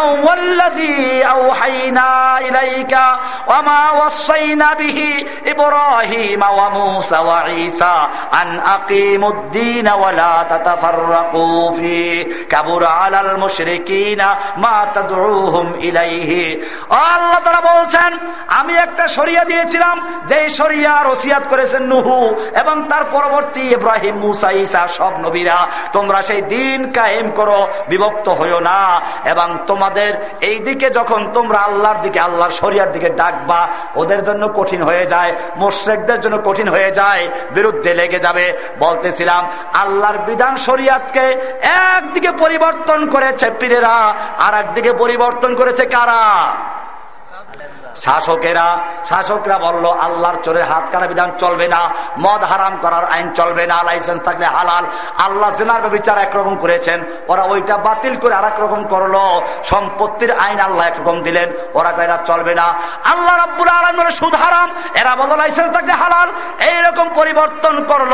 ইলাইকা 2.48 3.04
ওয়া 3.46 3.60
মা 3.62 3.80
ওয়াসাইনা 3.90 4.68
বিহি 4.74 5.10
ইব্রাহিম 5.50 6.42
ওয়া 6.56 6.68
মূসা 6.68 7.18
ওয়া 7.20 7.40
ঈসা 7.48 7.96
আন 8.40 8.48
আকিমুদ্দীন 8.60 9.86
ওয়া 9.88 10.12
লা 10.12 10.34
তাতাফাররাকু 10.48 11.44
ফি 11.76 11.96
কাবুরা 12.50 12.88
আলাল 12.88 13.36
মুশরিকিনা 13.36 14.28
মা 14.56 14.76
তাদউহুম 14.94 15.66
আল্লাহ 17.14 17.40
তাআলা 17.44 17.62
বলছেন, 17.74 18.10
আমি 18.48 18.74
একটা 18.74 19.08
শরিয়া 19.08 19.44
দিয়েছিলাম, 19.44 19.96
যেই 20.26 20.48
শরিয়ার 20.48 21.06
রসিয়াত 21.06 21.44
করেছেন 21.48 21.82
নুহু 21.82 22.18
এবং 22.60 22.76
তার 22.88 23.04
পরবর্তী 23.10 23.60
ইব্রাহিম, 23.60 24.14
মুসা, 24.16 24.50
ঈসা 24.50 24.82
সব 24.88 25.12
নবীরা। 25.18 25.66
তোমরা 25.92 26.22
সেই 26.22 26.42
দিন 26.42 26.92
কায়েম 26.92 27.30
করো, 27.30 27.68
বিভক্ত 27.88 28.28
হইও 28.28 28.60
না 28.60 29.00
এবং 29.24 29.58
তোমাদের 29.66 30.33
এই 30.40 30.58
দিকে 30.58 30.90
যখন 30.90 31.30
তোমরা 31.32 31.58
আল্লাহর 31.58 32.00
দিকে, 32.00 32.20
আল্লাহর 32.20 32.50
শরিয়ার 32.50 32.92
দিকে 32.92 33.08
ডাকবা, 33.08 33.68
ওদের 33.96 34.24
জন্য 34.24 34.48
কঠিন 34.56 34.82
হয়ে 34.82 35.06
যায়, 35.06 35.32
মোশ্রেকদের 35.56 36.20
জন্য 36.20 36.38
কঠিন 36.44 36.68
হয়ে 36.68 36.90
যায়, 36.90 37.28
বিরুদ্ধে 37.54 37.94
লেগে 37.94 38.18
যাবে। 38.18 38.52
বলতেছিলাম, 38.78 39.48
আল্লাহর 39.72 40.18
বিধান 40.18 40.56
শরিয়াতকে 40.56 41.30
একদিকে 41.62 42.30
পরিবর্তন 42.30 43.10
করেছে 43.10 43.50
পীরেরা 43.60 44.14
আর 44.38 44.54
একদিকে 44.54 44.92
পরিবর্তন 44.92 45.54
করেছে 45.54 45.86
কারা? 45.86 46.52
শাসকেরা, 48.04 48.78
শাসকরা 49.08 49.58
বলল, 49.58 49.86
আল্লাহর 49.86 50.36
চোরের 50.42 50.64
হাত 50.64 50.90
কাটা 50.90 51.06
বিধান 51.06 51.30
চলবে 51.38 51.68
না, 51.68 51.88
মদ 52.18 52.44
হারাম 52.44 52.78
করার 52.82 53.04
আইন 53.04 53.30
চলবে 53.30 53.66
না, 53.66 53.82
লাইসেন্স 53.82 54.22
থাকলে 54.22 54.46
হালাল। 54.46 54.86
আল্লাহ 55.18 55.50
জেনার 55.50 55.88
বিচার 55.88 56.18
একরকম 56.18 56.56
করেছেন, 56.56 57.04
ওরা 57.28 57.42
ওইটা 57.42 57.76
বাতিল 57.76 58.16
করে 58.16 58.34
আর 58.34 58.60
রকম 58.60 58.82
করল। 58.84 59.40
সম্পত্তির 59.64 60.32
আইন 60.32 60.60
আল্লাহ 60.60 60.86
একরকম 60.86 61.22
দিলেন, 61.22 61.52
ওরা 61.74 61.90
এরা 62.04 62.16
চলবে 62.16 62.54
না। 62.54 62.74
আল্লাহ 63.04 63.46
রব্বুল 63.46 63.68
আলম 63.68 64.10
সুদ 64.10 64.34
হারাম, 64.34 64.70
এরা 64.94 65.16
বলল, 65.16 65.36
লাইসেন্স 65.36 65.72
থাকলে 65.72 65.92
হালাল। 65.92 66.28
এইরকম 66.60 67.08
পরিবর্তন 67.14 67.84
করল, 67.84 68.12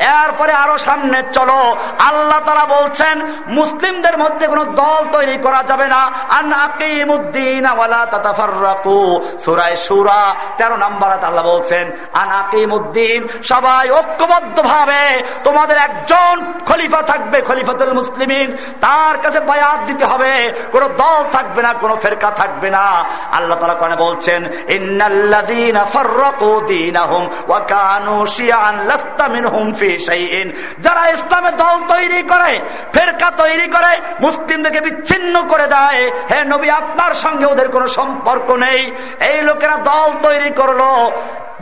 এরপরে 0.00 0.52
আরও 0.52 0.78
সামনে 0.78 1.22
চলো। 1.32 1.76
আল্লাহ 2.08 2.40
তারা 2.40 2.64
বলছেন, 2.64 3.42
মুসলিমদের 3.46 4.18
মধ্যে 4.18 4.46
কোন 4.46 4.64
দল 4.64 5.08
তৈরি 5.12 5.36
করা 5.36 5.62
যাবে 5.62 5.88
না। 5.88 6.10
আর 6.30 6.52
আকিমুদ্দিন 6.52 7.66
আওয়ালা 7.66 8.06
সুরায় 9.38 9.76
সুরা, 9.76 10.34
তেরো 10.56 10.76
নম্বর 10.76 11.10
আল্লাহ 11.10 11.44
বলছেন 11.46 11.90
আনাকিমুদ্দিন 12.12 13.28
সবাই 13.42 13.90
ঐক্যবদ্ধ 13.90 14.60
ভাবে 14.60 15.22
তোমাদের 15.44 15.76
একজন 15.76 16.52
খলিফা 16.66 17.02
থাকবে, 17.02 17.40
খলিফাতুল 17.40 17.92
মুসলিমিন। 17.92 18.56
তার 18.80 19.18
কাছে 19.18 19.40
বায়াত 19.40 19.80
দিতে 19.86 20.04
হবে। 20.04 20.32
কোন 20.72 20.88
দল 20.88 21.20
থাকবে 21.30 21.62
না, 21.62 21.72
কোন 21.72 21.96
ফেরকা 21.96 22.30
থাকবে 22.30 22.70
না। 22.70 22.86
আল্লাহ 23.32 23.58
তালা 23.58 23.74
কোনে 23.74 23.96
বলছেন 23.96 24.40
যারা 30.78 31.08
ইসলামের 31.08 31.56
দল 31.56 31.76
তৈরি 31.88 32.22
করে, 32.22 32.52
ফেরকা 32.92 33.30
তৈরি 33.30 33.66
করে, 33.66 33.92
মুসলিমদেরকে 34.20 34.80
বিচ্ছিন্ন 34.80 35.46
করে 35.48 35.66
দেয়। 35.66 36.10
হে 36.30 36.44
নবী, 36.44 36.68
আপনার 36.70 37.12
সঙ্গে 37.14 37.46
ওদের 37.46 37.68
কোনো 37.68 37.88
সম্পর্ক 37.88 38.50
নেই। 38.50 38.90
এই 39.20 39.42
লোকেরা 39.42 39.76
দল 39.76 40.18
তৈরি 40.22 40.50
করল। 40.50 40.80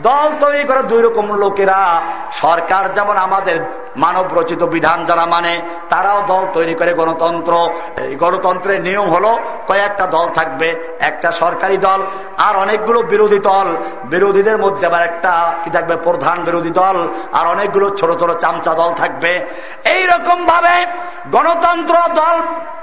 দল 0.01 0.29
তৈরি 0.39 0.63
করে 0.63 0.83
দুই 0.83 1.01
রকম 1.01 1.35
লোকেরা। 1.35 2.01
সরকার 2.31 2.93
যেমন 2.93 3.17
আমাদের 3.17 3.57
মানব 3.95 4.39
রচিত 4.39 4.63
বিধান 4.63 5.05
যারা 5.05 5.25
মানে 5.25 5.59
তারাও 5.89 6.21
দল 6.21 6.45
তৈরি 6.53 6.73
করে 6.73 6.93
গণতন্ত্র। 6.93 7.53
এই 8.01 8.15
গণতন্ত্রের 8.15 8.81
নিয়ম 8.81 9.09
হলো, 9.09 9.39
কয়েকটা 9.67 10.05
দল 10.07 10.27
থাকবে, 10.29 10.97
একটা 10.99 11.31
সরকারি 11.31 11.77
দল 11.77 12.03
আর 12.37 12.55
অনেকগুলো 12.55 13.01
বিরোধী 13.01 13.39
দল। 13.39 13.75
বিরোধীদের 14.09 14.57
মধ্যে 14.57 14.87
আবার 14.87 15.03
একটা 15.03 15.53
কি 15.63 15.69
থাকবে, 15.69 15.95
প্রধান 15.95 16.43
বিরোধী 16.43 16.69
দল 16.69 17.07
আর 17.33 17.47
অনেকগুলো 17.47 17.89
ছোট 17.89 18.19
ছোট 18.19 18.31
চামচা 18.37 18.73
দল 18.73 18.93
থাকবে। 18.93 19.31
এই 19.85 20.03
রকম 20.03 20.45
ভাবে 20.45 20.85
গণতন্ত্র 21.31 21.95
দল 22.13 22.41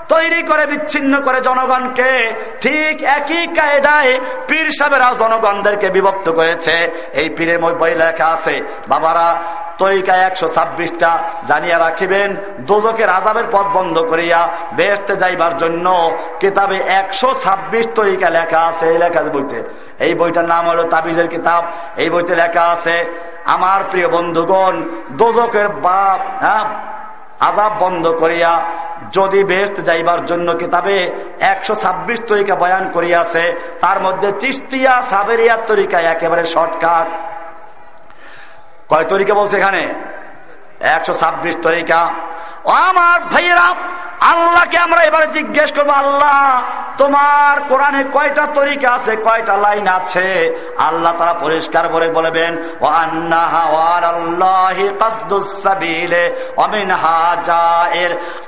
তৈরি 0.08 0.42
করে, 0.42 0.66
বিচ্ছিন্ন 0.66 1.20
করে 1.20 1.40
জনগণকে 1.40 2.34
ঠিক 2.60 3.02
একই 3.02 3.46
কায়দায় 3.46 4.20
পীর 4.48 4.70
সাহেবেরাও 4.78 5.14
জনগণদেরকে 5.14 5.90
বিভক্ত 5.90 6.30
করেছে। 6.30 6.72
এই 7.12 7.28
পীরের 7.36 7.58
বই 7.58 7.94
লেখা 7.94 8.26
আছে, 8.26 8.62
বাবারা 8.88 9.42
তরিকা 9.78 10.14
একশো 10.28 10.46
ছাব্বিশটা 10.56 11.10
জানিয়া 11.50 11.78
রাখিবেন 11.78 12.28
দোজকের 12.70 13.10
আজাবের 13.18 13.46
পথ 13.54 13.66
বন্ধ 13.76 13.96
করিয়া 14.10 14.40
বেসতে 14.78 15.14
যাইবার 15.22 15.52
জন্য 15.62 15.86
কিতাবে 16.40 16.76
একশো 17.00 17.28
ছাব্বিশ 17.42 17.84
তরিকা 17.98 18.28
লেখা 18.38 18.60
আছে, 18.70 18.84
এই 18.92 18.98
লেখা 19.04 19.20
বইতে। 19.34 19.58
এই 20.06 20.12
বইটার 20.20 20.46
নাম 20.52 20.64
হলো 20.70 20.82
তাবিজের 20.92 21.28
কিতাব। 21.34 21.62
এই 22.02 22.08
বইতে 22.10 22.34
লেখা 22.42 22.64
আছে, 22.74 22.96
আমার 23.54 23.80
প্রিয় 23.90 24.08
বন্ধুগণ 24.16 24.74
দোজকের 25.20 25.68
বাপ 25.86 26.20
হ্যাঁ 26.44 26.64
আজাব 27.48 27.72
বন্ধ 27.80 28.04
করিয়া 28.22 28.52
যদি 29.16 29.40
বেস্ট 29.44 29.76
যাইবার 29.88 30.20
জন্য 30.30 30.48
কিতাবে 30.62 30.96
একশো 31.52 31.74
ছাব্বিশ 31.74 32.18
তরিকা 32.30 32.54
বয়ান 32.62 32.84
করিয়াছে, 32.96 33.44
তার 33.80 33.98
মধ্যে 34.00 34.28
চিস্তিয়া 34.42 34.94
সাবেরিয়ার 35.10 35.62
তরিকা 35.66 35.98
একেবারে 36.14 36.44
শর্টকাট। 36.54 37.08
কয় 38.88 39.04
তরিকা 39.04 39.34
বলছে 39.34 39.56
এখানে? 39.56 39.82
একশো 40.80 41.12
ছাব্বিশ 41.14 41.54
তরিকা। 41.62 42.00
আমার 42.70 43.20
ভাইয়েরা, 43.20 43.74
আল্লাহকে 44.20 44.78
আমরা 44.78 45.02
এবারে 45.02 45.26
জিজ্ঞেস 45.26 45.72
করব, 45.72 45.90
আল্লাহ, 45.90 46.62
তোমার 46.98 47.60
কোরআনে 47.68 48.04
কয়টা 48.12 48.46
তরিকা 48.46 48.90
আছে, 48.90 49.16
কয়টা 49.16 49.56
লাইন 49.56 49.86
আছে? 49.88 50.56
আল্লাহ 50.78 51.12
তারা 51.18 51.32
পরিষ্কার 51.32 51.88
করে 51.88 52.08
বলবেন 52.08 52.56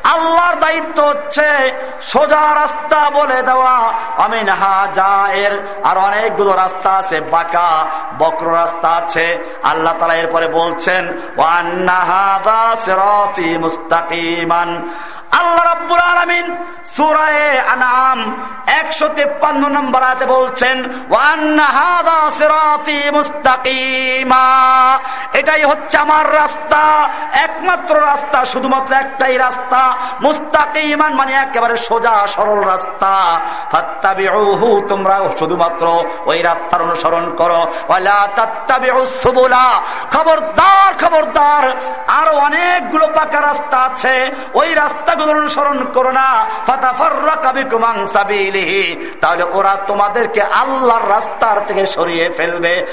আল্লাহর 0.04 0.56
দায়িত্ব 0.60 1.02
হচ্ছে 1.02 1.72
সোজা 2.02 2.54
রাস্তা 2.60 3.10
বলে 3.10 3.42
দেওয়া 3.42 3.92
অমিন 4.18 4.48
হা 4.48 4.86
এর 5.32 5.80
আর 5.84 5.98
অনেকগুলো 5.98 6.52
রাস্তা 6.52 6.90
আছে, 6.90 7.20
বাঁকা, 7.20 7.86
বক্র 8.18 8.54
রাস্তা 8.54 8.88
আছে। 8.88 9.38
আল্লাহ 9.62 9.94
তালা 9.94 10.14
এরপরে 10.14 10.48
বলছেন 10.48 11.18
ও 11.38 11.42
মুস্তাকিমান 14.10 14.70
আল্লাহ 15.30 15.64
রব্বুল 15.72 15.98
আলমিন 15.98 16.46
সুরায় 16.96 17.62
একশো 18.80 19.08
তেপ্পান্ন 19.08 19.62
নম্বর 19.68 20.02
আতে 20.02 20.26
বলছেন 20.26 20.76
এটাই 25.34 25.62
হচ্ছে 25.64 25.96
আমার 25.98 26.24
রাস্তা, 26.34 26.82
একমাত্র 27.32 27.92
রাস্তা, 28.00 28.38
শুধুমাত্র 28.44 28.90
একটাই 28.94 29.36
রাস্তা, 29.36 29.80
মুস্তাকিমান 30.22 31.12
মানে 31.14 31.32
একেবারে 31.32 31.76
সোজা, 31.76 32.26
সরল 32.26 32.60
রাস্তা। 32.64 33.12
তোমরা 34.88 35.16
শুধুমাত্র 35.38 35.84
ওই 36.26 36.38
রাস্তার 36.42 36.82
অনুসরণ 36.82 37.24
করো। 37.36 37.60
খবরদার 40.12 40.90
খবরদার, 41.02 41.64
আরও 42.08 42.32
অনেকগুলো 42.38 43.06
পাকা 43.06 43.40
রাস্তা 43.40 43.76
আছে। 43.78 43.99
ওই 44.54 44.74
রাস্তা 44.74 45.12
অনুসরণ 45.22 45.84
করো 45.84 46.10
না। 46.10 46.44
তাহলে 49.20 49.42
ওরা 49.42 49.76
তোমাদেরকে 49.86 50.42
আল্লাহর 50.42 51.10
রাস্তার 51.10 51.66
থেকে 51.66 51.86
সরিয়ে 51.86 52.30
ফেলবে। 52.36 52.86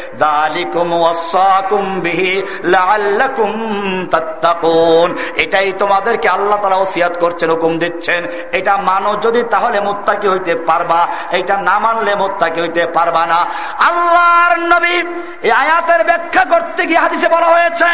এটাই 5.36 5.72
তোমাদেরকে 5.72 6.30
আল্লাহ 6.30 6.58
তালা 6.58 6.76
ওসিয়াত 6.76 7.20
করছেন, 7.20 7.50
হুকুম 7.50 7.78
দিচ্ছেন। 7.78 8.26
এটা 8.52 8.78
মানো 8.78 9.16
যদি, 9.16 9.44
তাহলে 9.44 9.80
মোত্তাকি 9.80 10.28
হইতে 10.28 10.56
পারবা। 10.56 11.08
এটা 11.32 11.58
না 11.58 11.80
মানলে 11.80 12.16
মোত্তাকি 12.16 12.62
হইতে 12.62 12.88
পারবা 12.88 13.26
না। 13.26 13.46
আল্লাহর 13.80 14.60
নবী 14.60 15.02
এই 15.42 15.52
আয়াতের 15.52 16.04
ব্যাখ্যা 16.04 16.44
করতে 16.46 16.86
গিয়ে 16.86 17.00
হাদিসে 17.00 17.28
বলা 17.28 17.46
হয়েছে, 17.46 17.86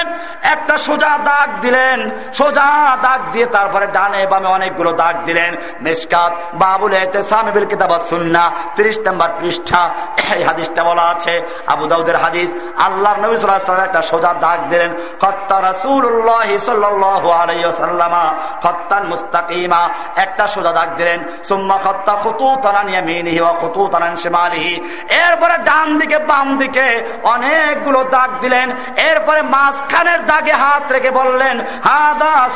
একটা 0.42 0.78
সোজা 0.78 1.18
দাগ 1.18 1.60
দিলেন। 1.60 2.10
সোজা 2.34 2.93
দাগ 2.96 3.32
দিয়ে 3.32 3.46
তারপরে 3.46 3.88
ডানে 3.88 4.26
বামে 4.26 4.48
অনেকগুলো 4.48 4.92
দাগ 4.92 5.16
দিলেন। 5.24 5.56
মেসকাত, 5.82 6.34
বাবুল 6.54 6.94
সামিবিল 7.30 7.66
কিতাব 7.66 8.00
সুন্না 8.10 8.52
তিরিশ 8.76 9.00
নম্বর 9.08 9.30
পৃষ্ঠা। 9.40 9.90
এই 10.36 10.44
হাদিসটা 10.44 10.84
বলা 10.84 11.02
আছে, 11.02 11.42
আবু 11.68 11.86
দাউদের 11.88 12.16
হাদিস। 12.16 12.56
আল্লাহ 12.82 13.14
নবী 13.18 13.38
সাল্লাহ 13.38 13.86
একটা 13.86 14.02
সোজা 14.02 14.34
দাগ 14.34 14.70
দিলেন, 14.70 14.92
খত্তা 15.22 15.62
রাসুল্লাহ 15.62 16.58
সাল্লামা 16.58 18.26
খত্তান 18.62 19.04
মুস্তাকিমা। 19.08 19.90
একটা 20.16 20.48
সোজা 20.48 20.72
দাগ 20.72 20.96
দিলেন, 20.96 21.20
সুম্মা 21.44 21.78
খত্তা 21.78 22.14
খুতু 22.16 22.56
তানানিয়া 22.64 23.02
মিনিহি 23.02 23.40
ও 23.40 23.54
খুতু 23.60 23.88
তানান 23.88 24.16
শিমালিহি। 24.16 24.74
এরপরে 25.10 25.58
ডান 25.58 25.98
দিকে, 25.98 26.18
বাম 26.20 26.58
দিকে 26.58 26.88
অনেকগুলো 27.24 28.04
দাগ 28.04 28.40
দিলেন। 28.40 28.72
এরপরে 28.98 29.42
মাঝখানের 29.42 30.26
দাগে 30.26 30.52
হাত 30.52 30.92
রেখে 30.92 31.12
বললেন, 31.12 31.60
হাদা 31.60 32.50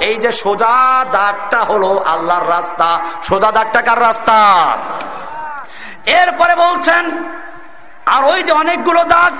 এই 0.00 0.16
যে 0.16 0.32
সোজা 0.32 1.04
দাগটা 1.12 1.58
হলো 1.58 2.04
আল্লাহর 2.06 2.48
রাস্তা। 2.48 3.00
সোজা 3.22 3.52
দাগটা 3.52 3.80
কার 3.80 4.00
রাস্তা? 4.00 4.68
এরপরে 6.06 6.54
বলছেন, 6.54 7.22
আর 8.06 8.24
ওই 8.24 8.42
যে 8.42 8.52
অনেকগুলো 8.52 9.04
দাগ 9.04 9.34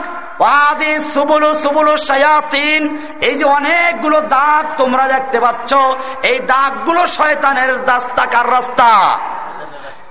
এই 3.20 3.34
যে 3.34 3.44
অনেকগুলো 3.44 4.20
দাগ 4.20 4.76
তোমরা 4.76 5.08
দেখতে 5.08 5.40
পাচ্ছ, 5.40 5.74
এই 6.22 6.38
দাগগুলো 6.38 7.06
শয়তানের 7.06 7.88
রাস্তা 7.88 8.26
কার 8.26 8.52
রাস্তা? 8.52 9.18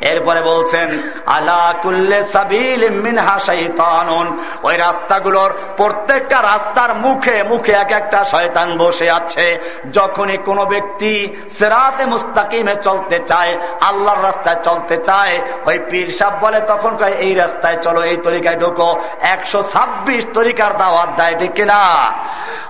এরপরে 0.02 0.42
বলছেন, 0.42 0.90
আলা 1.26 1.74
কুল্লে 1.82 2.24
সাবিল 2.24 2.90
মিনহা 2.90 3.40
শৈতানুন 3.40 4.28
ওই 4.64 4.78
রাস্তাগুলোর 4.78 5.52
প্রত্যেকটা 5.78 6.42
রাস্তার 6.42 6.96
মুখে 6.96 7.44
মুখে 7.44 7.72
এক 7.72 7.92
একটা 7.92 8.24
শয়তান 8.24 8.78
বসে 8.78 9.12
আছে। 9.12 9.48
যখনই 9.92 10.38
কোনো 10.38 10.66
ব্যক্তি 10.66 11.14
সেরাতে 11.60 12.06
মুস্তাকিমে 12.06 12.76
চলতে 12.76 13.20
চায়, 13.20 13.58
আল্লাহর 13.82 14.24
রাস্তায় 14.24 14.60
চলতে 14.64 14.98
চায়, 14.98 15.42
ওই 15.66 15.80
পীর 15.90 16.10
সাহ 16.10 16.32
বলে 16.40 16.60
তখন 16.62 17.04
এই 17.04 17.36
রাস্তায় 17.36 17.78
চলো, 17.82 18.02
এই 18.04 18.18
তরিকায় 18.18 18.56
ঢুকো। 18.56 18.90
একশো 19.22 19.64
ছাব্বিশ 19.64 20.28
তরিকার 20.34 20.78
দাওয়াত 20.78 21.10
দেয় 21.10 21.36
ঠিক 21.40 21.54
কিনা 21.54 21.82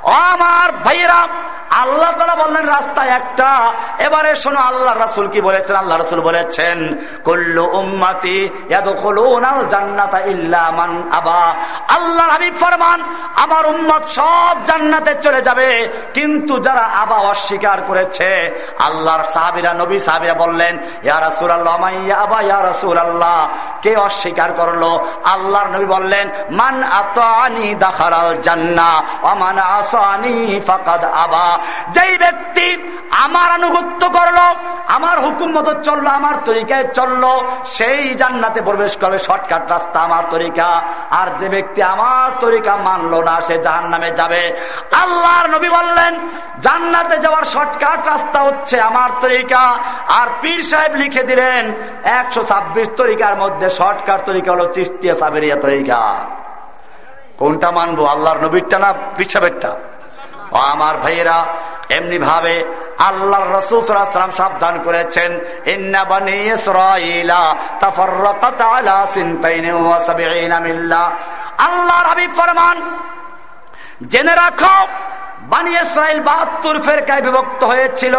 আমার 0.06 0.72
ভাইয়েরা, 0.72 1.28
আল্লাহ 1.70 2.12
তালা 2.12 2.36
বললেন, 2.36 2.66
রাস্তা 2.66 3.06
একটা। 3.06 3.74
এবারে 4.00 4.36
শোনো 4.36 4.60
আল্লাহ 4.60 4.98
রাসুল 4.98 5.28
কি 5.28 5.42
বলেছেন? 5.42 5.76
আল্লাহ 5.76 5.98
রসুল 5.98 6.22
বলেছেন 6.22 6.78
আমার 13.36 13.66
উম্মত 13.68 14.06
সব 14.06 14.58
জান্নাতে 14.66 15.14
চলে 15.14 15.42
যাবে। 15.42 15.88
কিন্তু 16.14 16.60
যারা 16.60 16.82
আবা 16.82 17.16
অস্বীকার 17.16 17.82
করেছে, 17.82 18.60
আল্লাহর 18.80 19.24
সাহাবিরা, 19.24 19.74
নবী 19.74 20.00
সাহাবিরা 20.00 20.34
বললেন 20.34 20.78
আবা, 22.12 22.42
ইয়া 22.42 22.64
রাসুল 22.64 22.98
আল্লাহ 22.98 23.50
কে 23.82 23.96
অস্বীকার 23.96 24.54
করল? 24.54 24.84
আল্লাহর 25.24 25.68
নবী 25.68 25.86
বললেন, 25.86 26.30
মান 26.52 26.84
আতানি 26.84 27.76
আসানি 29.60 30.62
ফাকাদ 30.68 31.04
আবা। 31.04 31.58
যেই 31.90 32.18
ব্যক্তি 32.18 32.98
আমার 33.12 33.52
আনুগত্য 33.52 34.10
করল, 34.10 34.38
আমার 34.88 35.20
হুকুম 35.20 35.52
মতো 35.52 35.74
চলল, 35.84 36.08
আমার 36.08 36.36
তরিকায় 36.46 36.84
সেই 37.66 38.16
জান্নাতে 38.16 38.62
প্রবেশ 38.62 38.98
করবে 38.98 39.20
শর্টকাট 39.20 39.72
রাস্তা 39.72 40.00
আমার 40.00 40.24
তরিকা। 40.32 40.82
আর 41.12 41.38
যে 41.38 41.50
ব্যক্তি 41.50 41.84
আমার 41.84 42.32
তরিকা 42.40 42.78
মানলো 42.78 43.24
না, 43.24 43.42
সে 43.42 43.58
জাহান 43.58 43.90
নামে 43.90 44.12
যাবে। 44.12 44.60
আল্লাহর 44.92 45.50
নবী 45.50 45.70
বললেন, 45.70 46.30
জান্নাতে 46.62 47.18
যাওয়ার 47.18 47.44
শর্টকাট 47.44 48.08
রাস্তা 48.08 48.40
হচ্ছে 48.40 48.82
আমার 48.82 49.10
তরিকা। 49.22 49.78
আর 50.08 50.28
পীর 50.42 50.62
সাহেব 50.62 50.96
লিখে 50.96 51.24
দিলেন, 51.24 51.74
একশো 52.04 52.44
ছাব্বিশ 52.44 52.90
তরিকার 52.98 53.38
মধ্যে 53.38 53.70
শর্টকাট 53.70 54.26
তরিকা 54.26 54.52
হলো 54.52 54.74
চিস্তিয়া 54.74 55.16
সাবেরিয়া 55.16 55.56
তরিকা। 55.56 56.20
কোনটা 57.38 57.72
মানবো? 57.72 58.06
আল্লাহর 58.06 58.38
নবীরটা 58.38 58.80
না 58.80 58.94
পীর 59.18 59.26
সাহেবেরটা? 59.26 59.76
আমার 60.72 60.98
ভাইয়েরা 60.98 61.46
এমনি 61.90 62.18
ভাবে 62.18 62.87
আল্লাহ 63.00 63.42
রসুল 63.42 63.80
সাল্লাম 63.82 64.32
সাবধান 64.32 64.76
করেছেন 64.84 65.30
আল্লাহ 71.60 72.00
রবি 72.02 72.28
ফরমান 72.28 72.78
জেনে 74.08 74.34
রাখো 74.36 74.78
বানি 75.48 75.70
ইসরায়েল 75.70 76.20
বাহাত্তর 76.20 76.82
ফেরকায় 76.82 77.22
বিভক্ত 77.22 77.64
হয়েছিল। 77.64 78.16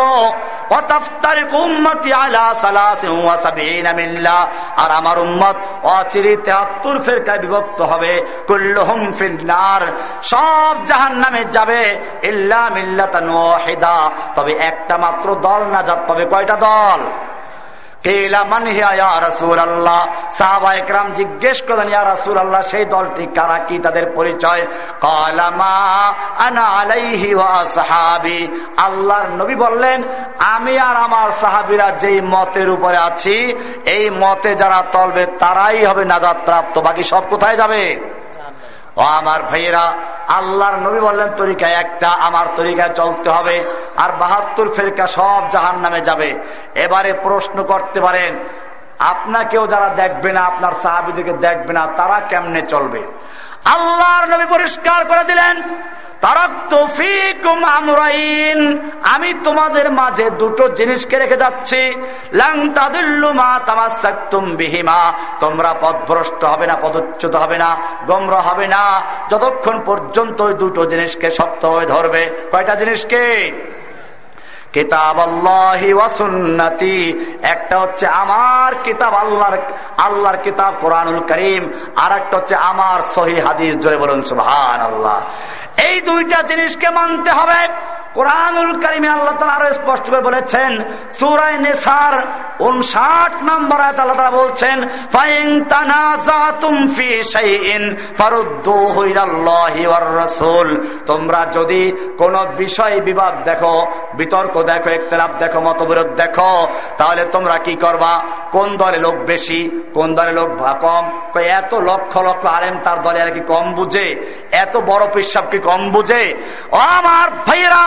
আর 4.76 4.90
আমার 4.90 5.18
উম্মত 5.18 5.56
অচিরি 5.84 6.36
তেহাত্তর 6.36 6.98
ফেরকায় 6.98 7.38
বিভক্ত 7.38 7.82
হবে। 7.82 8.42
কুল্লুহুম 8.46 9.12
ফিন্নার। 9.12 9.82
সব 10.22 10.76
জাহান 10.84 11.12
নামে 11.12 11.44
যাবে 11.44 12.00
ইল্লা 12.22 12.70
ওয়াহিদা। 13.32 14.10
তবে 14.34 14.52
একটা 14.52 14.98
মাত্র 14.98 15.34
দল 15.34 15.64
নাজাত 15.64 15.98
পাবে। 16.08 16.24
কয়টা 16.24 16.56
দল? 16.56 17.04
জিজ্ঞেস 21.14 21.62
করেন 21.62 21.88
ইয়া 21.88 22.04
রাসুল 22.04 22.38
আল্লাহ 22.38 22.62
সেই 22.62 22.84
দলটি 22.84 23.26
কারা? 23.26 23.58
কি 23.58 23.78
তাদের 23.78 24.12
পরিচয়? 24.14 24.66
আল্লাহর 28.76 29.28
নবী 29.28 29.54
বললেন, 29.54 30.02
আমি 30.38 30.78
আর 30.78 30.96
আমার 30.96 31.30
সাহাবিরা 31.30 31.90
যেই 31.90 32.20
মতের 32.20 32.70
উপরে 32.70 32.96
আছি, 32.96 33.54
এই 33.86 34.10
মতে 34.10 34.54
যারা 34.54 34.82
তলবে 34.92 35.26
তারাই 35.26 35.86
হবে 35.86 36.04
নাজাদ 36.04 36.36
প্রাপ্ত 36.44 36.78
বাকি 36.78 37.02
সব 37.02 37.22
কোথায় 37.30 37.56
যাবে? 37.56 38.17
ও 38.98 39.00
আমার 39.00 39.42
ভাইয়েরা, 39.42 39.92
আল্লাহর 40.28 40.76
নবী 40.76 41.00
বললেন, 41.00 41.28
তরিকা 41.36 41.66
একটা, 41.66 42.08
আমার 42.08 42.46
তরিকায় 42.56 42.94
চলতে 42.94 43.30
হবে, 43.30 43.64
আর 43.96 44.10
বাহাত্তর 44.12 44.68
ফেরকা 44.68 45.06
সব 45.06 45.42
জাহান 45.50 45.76
নামে 45.78 46.00
যাবে। 46.00 46.38
এবারে 46.74 47.12
প্রশ্ন 47.12 47.62
করতে 47.62 48.00
পারেন, 48.00 48.32
আপনাকেও 48.98 49.66
যারা 49.66 49.88
দেখবে 49.88 50.32
না, 50.32 50.40
আপনার 50.40 50.72
সাহাবিদিকে 50.82 51.32
দেখবে 51.32 51.72
না, 51.72 51.86
তারা 51.96 52.20
কেমনে 52.28 52.62
চলবে? 52.62 53.02
আল্লাহর 53.74 54.28
নবী 54.28 54.44
পরিষ্কার 54.50 55.04
করে 55.04 55.24
দিলেন 55.24 55.56
আমি 59.04 59.34
তোমাদের 59.44 59.90
মাঝে 59.90 60.30
দুটো 60.30 60.68
জিনিসকে 60.68 61.18
রেখে 61.18 61.36
যাচ্ছি। 61.36 61.82
বিহিমা 64.56 65.12
তোমরা 65.40 65.74
পদভ্রষ্ট 65.80 66.44
হবে 66.44 66.66
না, 66.66 66.76
পদচ্যুত 66.82 67.34
হবে 67.34 67.58
না, 67.58 67.76
গম্র 68.06 68.34
হবে 68.34 68.68
না। 68.68 69.00
যতক্ষণ 69.30 69.84
পর্যন্ত 69.84 70.42
দুটো 70.52 70.86
জিনিসকে 70.86 71.30
শক্ত 71.30 71.64
হয়ে 71.64 71.86
ধরবে, 71.86 72.48
কয়টা 72.52 72.74
জিনিসকে? 72.74 73.24
কিতাব 74.72 75.20
আল্লাহি 75.20 75.92
ওয়াসুন্নতি 75.92 77.28
একটা 77.42 77.78
হচ্ছে 77.78 78.06
আমার 78.06 78.74
কিতাব, 78.82 79.14
আল্লাহর 79.14 79.58
আল্লাহর 79.98 80.36
কিতাব 80.36 80.74
কোরআনুল 80.80 81.18
করিম। 81.18 81.72
আর 81.96 82.12
একটা 82.12 82.36
হচ্ছে 82.36 82.54
আমার 82.54 83.02
সহি 83.02 83.40
হাদিস, 83.40 83.78
জোরে 83.78 83.96
বলুন 83.96 84.22
সুবহান 84.22 84.80
আল্লাহ 84.80 85.22
এই 85.82 86.00
দুইটা 86.00 86.42
জিনিসকে 86.42 86.90
মানতে 86.90 87.30
হবে। 87.30 87.60
কোরআনুল 88.14 88.70
করিমে 88.82 89.08
আল্লাহ 89.08 89.34
তালা 89.38 89.52
আরও 89.52 89.74
স্পষ্ট 89.74 90.10
করে 90.10 90.20
বলেছেন 90.20 90.70
সুরাই 91.18 91.58
নেসার 91.58 92.14
উনষাট 92.60 93.32
নম্বর 93.42 93.78
আয়াত 93.80 93.98
আল্লাহ 94.00 94.16
তালা 94.16 94.30
বলছেন, 94.30 94.88
ফাইন 95.12 95.64
তানাজাতুম 95.64 96.88
ফি 96.96 97.22
শাইইন 97.22 97.96
ফারুদ্দুহু 98.18 99.04
ইলাল্লাহি 99.04 99.86
ওয়ার 99.86 100.06
তোমরা 101.06 101.46
যদি 101.52 101.82
কোন 102.18 102.34
বিষয় 102.56 103.00
বিবাদ 103.00 103.34
দেখো, 103.44 103.74
বিতর্ক 104.14 104.62
দেখো 104.62 104.88
একতলাপ 104.90 105.32
দেখো, 105.38 105.60
মতবিরোধ 105.60 106.06
দেখো, 106.06 106.68
তাহলে 106.98 107.24
তোমরা 107.24 107.58
কি 107.58 107.74
করবা? 107.74 108.12
কোন 108.52 108.76
দলে 108.76 108.98
লোক 108.98 109.14
বেশি, 109.14 109.60
কোন 109.94 110.14
দলে 110.14 110.32
লোক 110.32 110.50
কম? 110.80 111.04
এত 111.40 111.74
লক্ষ 111.74 112.16
লক্ষ 112.16 112.46
আলেম 112.46 112.78
তার 112.84 113.02
দলে 113.02 113.22
আর 113.22 113.30
কি 113.30 113.40
কম 113.40 113.74
বুঝে? 113.74 114.06
এত 114.52 114.76
বড় 114.76 115.04
পিসাব 115.12 115.44
কি 115.50 115.58
কম 115.58 115.90
বুঝে? 115.90 116.22
আমার 116.72 117.26
ভাইয়েরা 117.46 117.82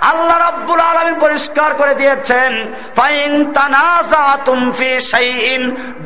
আল্লাহ 0.00 0.38
রব্বুল 0.48 0.80
আলমী 0.80 1.20
পরিষ্কার 1.20 1.74
করে 1.74 1.94
দিয়েছেন 1.94 2.50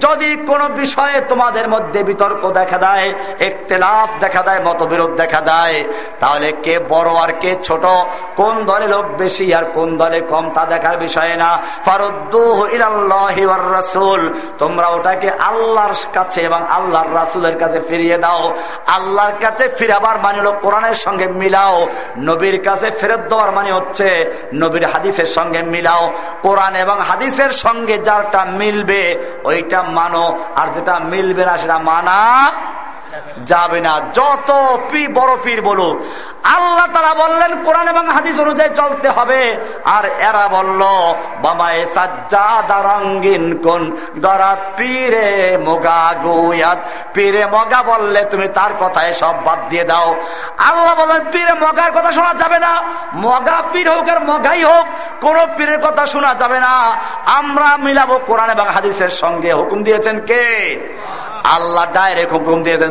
যদি 0.00 0.46
কোন 0.46 0.68
বিষয়ে 0.68 1.20
তোমাদের 1.20 1.68
মধ্যে 1.68 2.02
বিতর্ক 2.02 2.50
দেখা 2.50 2.78
দেয়, 2.78 3.14
একতেলাফ 3.40 4.18
দেখা 4.20 4.42
দেয়, 4.42 4.60
মতবিরোধ 4.64 5.10
দেখা 5.14 5.40
দেয়, 5.40 5.84
তাহলে 6.20 6.52
কে 6.52 6.78
বড় 6.78 7.10
আর 7.16 7.32
কে 7.40 7.56
ছোট 7.62 7.84
কোন 8.38 8.64
দলে 8.64 8.86
লোক 8.86 9.04
বেশি 9.16 9.54
আর 9.54 9.64
কোন 9.64 9.96
দলে 9.96 10.20
কম 10.20 10.50
তা 10.50 10.64
দেখার 10.64 10.98
বিষয়ে 10.98 11.36
না। 11.36 11.58
রাসুল। 13.74 14.40
তোমরা 14.58 14.88
ওটাকে 14.88 15.30
আল্লাহর 15.30 15.94
কাছে 16.14 16.40
এবং 16.40 16.62
আল্লাহর 16.68 17.14
রাসুলের 17.14 17.58
কাছে 17.58 17.80
ফিরিয়ে 17.80 18.18
দাও। 18.18 18.56
আল্লাহর 18.86 19.32
কাছে 19.40 19.68
ফিরাবার 19.68 20.20
মানে 20.22 20.38
হলো 20.38 20.52
কোরআনের 20.52 20.94
সঙ্গে 20.94 21.26
মিলাও। 21.26 21.86
নবীর 22.18 22.62
কাছে 22.64 22.90
ফেরত 22.90 23.20
দেওয়ার 23.20 23.50
মানে 23.52 23.72
হচ্ছে 23.72 24.34
নবীর 24.54 24.84
হাদিসের 24.84 25.26
সঙ্গে 25.26 25.62
মিলাও। 25.62 26.12
কোরআন 26.42 26.76
এবং 26.76 26.98
হাদিসের 27.00 27.50
সঙ্গে 27.50 27.98
যারটা 27.98 28.44
মিলবে, 28.44 29.18
ওইটা 29.44 29.82
মানো। 29.82 30.38
আর 30.56 30.68
যেটা 30.74 30.98
মিলবে 30.98 31.44
না 31.46 31.58
সেটা 31.58 31.78
মানা 31.78 32.48
যাবে 33.44 33.80
না। 33.80 34.00
যত 34.14 34.78
পি 34.90 35.08
বড় 35.08 35.36
পীর 35.42 35.62
বলুক, 35.62 35.96
আল্লাহ 36.46 36.86
তারা 36.86 37.28
বললেন, 37.28 37.64
কোরআন 37.64 37.88
এবং 37.88 38.06
হাদিস 38.06 38.40
অনুযায়ী 38.40 38.74
চলতে 38.74 39.08
হবে। 39.08 39.56
আর 39.84 40.04
এরা 40.04 40.48
বলল, 40.48 40.82
বাবায় 41.42 41.86
সাজ্জা 41.94 42.62
রঙ্গিন 42.70 43.62
কোন 43.62 43.96
দরাত 44.18 44.58
পীরে 44.76 45.58
মোগা 45.64 46.14
গুয়াত। 46.22 46.78
পীরে 47.14 47.46
মগা 47.46 47.82
বললে 47.82 48.24
তুমি 48.24 48.48
তার 48.48 48.70
কথায় 48.80 49.14
সব 49.14 49.34
বাদ 49.44 49.68
দিয়ে 49.68 49.84
দাও। 49.84 50.14
আল্লাহ 50.58 50.94
বললেন, 50.94 51.30
পীরে 51.30 51.52
মগার 51.52 51.92
কথা 51.92 52.12
শোনা 52.12 52.34
যাবে 52.34 52.58
না। 52.58 52.82
মগা 53.14 53.62
পীর 53.72 53.90
হোক 53.90 54.08
আর 54.08 54.24
মগাই 54.24 54.64
হোক, 54.64 54.86
কোন 55.20 55.36
পীরের 55.56 55.78
কথা 55.78 56.06
শোনা 56.06 56.34
যাবে 56.34 56.60
না। 56.60 57.00
আমরা 57.26 57.76
মিলাবো 57.76 58.18
কোরআন 58.26 58.50
এবং 58.50 58.66
হাদিসের 58.66 59.08
সঙ্গে। 59.08 59.52
হুকুম 59.52 59.82
দিয়েছেন 59.82 60.20
কে? 60.20 60.44
আল্লাহ 61.44 61.84
ডাইরেক্ট 61.92 62.32
হুকুম 62.32 62.62
দিয়েছেন 62.62 62.90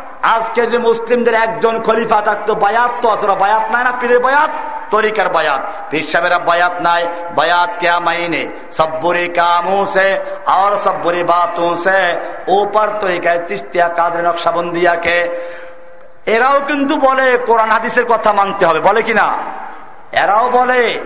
আজকে 0.23 0.67
যে 0.67 0.77
মুসলিমদের 0.77 1.33
একজন 1.33 1.81
খলিফা 1.81 2.21
থাকতো, 2.21 2.55
বায়াত 2.55 2.91
তো 3.01 3.09
আসলে 3.09 3.35
বায়াত 3.35 3.63
নাই 3.71 3.83
না, 3.83 3.91
পীরের 3.91 4.19
বায়াত? 4.19 4.49
তরিকার 4.91 5.29
বায়াত। 5.29 5.61
পীর 5.89 6.03
সাহেবেরা 6.03 6.39
বায়াত 6.39 6.73
নাই, 6.81 7.07
বায়াত 7.35 7.69
কে 7.79 7.99
মাইনে 7.99 8.51
সব্বুরি 8.71 9.27
কামু 9.27 9.85
সে 9.85 10.19
আর 10.45 10.71
সব্বুরি 10.71 11.23
বাতু 11.23 11.75
সে 11.75 12.15
ওপার 12.47 12.99
তরিকায় 12.99 13.39
চিস্তিয়া 13.47 13.87
কাজরে 13.87 14.21
নকশাবন্দিয়া 14.21 14.95
কে 14.95 15.17
এরাও 16.25 16.59
কিন্তু 16.67 16.95
বলে, 16.97 17.37
কোরআন 17.37 17.69
হাদিসের 17.69 18.05
কথা 18.05 18.33
মানতে 18.33 18.65
হবে, 18.65 18.79
বলে 18.79 19.01
কিনা? 19.01 19.37
এরাও 20.11 20.49
বলে, 20.49 20.99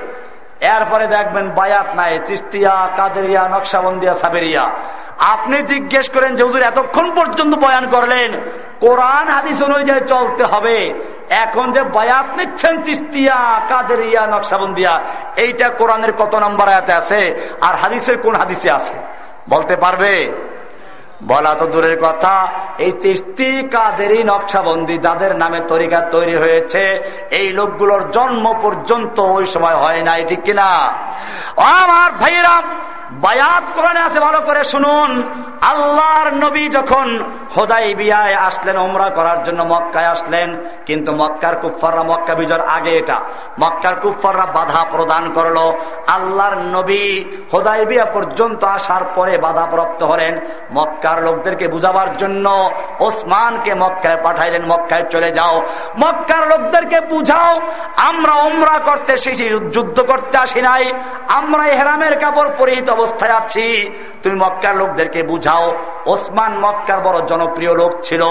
এরপরে 0.61 1.07
দেখবেন 1.07 1.49
বায়াত 1.49 1.95
নাই 1.95 2.19
চিস্তিয়া 2.25 2.89
কাদেরিয়া, 2.97 3.47
নকশাবন্দিয়া, 3.47 4.13
সাবেরিয়া। 4.13 4.69
আপনি 5.19 5.61
জিজ্ঞেস 5.61 6.09
করেন 6.09 6.35
যে 6.35 6.43
হুজুর 6.43 6.61
এতক্ষণ 6.61 7.11
পর্যন্ত 7.15 7.55
বয়ান 7.55 7.89
করলেন, 7.89 8.33
কোরআন 8.79 9.27
হাদিস 9.27 9.63
অনুযায়ী 9.63 9.99
চলতে 9.99 10.43
হবে। 10.43 10.93
এখন 11.29 11.71
যে 11.71 11.81
বায়াত 11.81 12.27
নিচ্ছেন 12.37 12.81
চিস্তিয়া, 12.81 13.61
কাদেরিয়া, 13.69 14.27
নকশাবন্দিয়া, 14.27 15.01
এইটা 15.37 15.69
কোরআনের 15.69 16.13
কত 16.13 16.35
নম্বর 16.35 16.67
আয়াতে 16.67 16.93
আছে 16.93 17.49
আর 17.61 17.75
হাদিসের 17.75 18.17
কোন 18.17 18.35
হাদিসে 18.35 18.71
আছে? 18.71 18.93
বলতে 19.49 19.75
পারবে? 19.75 20.33
বলা 21.23 21.53
তো 21.59 21.65
দূরের 21.65 21.99
কথা, 22.01 22.47
এই 22.79 22.91
চিস্তি 22.91 23.67
কাদেরই 23.67 24.23
নকশাবন্দি 24.23 24.97
যাদের 24.97 25.35
নামে 25.35 25.59
তরিকা 25.67 26.01
তৈরি 26.01 26.35
হয়েছে, 26.35 26.99
এই 27.31 27.53
লোকগুলোর 27.53 28.11
জন্ম 28.11 28.53
পর্যন্ত 28.61 29.19
ওই 29.19 29.45
সময় 29.45 29.75
হয় 29.75 30.01
না 30.01 30.17
ঠিক 30.27 30.41
কিনা? 30.41 30.93
আমার 31.57 32.11
ভাইয়েরা 32.11 32.61
বায়াত 33.23 33.65
কোরআনে 33.75 33.99
আছে, 33.99 34.19
ভালো 34.19 34.39
করে 34.41 34.63
শুনুন। 34.63 35.11
আল্লাহর 35.61 36.29
নবী 36.33 36.67
যখন 36.67 37.07
হোদাই 37.55 37.95
বিয়ায় 37.95 38.35
আসলেন 38.35 38.77
ওমরা 38.77 39.09
করার 39.09 39.43
জন্য 39.43 39.63
মক্কায় 39.63 40.05
আসলেন, 40.05 40.49
কিন্তু 40.85 41.11
মক্কার 41.11 41.55
কুফাররা 41.55 42.03
মক্কা 42.03 42.33
বিজয়ের 42.35 42.61
আগে 42.61 42.91
এটা। 42.97 43.17
মক্কার 43.59 43.95
কুফাররা 43.95 44.45
বাধা 44.45 44.81
প্রদান 44.91 45.23
করল। 45.33 45.57
আল্লাহর 46.07 46.57
নবী 46.57 47.03
হোদাই 47.53 47.85
বিয়া 47.85 48.05
পর্যন্ত 48.05 48.63
আসার 48.63 49.03
পরে 49.15 49.37
বাধা 49.37 49.65
প্রাপ্ত 49.65 50.03
হলেন। 50.03 50.33
মক্কার 50.73 51.23
লোকদেরকে 51.23 51.67
বুঝাবার 51.67 52.17
জন্য 52.17 52.45
ওসমানকে 52.99 53.71
মক্কায় 53.75 54.19
পাঠাইলেন, 54.23 54.63
মক্কায় 54.65 55.03
চলে 55.03 55.31
যাও। 55.31 55.61
মক্কার 56.03 56.47
লোকদেরকে 56.47 56.99
বুঝাও, 57.01 57.61
আমরা 57.97 58.33
ওমরা 58.33 58.79
করতে 58.79 59.13
এসেছি, 59.13 59.45
যুদ্ধ 59.71 60.01
করতে 60.01 60.37
আসি 60.37 60.61
নাই। 60.61 60.91
আমরা 61.27 61.63
হেরামের 61.63 62.19
কাপড় 62.19 62.49
পরিহিত 62.57 62.89
অবস্থায় 63.05 63.31
আছি। 63.31 63.65
তুমি 64.23 64.35
মক্কার 64.35 64.75
লোকদেরকে 64.77 65.23
বুঝাও। 65.23 65.65
ওসমান 66.05 66.57
মক্কার 66.59 66.99
বড় 66.99 67.27
জনপ্রিয় 67.27 67.73
লোক 67.75 67.91
ছিল। 68.01 68.23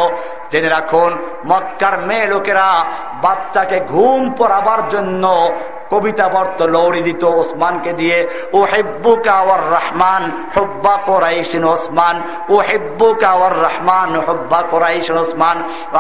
জেনে 0.51 0.69
রাখুন, 0.69 1.11
মক্কার 1.47 1.99
মেয়ে 1.99 2.27
লোকেরা 2.27 2.85
বাচ্চাকে 3.23 3.81
ঘুম 3.81 4.35
পড়াবার 4.39 4.89
জন্য 4.89 5.49
কবিতা 5.95 6.27
বর্ত 6.29 6.59
লৌড়ি 6.75 7.01
দিত 7.03 7.23
ওসমানকে 7.25 7.93
দিয়ে 7.93 8.19
ও 8.53 8.59
হেব্বু 8.73 9.13
কাওয়ার 9.17 9.63
রহমান 9.77 10.23
হব্বা 10.57 10.95
কোরাইশিন 11.07 11.65
ওসমান 11.65 12.17
ও 12.49 12.55
হেব্বু 12.69 13.09
কাওয়ার 13.15 13.55
রহমান 13.67 14.11
হব্বা 14.27 14.61
কোরাইশিন 14.63 15.17
ওসমান। 15.17 15.57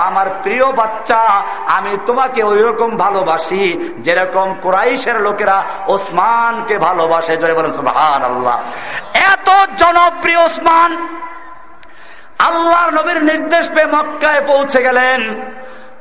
আমার 0.08 0.28
প্রিয় 0.42 0.66
বাচ্চা, 0.72 1.22
আমি 1.76 1.92
তোমাকে 2.06 2.40
ওই 2.42 2.60
রকম 2.62 2.90
ভালোবাসি 2.96 3.64
যেরকম 3.98 4.48
কোরাইশের 4.62 5.18
লোকেরা 5.20 5.58
ওসমানকে 5.94 6.76
ভালোবাসে। 6.78 7.32
জোরে 7.36 7.54
বলেন 7.54 7.72
সুহান 7.72 8.22
আল্লাহ 8.30 8.56
এত 9.32 9.48
জনপ্রিয় 9.80 10.40
ওসমান, 10.44 10.90
আল্লাহর 12.38 12.90
নবীর 12.98 13.20
নির্দেশ 13.30 13.64
পেয়ে 13.74 13.92
মক্কায় 13.96 14.42
পৌঁছে 14.46 14.80
গেলেন। 14.82 15.20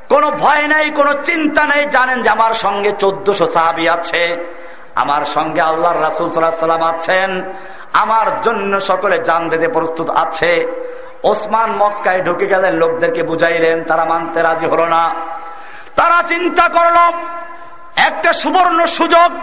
কোনো 0.08 0.30
ভয় 0.30 0.68
নাই, 0.68 0.90
কোনো 0.90 1.12
চিন্তা 1.12 1.66
নেই। 1.66 1.86
জানেন 1.86 2.22
যে 2.22 2.30
আমার 2.30 2.52
সঙ্গে 2.52 2.90
চোদ্দশো 2.98 3.46
সাহাবি 3.46 3.88
আছে। 3.88 4.54
আমার 4.94 5.24
সঙ্গে 5.24 5.60
আল্লাহর 5.60 6.00
রাসুল 6.00 6.30
সাল্লাম 6.30 6.82
আছেন। 6.82 7.52
আমার 7.92 8.40
জন্য 8.40 8.80
সকলে 8.80 9.18
জান 9.18 9.48
দিতে 9.48 9.68
প্রস্তুত 9.68 10.10
আছে। 10.10 10.66
ওসমান 11.24 11.76
মক্কায় 11.76 12.22
ঢুকে 12.22 12.46
গেলেন, 12.46 12.74
লোকদেরকে 12.74 13.22
বুঝাইলেন, 13.22 13.84
তারা 13.84 14.04
মানতে 14.04 14.42
রাজি 14.42 14.66
হল 14.66 14.84
না। 14.84 15.14
তারা 15.96 16.22
চিন্তা 16.26 16.68
করল, 16.68 17.18
একটা 17.96 18.32
সুবর্ণ 18.32 18.84
সুযোগ। 18.84 19.38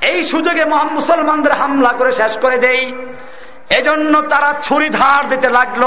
এই 0.00 0.22
সুযোগে 0.22 0.64
মুসলমানদের 0.64 1.52
হামলা 1.52 1.88
করে 1.88 2.12
শেষ 2.12 2.38
করে 2.38 2.58
দেই। 2.58 2.92
এজন্য 3.70 4.20
তারা 4.20 4.54
ছুরি 4.62 4.88
ধার 4.88 5.28
দিতে 5.28 5.48
লাগল। 5.48 5.82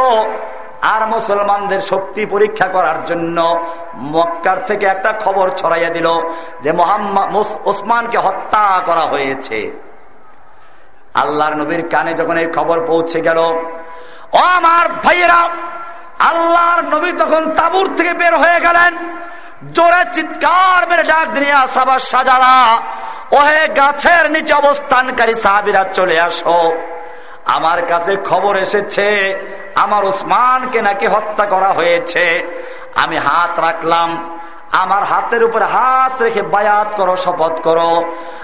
আর 0.81 1.07
মুসলমানদের 1.07 1.81
শক্তি 1.81 2.25
পরীক্ষা 2.25 2.67
করার 2.67 3.05
জন্য 3.05 3.65
মক্কার 3.95 4.65
থেকে 4.65 4.85
একটা 4.85 5.13
খবর 5.25 5.49
ছড়াইয়া 5.49 5.89
দিল 5.89 6.07
যে 6.61 6.71
মোহাম্মদ 6.71 7.35
ওসমানকে 7.65 8.17
হত্যা 8.17 8.81
করা 8.85 9.01
হয়েছে। 9.01 9.71
আল্লাহর 11.13 11.55
নবীর 11.55 11.89
কানে 11.89 12.13
যখন 12.13 12.37
এই 12.37 12.45
খবর 12.45 12.85
পৌঁছে 12.85 13.21
গেল, 13.21 13.37
ও 14.33 14.37
আমার 14.37 14.93
ভাইয়েরা, 14.93 15.49
আল্লাহর 16.19 16.83
নবী 16.83 17.11
তখন 17.11 17.53
তাবুর 17.53 17.95
থেকে 17.95 18.13
বের 18.13 18.35
হয়ে 18.37 18.59
গেলেন। 18.59 19.19
জোরে 19.73 20.11
চিৎকার 20.11 20.89
মেরে 20.89 21.03
ডাক 21.03 21.29
দিয়ে 21.29 21.53
আসাবার 21.53 21.99
সাজারা, 21.99 22.77
ওহে 23.31 23.67
গাছের 23.67 24.31
নিচে 24.31 24.53
অবস্থানকারী 24.53 25.33
সাহাবিরা 25.33 25.83
চলে 25.83 26.19
আসো। 26.19 26.71
আমার 27.45 27.85
কাছে 27.85 28.15
খবর 28.15 28.55
এসেছে 28.55 29.33
আমার 29.79 30.05
ওসমানকে 30.05 30.81
নাকি 30.81 31.07
হত্যা 31.07 31.45
করা 31.45 31.69
হয়েছে। 31.69 32.43
আমি 32.95 33.17
হাত 33.17 33.59
রাখলাম। 33.59 34.39
আমার 34.71 35.03
হাতের 35.03 35.43
উপরে 35.43 35.65
হাত 35.65 36.21
রেখে 36.21 36.41
বায়াত 36.41 36.95
করো, 36.95 37.15
শপথ 37.15 37.61
করো। 37.61 38.01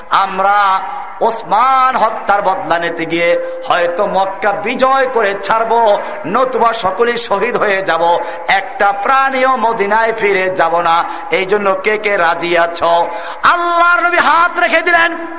আমরা 0.10 0.80
ওসমান 1.22 1.96
হত্যার 1.96 2.42
বদলা 2.42 2.80
নিতে 2.80 3.06
গিয়ে 3.06 3.62
হয়তো 3.68 4.06
মক্কা 4.06 4.52
বিজয় 4.52 5.06
করে 5.06 5.34
ছাড়ব, 5.34 5.98
নতুবা 6.26 6.74
সকলে 6.74 7.18
শহীদ 7.18 7.58
হয়ে 7.58 7.82
যাব। 7.82 8.18
একটা 8.48 8.92
প্রাণীও 8.92 9.58
মদিনায় 9.58 10.14
ফিরে 10.14 10.50
যাব 10.50 10.80
না। 10.80 11.04
এই 11.32 11.46
জন্য 11.46 11.74
কে 11.74 11.98
কে 11.98 12.18
রাজি 12.18 12.58
আছ? 12.58 12.84
আল্লাহর 12.84 14.08
নবী 14.08 14.18
হাত 14.18 14.60
রেখে 14.60 14.82
দিলেন। 14.82 15.38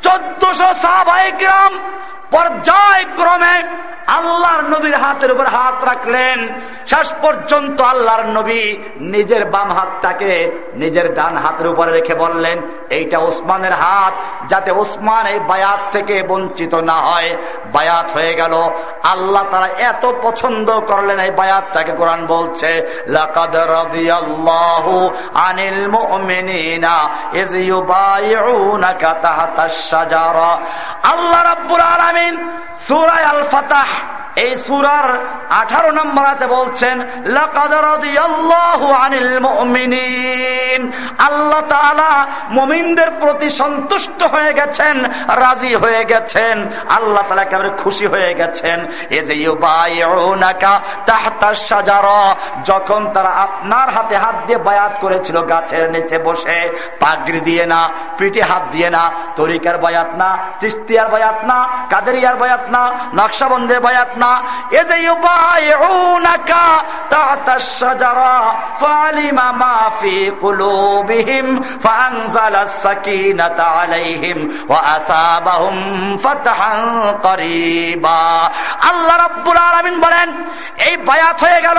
চোদ্দশো 0.00 0.74
সাহাবাই 0.74 1.32
গ্রাম 1.32 2.00
পর্যায়ক্রমে 2.34 3.56
আল্লাহর 4.06 4.62
নবীর 4.62 4.94
হাতের 4.94 5.30
উপর 5.32 5.46
হাত 5.46 5.84
রাখলেন। 5.84 6.38
শেষ 6.86 7.08
পর্যন্ত 7.22 7.80
আল্লাহর 7.80 8.24
নবী 8.26 8.62
নিজের 8.96 9.42
বাম 9.50 9.68
হাতটাকে 9.72 10.32
নিজের 10.74 11.06
ডান 11.14 11.36
হাতের 11.36 11.66
উপরে 11.66 11.90
রেখে 11.92 12.14
বললেন, 12.14 12.56
এইটা 12.90 13.18
ওসমানের 13.18 13.72
হাত, 13.72 14.14
যাতে 14.48 14.70
ওসমান 14.70 15.26
এই 15.26 15.40
বায়াত 15.40 15.82
থেকে 15.92 16.22
বঞ্চিত 16.22 16.74
না 16.74 16.96
হয়। 17.00 17.30
বায়াত 17.72 18.08
হয়ে 18.12 18.34
গেল। 18.34 18.54
আল্লাহ 19.04 19.42
তারা 19.50 19.68
এত 19.78 20.04
পছন্দ 20.22 20.68
করলেন 20.80 21.18
এই 21.20 21.30
বায়াতটাকে, 21.30 21.92
কোরআন 21.92 22.26
বলছে 22.26 22.70
আনিল 25.34 25.80
আল্লাহ 31.12 31.42
রাব্বুল 31.42 31.84
আলামিন 31.94 32.23
সূরা 32.86 33.16
আল 33.32 33.42
ফাতাহ 33.52 33.90
এই 34.44 34.52
সুরার 34.66 35.08
আঠারো 35.60 35.90
নম্বর 35.90 36.24
হাতে 36.30 36.46
বলছেন 36.46 36.96
আল্লাহ 41.28 42.10
মমিনদের 42.50 43.10
প্রতি 43.20 43.48
সন্তুষ্ট 43.50 44.20
হয়ে 44.24 44.52
গেছেন, 44.52 44.96
রাজি 45.42 45.72
হয়ে 45.74 46.02
গেছেন, 46.04 46.56
আল্লাহ 46.88 47.22
তালা 47.28 47.42
একেবারে 47.42 47.70
খুশি 47.82 48.06
হয়ে 48.06 48.32
গেছেন। 48.34 48.78
এ 49.10 49.20
যে 49.28 49.34
যখন 52.64 53.00
তারা 53.14 53.32
আপনার 53.46 53.88
হাতে 53.90 54.16
হাত 54.16 54.36
দিয়ে 54.46 54.58
বায়াত 54.58 54.94
করেছিল, 55.00 55.36
গাছের 55.42 55.84
নিচে 55.90 56.16
বসে, 56.18 56.58
পাগড়ি 57.00 57.40
দিয়ে 57.40 57.64
না, 57.66 57.80
পিঠে 58.18 58.42
হাত 58.42 58.64
দিয়ে 58.70 58.88
না, 58.90 59.02
তরিকার 59.36 59.76
বয়াত 59.78 60.10
না 60.20 60.28
চিস্তিয়ার 60.60 61.08
বায়াত 61.10 61.38
না 61.50 61.58
কাদেরিয়ার 62.14 62.36
বয়াত 62.36 62.64
না, 62.68 62.82
নকশাবন্দের 63.14 63.80
বয়াত 63.80 64.12
না। 64.16 64.32
এ 64.70 64.82
যে 64.84 65.08
আল্লাহ 78.88 79.18
বলেন, 80.00 80.28
এই 80.86 80.96
বায়াত 80.96 81.42
হয়ে 81.44 81.60
গেল, 81.60 81.78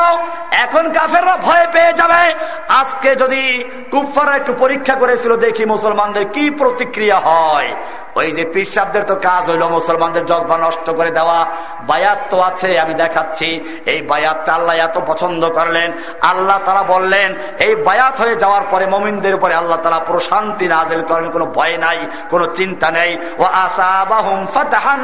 এখন 0.52 0.94
কাফেররা 0.94 1.38
ভয় 1.38 1.68
পেয়ে 1.72 1.94
যাবে। 1.94 2.34
আজকে 2.70 3.16
যদি 3.16 3.64
কুফারা 3.92 4.36
একটু 4.36 4.54
পরীক্ষা 4.54 4.94
করেছিল 4.94 5.38
দেখি 5.38 5.66
মুসলমানদের 5.66 6.26
কি 6.30 6.50
প্রতিক্রিয়া 6.50 7.20
হয়। 7.20 7.76
ওই 8.16 8.32
যে 8.32 8.44
পিসাবদের 8.54 9.04
তো 9.04 9.16
কাজ 9.16 9.50
হইল 9.50 9.64
মুসলমানদের 9.68 10.26
জজবা 10.26 10.58
নষ্ট 10.58 10.88
করে 10.92 11.12
দেওয়া। 11.12 11.40
বায়াত 11.82 12.20
তো 12.30 12.42
আছে, 12.42 12.80
আমি 12.80 12.94
দেখাচ্ছি। 12.94 13.48
এই 13.86 14.02
বায়াতটা 14.02 14.54
আল্লাহ 14.54 14.76
এত 14.76 14.98
পছন্দ 15.08 15.50
করলেন। 15.50 15.92
আল্লাহ 16.22 16.58
তারা 16.66 16.84
বললেন, 16.84 17.30
এই 17.60 17.76
বায়াত 17.76 18.22
হয়ে 18.22 18.36
যাওয়ার 18.36 18.64
পরে 18.70 18.86
মমিনদের 18.86 19.36
উপরে 19.36 19.54
আল্লাহ 19.54 19.78
তারা 19.78 20.00
প্রশান্তি 20.00 20.68
নাজেল 20.68 21.02
করেন, 21.02 21.30
কোনো 21.30 21.46
ভয় 21.46 21.78
নাই, 21.78 22.00
কোনো 22.30 22.46
চিন্তা 22.46 22.92
নেই। 22.92 23.18
ও 23.40 23.44
আসাবাহুম 23.44 24.46
ফাতাহান 24.46 25.02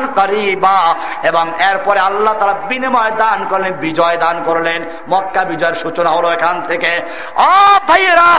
এবং 1.23 1.51
এরপরে 1.69 1.99
আল্লাহ 1.99 2.33
তারা 2.33 2.53
বিনিময় 2.53 3.11
দান 3.11 3.45
করলেন, 3.49 3.73
বিজয় 3.73 4.17
দান 4.17 4.43
করলেন। 4.43 4.85
মক্কা 5.09 5.43
বিজয়ের 5.43 5.73
সূচনা 5.73 6.09
হলো 6.09 6.27
এখান 6.31 6.61
থেকে। 6.61 6.91
অ 7.35 7.51
ভাইয়েরা, 7.87 8.31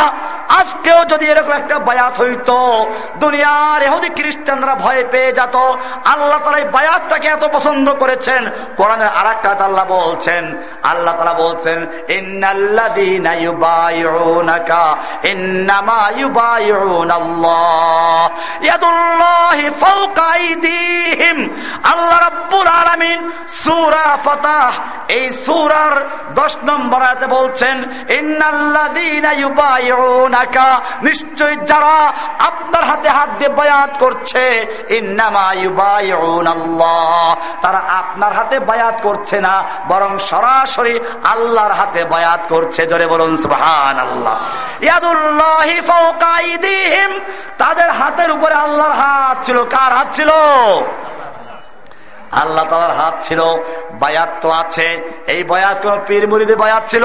আজকেও 0.58 1.04
যদি 1.04 1.24
এরকম 1.26 1.52
একটা 1.52 1.78
বায়াত 1.78 2.20
হইতো, 2.20 2.56
দুনিয়ার 3.20 3.82
এহুদি 3.82 4.08
খ্রিস্টান 4.08 4.60
মুসলমানরা 4.62 4.74
ভয় 4.84 5.02
পেয়ে 5.10 5.32
যেত। 5.32 5.56
আল্লাহ 6.12 6.38
তালা 6.44 6.58
এই 6.58 6.64
বায়াতটাকে 6.64 7.28
এত 7.28 7.44
পছন্দ 7.52 7.86
করেছেন। 7.92 8.42
কোরআনের 8.76 9.08
আর 9.08 9.26
একটা 9.26 9.64
আল্লাহ 9.64 9.86
বলছেন, 9.86 10.42
আল্লাহ 10.82 11.14
তালা 11.16 11.34
বলছেন 11.34 11.78
নিশ্চয় 31.02 31.54
যারা 31.56 31.94
আপনার 32.38 32.84
হাতে 32.84 33.08
হাত 33.08 33.30
দিয়ে 33.38 33.50
বয়াত 33.50 33.92
করছে 33.98 34.44
তারা 37.60 37.78
আপনার 37.78 38.32
হাতে 38.32 38.60
বায়াত 38.60 38.94
করছে 39.02 39.40
না, 39.40 39.62
বরং 39.88 40.18
সরাসরি 40.18 41.00
আল্লাহর 41.24 41.72
হাতে 41.72 42.04
বায়াত 42.04 42.40
করছে। 42.48 42.86
জোরে 42.86 43.06
বলুন 43.06 43.36
সুহান 43.36 43.98
আল্লাহ 43.98 44.36
তাদের 47.58 47.90
হাতের 47.90 48.30
উপরে 48.30 48.54
আল্লাহর 48.54 48.92
হাত 48.92 49.44
ছিল। 49.44 49.64
কার 49.64 49.92
হাত 49.92 50.06
ছিল? 50.12 50.28
আল্লাহ 52.32 52.64
তালার 52.64 52.94
হাত 52.94 53.14
ছিল। 53.22 53.40
বায়াত 53.92 54.28
তো 54.40 54.50
আছে। 54.50 54.88
এই 55.26 55.44
বয়াত 55.44 55.82
কোন 55.82 56.00
পীর 56.06 56.28
মুড়িদে 56.28 56.56
বায়াত 56.56 56.88
ছিল? 56.88 57.04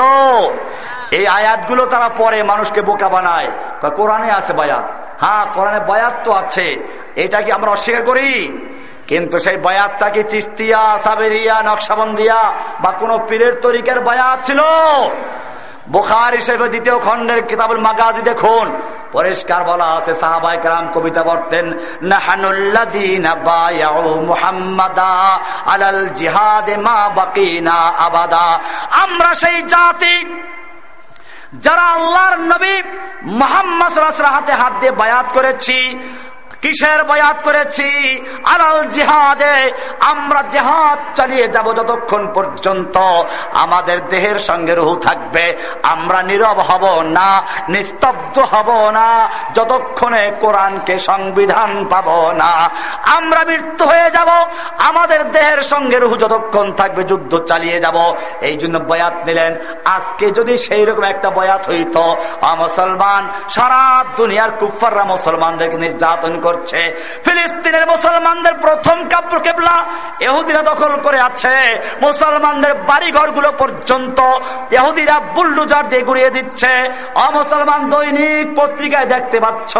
এই 1.11 1.27
আয়াতগুলো 1.27 1.85
তারা 1.85 2.09
পরে 2.09 2.43
মানুষকে 2.43 2.81
বোকা 2.81 3.09
বানায়। 3.09 3.51
কোরআনে 3.95 4.31
আছে 4.31 4.53
বায়াত। 4.53 4.96
হ্যাঁ 5.19 5.45
কোরআনে 5.53 5.79
বয়াত 5.79 6.13
তো 6.23 6.31
আছে। 6.31 6.87
এটা 7.15 7.41
কি 7.41 7.51
আমরা 7.51 7.71
অস্বীকার 7.71 8.05
করি? 8.05 8.57
কিন্তু 9.07 9.39
সেই 9.39 9.57
বয়াতটা 9.57 10.09
কি 10.09 10.23
চিস্তিয়া, 10.23 10.99
সাবেরিয়া, 11.03 11.63
নকশাবন্দিয়া 11.63 12.53
বা 12.81 12.91
কোন 12.91 13.17
পীরের 13.27 13.53
তরিকের 13.53 13.99
বয়াত 13.99 14.45
ছিল? 14.45 14.59
বোখার 15.89 16.33
হিসেবে 16.33 16.67
দ্বিতীয় 16.67 16.99
খণ্ডের 16.99 17.45
কিতাবুল 17.45 17.77
মাগাজি 17.77 18.21
দেখুন। 18.21 18.81
পরিষ্কার 19.11 19.63
বলা 19.63 19.85
আছে 19.85 20.13
সাহাবাই 20.13 20.57
কালাম 20.63 20.91
কবিতা 20.93 21.23
বলতেন 21.23 21.73
আলাল 25.73 26.09
জিহাদে 26.09 26.77
মা 26.77 27.09
বাকিনা 27.15 27.73
আবাদা। 27.73 28.59
আমরা 28.89 29.33
সেই 29.33 29.61
জাতি 29.61 30.41
যারা 31.53 31.85
আল্লাহর 31.87 32.35
নবী 32.43 32.75
মোহাম্মদ 33.33 33.95
হাতে 34.27 34.53
হাত 34.53 34.73
দিয়ে 34.79 34.91
বায়াত 34.91 35.27
করেছি 35.33 35.77
কিসের 36.61 37.03
বয়াত 37.03 37.43
করেছি? 37.43 37.89
আলাল 38.45 38.83
জিহাদে, 38.83 39.71
আমরা 39.99 40.41
জেহাদ 40.51 41.15
চালিয়ে 41.15 41.47
যাব 41.47 41.75
যতক্ষণ 41.75 42.33
পর্যন্ত 42.33 42.97
আমাদের 43.53 44.07
দেহের 44.07 44.39
সঙ্গে 44.39 44.73
রুহু 44.75 44.95
থাকবে। 44.95 45.45
আমরা 45.83 46.23
নীরব 46.23 46.59
হব 46.59 47.01
না, 47.01 47.41
নিস্তব্ধ 47.69 48.39
হব 48.39 48.89
না, 48.89 49.29
যতক্ষণে 49.53 50.31
কোরআনকে 50.41 50.97
সংবিধান 50.97 51.85
পাব 51.89 52.31
না। 52.31 52.69
আমরা 53.15 53.43
মৃত্যু 53.43 53.85
হয়ে 53.85 54.11
যাব, 54.11 54.29
আমাদের 54.79 55.31
দেহের 55.31 55.61
সঙ্গে 55.61 55.99
রুহু 55.99 56.15
যতক্ষণ 56.15 56.71
থাকবে 56.71 57.03
যুদ্ধ 57.03 57.37
চালিয়ে 57.37 57.79
যাব। 57.79 58.13
এই 58.41 58.57
জন্য 58.57 58.77
বয়াত 58.77 59.13
নিলেন। 59.13 59.55
আজকে 59.85 60.25
যদি 60.31 60.57
সেই 60.57 60.85
রকম 60.85 61.03
একটা 61.03 61.29
বয়াত 61.29 61.69
হইত 61.69 61.97
মুসলমান, 62.57 63.49
সারা 63.49 64.03
দুনিয়ার 64.15 64.51
কুফাররা 64.51 65.03
মুসলমানদেরকে 65.03 65.77
নির্যাতন 65.77 66.41
করছে। 66.47 66.79
ফিলিস্তিনের 67.25 67.85
মুসলমানদের 67.87 68.55
প্রথম 68.61 68.97
কাব্য 69.09 69.33
কেবলা 69.39 69.75
এহুদিরা 70.19 70.61
দখল 70.61 70.93
করে 71.01 71.19
আছে। 71.19 71.55
মুসলমানদের 72.01 72.73
বাড়ি 72.89 73.09
ঘরগুলো 73.11 73.49
পর্যন্ত 73.57 74.19
এহুদিরা 74.71 75.15
বুল্ডুজার 75.35 75.85
দিয়ে 75.89 76.07
গুড়িয়ে 76.07 76.29
দিচ্ছে। 76.29 76.71
অমুসলমান 77.25 77.81
দৈনিক 77.89 78.45
পত্রিকায় 78.59 79.07
দেখতে 79.13 79.37
পাচ্ছ, 79.39 79.73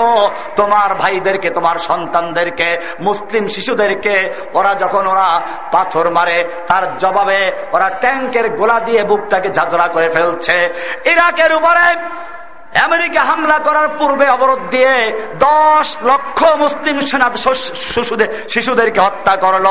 তোমার 0.56 0.90
ভাইদেরকে, 0.96 1.50
তোমার 1.50 1.78
সন্তানদেরকে, 1.88 2.70
মুসলিম 3.02 3.44
শিশুদেরকে, 3.48 4.16
ওরা 4.54 4.72
যখন 4.76 5.04
ওরা 5.08 5.28
পাথর 5.72 6.06
মারে, 6.10 6.38
তার 6.68 6.84
জবাবে 6.98 7.42
ওরা 7.72 7.88
ট্যাঙ্কের 8.02 8.48
গোলা 8.60 8.78
দিয়ে 8.80 9.02
বুকটাকে 9.04 9.50
ঝাঁঝরা 9.50 9.88
করে 9.88 10.08
ফেলছে। 10.10 10.58
ইরাকের 11.06 11.52
উপরে 11.56 11.86
আমেরিকা 12.84 13.22
হামলা 13.22 13.58
করার 13.58 13.88
পূর্বে 13.98 14.30
অবরোধ 14.30 14.60
দিয়ে 14.70 15.12
দশ 15.40 15.98
লক্ষ 16.04 16.44
মুসলিম 16.60 17.00
সেনা 17.00 17.32
শিশুদেরকে 18.50 19.00
হত্যা 19.00 19.36
করল। 19.36 19.66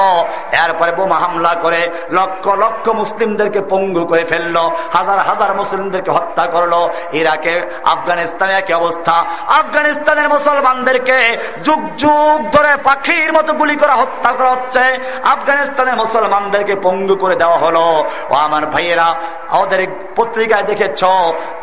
এরপরে 0.64 0.92
বোমা 0.92 1.18
হামলা 1.18 1.54
করে 1.62 1.88
লক্ষ 2.10 2.48
লক্ষ 2.48 2.88
মুসলিমদেরকে 2.88 3.60
পঙ্গু 3.70 4.06
করে 4.06 4.24
ফেলল। 4.24 4.56
হাজার 4.92 5.18
হাজার 5.18 5.56
মুসলিমদেরকে 5.56 6.10
হত্যা 6.10 6.46
করল। 6.46 6.88
ইরাকে, 7.12 7.60
আফগানিস্তানে 7.84 8.52
একই 8.52 8.72
অবস্থা। 8.72 9.24
আফগানিস্তানের 9.46 10.28
মুসলমানদেরকে 10.28 11.38
যুগ 11.62 11.94
যুগ 11.96 12.50
ধরে 12.50 12.76
পাখির 12.84 13.32
মতো 13.32 13.52
গুলি 13.52 13.74
করা, 13.74 13.94
হত্যা 13.94 14.32
করা 14.32 14.50
হচ্ছে। 14.50 14.80
আফগানিস্তানের 15.24 15.96
মুসলমানদেরকে 15.96 16.74
পঙ্গু 16.82 17.16
করে 17.16 17.36
দেওয়া 17.36 17.56
হলো। 17.56 18.04
ও 18.30 18.34
আমার 18.34 18.66
ভাইয়েরা, 18.66 19.14
ওদের 19.52 19.86
পত্রিকায় 20.16 20.62
দেখেছ, 20.62 21.04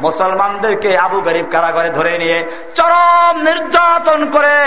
মুসলমানদেরকে 0.01 0.97
আবু 0.97 1.21
গরিব 1.33 1.47
কারাগারে 1.53 1.89
ধরে 1.97 2.13
নিয়ে 2.23 2.37
চরম 2.77 3.35
নির্যাতন 3.47 4.19
করে, 4.35 4.57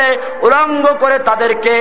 উলঙ্গ 0.46 0.84
করে 1.02 1.16
তাদেরকে 1.28 1.74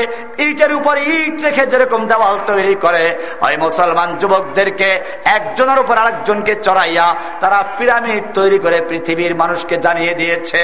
ইটের 0.48 0.72
উপর 0.80 0.96
ইট 1.16 1.36
রেখে 1.46 1.64
যেরকম 1.72 2.02
দেওয়াল 2.12 2.36
তৈরি 2.50 2.76
করে, 2.86 3.04
ওই 3.46 3.56
মুসলমান 3.66 4.10
যুবকদেরকে 4.22 4.90
একজনের 5.38 5.80
উপর 5.84 5.96
আরেকজনকে 6.04 6.54
চড়াইয়া 6.66 7.08
তারা 7.42 7.60
পিরামিড 7.78 8.24
তৈরি 8.38 8.58
করে 8.66 8.78
পৃথিবীর 8.90 9.34
মানুষকে 9.42 9.76
জানিয়ে 9.86 10.14
দিয়েছে। 10.22 10.62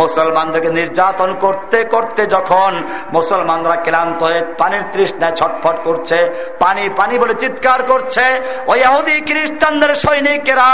মুসলমানদেরকে 0.00 0.70
নির্যাতন 0.78 1.30
করতে 1.44 1.78
করতে 1.94 2.22
যখন 2.34 2.72
মুসলমানরা 3.16 3.76
ক্লান্ত 3.86 4.18
হয়ে 4.28 4.40
পানির 4.60 4.84
তৃষ্ণায় 4.92 5.34
ছটফট 5.38 5.76
করছে, 5.86 6.18
পানি 6.62 6.82
পানি 6.98 7.14
বলে 7.22 7.34
চিৎকার 7.42 7.80
করছে, 7.90 8.24
ওই 8.72 8.80
খ্রিস্টানদের 9.28 9.92
সৈনিকেরা 10.04 10.70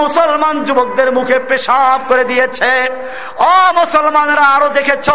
মুসলমান 0.00 0.54
যুবকদের 0.66 1.08
মুখে 1.16 1.36
পেশাব 1.48 1.98
করে 2.08 2.22
দিয়েছে। 2.30 2.72
ও 3.48 3.50
মুসলমানরা, 3.72 4.44
আরও 4.56 4.68
দেখেছ? 4.68 5.08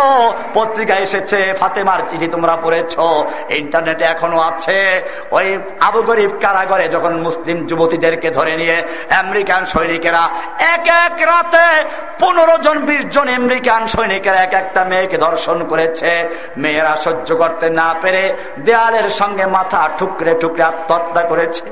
পত্রিকা 0.54 0.96
এসেছে, 1.06 1.40
ফাতেমার 1.60 2.02
চিঠি 2.10 2.28
তোমরা 2.28 2.56
পড়েছ, 2.64 2.94
ইন্টারনেটে 3.62 4.06
এখনও 4.06 4.40
আছে। 4.50 4.80
ওই 5.32 5.48
আবু 5.82 6.02
গরিব 6.02 6.32
কারাগরে 6.42 6.86
যখন 6.88 7.14
মুসলিম 7.22 7.58
যুবতীদেরকে 7.66 8.30
ধরে 8.30 8.54
নিয়ে 8.56 8.78
আমেরিকান 9.20 9.62
সৈনিকেরা 9.66 10.24
এক 10.74 10.86
এক 11.06 11.16
রাতে 11.32 11.66
পনেরো 12.20 12.56
জন, 12.58 12.78
বিশ 12.80 13.04
জন 13.16 13.28
আমেরিকান 13.40 13.82
সৈনিকেরা 13.94 14.40
এক 14.48 14.54
একটা 14.54 14.82
মেয়েকে 14.84 15.18
ধর্ষণ 15.18 15.58
করেছে। 15.68 16.12
মেয়েরা 16.58 16.94
সহ্য 17.06 17.30
করতে 17.36 17.66
না 17.80 17.88
পেরে 18.02 18.24
দেয়ালের 18.60 19.08
সঙ্গে 19.20 19.46
মাথা 19.46 19.82
ঠুকরে 19.98 20.32
ঠুকরে 20.42 20.64
আত্মহত্যা 20.64 21.22
করেছে। 21.32 21.66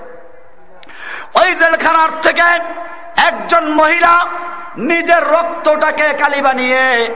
ওই 1.41 1.49
জেলখানার 1.55 2.11
থেকে 2.21 2.47
একজন 3.17 3.73
মহিলা 3.73 4.25
নিজের 4.77 5.23
রক্তটাকে 5.23 6.13
কালি 6.13 6.41
বানিয়ে 6.41 7.09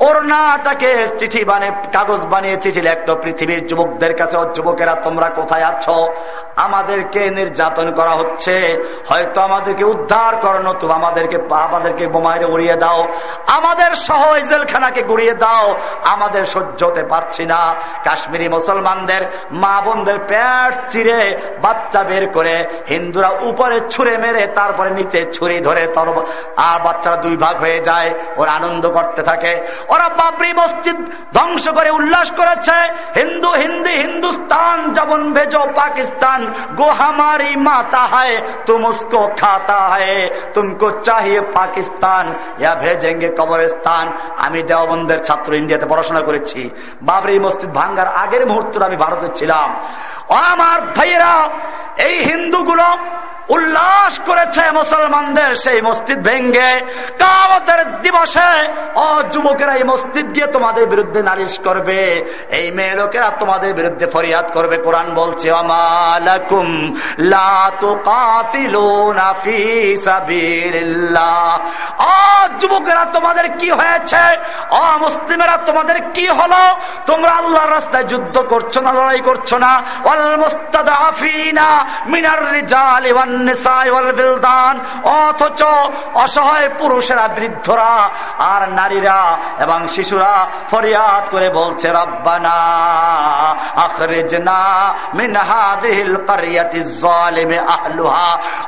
ওরনাটাকে 0.00 1.06
চিঠি 1.18 1.44
বানিয়ে, 1.44 1.72
কাগজ 1.92 2.26
বানিয়ে 2.26 2.56
চিঠি 2.56 2.80
লেখলো, 2.80 3.16
পৃথিবীর 3.16 3.66
যুবকদের 3.66 4.16
কাছে 4.16 4.36
যুবকেরা, 4.54 4.94
তোমরা 4.94 5.28
কোথায় 5.28 5.62
আছো? 5.62 6.08
আমাদেরকে 6.56 7.30
নির্যাতন 7.30 7.94
করা 7.94 8.10
হচ্ছে। 8.10 8.84
হয়তো 9.08 9.40
আমাদেরকে 9.40 9.84
উদ্ধার 9.84 10.36
করো 10.36 10.58
নতুন 10.58 10.90
আমাদেরকে 10.90 11.38
আমাদেরকে 11.50 12.06
বোমায় 12.06 12.44
উড়িয়ে 12.44 12.74
দাও। 12.74 13.04
আমাদের 13.46 13.94
সহ 13.94 14.38
জেলখানাকে 14.38 15.02
গুড়িয়ে 15.02 15.34
দাও। 15.34 15.74
আমাদের 16.04 16.44
সহ্য 16.44 16.84
হতে 16.84 17.02
পারছি 17.02 17.46
না। 17.46 17.74
কাশ্মীরি 18.04 18.48
মুসলমানদের, 18.48 19.38
মা 19.52 19.80
বোনদের 19.80 20.18
প্যাট 20.28 20.90
চিরে 20.90 21.40
বাচ্চা 21.62 22.02
বের 22.02 22.30
করে 22.30 22.64
হিন্দুরা 22.88 23.28
উপরে 23.28 23.80
ছুঁড়ে 23.90 24.18
মেরে 24.18 24.46
তারপরে 24.46 24.90
নিচে 24.90 25.32
ছুরি 25.32 25.60
ধরে 25.60 25.86
তর 25.86 26.08
আর 26.56 26.84
বাচ্চারা 26.84 27.16
দুই 27.16 27.36
ভাগ 27.36 27.56
হয়ে 27.60 27.80
যায়। 27.80 28.14
ওরা 28.36 28.52
আনন্দ 28.52 28.88
করতে 28.88 29.22
থাকে। 29.22 29.60
ওরা 29.88 30.08
বাবরি 30.08 30.52
মসজিদ 30.52 30.96
ধ্বংস 31.34 31.68
করে 31.68 31.90
উল্লাস 31.90 32.30
করেছে। 32.30 32.92
হিন্দু, 33.20 33.50
হিন্দি, 33.50 33.96
হিন্দুস্তান 33.96 34.92
যেমন 34.92 35.32
ভেজো 35.32 35.60
পাকিস্তান 35.74 36.43
গো 36.76 36.88
হামারি 36.90 37.56
মাতা 37.56 38.04
হায় 38.06 38.36
উসকো 38.84 39.28
খাতা 39.40 39.80
হায় 39.88 40.30
তুমকো 40.54 40.90
চাহিয়ে 40.90 41.40
পাকিস্তান 41.40 42.34
ইয়া 42.58 42.74
ভেজেঙ্গে 42.74 43.28
কবরস্থান 43.28 44.12
আমি 44.36 44.62
দেওবন্দের 44.62 45.18
ছাত্র 45.18 45.54
ইন্ডিয়াতে 45.54 45.86
পড়াশোনা 45.86 46.20
করেছি। 46.20 46.70
বাবরি 47.02 47.38
মসজিদ 47.38 47.70
ভাঙ্গার 47.70 48.06
আগের 48.06 48.46
মুহূর্তে 48.46 48.84
আমি 48.84 48.96
ভারতে 48.96 49.28
ছিলাম। 49.34 49.68
আমার 50.48 50.78
ভাইয়েরা, 50.96 51.48
এই 52.04 52.16
হিন্দুগুলো 52.24 52.86
উল্লাস 53.48 54.20
করেছে 54.20 54.70
মুসলমানদের 54.70 55.54
সেই 55.54 55.82
মসজিদ 55.82 56.28
ভেঙ্গে। 56.28 56.80
কামতের 57.18 58.00
দিবসে 58.00 58.72
ও 58.94 59.22
যুবকেরা 59.22 59.72
এই 59.72 59.84
মসজিদ 59.84 60.34
গিয়ে 60.34 60.46
তোমাদের 60.46 60.88
বিরুদ্ধে 60.88 61.22
নালিশ 61.22 61.58
করবে। 61.64 62.00
এই 62.50 62.70
মেয়ে 62.70 62.94
লোকেরা 62.94 63.30
তোমাদের 63.30 63.74
বিরুদ্ধে 63.74 64.06
ফরিয়াদ 64.06 64.52
করবে। 64.52 64.76
কোরআন 64.76 65.14
বলছে 65.14 65.50
আমালাকুম 65.50 66.96
ও 71.98 72.48
যুবকেরা 72.60 73.04
তোমাদের 73.04 73.52
কি 73.58 73.70
হয়েছে? 73.70 74.22
ও 74.70 74.98
মুসলিমেরা 74.98 75.56
তোমাদের 75.56 75.96
কি 76.14 76.26
হলো? 76.26 76.76
তোমরা 77.06 77.30
আল্লাহর 77.30 77.70
রাস্তায় 77.70 78.04
যুদ্ধ 78.04 78.38
করছ 78.38 78.78
না, 78.78 78.92
লড়াই 78.92 79.20
করছ 79.20 79.54
না? 79.54 79.82
মিনার 82.06 82.52
রিজাল 82.52 83.33
অথচ 85.04 85.62
অসহায় 86.14 86.68
পুরুষেরা, 86.78 87.28
বৃদ্ধরা 87.28 88.08
আর 88.38 88.68
নারীরা 88.68 89.38
এবং 89.58 89.88
শিশুরা 89.88 90.46
ফরিয়াদ 90.70 91.30
করে 91.30 91.48
বলছে, 91.48 91.88
রব্বানা 91.88 92.58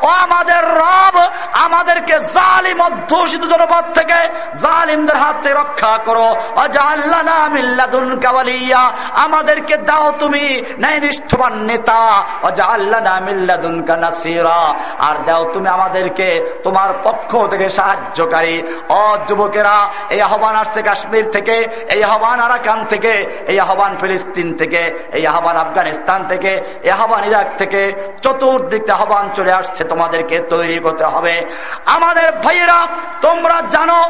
ও 0.03 0.07
আমাদের 0.07 0.65
রব, 0.65 1.17
আমাদেরকে 1.53 2.19
জালিম 2.19 2.81
অধ্যুষিত 2.81 3.45
জনপদ 3.45 3.93
থেকে 3.93 4.19
জালিমদের 4.63 5.17
হাতে 5.17 5.53
রক্ষা 5.53 5.99
করো। 6.05 6.37
আমাদেরকে 9.15 9.77
দাও 9.77 10.13
তুমি 10.13 10.63
ন্যায়নিষ্ঠবান 10.79 11.55
নেতা 11.55 12.25
অজা 12.43 12.65
আল্লাহ 12.65 13.21
মিল্লাদুনকা 13.21 13.97
নাসিরা 14.57 14.99
আর 14.99 15.17
দাও 15.27 15.45
তুমি 15.53 15.69
আমাদেরকে 15.69 16.61
তোমার 16.63 16.91
পক্ষ 17.05 17.47
থেকে 17.51 17.71
সাহায্যকারী। 17.71 18.63
অ 18.89 19.17
যুবকেরা, 19.29 19.77
এই 20.11 20.21
আহ্বান 20.21 20.55
আসছে 20.55 20.83
কাশ্মীর 20.83 21.31
থেকে, 21.33 21.57
এই 21.91 22.05
আহ্বান 22.05 22.41
আরাকান 22.41 22.85
থেকে, 22.85 23.13
এই 23.47 23.61
আহ্বান 23.61 23.97
ফিলিস্তিন 24.01 24.57
থেকে, 24.57 25.09
এই 25.13 25.27
আহ্বান 25.27 25.57
আফগানিস্তান 25.57 26.27
থেকে, 26.29 26.53
এই 26.83 26.91
আহ্বান 26.91 27.25
ইরাক 27.25 27.49
থেকে। 27.59 28.13
চতুর্দিক 28.23 28.91
আহ্বান 28.91 29.31
চলে 29.35 29.53
আসছে, 29.53 29.85
তোমাদেরকে 29.85 30.41
তৈরি 30.41 30.79
করতে 30.79 31.05
হবে। 31.05 31.35
আমাদের 31.87 32.33
ভাইয়েরা, 32.33 32.87
তোমরা 33.21 33.63
জানো, 33.71 34.01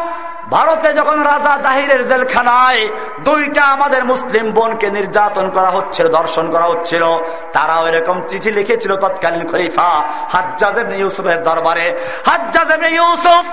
ভারতে 0.50 0.92
যখন 0.92 1.22
রাজা 1.22 1.58
দাহিরের 1.62 2.08
জেলখানায় 2.08 2.88
দুইটা 3.24 3.62
আমাদের 3.64 4.04
মুসলিম 4.04 4.50
বোনকে 4.50 4.90
নির্যাতন 4.90 5.50
করা 5.50 5.70
হচ্ছিল, 5.70 6.08
দর্শন 6.08 6.50
করা 6.50 6.64
হচ্ছিল, 6.64 7.04
তারাও 7.52 7.86
এরকম 7.86 8.16
চিঠি 8.28 8.50
লিখেছিল 8.50 8.96
তৎকালীন 8.96 9.44
খলিফা 9.50 9.90
হাজ্জাজ 10.36 10.76
ইউসুফের 10.94 11.40
দরবারে 11.42 11.86
হাজ্জাজ 12.26 12.70
ইউসুফ 12.92 13.44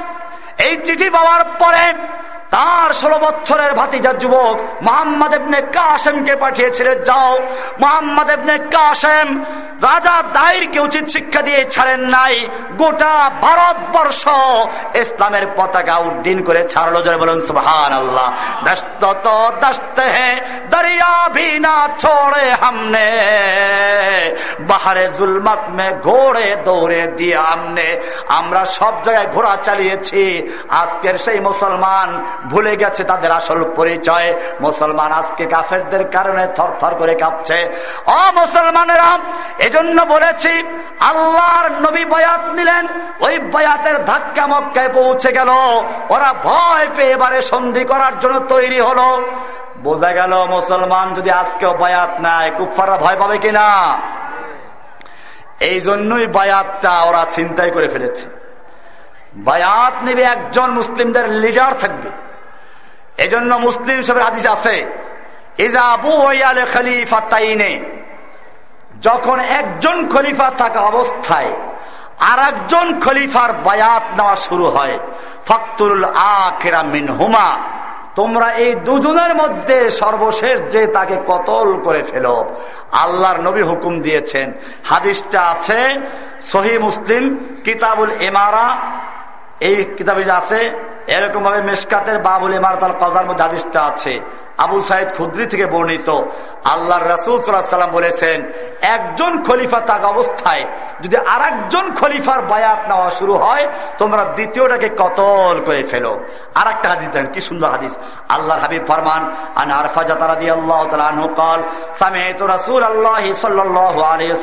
এই 0.60 0.74
চিঠি 0.78 1.08
পাওয়ার 1.10 1.42
পরে 1.60 1.86
তার 2.54 2.90
ষোলো 2.94 3.18
বছরের 3.26 3.72
ভাতিজা 3.74 4.14
যুবক 4.14 4.56
মোহাম্মদ 4.86 5.32
এবনে 5.34 5.60
কাসেমকে 5.76 6.34
পাঠিয়েছিলেন 6.36 6.98
যাও। 7.04 7.32
মোহাম্মদ 7.82 8.28
এবনে 8.30 8.56
কাসেম 8.76 9.28
রাজা 9.88 10.16
দায়েরকে 10.36 10.80
উচিত 10.80 11.06
শিক্ষা 11.08 11.42
দিয়ে 11.42 11.62
ছাড়েন 11.74 12.02
নাই। 12.16 12.36
গোটা 12.78 13.14
ভারতবর্ষ 13.42 14.24
ইসলামের 14.98 15.46
পতাকা 15.58 15.96
উড্ডীন 15.98 16.40
করে 16.44 16.62
ছাড়লো 16.64 17.00
জয় 17.02 17.18
বলুন 17.18 17.40
সুহান 17.42 17.92
আল্লাহ 18.02 18.28
দস্ত 18.66 19.04
দস্তে 19.62 20.10
দরিয়া 20.72 21.14
ভি 21.36 21.48
ছোড়ে 22.00 22.46
হামনে। 22.62 23.10
বাহারে 24.70 25.06
জুলমত 25.18 25.64
মে 25.78 25.88
ঘোড়ে 26.04 26.48
দৌড়ে 26.66 27.02
দিয়ে 27.18 27.38
আমনে 27.54 27.90
আমরা 28.40 28.62
সব 28.78 28.94
জায়গায় 29.04 29.30
ঘোড়া 29.34 29.54
চালিয়েছি। 29.64 30.24
আজকের 30.82 31.16
সেই 31.26 31.40
মুসলমান 31.40 32.10
ভুলে 32.50 32.76
গেছে 32.76 33.04
তাদের 33.04 33.32
আসল 33.32 33.74
পরিচয়। 33.76 34.34
মুসলমান 34.62 35.12
আজকে 35.12 35.46
কাফেরদের 35.46 36.12
কারণে 36.12 36.48
থর 36.48 36.70
থর 36.80 36.96
করে 36.96 37.16
কাঁপছে। 37.16 37.86
অ 38.06 38.32
মুসলমানেরা, 38.32 39.20
এজন্য 39.60 40.02
বলেছি, 40.02 40.64
আল্লাহর 41.00 41.72
নবী 41.72 42.06
বয়াত 42.06 42.42
নিলেন, 42.42 42.88
ওই 43.20 43.40
বয়াতের 43.40 44.06
ধাক্কা 44.06 44.48
মক্কায় 44.48 44.90
পৌঁছে 44.94 45.32
গেল। 45.32 45.50
ওরা 46.10 46.34
ভয় 46.34 46.88
পেয়ে 46.96 47.12
এবারে 47.12 47.42
সন্ধি 47.42 47.84
করার 47.84 48.20
জন্য 48.20 48.40
তৈরি 48.40 48.80
হলো। 48.80 49.32
বোঝা 49.78 50.12
গেল 50.12 50.46
মুসলমান 50.46 51.14
যদি 51.14 51.32
আজকেও 51.32 51.74
বয়াত 51.74 52.10
নাই 52.20 52.52
কুফারা 52.58 52.98
ভয় 52.98 53.16
পাবে 53.20 53.38
কিনা? 53.38 53.98
এই 55.60 55.82
জন্যই 55.82 56.28
বায়াতটা 56.28 57.02
ওরা 57.02 57.26
চিন্তাই 57.30 57.72
করে 57.72 57.88
ফেলেছে। 57.88 58.26
বায়াত 59.36 59.94
নেবে 60.04 60.24
একজন 60.24 60.72
মুসলিমদের 60.72 61.30
লিডার 61.30 61.74
থাকবে। 61.74 62.10
এজন্য 63.18 63.56
মুসলিম 63.56 64.02
সবের 64.02 64.24
হাদিস 64.24 64.46
আছে 64.48 64.86
যখন 69.02 69.40
একজন 69.40 70.10
খলিফা 70.10 70.50
থাকা 70.50 70.80
অবস্থায় 70.80 71.52
আর 72.20 72.40
একজন 72.40 73.00
খলিফার 73.00 73.54
বায়াত 73.54 74.04
নেওয়া 74.16 74.36
শুরু 74.36 74.66
হয় 74.66 75.00
ফক্তুল 75.46 76.04
আখেরা 76.04 76.84
মিন 76.84 77.10
হুমা 77.10 77.56
তোমরা 78.16 78.54
এই 78.54 78.76
দুজনের 78.76 79.36
মধ্যে 79.36 79.90
সর্বশেষ 79.90 80.72
যে 80.72 80.88
তাকে 80.88 81.16
কতল 81.28 81.80
করে 81.84 82.04
ফেল। 82.04 82.26
আল্লাহর 82.92 83.42
নবী 83.42 83.62
হুকুম 83.62 84.02
দিয়েছেন। 84.02 84.54
হাদিসটা 84.84 85.42
আছে 85.42 86.00
সহি 86.42 86.78
মুসলিম, 86.78 87.38
কিতাবুল 87.64 88.12
এমারা 88.12 88.76
এই 89.68 89.76
কিতাবে 89.98 90.24
যে 90.24 90.32
আছে 90.32 90.60
এরকম 91.08 91.42
ভাবে 91.44 91.62
মেসকাতের 91.62 92.18
বাবুল 92.20 92.54
ইমারতাল 92.54 92.94
কজার 93.02 93.26
মধ্যে 93.26 93.44
আদিসটা 93.44 93.80
আছে। 93.82 94.14
আবুল 94.58 94.84
সাইদ 94.84 95.08
খুদ্রি 95.18 95.46
থেকে 95.46 95.66
বর্ণিত। 95.66 96.10
আল্লাহ 96.74 96.98
রাসুল 97.00 97.42
সাল্লাম 97.42 97.92
বলেছেন, 97.92 98.38
একজন 98.82 99.32
খলিফা 99.44 99.80
তাক 99.80 100.04
অবস্থায় 100.06 100.66
যদি 101.02 101.18
আর 101.18 101.42
খলিফার 102.00 102.40
বায়াত 102.42 102.82
নেওয়া 102.88 103.10
শুরু 103.10 103.34
হয়, 103.34 103.66
তোমরা 103.98 104.24
দ্বিতীয়টাকে 104.24 104.90
কতল 104.90 105.56
করে 105.66 105.84
ফেলো। 105.92 106.14
আর 106.56 106.68
একটা 106.74 106.88
হাদিস 106.90 107.10
দেন, 107.10 107.26
কি 107.26 107.42
সুন্দর 107.42 107.70
হাদিস। 107.70 107.94
আল্লাহ 108.30 108.58
হাবিব 108.58 108.84
ফরমান, 108.88 109.22
আন 109.56 109.72
আরফা 109.72 110.04
জাতারা 110.04 110.36
দিয়ে 110.36 110.52
আল্লাহ 110.52 110.82
কল 111.40 111.60
সামেত 111.94 112.40
রাসুল 112.44 112.82
আল্লাহ 112.84 113.34
সাল্লাহ 113.34 113.96
আলিয়া 114.02 114.36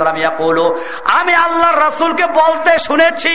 আমি 1.19 1.35
আল্লাহর 1.35 1.79
রাসুলকে 1.81 2.27
বলতে 2.27 2.79
শুনেছি 2.79 3.35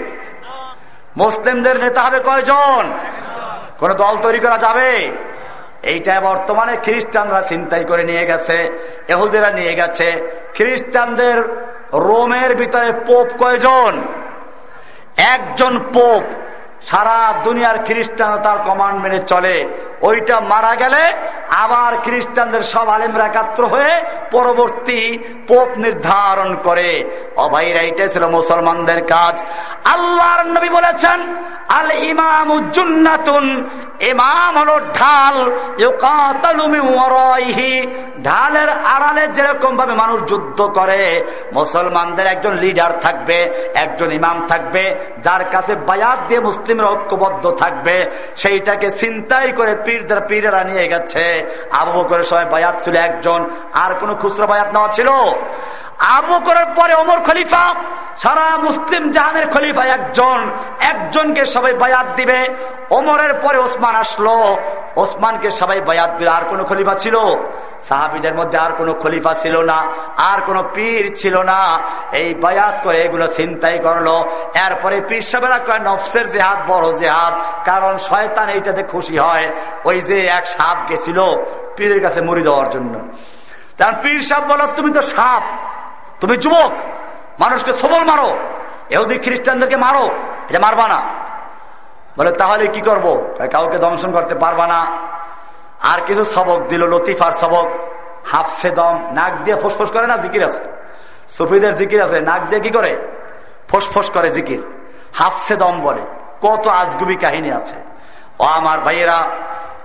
মুসলিমদের 1.17 1.79
নেতা 1.79 2.01
হবে 2.01 2.19
কয়জন? 2.19 2.91
কোন 3.79 3.93
দল 3.93 4.17
তৈরি 4.21 4.39
করা 4.39 4.57
যাবে? 4.57 5.11
এইটা 5.83 6.21
বর্তমানে 6.21 6.75
খ্রিস্টানরা 6.75 7.41
চিন্তাই 7.41 7.83
করে 7.83 8.03
নিয়ে 8.03 8.25
গেছে 8.25 8.87
এহুদেরা 9.07 9.49
নিয়ে 9.51 9.75
গেছে। 9.75 10.39
খ্রিস্টানদের 10.55 11.43
রোমের 11.93 12.55
ভিতরে 12.55 12.91
পোপ 13.05 13.43
কয়জন? 13.43 14.01
একজন 15.17 15.79
পোপ 15.93 16.23
সারা 16.89 17.33
দুনিয়ার 17.43 17.77
খ্রিস্টান 17.85 18.37
তার 18.37 18.57
কমান্ড 18.57 19.03
মেনে 19.03 19.19
চলে। 19.19 19.55
ওইটা 20.01 20.39
মারা 20.41 20.75
গেলে 20.75 21.03
আবার 21.55 22.01
খ্রিস্টানদের 22.01 22.63
সব 22.63 22.89
আলিমরা 22.89 23.25
একাত্র 23.25 23.65
হয়ে 23.65 23.93
পরবর্তী 24.31 25.17
পোপ 25.47 25.69
নির্ধারণ 25.77 26.55
করে। 26.55 26.89
অভাইরা 27.37 27.79
এইটাই 27.79 28.09
ছিল 28.09 28.27
মুসলমানদের 28.27 28.99
কাজ। 29.05 29.35
আল্লাহর 29.85 30.47
নবী 30.47 30.69
বলেছেন, 30.69 31.35
আল 31.69 31.91
ইমাম 31.91 32.51
উজ্জুন্নাতুন 32.51 33.69
ইমাম 34.01 34.57
হলো 34.57 34.79
ঢাল 34.93 35.37
ঢালের 38.23 38.69
আড়ালে 38.69 39.27
যেরকম 39.27 39.77
ভাবে 39.77 39.93
মানুষ 39.93 40.29
যুদ্ধ 40.29 40.61
করে, 40.61 41.21
মুসলমানদের 41.53 42.25
একজন 42.27 42.53
লিডার 42.53 42.99
থাকবে, 42.99 43.37
একজন 43.75 44.11
ইমাম 44.11 44.47
থাকবে, 44.47 44.95
যার 45.23 45.43
কাছে 45.51 45.75
বায়াত 45.75 46.19
দিয়ে 46.27 46.41
মুসলিমরা 46.71 46.91
ঐক্যবদ্ধ 46.91 47.45
থাকবে, 47.51 48.05
সেইটাকে 48.35 48.91
চিন্তাই 48.91 49.51
করে 49.51 49.73
পীরদের 49.85 50.19
পীরেরা 50.27 50.61
নিয়ে 50.63 50.85
গেছে। 50.87 51.23
আবু 51.71 52.03
করে 52.03 52.23
সবাই 52.23 52.45
বায়াত 52.45 52.75
ছিল 52.83 52.95
একজন, 52.95 53.39
আর 53.73 53.91
কোনো 53.99 54.13
খুচরা 54.15 54.45
বায়াত 54.45 54.69
নেওয়া 54.73 54.87
ছিল? 54.87 55.09
আবু 56.09 56.39
করার 56.39 56.65
পরে 56.75 56.93
অমর 56.93 57.19
খলিফা, 57.19 57.75
সারা 58.17 58.57
মুসলিম 58.57 59.11
জাহানের 59.11 59.47
খলিফা 59.47 59.83
একজন, 59.83 60.51
একজনকে 60.79 61.45
সবাই 61.45 61.73
বায়াত 61.73 62.07
দিবে। 62.15 62.47
ওমরের 62.91 63.33
পরে 63.33 63.57
ওসমান 63.57 63.95
আসলো। 63.95 64.57
ওসমানকে 64.95 65.51
সবাই 65.51 65.81
বায়াত 65.81 66.11
দিল। 66.17 66.27
আর 66.27 66.41
কোন 66.41 66.63
খলিফা 66.63 66.95
ছিল? 66.95 67.17
সাহাবিদের 67.89 68.35
মধ্যে 68.35 68.57
আর 68.57 68.71
কোনো 68.71 68.93
খলিফা 68.93 69.33
ছিল 69.33 69.63
না, 69.63 69.83
আর 70.17 70.41
কোনো 70.41 70.63
পীর 70.73 71.15
ছিল 71.15 71.41
না। 71.41 71.79
এই 72.11 72.35
বায়াত 72.35 72.81
করে 72.83 73.01
এগুলো 73.01 73.27
চিন্তাই 73.27 73.79
করল। 73.79 74.07
এরপরে 74.55 75.01
পীর 75.01 75.21
সাহেবেরা 75.21 75.57
কয়, 75.57 75.79
নফসের 75.79 76.29
জেহাদ 76.29 76.71
বড় 76.71 76.97
জেহাদ, 76.97 77.33
কারণ 77.65 77.97
শয়তান 77.97 78.49
এইটাতে 78.49 78.83
খুশি 78.83 79.17
হয়। 79.17 79.51
ওই 79.85 80.01
যে 80.01 80.25
এক 80.27 80.47
সাপ 80.47 80.77
গেছিল, 80.89 81.23
পীরের 81.77 82.01
কাছে 82.01 82.21
মরি 82.21 82.41
দেওয়ার 82.41 82.69
জন্য। 82.69 82.99
তার 83.77 83.93
পীর 84.01 84.21
সাহেব 84.21 84.43
বলো 84.43 84.67
তুমি 84.67 84.93
তো 84.93 85.01
সাপ 85.01 85.43
তুমি 86.21 86.37
যুবক, 86.37 86.71
মানুষকে 87.39 87.73
সবল 87.73 88.03
মারো, 88.03 88.37
এহুদি 88.89 89.17
খ্রিস্টানদেরকে 89.17 89.75
মারো, 89.75 90.09
এটা 90.49 90.59
মারবা 90.59 90.87
না। 90.87 91.01
বলে, 92.17 92.31
তাহলে 92.31 92.67
কি 92.67 92.81
করব? 92.81 93.33
কাউকে 93.51 93.77
দংশন 93.77 94.11
করতে 94.11 94.35
পারবা 94.35 94.67
না। 94.67 94.79
আর 95.93 96.01
কিছু 96.01 96.25
সবক 96.25 96.67
দিল, 96.67 96.87
লতিফার 96.87 97.31
সবক। 97.31 97.67
হাফসে 98.25 98.69
দম, 98.69 98.99
নাক 99.11 99.43
দিয়ে 99.43 99.57
ফোসফোস 99.57 99.91
করে 99.91 100.07
না 100.07 100.17
জিকির 100.17 100.43
আছে? 100.43 100.63
সুফিদের 101.29 101.75
জিকির 101.75 102.01
আছে, 102.01 102.21
নাক 102.21 102.41
দিয়ে 102.49 102.61
কি 102.61 102.69
করে? 102.69 102.97
ফোসফোস 103.69 104.11
করে 104.11 104.31
জিকির। 104.31 104.63
হাফসে 105.13 105.55
দম 105.55 105.81
বলে, 105.81 106.01
কত 106.41 106.67
আজগুবি 106.67 107.15
কাহিনী 107.15 107.51
আছে। 107.51 107.75
ও 108.39 108.43
আমার 108.43 108.79
ভাইয়েরা, 108.79 109.27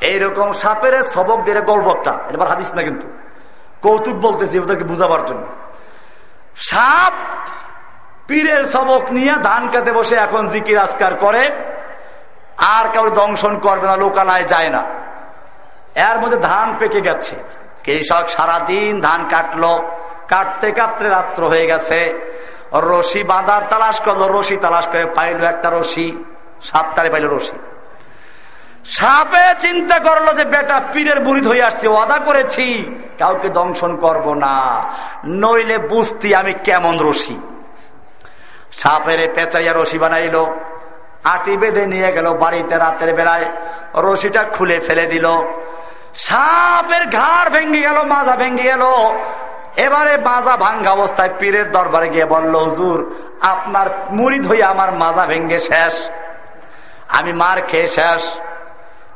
এইরকম 0.00 0.52
সাপের 0.52 1.02
সবক 1.02 1.40
দিয়ে 1.40 1.60
গল্পটা 1.60 2.18
এবার 2.34 2.48
হাদিস 2.48 2.74
না 2.74 2.82
কিন্তু। 2.82 3.08
কৌতুক 3.82 4.14
বলতেছি 4.14 4.58
ওদেরকে 4.58 4.84
বুঝাবার 4.84 5.24
জন্য। 5.24 5.46
সাপ 6.56 7.12
পীরের 8.28 8.64
সবক 8.64 9.12
নিয়ে 9.12 9.32
ধান 9.42 9.70
কাতে 9.70 9.92
বসে 9.92 10.16
এখন 10.16 10.48
জিকির 10.48 10.78
আজকার 10.78 11.14
করে, 11.14 11.48
আর 12.58 12.88
কারও 12.88 13.10
দংশন 13.10 13.58
করবে 13.58 13.86
না, 13.86 13.96
লোকালয় 13.96 14.44
যায় 14.44 14.68
না। 14.68 14.82
এর 16.10 16.18
মধ্যে 16.18 16.36
ধান 16.36 16.76
পেকে 16.78 17.00
গেছে। 17.00 17.36
কৃষক 17.84 18.28
সারাদিন 18.28 19.00
ধান 19.00 19.28
কাটলো, 19.28 19.78
কাটতে 20.28 20.72
কাটতে 20.72 21.08
রাত্র 21.08 21.46
হয়ে 21.48 21.66
গেছে। 21.66 22.30
রশি 22.72 23.22
বাঁধার 23.22 23.62
তালাশ 23.68 24.00
করল, 24.00 24.22
রশি 24.38 24.56
তালাশ 24.56 24.86
করে 24.86 25.06
পাইল 25.06 25.44
একটা 25.44 25.70
রশি, 25.70 26.24
সাপটারে 26.62 27.10
পাইল 27.10 27.28
রশি। 27.28 27.75
সাপে 28.90 29.54
চিন্তা 29.58 29.98
করল 29.98 30.34
যে 30.34 30.44
বেটা 30.44 30.80
পীরের 30.92 31.20
বুড়ি 31.20 31.46
হয়ে 31.46 31.62
আসছে, 31.62 31.88
ওয়াদা 31.88 32.18
করেছি, 32.18 32.84
কাউকে 33.18 33.48
দংশন 33.48 33.96
করব 33.96 34.34
না। 34.34 34.84
নইলে 35.24 35.78
বুঝতি 35.78 36.34
আমি 36.34 36.52
কেমন 36.52 36.98
রশি 36.98 37.40
সাপের 38.72 39.28
পেঁচাইয়া 39.34 39.72
রশি 39.72 39.98
বানাইল, 39.98 40.44
আটি 41.24 41.56
বেঁধে 41.56 41.86
নিয়ে 41.86 42.12
গেল 42.12 42.34
বাড়িতে 42.34 42.76
রাতের 42.76 43.14
বেলায়, 43.14 43.44
রশিটা 43.94 44.42
খুলে 44.42 44.80
ফেলে 44.80 45.06
দিল। 45.06 45.26
সাপের 46.14 47.06
ঘাড় 47.06 47.50
ভেঙে 47.50 47.80
গেল, 47.80 48.02
মাজা 48.02 48.36
ভেঙে 48.36 48.62
গেল। 48.62 48.82
এবারে 49.76 50.16
মাজা 50.16 50.56
ভাঙ্গা 50.56 50.90
অবস্থায় 50.90 51.30
পীরের 51.38 51.70
দরবারে 51.70 52.08
গিয়ে 52.08 52.24
বলল, 52.24 52.56
হুজুর, 52.56 53.16
আপনার 53.42 53.86
মুড়ি 54.10 54.38
ধুয়ে 54.38 54.64
আমার 54.64 54.94
মাজা 54.94 55.26
ভেঙ্গে 55.26 55.60
শেষ। 55.60 56.10
আমি 57.08 57.32
মার 57.32 57.60
খেয়ে 57.60 57.88
শেষ। 57.88 58.38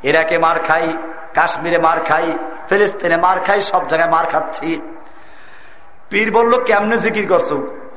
ইরাকে 0.03 0.39
মার 0.39 0.59
খাই, 0.59 0.87
কাশ্মীরে 1.35 1.79
মার 1.79 2.01
খাই, 2.01 2.27
ফিলিস্তিনে 2.69 3.17
মার 3.17 3.39
খাই, 3.41 3.61
সব 3.61 3.87
জায়গায় 3.89 4.11
মার 4.11 4.27
খাচ্ছি। 4.27 4.71
পীর 6.11 6.33
বলল, 6.33 6.53
কেমনে 6.65 6.97
জিকির 6.99 7.27
করছ? 7.29 7.51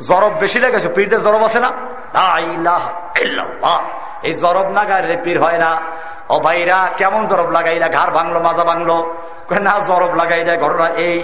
জরব 0.07 0.33
বেশি 0.39 0.59
লেগেছো, 0.59 0.89
পীরদের 0.95 1.21
জরব 1.21 1.43
আছে 1.43 1.59
না? 1.59 1.69
এই 4.23 4.33
জরব 4.33 4.71
না 4.71 4.83
গায়ে 4.85 5.17
পীর 5.23 5.37
হয় 5.43 5.57
না। 5.57 5.81
ও 6.29 6.39
ভাইরা, 6.39 6.89
কেমন 6.97 7.25
জরব 7.25 7.49
লাগাই 7.49 7.79
না? 7.79 7.87
ঘাড় 7.87 8.11
ভাঙলো, 8.11 8.39
মাজা 8.39 8.63
ভাঙলো? 8.63 8.97
না, 9.61 9.79
জরব 9.79 10.15
লাগাই 10.15 10.43
না, 10.43 10.55
ঘটনা 10.55 10.87
এই। 10.87 11.19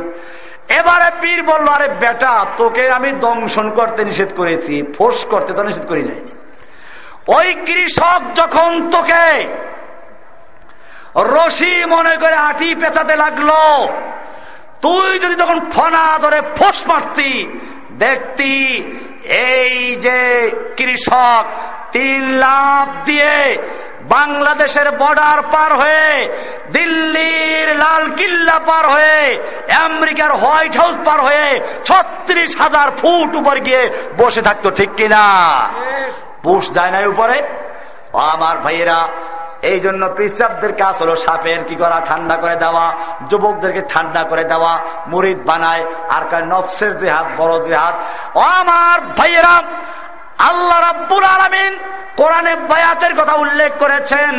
এবারে 0.70 1.10
পীর 1.22 1.44
বলল, 1.44 1.68
আরে 1.68 1.88
বেটা, 1.88 2.46
তোকে 2.58 2.90
আমি 2.90 3.12
দংশন 3.12 3.70
করতে 3.70 4.06
নিষেধ 4.06 4.32
করেছি, 4.38 4.84
ফোর্স 4.98 5.26
করতে 5.26 5.54
তো 5.54 5.64
নিষেধ 5.64 5.86
করি 5.88 6.04
নাই। 6.04 6.22
ওই 7.38 7.54
কৃষক 7.54 8.22
যখন 8.36 8.90
তোকে 8.90 9.26
রশি 11.16 11.86
মনে 11.86 12.16
করে 12.16 12.34
আটি 12.34 12.76
পেঁচাতে 12.76 13.16
লাগল। 13.16 13.50
তুই 14.82 15.20
যদি 15.20 15.36
তখন 15.36 15.70
ফনা 15.70 16.18
ধরে 16.18 16.42
ফোস 16.42 16.88
মারতি 16.88 17.60
দেখতি 17.92 18.84
এই 19.26 19.96
যে 19.96 20.52
কৃষক 20.78 21.46
তিন 21.92 22.34
লাভ 22.34 23.04
দিয়ে 23.04 23.58
বাংলাদেশের 24.02 24.92
বর্ডার 24.92 25.42
পার 25.42 25.74
হয়ে 25.74 26.30
দিল্লির 26.72 27.76
লাল 27.76 28.10
কিল্লা 28.12 28.60
পার 28.60 28.86
হয়ে 28.86 29.38
আমেরিকার 29.80 30.32
হোয়াইট 30.32 30.78
হাউস 30.78 30.96
পার 31.06 31.22
হয়ে 31.22 31.60
ছত্রিশ 31.86 32.62
হাজার 32.62 32.92
ফুট 32.96 33.36
উপর 33.36 33.58
গিয়ে 33.58 33.90
বসে 34.18 34.42
থাকতো 34.42 34.70
ঠিক 34.70 34.90
কিনা? 34.98 35.60
পুষ 36.44 36.72
যায় 36.72 36.92
না 36.92 37.08
উপরে? 37.10 37.42
আমার 38.14 38.58
ভাইয়েরা 38.58 39.08
এই 39.62 39.80
জন্য 39.80 40.10
পিসাবদের 40.18 40.74
কাজ 40.76 40.96
হলো 41.02 41.16
সাপের 41.16 41.64
কি 41.64 41.76
করা? 41.76 42.02
ঠান্ডা 42.06 42.36
করে 42.36 42.56
দেওয়া, 42.56 42.94
যুবকদেরকে 43.30 43.82
ঠান্ডা 43.90 44.24
করে 44.24 44.44
দেওয়া, 44.44 44.80
মুরিদ 45.08 45.40
বানায়, 45.46 45.86
আর 46.10 46.24
কার 46.30 46.44
নফসের 46.48 47.10
হাত 47.10 47.28
বড় 47.38 47.68
যে 47.68 47.76
হাত 47.76 47.96
আমার 48.36 49.00
ভাইয়েরা 49.02 49.64
আল্লাহ 50.40 50.80
রাব্বুল 50.80 51.26
আলমিন 51.36 51.74
কোরআনে 52.18 52.56
বায়াতের 52.56 53.14
কথা 53.20 53.34
উল্লেখ 53.34 53.72
করেছেন, 53.80 54.34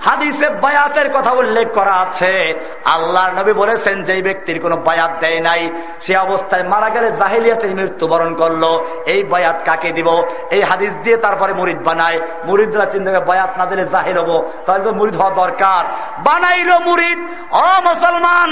হাদিসে 0.00 0.48
বায়াতের 0.48 1.08
কথা 1.12 1.32
উল্লেখ 1.32 1.66
করা 1.74 1.92
আছে। 1.92 2.54
আল্লাহ 2.84 3.24
নবী 3.38 3.52
বলেছেন 3.52 4.02
যে 4.02 4.22
ব্যক্তির 4.22 4.60
কোনো 4.60 4.76
বায়াত 4.76 5.12
দেয় 5.20 5.40
নাই, 5.40 5.70
সে 6.00 6.16
অবস্থায় 6.16 6.62
মারা 6.62 6.88
গেলে 6.88 7.12
জাহিলিয়াতের 7.12 7.74
মৃত্যুবরণ 7.74 8.34
করল। 8.34 8.64
এই 9.06 9.22
বায়াত 9.22 9.62
কাকে 9.64 9.92
দিব? 9.92 10.08
এই 10.50 10.62
হাদিস 10.62 10.92
দিয়ে 10.94 11.16
তারপরে 11.16 11.52
মুরিদ 11.52 11.78
বানায়। 11.82 12.18
মুরিদরা 12.44 12.84
চিন্তা 12.84 13.20
বায়াত 13.20 13.52
না 13.58 13.66
দিলে 13.66 13.84
জাহির 13.84 14.18
হব। 14.18 14.30
তাহলে 14.66 14.84
তো 14.84 14.92
মুরিদ 14.92 15.16
হওয়া 15.16 15.30
দরকার। 15.30 15.82
বানাইলো 16.24 16.78
মুরিদ 16.78 17.18
অ 17.50 17.68
মুসলমান, 17.84 18.50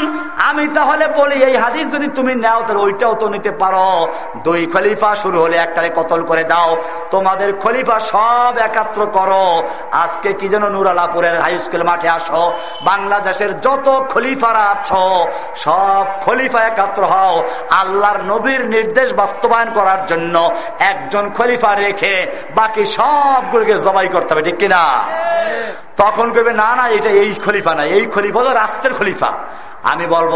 আমি 0.48 0.68
তাহলে 0.68 1.09
বলি, 1.09 1.44
এই 1.44 1.56
হাদিস 1.56 1.86
যদি 1.94 2.09
তুমি 2.09 2.35
নাও, 2.35 2.62
তাহলে 2.62 2.82
ওইটাও 2.82 3.14
তো 3.14 3.28
নিতে 3.28 3.51
পারো। 3.51 4.06
দুই 4.44 4.66
খলিফা 4.72 5.16
শুরু 5.16 5.40
হলে 5.40 5.56
একটারে 5.56 5.90
কতল 5.97 6.22
করে 6.22 6.44
দাও। 6.44 6.77
তোমাদের 7.10 7.56
খলিফা 7.60 8.00
সব 8.00 8.58
একাত্র 8.58 9.06
করো। 9.06 9.62
আজকে 9.92 10.32
কি 10.32 10.48
যেন 10.48 10.68
নুরালাপুরের 10.68 11.40
হাই 11.40 11.58
স্কুল 11.58 11.82
মাঠে 11.82 12.08
আসো। 12.08 12.52
বাংলাদেশের 12.82 13.60
যত 13.60 14.00
খলিফারা 14.08 14.58
আছো 14.58 15.26
সব 15.56 16.04
খলিফা 16.22 16.60
একাত্র 16.60 17.04
হও। 17.04 17.42
আল্লাহর 17.70 18.20
নবীর 18.22 18.66
নির্দেশ 18.66 19.12
বাস্তবায়ন 19.12 19.70
করার 19.74 20.06
জন্য 20.06 20.50
একজন 20.78 21.30
খলিফা 21.30 21.74
রেখে 21.74 22.26
বাকি 22.54 22.84
সবগুলোকে 22.84 23.78
জবাই 23.78 24.08
করতে 24.08 24.34
হবে 24.34 24.42
ঠিক 24.42 24.56
কিনা? 24.56 24.82
তখন 25.96 26.32
কইবে 26.32 26.52
না 26.52 26.76
না 26.76 26.88
এটা 26.88 27.10
এই 27.10 27.34
খলিফা 27.34 27.74
না 27.74 27.84
এই 27.84 28.04
খলিফা 28.04 28.44
তো 28.44 28.52
রাষ্ট্রের 28.52 28.94
খলিফা। 28.94 29.30
আমি 29.82 30.06
বলব 30.06 30.34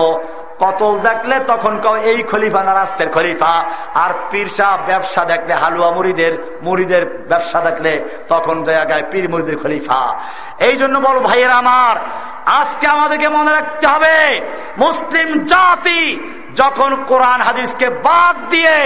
কতল 0.59 0.99
দেখলে 0.99 1.41
তখন 1.47 1.81
কও, 1.81 1.97
এই 1.97 2.23
খলিফা 2.23 2.63
না 2.65 2.75
রাস্তের 2.75 3.09
খলিফা। 3.11 3.65
আর 3.95 4.11
পীরসা 4.31 4.79
ব্যবসা 4.87 5.25
দেখলে, 5.25 5.55
হালুয়া 5.55 5.91
মুড়িদের 5.91 6.59
মুড়িদের 6.63 7.25
ব্যবসা 7.29 7.61
দেখলে 7.61 8.09
তখন 8.29 8.63
জায়গায় 8.63 9.05
পীর 9.11 9.31
মুড়িদের 9.31 9.57
খলিফা। 9.59 10.21
এই 10.59 10.77
জন্য 10.77 10.99
বল, 10.99 11.21
ভাইয়ের 11.21 11.51
আমার, 11.51 11.97
আজকে 12.47 12.87
আমাদেরকে 12.87 13.29
মনে 13.29 13.53
রাখতে 13.53 13.87
হবে, 13.87 14.41
মুসলিম 14.79 15.45
জাতি 15.45 16.31
যখন 16.61 16.91
কোরআন 17.11 17.41
হাদিসকে 17.47 17.89
বাদ 18.07 18.37
দিয়ে 18.53 18.77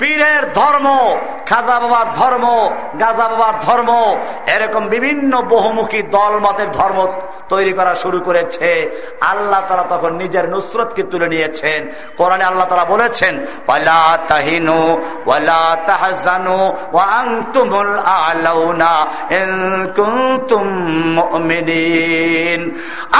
পীরের 0.00 0.42
ধর্ম, 0.58 0.86
খাজা 1.48 1.76
বাবার 1.82 2.08
ধর্ম, 2.20 2.44
গাজা 3.00 3.26
বাবার 3.30 3.56
ধর্ম, 3.66 3.90
এরকম 4.54 4.82
বিভিন্ন 4.94 5.32
বহুমুখী 5.54 6.00
দল 6.16 6.32
মতের 6.44 6.70
ধর্ম 6.78 6.98
তৈরি 7.52 7.72
করা 7.72 7.92
শুরু 7.94 8.18
করেছে, 8.20 8.68
আল্লাহ 9.32 9.60
তারা 9.68 9.84
তখন 9.92 10.12
নিজের 10.22 10.44
নুসরতকে 10.52 11.02
তুলে 11.02 11.28
নিয়েছেন। 11.28 11.80
কোরআনে 12.16 12.44
আল্লাহ 12.44 12.66
তারা 12.68 12.86
বলেছেন 12.94 13.32
তাহিনু 14.28 14.78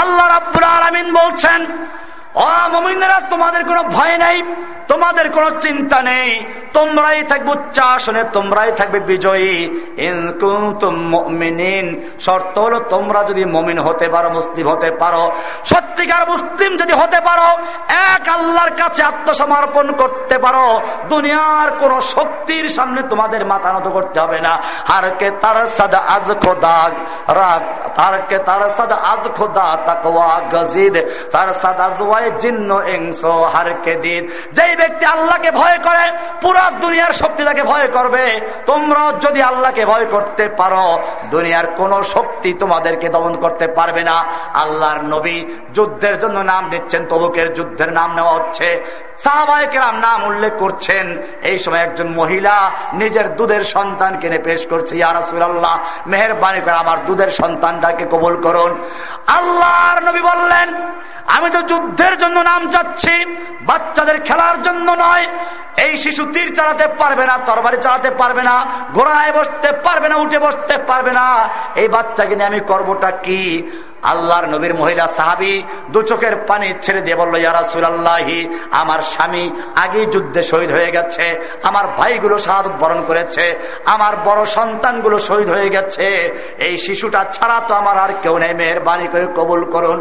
আল্লাহ 0.01 0.25
রাব্বুল 0.35 0.67
আলামিন 0.77 1.07
বলছেন 1.19 1.59
তোমাদের 3.29 3.61
কোনো 3.63 3.83
ভয় 3.83 4.17
নাই, 4.17 4.37
তোমাদের 4.87 5.31
কোনো 5.31 5.49
চিন্তা 5.59 6.01
নেই। 6.01 6.29
তোমরাই 6.73 7.23
থাকবে 7.23 7.51
উচ্চাসনে, 7.51 8.23
তোমরাই 8.23 8.71
থাকবে 8.71 8.99
বিজয়ী। 8.99 9.55
শর্ত 12.19 12.55
হলো 12.59 12.79
তোমরা 12.79 13.23
যদি 13.23 13.45
মমিন 13.45 13.79
হতে 13.79 14.07
পারো, 14.09 14.29
মুসলিম 14.29 14.65
হতে 14.69 14.89
পারো। 14.91 15.23
সত্যিকার 15.65 16.29
মুসলিম 16.29 16.77
যদি 16.77 16.93
হতে 16.93 17.19
পারো, 17.21 17.47
এক 18.13 18.23
আল্লাহর 18.29 18.69
কাছে 18.69 19.03
আত্মসমর্পণ 19.03 19.91
করতে 19.91 20.37
পারো। 20.37 20.81
দুনিয়ার 21.09 21.69
কোন 21.79 22.01
শক্তির 22.01 22.69
সামনে 22.69 23.01
তোমাদের 23.01 23.45
মাথা 23.45 23.69
নত 23.73 23.87
করতে 23.87 24.17
হবে 24.19 24.39
না। 24.39 24.53
আর 24.95 25.15
কে 25.19 25.31
তার 25.31 25.67
সাদা 25.67 25.97
আজ 25.97 26.27
খোদাগ 26.45 26.91
রাগ 27.35 27.61
তার 27.95 28.21
কে 28.21 28.37
তার 28.37 28.61
সাদা 28.69 28.95
আজ 28.95 29.23
খোদা, 29.37 29.67
তাকওয়া 29.85 30.29
গজিদ। 30.53 30.95
তার 31.31 31.49
সাদা 31.61 31.87
দিদ 32.29 34.23
যেই 34.51 34.75
ব্যক্তি 34.75 35.05
আল্লাহকে 35.05 35.51
ভয় 35.51 35.77
করে, 35.83 36.11
পুরা 36.41 36.71
দুনিয়ার 36.81 37.11
শক্তি 37.11 37.43
তাকে 37.43 37.63
ভয় 37.63 37.87
করবে। 37.87 38.39
তোমরাও 38.65 39.11
যদি 39.11 39.41
আল্লাহকে 39.41 39.85
ভয় 39.85 40.05
করতে 40.05 40.49
পারো, 40.57 40.99
দুনিয়ার 41.31 41.67
কোন 41.67 42.03
শক্তি 42.03 42.53
তোমাদেরকে 42.53 43.09
দমন 43.09 43.33
করতে 43.33 43.67
পারবে 43.67 44.03
না। 44.03 44.23
আল্লাহর 44.53 45.01
নবী 45.01 45.45
যুদ্ধের 45.73 46.19
জন্য 46.19 46.39
নাম 46.39 46.69
দিচ্ছেন 46.69 47.05
তবুকের 47.05 47.53
যুদ্ধের 47.53 47.93
নাম 47.93 48.15
নেওয়া 48.15 48.33
হচ্ছে। 48.33 48.83
সাহাবাহিকেরাম 49.23 49.95
নাম 50.05 50.19
উল্লেখ 50.29 50.53
করছেন, 50.63 51.05
এই 51.49 51.57
সময় 51.63 51.83
একজন 51.87 52.07
মহিলা 52.19 52.55
নিজের 53.01 53.27
দুধের 53.37 53.63
সন্তান 53.75 54.11
কিনে 54.21 54.39
পেশ 54.47 54.61
করছে 54.71 54.93
ইয়ারসুল্লাহ 55.01 55.75
মেহরবানি 56.11 56.59
করে 56.65 56.77
আমার 56.83 56.97
দুধের 57.07 57.31
সন্তানটাকে 57.39 58.05
কবল 58.13 58.33
করুন। 58.45 58.71
আল্লাহর 59.37 59.99
নবী 60.07 60.21
বললেন, 60.31 60.67
আমি 61.35 61.47
তো 61.55 61.59
যুদ্ধের 61.71 62.13
জন্য 62.21 62.37
নাম 62.51 62.61
চাচ্ছি, 62.73 63.13
বাচ্চাদের 63.69 64.17
খেলার 64.27 64.57
জন্য 64.65 64.87
নয়, 65.03 65.25
এই 65.85 65.93
শিশু 66.03 66.23
তীর 66.33 66.49
চালাতে 66.57 66.85
পারবে 67.01 67.25
না, 67.29 67.35
তরবারি 67.47 67.77
চালাতে 67.85 68.09
পারবে 68.21 68.43
না 68.49 68.55
ঘোড়ায় 68.95 69.33
বসতে 69.37 69.69
পারবে 69.85 70.07
না, 70.11 70.15
উঠে 70.23 70.39
বসতে 70.45 70.75
পারবে 70.89 71.11
না, 71.19 71.25
এই 71.81 71.87
বাচ্চাকে 71.95 72.33
নিয়ে 72.35 72.49
আমি 72.51 72.61
করবোটা 72.71 73.09
কি? 73.25 73.41
আল্লাহর 74.11 74.45
নবীর 74.53 74.73
মহিলা 74.81 75.05
সাহাবি 75.17 75.53
দু 75.93 75.99
চোখের 76.09 76.35
পানি 76.49 76.67
ছেড়ে 76.83 77.01
দিয়ে 77.05 77.17
বলল 77.21 77.35
ইয়ারা 77.43 77.63
সুরাল্লাহি 77.71 78.39
আমার 78.81 78.99
স্বামী 79.13 79.45
আগে 79.83 80.01
যুদ্ধে 80.13 80.41
শহীদ 80.51 80.71
হয়ে 80.77 80.91
গেছে, 80.97 81.25
আমার 81.69 81.85
ভাইগুলো 81.97 82.35
শাহাদ 82.45 82.65
বরণ 82.81 83.01
করেছে, 83.09 83.45
আমার 83.95 84.13
বড় 84.27 84.41
সন্তানগুলো 84.57 85.17
শহীদ 85.27 85.49
হয়ে 85.55 85.69
গেছে, 85.75 86.05
এই 86.67 86.73
শিশুটা 86.85 87.21
ছাড়া 87.35 87.57
তো 87.67 87.71
আমার 87.81 87.97
আর 88.03 88.11
কেউ 88.23 88.35
নেই, 88.43 88.53
মেহরবানি 88.59 89.07
করে 89.13 89.25
কবুল 89.37 89.61
করুন। 89.73 89.99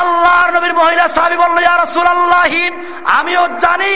আল্লাহর 0.00 0.50
নবীর 0.56 0.74
মহিলা 0.80 1.04
সাহাবি 1.16 1.36
বলল, 1.44 1.56
ইয়া 1.66 1.76
রাসূলুল্লাহি, 1.76 2.64
আমিও 3.18 3.44
জানি 3.64 3.92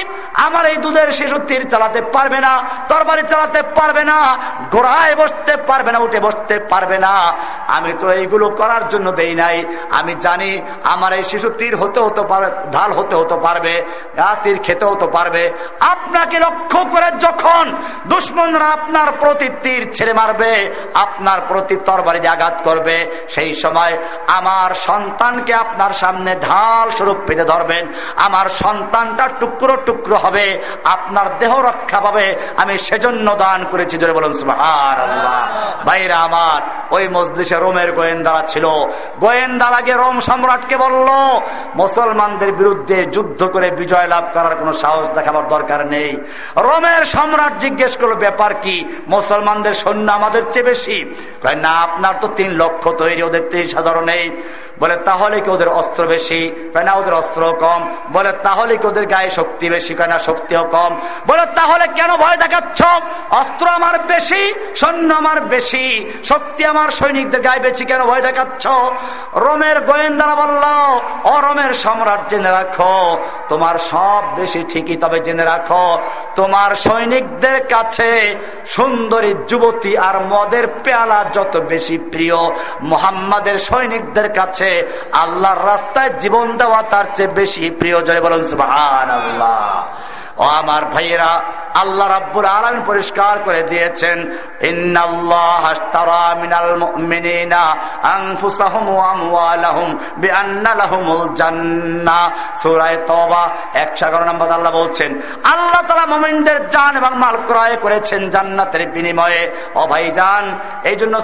আমার 0.47 0.65
এই 0.73 0.77
দুধের 0.85 1.09
শিশু 1.19 1.37
তীর 1.49 1.63
চালাতে 1.73 2.01
পারবে 2.15 2.39
না, 2.47 2.53
তরবারি 2.91 3.23
চালাতে 3.33 3.61
পারবে 3.79 4.03
না 4.11 4.19
ঘোড়ায় 4.75 5.15
বসতে 5.21 5.55
পারবে 5.69 5.91
না, 5.95 5.99
উঠে 6.07 6.21
বসতে 6.27 6.55
পারবে 6.73 6.99
না 7.07 7.15
আমি 7.77 7.93
তো 8.01 8.07
এইগুলো 8.19 8.47
করার 8.61 8.85
জন্য 8.93 9.07
দেই 9.21 9.35
নাই। 9.43 9.57
আমি 9.99 10.13
জানি 10.25 10.51
আমার 10.93 11.11
এই 11.19 11.25
শিশু 11.31 11.49
তীর 11.59 11.75
হতে 11.83 12.01
হতে 12.07 12.23
পারে, 12.31 12.49
ঢাল 12.75 12.91
হতে 12.99 13.15
হতে 13.21 13.37
পারবে 13.45 13.75
তীর 14.43 14.59
খেতে 14.67 14.85
হতে 14.93 15.07
পারবে। 15.17 15.43
আপনাকে 15.93 16.37
লক্ষ্য 16.47 16.81
করে 16.93 17.09
যখন 17.27 17.65
দুশ্মনরা 18.11 18.69
আপনার 18.79 19.09
প্রতি 19.21 19.49
তীর 19.63 19.83
ছেড়ে 19.97 20.15
মারবে, 20.21 20.53
আপনার 21.05 21.39
প্রতি 21.49 21.77
তরবারি 21.87 22.21
আঘাত 22.35 22.57
করবে, 22.67 22.97
সেই 23.35 23.51
সময় 23.63 23.95
আমার 24.39 24.71
সন্তানকে 24.89 25.53
আপনার 25.65 25.93
সামনে 26.03 26.31
ঢাল 26.47 26.87
স্বরূপ 26.97 27.19
পেতে 27.27 27.45
ধরবেন। 27.53 27.85
আমার 28.27 28.47
সন্তানটা 28.63 29.25
টুকরো 29.41 29.75
টুকরো 29.87 30.17
হবে, 30.25 30.47
আপনার 30.95 31.27
দেহ 31.41 31.53
রক্ষা 31.69 31.99
পাবে। 32.07 32.27
আমি 32.63 32.75
সেজন্য 32.87 33.27
দান 33.45 33.61
করেছি, 33.73 33.95
জোরে 34.01 34.15
বলুন 34.17 34.33
আল্লাহ 35.03 35.43
বাইরে 35.89 36.15
আমার, 36.27 36.61
ওই 36.97 37.05
মসজিদে 37.17 37.45
রোমের 37.59 37.93
গোয়েন্দারা 37.93 38.43
ছিল। 38.47 38.65
গোয়েন্দারা 39.21 39.81
গিয়ে 39.81 39.97
রোম 39.97 40.21
সম্রাটকে 40.21 40.77
বলল, 40.77 41.09
মুসলমানদের 41.75 42.53
বিরুদ্ধে 42.53 43.05
যুদ্ধ 43.05 43.45
করে 43.45 43.71
বিজয় 43.71 44.07
লাভ 44.07 44.25
করার 44.35 44.57
কোনো 44.57 44.73
সাহস 44.73 45.09
দেখাবার 45.09 45.49
দরকার 45.49 45.87
নেই। 45.87 46.17
রোমের 46.57 47.05
সম্রাট 47.05 47.59
জিজ্ঞেস 47.59 47.97
করল, 47.97 48.15
ব্যাপার 48.15 48.55
কি? 48.55 48.85
মুসলমানদের 49.09 49.75
সৈন্য 49.75 50.13
আমাদের 50.13 50.43
চেয়ে 50.53 50.65
বেশি? 50.65 51.05
না, 51.57 51.71
আপনার 51.71 52.15
তো 52.21 52.29
তিন 52.29 52.51
লক্ষ 52.51 52.89
তৈরি, 52.89 53.23
ওদের 53.23 53.49
তেইশ 53.51 53.75
হাজারও 53.75 54.01
নেই। 54.01 54.41
বলে, 54.81 54.97
তাহলে 54.97 55.37
কি 55.41 55.51
ওদের 55.51 55.69
অস্ত্র 55.69 56.03
বেশি? 56.07 56.43
না, 56.85 56.93
ওদের 56.93 57.15
অস্ত্র 57.15 57.43
কম। 57.61 57.81
বলে, 58.13 58.31
তাহলে 58.43 58.73
কি 58.77 58.87
ওদের 58.87 59.07
গায়ে 59.07 59.31
শক্তি 59.31 59.67
বেশি? 59.71 59.93
না, 59.95 60.19
শক্তিও 60.19 60.65
কম। 60.65 60.93
বলে, 61.27 61.45
তাহলে 61.55 61.85
কেন 61.87 62.11
ভয় 62.17 62.37
দেখাচ্ছ? 62.37 62.81
অস্ত্র 63.31 63.67
আমার 63.69 63.97
বেশি, 64.03 64.43
সৈন্য 64.77 65.11
আমার 65.15 65.39
বেশি, 65.45 65.87
শক্তি 66.25 66.63
আমার 66.65 66.89
সৈনিকদের 66.91 67.41
গায়ে 67.41 67.61
বেশি 67.61 67.85
কেন 67.85 68.01
ভয় 68.05 68.23
দেখাচ্ছ? 68.23 68.65
রোমের 69.35 69.79
গোয়েন্দারা 69.81 70.35
বলল 70.35 70.65
ও 71.31 71.33
রোমের 71.41 71.73
সম্রাট 71.75 72.23
জেনে 72.31 72.51
রাখো, 72.51 73.19
তোমার 73.49 73.77
সব 73.91 74.23
বেশি 74.37 74.61
ঠিকই 74.69 74.97
তবে 74.97 75.19
জেনে 75.21 75.45
রাখো, 75.45 75.85
তোমার 76.37 76.71
সৈনিকদের 76.75 77.59
কাছে 77.67 78.11
সুন্দরী 78.67 79.33
যুবতী 79.49 79.93
আর 79.97 80.17
মদের 80.25 80.67
পেয়ালা 80.85 81.21
যত 81.33 81.55
বেশি 81.69 81.97
প্রিয়, 82.13 82.39
মোহাম্মদের 82.83 83.59
সৈনিকদের 83.59 84.29
কাছে 84.33 84.62
আল্লাহর 85.13 85.67
রাস্তায় 85.67 86.11
জীবন 86.11 86.57
দেওয়া 86.57 86.83
তার 86.83 87.05
চেয়ে 87.15 87.29
বেশি 87.29 87.71
প্রিয়। 87.71 88.03
জয় 88.03 88.21
বলুন 88.21 88.45
সুবাহ 88.45 88.71
আল্লাহ 88.71 89.87
ও 90.37 90.43
আমার 90.43 90.83
ভাইয়েরা, 90.85 91.33
আল্লাহ 91.75 92.07
রাব্বুর 92.09 92.45
আলম 92.45 92.83
পরিষ্কার 92.87 93.35
করে 93.45 93.63
দিয়েছেন 93.63 94.19
আল্লাহ 94.97 95.65
বলছেন, 104.71 105.11
আল্লাহ 105.45 105.81
তালা 105.89 106.07
ক্রয় 107.47 107.77
করেছেন 107.77 108.31
জান্নাতের 108.31 108.83
বিনিময়ে। 108.89 109.43
ও 109.75 109.81
এই 110.85 110.97
জন্য 110.97 111.17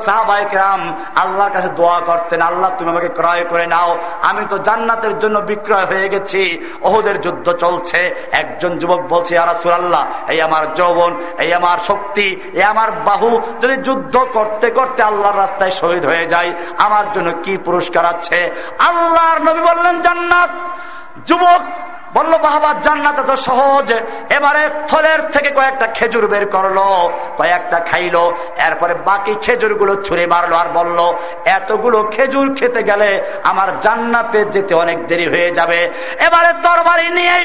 আল্লাহর 1.23 1.53
কাছে 1.53 1.69
দোয়া 1.69 1.99
করতেন, 2.01 2.41
আল্লাহ, 2.41 2.71
তুমি 2.79 2.91
আমাকে 2.91 3.09
ক্রয় 3.09 3.45
করে 3.45 3.67
নাও, 3.67 3.99
আমি 4.23 4.43
তো 4.49 4.59
জান্নাতের 4.59 5.19
জন্য 5.19 5.37
বিক্রয় 5.39 5.85
হয়ে 5.85 6.09
গেছি, 6.09 6.43
ওহুদের 6.83 7.21
যুদ্ধ 7.21 7.53
চলছে, 7.53 8.01
একজন 8.33 8.79
যুবক 8.79 8.98
বলছে 9.03 9.39
আর 9.39 9.55
সুরাল্লাহ 9.55 10.31
এই 10.31 10.41
আমার 10.43 10.75
যৌবন, 10.75 11.23
এই 11.39 11.55
আমার 11.55 11.79
শক্তি, 11.79 12.41
এই 12.55 12.63
আমার 12.63 12.93
বাহু, 12.93 13.41
যদি 13.61 13.77
যুদ্ধ 13.77 14.19
করতে 14.19 14.71
করতে 14.71 15.03
আল্লাহর 15.03 15.39
রাস্তায় 15.39 15.71
শহীদ 15.71 16.07
হয়ে 16.07 16.27
যায়, 16.27 16.53
আমার 16.79 17.13
জন্য 17.13 17.33
কি 17.43 17.59
পুরস্কার 17.59 18.07
আছে? 18.07 18.51
আল্লাহর 18.79 19.41
নবী 19.43 19.61
বললেন, 19.61 20.01
জান্নাত। 20.01 20.51
যুবক 21.27 21.61
বলল, 22.15 22.39
বাবা, 22.39 22.75
জান্নাত 22.83 23.19
এত 23.19 23.31
সহজ। 23.31 23.93
এবারে 24.31 24.69
থলের 24.89 25.21
থেকে 25.21 25.51
কয়েকটা 25.51 25.87
খেজুর 25.87 26.27
বের 26.27 26.47
করল, 26.51 26.79
কয়েকটা 27.37 27.79
খাইলো, 27.81 28.33
এরপরে 28.67 28.95
বাকি 28.95 29.35
খেজুরগুলো 29.35 30.03
ছুঁড়ে 30.03 30.27
মারলো 30.27 30.57
আর 30.57 30.69
বলল, 30.69 31.13
এতগুলো 31.45 32.03
খেজুর 32.03 32.55
খেতে 32.55 32.83
গেলে 32.83 33.21
আমার 33.45 33.81
জান্নাতে 33.81 34.45
যেতে 34.45 34.75
অনেক 34.75 35.07
দেরি 35.07 35.27
হয়ে 35.29 35.51
যাবে। 35.51 35.91
এবারে 36.21 36.53
তরবারি 36.63 37.11
নিয়ে 37.11 37.45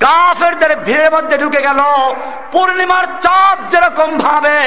কাফেরদের 0.00 0.72
ভিড়ের 0.76 1.10
মধ্যে 1.12 1.36
ঢুকে 1.38 1.60
গেল। 1.62 1.80
পূর্ণিমার 2.52 3.06
চাঁদ 3.20 3.58
যেরকম 3.70 4.10
ভাবে, 4.18 4.58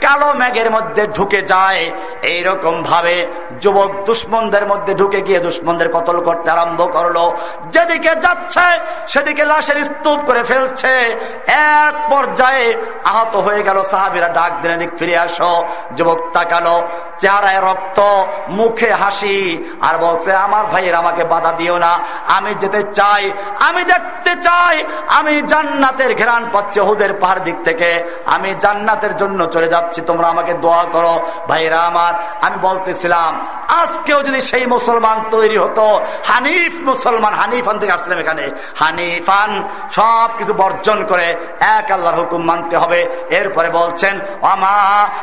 কালো 0.00 0.28
মেঘের 0.34 0.68
মধ্যে 0.70 1.02
ঢুকে 1.06 1.40
যায়, 1.42 1.82
এইরকম 2.22 2.82
ভাবে 2.82 3.16
যুবক 3.60 4.04
দুশ্মনদের 4.04 4.66
মধ্যে 4.66 4.94
ঢুকে 4.94 5.20
গিয়ে 5.20 5.38
দুশ্মনদের 5.38 5.92
কতল 5.92 6.20
করতে 6.20 6.50
আরম্ভ 6.50 6.92
করল। 6.92 7.30
যেদিকে 7.68 8.16
যাচ্ছে, 8.16 8.80
সেদিকে 9.08 9.44
লাশের 9.44 9.84
স্তূপ 9.84 10.20
করে 10.26 10.42
ফেলছে। 10.42 11.18
এক 11.46 12.10
পর্যায়ে 12.10 12.74
আহত 13.04 13.36
হয়ে 13.36 13.62
গেল 13.62 13.82
সাহাবিরা, 13.82 14.28
ডাক 14.28 14.60
দিনে 14.60 14.76
দিক 14.76 14.90
ফিরে 14.98 15.18
আসো। 15.18 15.64
যুবক 15.96 16.18
তাকালো, 16.32 16.88
চেহারায় 17.18 17.60
রক্ত, 17.60 18.00
মুখে 18.48 18.92
হাসি, 18.92 19.64
আর 19.80 19.98
বলছে, 19.98 20.32
আমার 20.32 20.66
ভাইয়ের 20.66 20.94
আমাকে 20.94 21.24
বাধা 21.24 21.52
দিও 21.52 21.78
না। 21.78 21.98
আমি 22.26 22.54
যেতে 22.54 22.82
চাই, 22.82 23.32
আমি 23.60 23.84
দেখতে 23.84 24.34
চাই, 24.34 24.84
আমি 25.08 25.42
জান্নাতের 25.42 26.14
ঘেরান 26.14 26.50
পাচ্ছি 26.52 26.80
হুদের 26.80 27.14
পাহাড় 27.14 27.40
দিক 27.40 27.56
থেকে। 27.64 28.04
আমি 28.26 28.54
জান্নাতের 28.60 29.16
জন্য 29.16 29.46
চলে 29.46 29.68
যাচ্ছি, 29.68 30.00
তোমরা 30.00 30.28
আমাকে 30.28 30.54
দোয়া 30.54 30.84
করো। 30.92 31.20
ভাইরা 31.48 31.80
আমার, 31.80 32.14
আমি 32.42 32.56
বলতেছিলাম 32.62 33.43
আজকেও 33.68 34.22
যদি 34.22 34.40
সেই 34.40 34.66
মুসলমান 34.66 35.24
তৈরি 35.30 35.56
হতো, 35.58 36.00
হানিফ 36.24 36.74
মুসলমান, 36.80 37.34
হানিফান 37.34 37.78
থেকে 37.78 37.92
আসছিলাম 37.92 38.18
এখানে। 38.18 38.50
হানিফান 38.76 39.68
সব 39.90 40.28
কিছু 40.38 40.54
বর্জন 40.54 41.06
করে 41.06 41.36
এক 41.60 41.90
আল্লাহর 41.90 42.16
হুকুম 42.16 42.44
মানতে 42.44 42.76
হবে। 42.76 43.26
এরপরে 43.30 43.70
বলছেন 43.70 44.20
আমা 44.42 44.66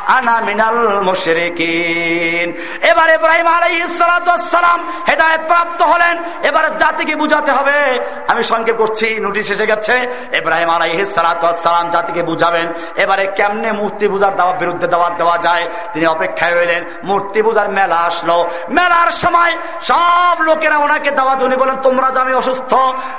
আনা 0.06 0.40
মিনাল 0.40 1.02
মুশরিকিন। 1.02 2.52
এবার 2.88 3.10
ইব্রাহিম 3.10 3.46
আলাইহিসসালাম 3.46 5.02
হেদায়েত 5.10 5.40
প্রাপ্ত 5.46 5.82
হলেন। 5.82 6.24
এবার 6.42 6.76
জাতিকে 6.76 7.16
বুঝাতে 7.16 7.52
হবে। 7.52 7.98
আমি 8.28 8.42
সংক্ষেপ 8.42 8.76
করছি, 8.76 9.20
নোটিশ 9.20 9.50
এসে 9.50 9.66
গেছে। 9.66 9.92
ইব্রাহিম 10.38 10.68
আলাইহিসসালাম 10.68 11.90
জাতিকে 11.90 12.22
বুঝাবেন। 12.22 12.72
এবারে 12.96 13.26
কেমনে 13.26 13.72
মূর্তি 13.72 14.08
পূজার 14.08 14.36
দাওয়া 14.36 14.54
বিরুদ্ধে 14.54 14.86
দাওয়াত 14.86 15.12
দেওয়া 15.12 15.38
যায়? 15.38 15.66
তিনি 15.92 16.06
অপেক্ষায় 16.06 16.54
রইলেন। 16.54 16.84
মূর্তি 17.04 17.42
পূজার 17.42 17.68
মেলা 17.68 18.10
আসলো। 18.12 18.38
মেলার 18.68 19.10
সময় 19.10 19.52
সব 19.80 20.36
লোকেরা 20.40 20.76
ওনাকে 20.76 21.10
দাওয়াত 21.10 21.42
উনি 21.42 21.56
বলেন 21.56 21.76
তোমরা 21.76 22.08
যে 22.10 22.20
আমি 22.20 22.34
অসুস্থ। 22.34 22.72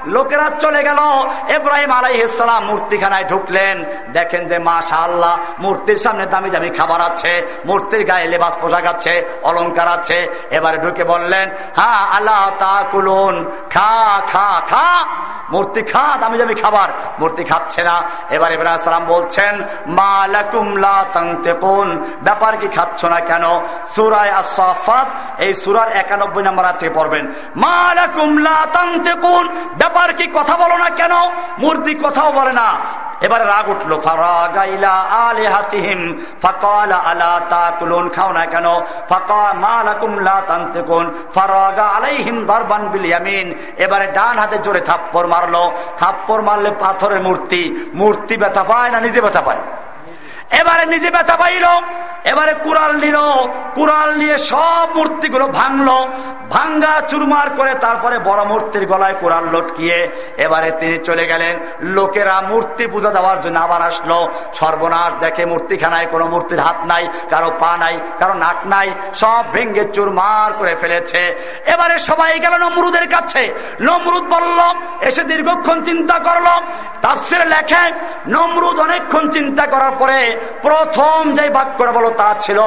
লোকেরা 0.06 0.48
চলে 0.60 0.82
গেল। 0.84 1.00
এব্রাহিম 1.48 1.92
আলাইহিসালাম 1.92 2.64
মূর্তিখানায় 2.66 3.24
ঢুকলেন। 3.24 3.76
দেখেন 4.12 4.48
যে 4.48 4.58
মাশা 4.60 4.96
আল্লাহ 4.96 5.38
মূর্তির 5.60 5.98
সামনে 5.98 6.26
দামি 6.26 6.50
দামি 6.50 6.70
খাবার 6.70 7.02
আছে, 7.02 7.34
মূর্তির 7.66 8.04
গায়ে 8.04 8.28
লেবাস 8.28 8.58
পোশাক 8.62 8.86
আছে 8.86 9.14
অলঙ্কার 9.44 9.88
আছে। 9.88 10.20
এবারে 10.52 10.78
ঢুকে 10.78 11.04
বললেন 11.04 11.46
হ্যাঁ 11.76 12.02
আল্লাহ 12.16 12.50
তা 12.60 12.74
কুলুন, 12.92 13.36
খা 13.74 14.22
খা 14.32 14.50
খা। 14.70 14.90
মূর্তি 15.52 15.82
খাত 15.82 16.24
আমি 16.24 16.38
যাবি 16.38 16.56
খাবার। 16.56 16.90
মূর্তি 17.20 17.44
খাচ্ছে 17.44 17.84
না। 17.84 18.02
এবার 18.30 18.52
ইব্রাহিম 18.52 18.78
সালাম 18.78 19.06
বলছেন 19.06 19.64
মালাকুমলা 19.88 21.06
কোন 21.62 22.18
ব্যাপার 22.24 22.58
কি 22.58 22.68
খাচ্ছ 22.68 23.06
না 23.06 23.20
কেন? 23.20 23.44
সুরায় 23.96 24.30
আসাফাত 24.30 25.08
এই 25.40 25.54
সুরার 25.54 25.90
একানব্বই 25.90 26.44
নম্বর 26.44 26.64
থেকে 26.80 26.94
পড়বেন। 26.94 27.34
মালাকুমলা 27.56 28.66
কোন 29.22 29.48
ব্যাপার 29.78 30.14
কি 30.14 30.28
কথা 30.34 30.58
বলো 30.58 30.78
না 30.78 30.90
কেন? 30.90 31.12
মূর্তি 31.60 31.96
কথাও 31.96 32.32
বলে 32.32 32.54
না। 32.54 32.76
এবারে 33.24 33.44
রাগ 33.44 33.70
উঠল। 33.70 33.98
খাও 38.10 38.32
না 38.32 38.46
কেন? 38.46 38.66
এবারে 43.78 44.08
ডান 44.08 44.38
হাতে 44.38 44.58
জোরে 44.58 44.80
থাপ্পড় 44.80 45.28
মারলো। 45.28 45.72
থাপ্পর 45.98 46.42
মারলে 46.42 46.72
পাথরের 46.80 47.22
মূর্তি 47.22 47.92
মূর্তি 47.94 48.38
ব্যথা 48.38 48.64
পায় 48.64 48.90
না 48.90 49.00
নিজে 49.00 49.22
ব্যথা 49.22 49.42
পায়? 49.42 49.58
এবারে 50.52 50.86
নিজে 50.86 51.12
ব্যথা 51.12 51.36
পাইল, 51.36 51.66
এবারে 52.24 52.54
কুড়াল 52.54 52.96
নিল, 52.96 53.18
কুড়াল 53.76 54.16
নিয়ে 54.16 54.38
সব 54.38 54.96
মূর্তিগুলো 54.96 55.48
ভাঙলো, 55.48 56.08
ভাঙ্গা 56.50 57.02
চুরমার 57.02 57.50
করে 57.50 57.74
তারপরে 57.74 58.20
বড় 58.20 58.44
মূর্তির 58.44 58.86
গলায় 58.86 59.14
কোরআন 59.14 59.50
লটকিয়ে 59.50 60.10
এবারে 60.38 60.72
তিনি 60.72 60.98
চলে 60.98 61.28
গেলেন। 61.28 61.60
লোকেরা 61.82 62.42
মূর্তি 62.42 62.88
পূজা 62.88 63.10
দেওয়ার 63.10 63.42
জন্য 63.42 63.60
আবার 63.60 63.82
আসলো। 63.82 64.28
সর্বনাশ 64.54 65.14
দেখে 65.20 65.46
মূর্তিখানায় 65.46 66.06
কোনো 66.06 66.26
মূর্তির 66.28 66.60
হাত 66.60 66.86
নাই, 66.86 67.08
কারও 67.30 67.52
পা 67.60 67.78
নাই, 67.78 68.00
কারও 68.20 68.34
নাক 68.34 68.66
নাই, 68.66 68.94
সব 69.16 69.52
ভেঙ্গে 69.52 69.86
চুরমার 69.86 70.54
করে 70.54 70.76
ফেলেছে। 70.76 71.36
এবারে 71.66 71.98
সবাই 71.98 72.40
গেল 72.40 72.58
নমরুদের 72.58 73.08
কাছে। 73.10 73.54
নমরুদ 73.82 74.24
বলল, 74.24 74.60
এসে 75.02 75.24
দীর্ঘক্ষণ 75.24 75.84
চিন্তা 75.84 76.20
করল। 76.20 76.48
তাফসিরে 77.02 77.46
লেখে 77.46 77.92
নমরুদ 78.28 78.80
অনেকক্ষণ 78.80 79.30
চিন্তা 79.30 79.66
করার 79.66 79.92
পরে 80.00 80.33
প্রথম 80.62 81.20
যে 81.34 81.46
বাক্যটা 81.50 81.92
বলো 81.92 82.10
তা 82.20 82.30
ছিল 82.40 82.60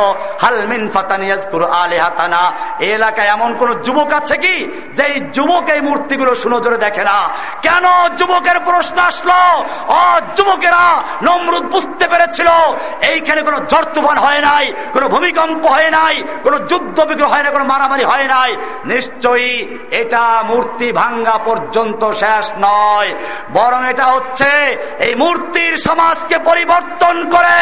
হালমিন 0.43 0.83
ফাতানিয়াজকুর 0.95 1.65
আলে 1.83 1.99
হাতানা 2.01 2.43
এলাকায় 2.95 3.31
এমন 3.37 3.51
কোন 3.55 3.69
যুবক 3.87 4.11
আছে 4.13 4.37
কি 4.37 4.55
যে 4.99 5.07
যুবক 5.37 5.65
এই 5.75 5.81
মূর্তিগুলো 5.81 6.33
সুনজরে 6.35 6.79
দেখে 6.79 7.05
না? 7.05 7.19
কেন 7.63 7.85
যুবকের 8.19 8.59
প্রশ্ন 8.61 8.97
আসলো? 9.01 9.41
ও 9.99 10.01
যুবকেরা 10.37 10.85
নমরুদ 11.23 11.65
বুঝতে 11.75 12.05
পেরেছিল, 12.09 12.49
এইখানে 13.13 13.41
কোনো 13.43 13.59
জর্তুবান 13.71 14.17
হয় 14.19 14.41
নাই, 14.41 14.65
কোনো 14.93 15.07
ভূমিকম্প 15.09 15.63
হয় 15.67 15.91
নাই, 15.91 16.15
কোনো 16.43 16.57
যুদ্ধ 16.71 16.99
বিগ্রহ 17.01 17.31
হয় 17.33 17.43
না 17.43 17.51
কোনো 17.51 17.65
মারামারি 17.65 18.05
হয় 18.05 18.27
নাই। 18.35 18.51
নিশ্চয়ই 18.85 19.55
এটা 19.91 20.25
মূর্তি 20.43 20.89
ভাঙ্গা 20.93 21.37
পর্যন্ত 21.45 22.03
শেষ 22.11 22.47
নয়, 22.59 23.11
বরং 23.53 23.81
এটা 23.89 24.05
হচ্ছে 24.05 24.51
এই 24.99 25.15
মূর্তির 25.15 25.75
সমাজকে 25.77 26.37
পরিবর্তন 26.39 27.17
করে 27.31 27.56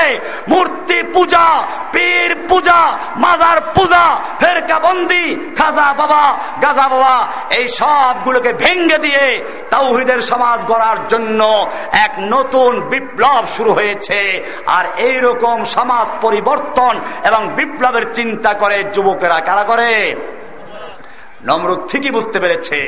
মূর্তি 0.49 1.03
পূজা, 1.15 1.67
পীর 1.93 2.47
পূজা, 2.49 2.99
মাজার 3.17 3.61
পূজা, 3.75 4.21
ফেরকা 4.41 4.79
বন্দি, 4.79 5.55
খাজা 5.59 5.95
বাবা, 5.95 6.39
গাজা 6.63 6.89
বাবা, 6.89 7.27
এই 7.51 7.69
সবগুলোকে 7.69 8.53
ভেঙ্গে 8.53 8.99
দিয়ে 8.99 9.45
তাওহিদের 9.71 10.23
সমাজ 10.23 10.61
গড়ার 10.61 11.07
জন্য 11.07 11.71
এক 11.93 12.15
নতুন 12.19 12.81
বিপ্লব 12.81 13.47
শুরু 13.47 13.73
হয়েছে। 13.73 14.45
আর 14.67 14.85
এই 14.97 15.21
রকম 15.21 15.65
সমাজ 15.65 16.11
পরিবর্তন 16.21 17.01
এবং 17.27 17.49
বিপ্লবের 17.49 18.13
চিন্তা 18.13 18.53
করে 18.53 18.85
যুবকেরা 18.85 19.41
কারা 19.41 19.65
করে? 19.65 20.15
নমরুদ 21.45 21.91
ঠিকই 21.91 22.11
বুঝতে 22.11 22.41
পেরেছে। 22.41 22.79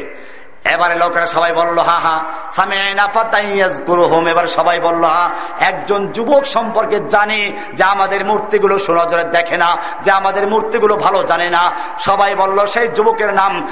এবারে 0.71 0.95
লোকেরা 0.95 1.27
সবাই 1.27 1.53
বলল, 1.53 1.79
হা 1.79 1.99
হা। 1.99 2.25
সামিয়াকুরুহম 2.57 4.27
এবার 4.27 4.47
সবাই 4.47 4.81
বলল, 4.81 5.05
হা, 5.05 5.31
একজন 5.61 6.13
যুবক 6.13 6.45
সম্পর্কে 6.45 7.01
জানে 7.01 7.53
যে 7.75 7.85
আমাদের 7.85 8.25
মূর্তিগুলো 8.25 8.79
সুনজরে 8.79 9.25
দেখে 9.25 9.57
না, 9.57 9.77
যে 10.03 10.11
আমাদের 10.11 10.49
মূর্তিগুলো 10.49 10.97
ভালো 10.97 11.23
জানে 11.23 11.51
না। 11.51 11.73
সবাই 11.99 12.35
বলল, 12.35 12.67
সেই 12.67 12.89
যুবকের 12.89 13.35
নাম 13.35 13.67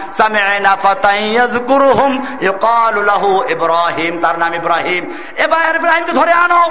ইব্রাহিম, 3.49 4.21
তার 4.21 4.39
নাম 4.39 4.55
ইব্রাহিম। 4.55 5.13
এবার 5.37 5.77
ইব্রাহিমকে 5.77 6.13
ধরে 6.13 6.33
আনো। 6.33 6.69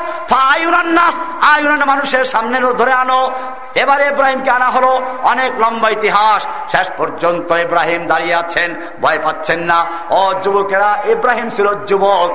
নাস 0.84 1.16
আয়ুরান 1.42 1.84
মানুষের 1.86 2.26
সামনে 2.26 2.60
ধরে 2.60 2.94
আনো। 2.94 3.32
এবারে 3.76 4.08
ইব্রাহিমকে 4.08 4.50
আনা 4.52 4.70
হলো। 4.70 5.02
অনেক 5.24 5.60
লম্বা 5.60 5.90
ইতিহাস। 5.90 6.48
শেষ 6.76 6.90
পর্যন্ত 6.98 7.52
ইব্রাহিম 7.52 8.06
দাঁড়িয়ে 8.06 8.36
আছেন, 8.36 8.76
ভয় 9.02 9.20
পাচ্ছেন 9.24 9.60
না। 9.60 9.86
ও 10.14 10.22
যুবকেরা 10.44 10.90
ইব্রাহিম 11.06 11.48
ছিল 11.50 11.68
যুবক 11.86 12.30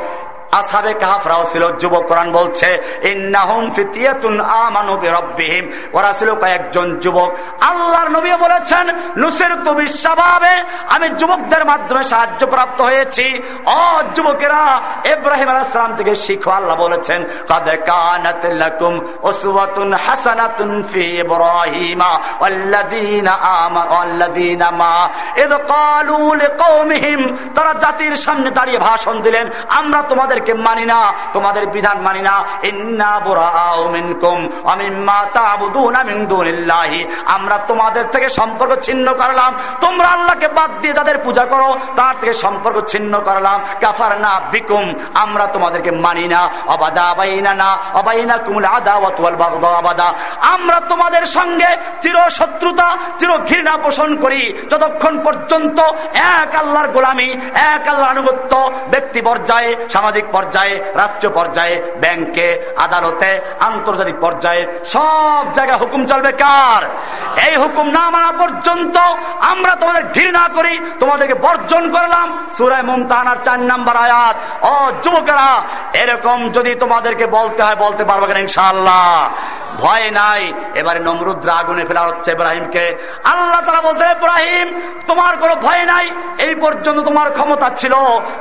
আসাবে 0.52 0.94
কাহাফরাও 0.94 1.44
ছিল, 1.44 1.76
যুবক 1.76 2.02
কোরআন 2.06 2.32
বলছে 2.32 2.78
ওরা 5.92 6.12
ছিল 6.12 6.34
কয়েকজন 6.34 6.98
যুবক। 6.98 7.30
আল্লাহর 7.60 8.08
নবী 8.08 8.32
বলেছেন, 8.32 8.90
নুসের 9.16 9.54
তো 9.64 9.72
বিশ্বাবে। 9.72 10.62
আমি 10.88 11.08
যুবকদের 11.08 11.64
মাধ্যমে 11.64 12.02
সাহায্য 12.02 12.46
প্রাপ্ত 12.46 12.80
হয়েছি। 12.80 13.42
ও 13.66 13.98
যুবকেরা, 14.14 14.80
ইব্রাহিম 15.04 15.48
আলাইহিস 15.48 15.72
সালাম 15.72 15.96
থেকে 15.96 16.14
শিখো, 16.14 16.50
আল্লাহ 16.50 16.76
বলেছেন, 16.76 17.24
কাদ 17.48 17.68
কানাত 17.68 18.44
লাকুম 18.44 19.00
হাসানাতুন 20.06 20.82
ফি 20.82 21.00
ইব্রাহিমা 21.00 22.10
ওয়াল্লাযীনা 22.40 23.32
আমানু 23.32 23.94
ওয়াল্লাযীনা 23.94 24.70
মা, 24.70 25.08
ইদ 25.36 25.52
ক্বালু 25.54 26.34
লিকওমিহিম। 26.34 27.36
তারা 27.54 27.72
জাতির 27.72 28.16
সামনে 28.16 28.50
দাঁড়িয়ে 28.50 28.78
ভাষণ 28.78 29.20
দিলেন, 29.20 29.48
আমরা 29.68 30.02
তোমাদেরকে 30.38 30.62
মানি 30.68 30.84
না, 30.84 31.12
তোমাদের 31.32 31.66
বিধান 31.66 32.00
মানি 32.00 32.22
না। 32.22 32.36
আমরা 37.26 37.58
তোমাদের 37.58 38.04
থেকে 38.06 38.28
সম্পর্ক 38.28 38.80
ছিন্ন 38.80 39.12
করলাম। 39.12 39.58
তোমরা 39.80 40.08
আল্লাহকে 40.08 40.48
বাদ 40.48 40.70
দিয়ে 40.80 40.94
যাদের 40.94 41.18
পূজা 41.18 41.44
করো, 41.44 41.78
তার 41.96 42.14
থেকে 42.20 42.32
সম্পর্ক 42.32 42.86
ছিন্ন 42.88 43.20
করলাম। 43.20 43.60
কাফার 43.80 44.20
না 44.20 44.40
বিকুম, 44.52 44.92
আমরা 45.14 45.46
তোমাদেরকে 45.46 45.90
মানি 45.90 46.28
না। 46.28 46.48
অবাদা 46.66 47.10
অবাইনা 47.10 47.54
না 47.54 47.78
অবাইনা 47.94 48.36
কুমুল 48.36 48.64
আদা 48.64 49.00
বাগদা 49.38 49.68
অবাদা। 49.68 50.14
আমরা 50.40 50.80
তোমাদের 50.80 51.26
সঙ্গে 51.26 51.76
চির 52.00 52.16
শত্রুতা 52.30 52.96
চির 53.18 53.30
ঘৃণা 53.30 53.76
পোষণ 53.76 54.16
করি। 54.16 54.68
যতক্ষণ 54.70 55.14
পর্যন্ত 55.24 55.80
এক 56.18 56.56
আল্লাহর 56.56 56.88
গোলামি, 56.88 57.28
এক 57.54 57.88
আল্লাহর 57.88 58.10
আনুগত্য 58.10 58.52
ব্যক্তি 58.90 59.20
পর্যায়ে 59.20 59.76
সামাজিক 59.92 60.24
পর্যায়ে, 60.32 60.92
রাষ্ট্রীয় 60.94 61.32
পর্যায়ে, 61.32 61.92
ব্যাংকে, 62.00 62.74
আদালতে, 62.76 63.40
আন্তর্জাতিক 63.60 64.16
পর্যায়ে, 64.20 64.66
সব 64.84 65.44
জায়গায় 65.54 65.78
হুকুম 65.78 66.06
চলবে 66.06 66.32
কার? 66.32 66.82
এই 67.48 67.56
হুকুম 67.56 67.86
না 67.86 68.10
মানা 68.10 68.32
পর্যন্ত 68.32 68.96
আমরা 69.40 69.74
তোমাদের 69.74 70.04
ঘৃণা 70.06 70.48
করি, 70.54 70.78
তোমাদেরকে 71.00 71.34
বর্জন 71.34 71.92
করলাম। 71.92 72.48
সুরায় 72.58 72.82
মুমতানার 72.82 73.36
চার 73.44 73.60
নাম্বার 73.60 73.96
আয়াত, 73.96 74.36
ও 74.66 74.72
যুবকেরা, 75.02 75.50
এরকম 75.92 76.48
যদি 76.48 76.74
তোমাদেরকে 76.74 77.26
বলতে 77.26 77.62
হয়, 77.62 77.76
বলতে 77.76 78.04
পারবে 78.04 78.26
কেন 78.26 78.36
ইনশাল্লাহ 78.36 79.30
ভয় 79.78 80.10
নাই। 80.10 80.42
এবারে 80.74 81.00
নমরুদ্রা 81.00 81.52
আগুনে 81.54 81.84
ফেলা 81.84 82.00
হচ্ছে 82.00 82.28
ইব্রাহিমকে। 82.32 82.84
আল্লাহ 83.24 83.60
তারা 83.66 83.80
বলছে, 83.80 84.04
ইব্রাহিম, 84.16 84.66
তোমার 85.06 85.36
কোনো 85.36 85.54
ভয় 85.56 85.84
নাই। 85.84 86.06
এই 86.38 86.54
পর্যন্ত 86.54 86.98
তোমার 87.00 87.28
ক্ষমতা 87.30 87.68
ছিল। 87.70 87.94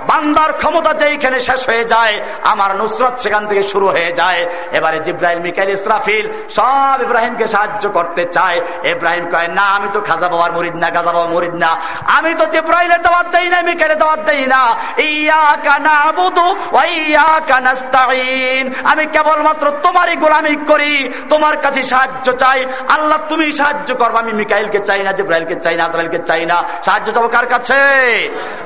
বান্দার 0.10 0.52
ক্ষমতা 0.54 0.92
যেইখানে 0.94 1.40
শেষ 1.40 1.70
হয়ে 1.70 1.84
যায়, 1.84 2.16
আমার 2.44 2.76
নুসরত 2.76 3.16
সেখান 3.18 3.48
থেকে 3.48 3.64
শুরু 3.64 3.88
হয়ে 3.88 4.12
যায়। 4.12 4.42
এবারে 4.72 5.00
জিব্রাহিম 5.00 5.40
মিকাইল, 5.40 5.70
ইসরাফিল 5.70 6.26
সব 6.50 6.98
ইব্রাহিমকে 7.02 7.48
সাহায্য 7.48 7.90
করতে 7.90 8.24
চায়। 8.26 8.62
ইব্রাহিম 8.84 9.26
কয়, 9.32 9.48
না, 9.48 9.66
আমি 9.78 9.88
তো 9.94 10.00
খাজা 10.02 10.28
বাবার 10.28 10.52
মরিদ 10.52 10.76
না 10.76 10.88
খাজা 10.90 11.12
বাবা 11.12 11.28
মরিদ 11.34 11.56
না। 11.64 11.72
আমি 12.18 12.32
তো 12.36 12.46
জিব্রাহিলের 12.46 13.02
দাওয়াত 13.02 13.28
দেই 13.36 13.48
না, 13.50 13.62
মিকাইলের 13.62 13.98
দাওয়াত 13.98 14.20
দেই 14.20 14.44
না। 14.48 14.62
ইয়া 15.02 15.46
কানা 15.64 16.12
বুধু 16.12 16.48
ইয়া 16.88 17.30
কানাস্তাইন 17.48 18.66
আমি 18.84 19.06
কেবলমাত্র 19.06 19.66
তোমারই 19.84 20.16
গোলামি 20.16 20.56
করি। 20.68 20.94
তোমার 21.30 21.56
কাছে 21.58 21.82
সাহায্য 21.84 22.28
চাই। 22.32 22.60
আল্লাহ, 22.90 23.18
তুমি 23.30 23.46
সাহায্য 23.60 23.90
করব। 23.96 24.16
আমি 24.16 24.34
মিকাইলকে 24.34 24.80
চাই 24.80 25.02
না, 25.04 25.12
জিব্রাইলকে 25.12 25.56
চাই 25.56 25.76
না, 25.76 25.84
আজরাইলকে 25.84 26.20
চাই 26.28 26.46
না। 26.46 26.58
সাহায্য 26.86 27.08
চাবো 27.12 27.28
কার 27.28 27.46
কাছে? 27.48 27.80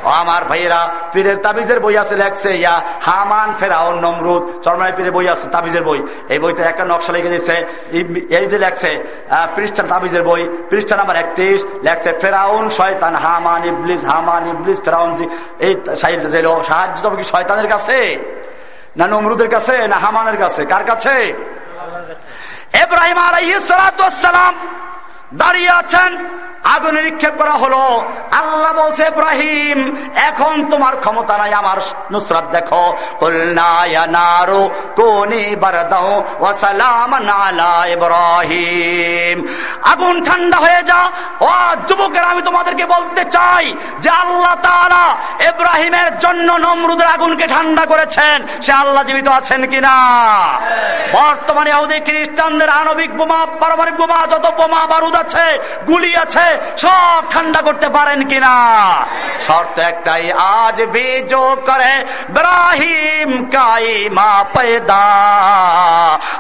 আমার 0.04 0.42
ভাইয়েরা, 0.46 0.82
পীরের 1.14 1.38
তাবিজের 1.44 1.80
বই 1.80 1.96
আছে, 1.98 2.16
লেখছে 2.16 2.50
ইয়া 2.54 2.76
হামান, 3.02 3.50
ফেরাউন, 3.60 3.96
নমরুদ। 4.06 4.44
চরমায় 4.64 4.94
পীরের 4.98 5.12
বই 5.12 5.28
আছে, 5.34 5.46
তাবিজের 5.50 5.84
বই। 5.84 6.00
এই 6.30 6.40
বইতে 6.40 6.62
একটা 6.64 6.84
নকশা 6.86 7.12
লিখে 7.14 7.30
দিচ্ছে 7.30 7.56
এই 8.38 8.46
যে 8.52 8.58
লেখছে 8.58 8.92
পৃষ্ঠা 9.56 9.84
তাবিজের 9.84 10.24
বই। 10.24 10.42
পৃষ্ঠা 10.70 10.96
নাম্বার 10.98 11.18
একত্রিশ, 11.18 11.62
লেখছে, 11.84 12.10
ফেরাউন, 12.22 12.70
শয়তান, 12.70 13.16
হামান, 13.16 13.62
ইবলিস 13.66 14.02
হামান, 14.06 14.44
ইবলিস, 14.48 14.80
ফেরাউন 14.86 15.10
এই 15.60 15.74
সাহায্য 16.02 17.02
চাবো 17.04 17.16
কি 17.16 17.24
শয়তানের 17.24 17.68
কাছে? 17.68 18.00
না 18.98 19.06
নমরুদের 19.08 19.50
কাছে? 19.50 19.76
না 19.88 19.98
হামানের 19.98 20.38
কাছে? 20.38 20.62
কার 20.66 20.84
কাছে? 20.84 21.16
এব্রাহিম 22.74 23.18
আলাইসালাম 23.18 24.54
দাঁড়িয়ে 25.36 25.72
আছেন 25.72 26.12
আগুনে 26.64 27.04
নিক্ষেপ 27.04 27.34
করা 27.38 27.52
হলো, 27.52 28.04
আল্লাহ 28.32 28.86
বলছে, 28.86 29.04
ইব্রাহিম, 29.04 29.96
এখন 30.16 30.70
তোমার 30.70 30.98
ক্ষমতা 30.98 31.38
নাই, 31.38 31.54
আমার 31.54 31.78
নুসরাত 32.12 32.46
দেখো। 32.46 32.98
ইব্রাহিম। 37.88 39.48
আগুন 39.92 40.24
ঠান্ডা 40.24 40.58
হয়ে 40.58 40.84
যা। 40.84 41.12
ও 41.42 41.76
যুবকের, 41.88 42.24
আমি 42.24 42.42
তোমাদেরকে 42.42 42.86
বলতে 42.86 43.24
চাই 43.24 43.74
যে 44.00 44.10
আল্লাহ 44.10 44.56
তাআলা 44.56 45.18
ইব্রাহিমের 45.48 46.18
জন্য 46.18 46.54
নমরুদের 46.54 47.08
আগুনকে 47.08 47.48
ঠান্ডা 47.48 47.86
করেছেন। 47.86 48.48
সে 48.62 48.72
আল্লাহ 48.72 49.04
জীবিত 49.04 49.28
আছেন 49.28 49.66
কিনা? 49.66 49.96
বর্তমানে 51.14 51.72
খ্রিস্টানদের 52.00 52.70
আণবিক 52.70 53.18
বোমা, 53.18 53.46
পারমাণবিক 53.60 53.96
বোমা, 53.96 54.28
যত 54.28 54.54
বোমা 54.58 54.86
বারুদ 54.86 55.16
আছে, 55.16 55.60
গুলি 55.88 56.18
আছে 56.18 56.51
সব 56.78 57.24
ঠান্ডা 57.30 57.62
করতে 57.62 57.90
পারেন 57.90 58.28
কিনা? 58.28 58.86
শর্ত 59.40 59.80
একটাই, 59.80 60.32
আজ 60.32 60.82
বিজো 60.82 61.56
করে 61.66 62.06
ব্রাহিম 62.30 63.50
কাই 63.50 64.10
মা 64.10 64.46
पैदा 64.56 65.02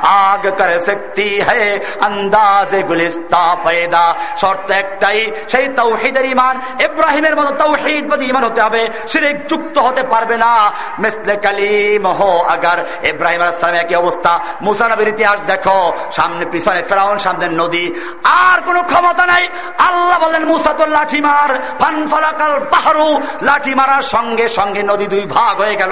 আগ 0.03 0.47
করে 0.57 0.79
শক্তি 0.79 1.41
হে, 1.41 1.79
আন্দাজে 2.01 2.83
গুলিস্তা 2.83 3.55
পয়দা। 3.63 4.13
শর্ত 4.37 4.71
একটাই, 4.71 5.31
সেই 5.47 5.67
তৌহিদের 5.67 6.25
ইমান 6.25 6.61
ইব্রাহিমের 6.79 7.35
মতো 7.35 7.65
তৌহিদবাদী 7.65 8.25
ইমান 8.25 8.43
হতে 8.43 8.61
হবে। 8.61 8.87
শিরিক 9.07 9.47
যুক্ত 9.47 9.77
হতে 9.77 10.03
পারবে 10.03 10.37
না। 10.37 10.71
মিসলে 10.99 11.35
কালিম 11.35 12.07
হো, 12.07 12.39
আগার 12.39 13.05
ইব্রাহিম 13.05 13.41
আসলাম 13.41 13.73
একই 13.73 13.95
অবস্থা। 13.95 14.39
মুসানবের 14.61 15.07
ইতিহাস 15.07 15.41
দেখো, 15.41 15.93
সামনে 16.11 16.45
পিছনে 16.45 16.81
ফেরাউন, 16.81 17.17
সামনে 17.17 17.47
নদী। 17.47 17.93
আর 18.23 18.61
কোন 18.61 18.81
ক্ষমতা 18.81 19.25
নাই। 19.25 19.47
আল্লাহ 19.79 20.00
বলেন 20.09 20.45
মুসাতুল 20.45 20.89
লাঠি 20.89 21.21
মার। 21.21 21.75
ফানফালাকাল 21.79 22.59
পাহাড়ু। 22.59 23.17
লাঠি 23.41 23.75
মারার 23.75 24.01
সঙ্গে 24.01 24.47
সঙ্গে 24.47 24.83
নদী 24.83 25.07
দুই 25.07 25.19
ভাগ 25.19 25.61
হয়ে 25.61 25.75
গেল। 25.75 25.91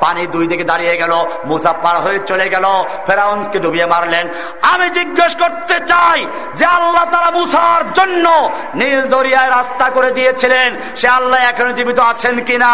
পানি 0.00 0.26
দুই 0.26 0.46
দিকে 0.46 0.64
দাঁড়িয়ে 0.64 0.96
গেল। 0.96 1.12
মুসা 1.46 1.72
পার 1.72 2.00
হয়ে 2.00 2.18
চলে 2.18 2.48
গেল। 2.48 2.64
ফেরাউনকে 3.06 3.58
ডুবিয়ে 3.58 3.86
মারলেন। 3.86 4.28
আমি 4.62 4.88
জিজ্ঞেস 4.88 5.36
করতে 5.36 5.78
চাই 5.78 6.26
যে 6.54 6.64
আল্লাহ 6.64 7.04
তারা 7.04 7.30
মুসার 7.30 7.92
জন্য 7.92 8.50
নীল 8.74 9.02
দরিয়ায় 9.02 9.50
রাস্তা 9.50 9.90
করে 9.90 10.10
দিয়েছিলেন। 10.10 10.80
সে 10.96 11.08
আল্লাহ 11.08 11.40
এখনও 11.40 11.72
জীবিত 11.72 11.98
আছেন 11.98 12.40
কিনা? 12.40 12.66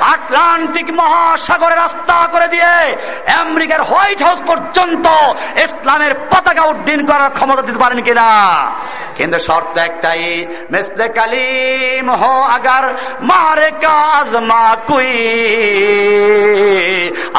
আটলান্টিক 0.00 0.90
মহাসাগরে 0.94 1.74
রাস্তা 1.74 2.28
করে 2.32 2.48
দিয়ে 2.48 2.96
আমেরিকার 3.40 3.82
হোয়াইট 3.82 4.22
হাউস 4.22 4.42
পর্যন্ত 4.46 5.06
ইসলামের 5.58 6.14
পতাকা 6.14 6.62
উড্ডীন 6.62 7.06
করার 7.06 7.30
ক্ষমতা 7.30 7.62
দিতে 7.62 7.78
পারেন 7.78 8.02
কিনা? 8.02 8.64
কিন্তু 9.16 9.38
শর্ত 9.64 9.76
একটাই 9.80 10.22
মিসলে 10.72 11.06
কালিম 11.18 12.06
হো 12.20 12.34
আগার 12.56 12.84
মারে 13.22 13.70
কাজ 13.84 14.30
মা 14.50 14.64
কুই 14.88 15.12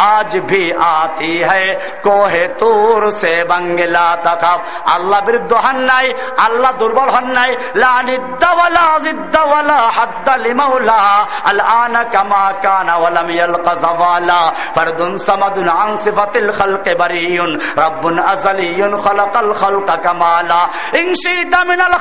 আজ 0.05 0.31
ভি 0.49 0.63
আতি 0.93 1.33
হ্যায় 1.49 1.69
কোহে 2.05 2.43
তুর 2.59 3.01
সে 3.19 3.33
বাঙ্গেলা 3.51 4.07
তাকাব 4.25 4.59
আল্লাহ 4.95 5.19
বিরুদ্ধ 5.27 5.51
হন 5.65 5.77
নাই 5.91 6.07
আল্লাহ 6.45 6.71
দুর্বল 6.79 7.09
হন 7.15 7.27
নাই 7.37 7.51
লানিদ্দাওয়ালা 7.81 8.85
জিদ্দাওয়ালা 9.05 9.79
হাদ্দালি 9.97 10.51
মাওলা 10.59 10.99
আল 11.43 11.61
আনা 11.75 12.01
কামা 12.13 12.45
কানা 12.63 12.93
ওয়ালাম 12.95 13.27
ইয়ালকা 13.31 13.73
জাওয়ালা 13.83 14.41
ফারদুন 14.75 15.11
সামাদুন 15.25 15.67
আন 15.75 15.91
সিফাতিল 16.03 16.49
খালকে 16.57 16.93
বারিয়ুন 17.01 17.51
রাব্বুন 17.83 18.15
আযালিয়ুন 18.25 18.93
খালাকাল 19.03 19.51
খালকা 19.61 19.95
কামালা 20.05 20.61
ইন 20.99 21.07
শিতা 21.23 21.59
মিনাল 21.69 21.95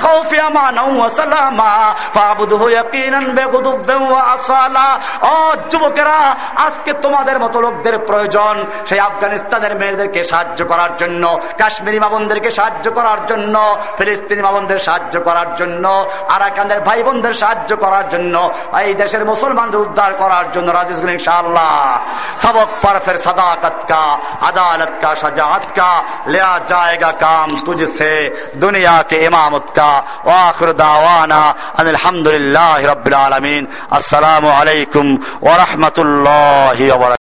আজকে 6.56 6.92
তোমাদের 6.92 7.40
মতো 7.40 7.60
লোকদের 7.60 7.98
প্রয়োজন, 7.98 8.64
সেই 8.88 9.00
আফগানিস্তানের 9.00 9.76
মেয়েদেরকে 9.76 10.24
সাহায্য 10.24 10.64
করার 10.64 10.96
জন্য, 10.96 11.38
কাশ্মীরি 11.58 11.98
মামনদেরকে 11.98 12.50
সাহায্য 12.50 12.90
করার 12.90 13.26
জন্য, 13.26 13.76
ফিলিস্তিনি 13.98 14.42
মামনদের 14.42 14.78
সাহায্য 14.78 15.20
করার 15.20 15.54
জন্য 15.54 16.04
আরাকানের 16.28 16.80
ভাই 16.80 17.02
বোনদের 17.02 17.32
সাহায্য 17.32 17.76
করার 17.76 18.08
জন্য, 18.08 18.52
এই 18.82 18.94
দেশের 18.94 19.24
মুসলমানদের 19.24 19.80
উদ্ধার 19.80 20.14
করার 20.14 20.50
জন্য 20.50 20.70
রাজেশ 20.70 21.00
গুলি 21.00 21.12
ইনশাআল্লাহ। 21.12 21.98
সবক 22.42 22.68
পর 22.82 22.98
ফের 23.04 23.18
আদালত 24.40 24.90
কা 25.00 25.14
সজাত 25.14 25.66
কা, 25.66 26.02
লিয়া 26.26 26.60
জায়গা 26.68 27.10
কাম 27.10 27.48
তুঝসে 27.64 28.30
দুনিয়া 28.56 29.02
কে 29.02 29.16
ইমামত 29.24 29.70
কা 29.74 30.03
وآخر 30.24 30.72
دعوانا 30.72 31.54
أن 31.80 31.86
الحمد 31.86 32.28
لله 32.28 32.90
رب 32.90 33.08
العالمين. 33.08 33.68
السلام 33.94 34.46
عليكم 34.46 35.18
ورحمة 35.42 35.96
الله 35.98 36.94
وبركاته. 36.94 37.23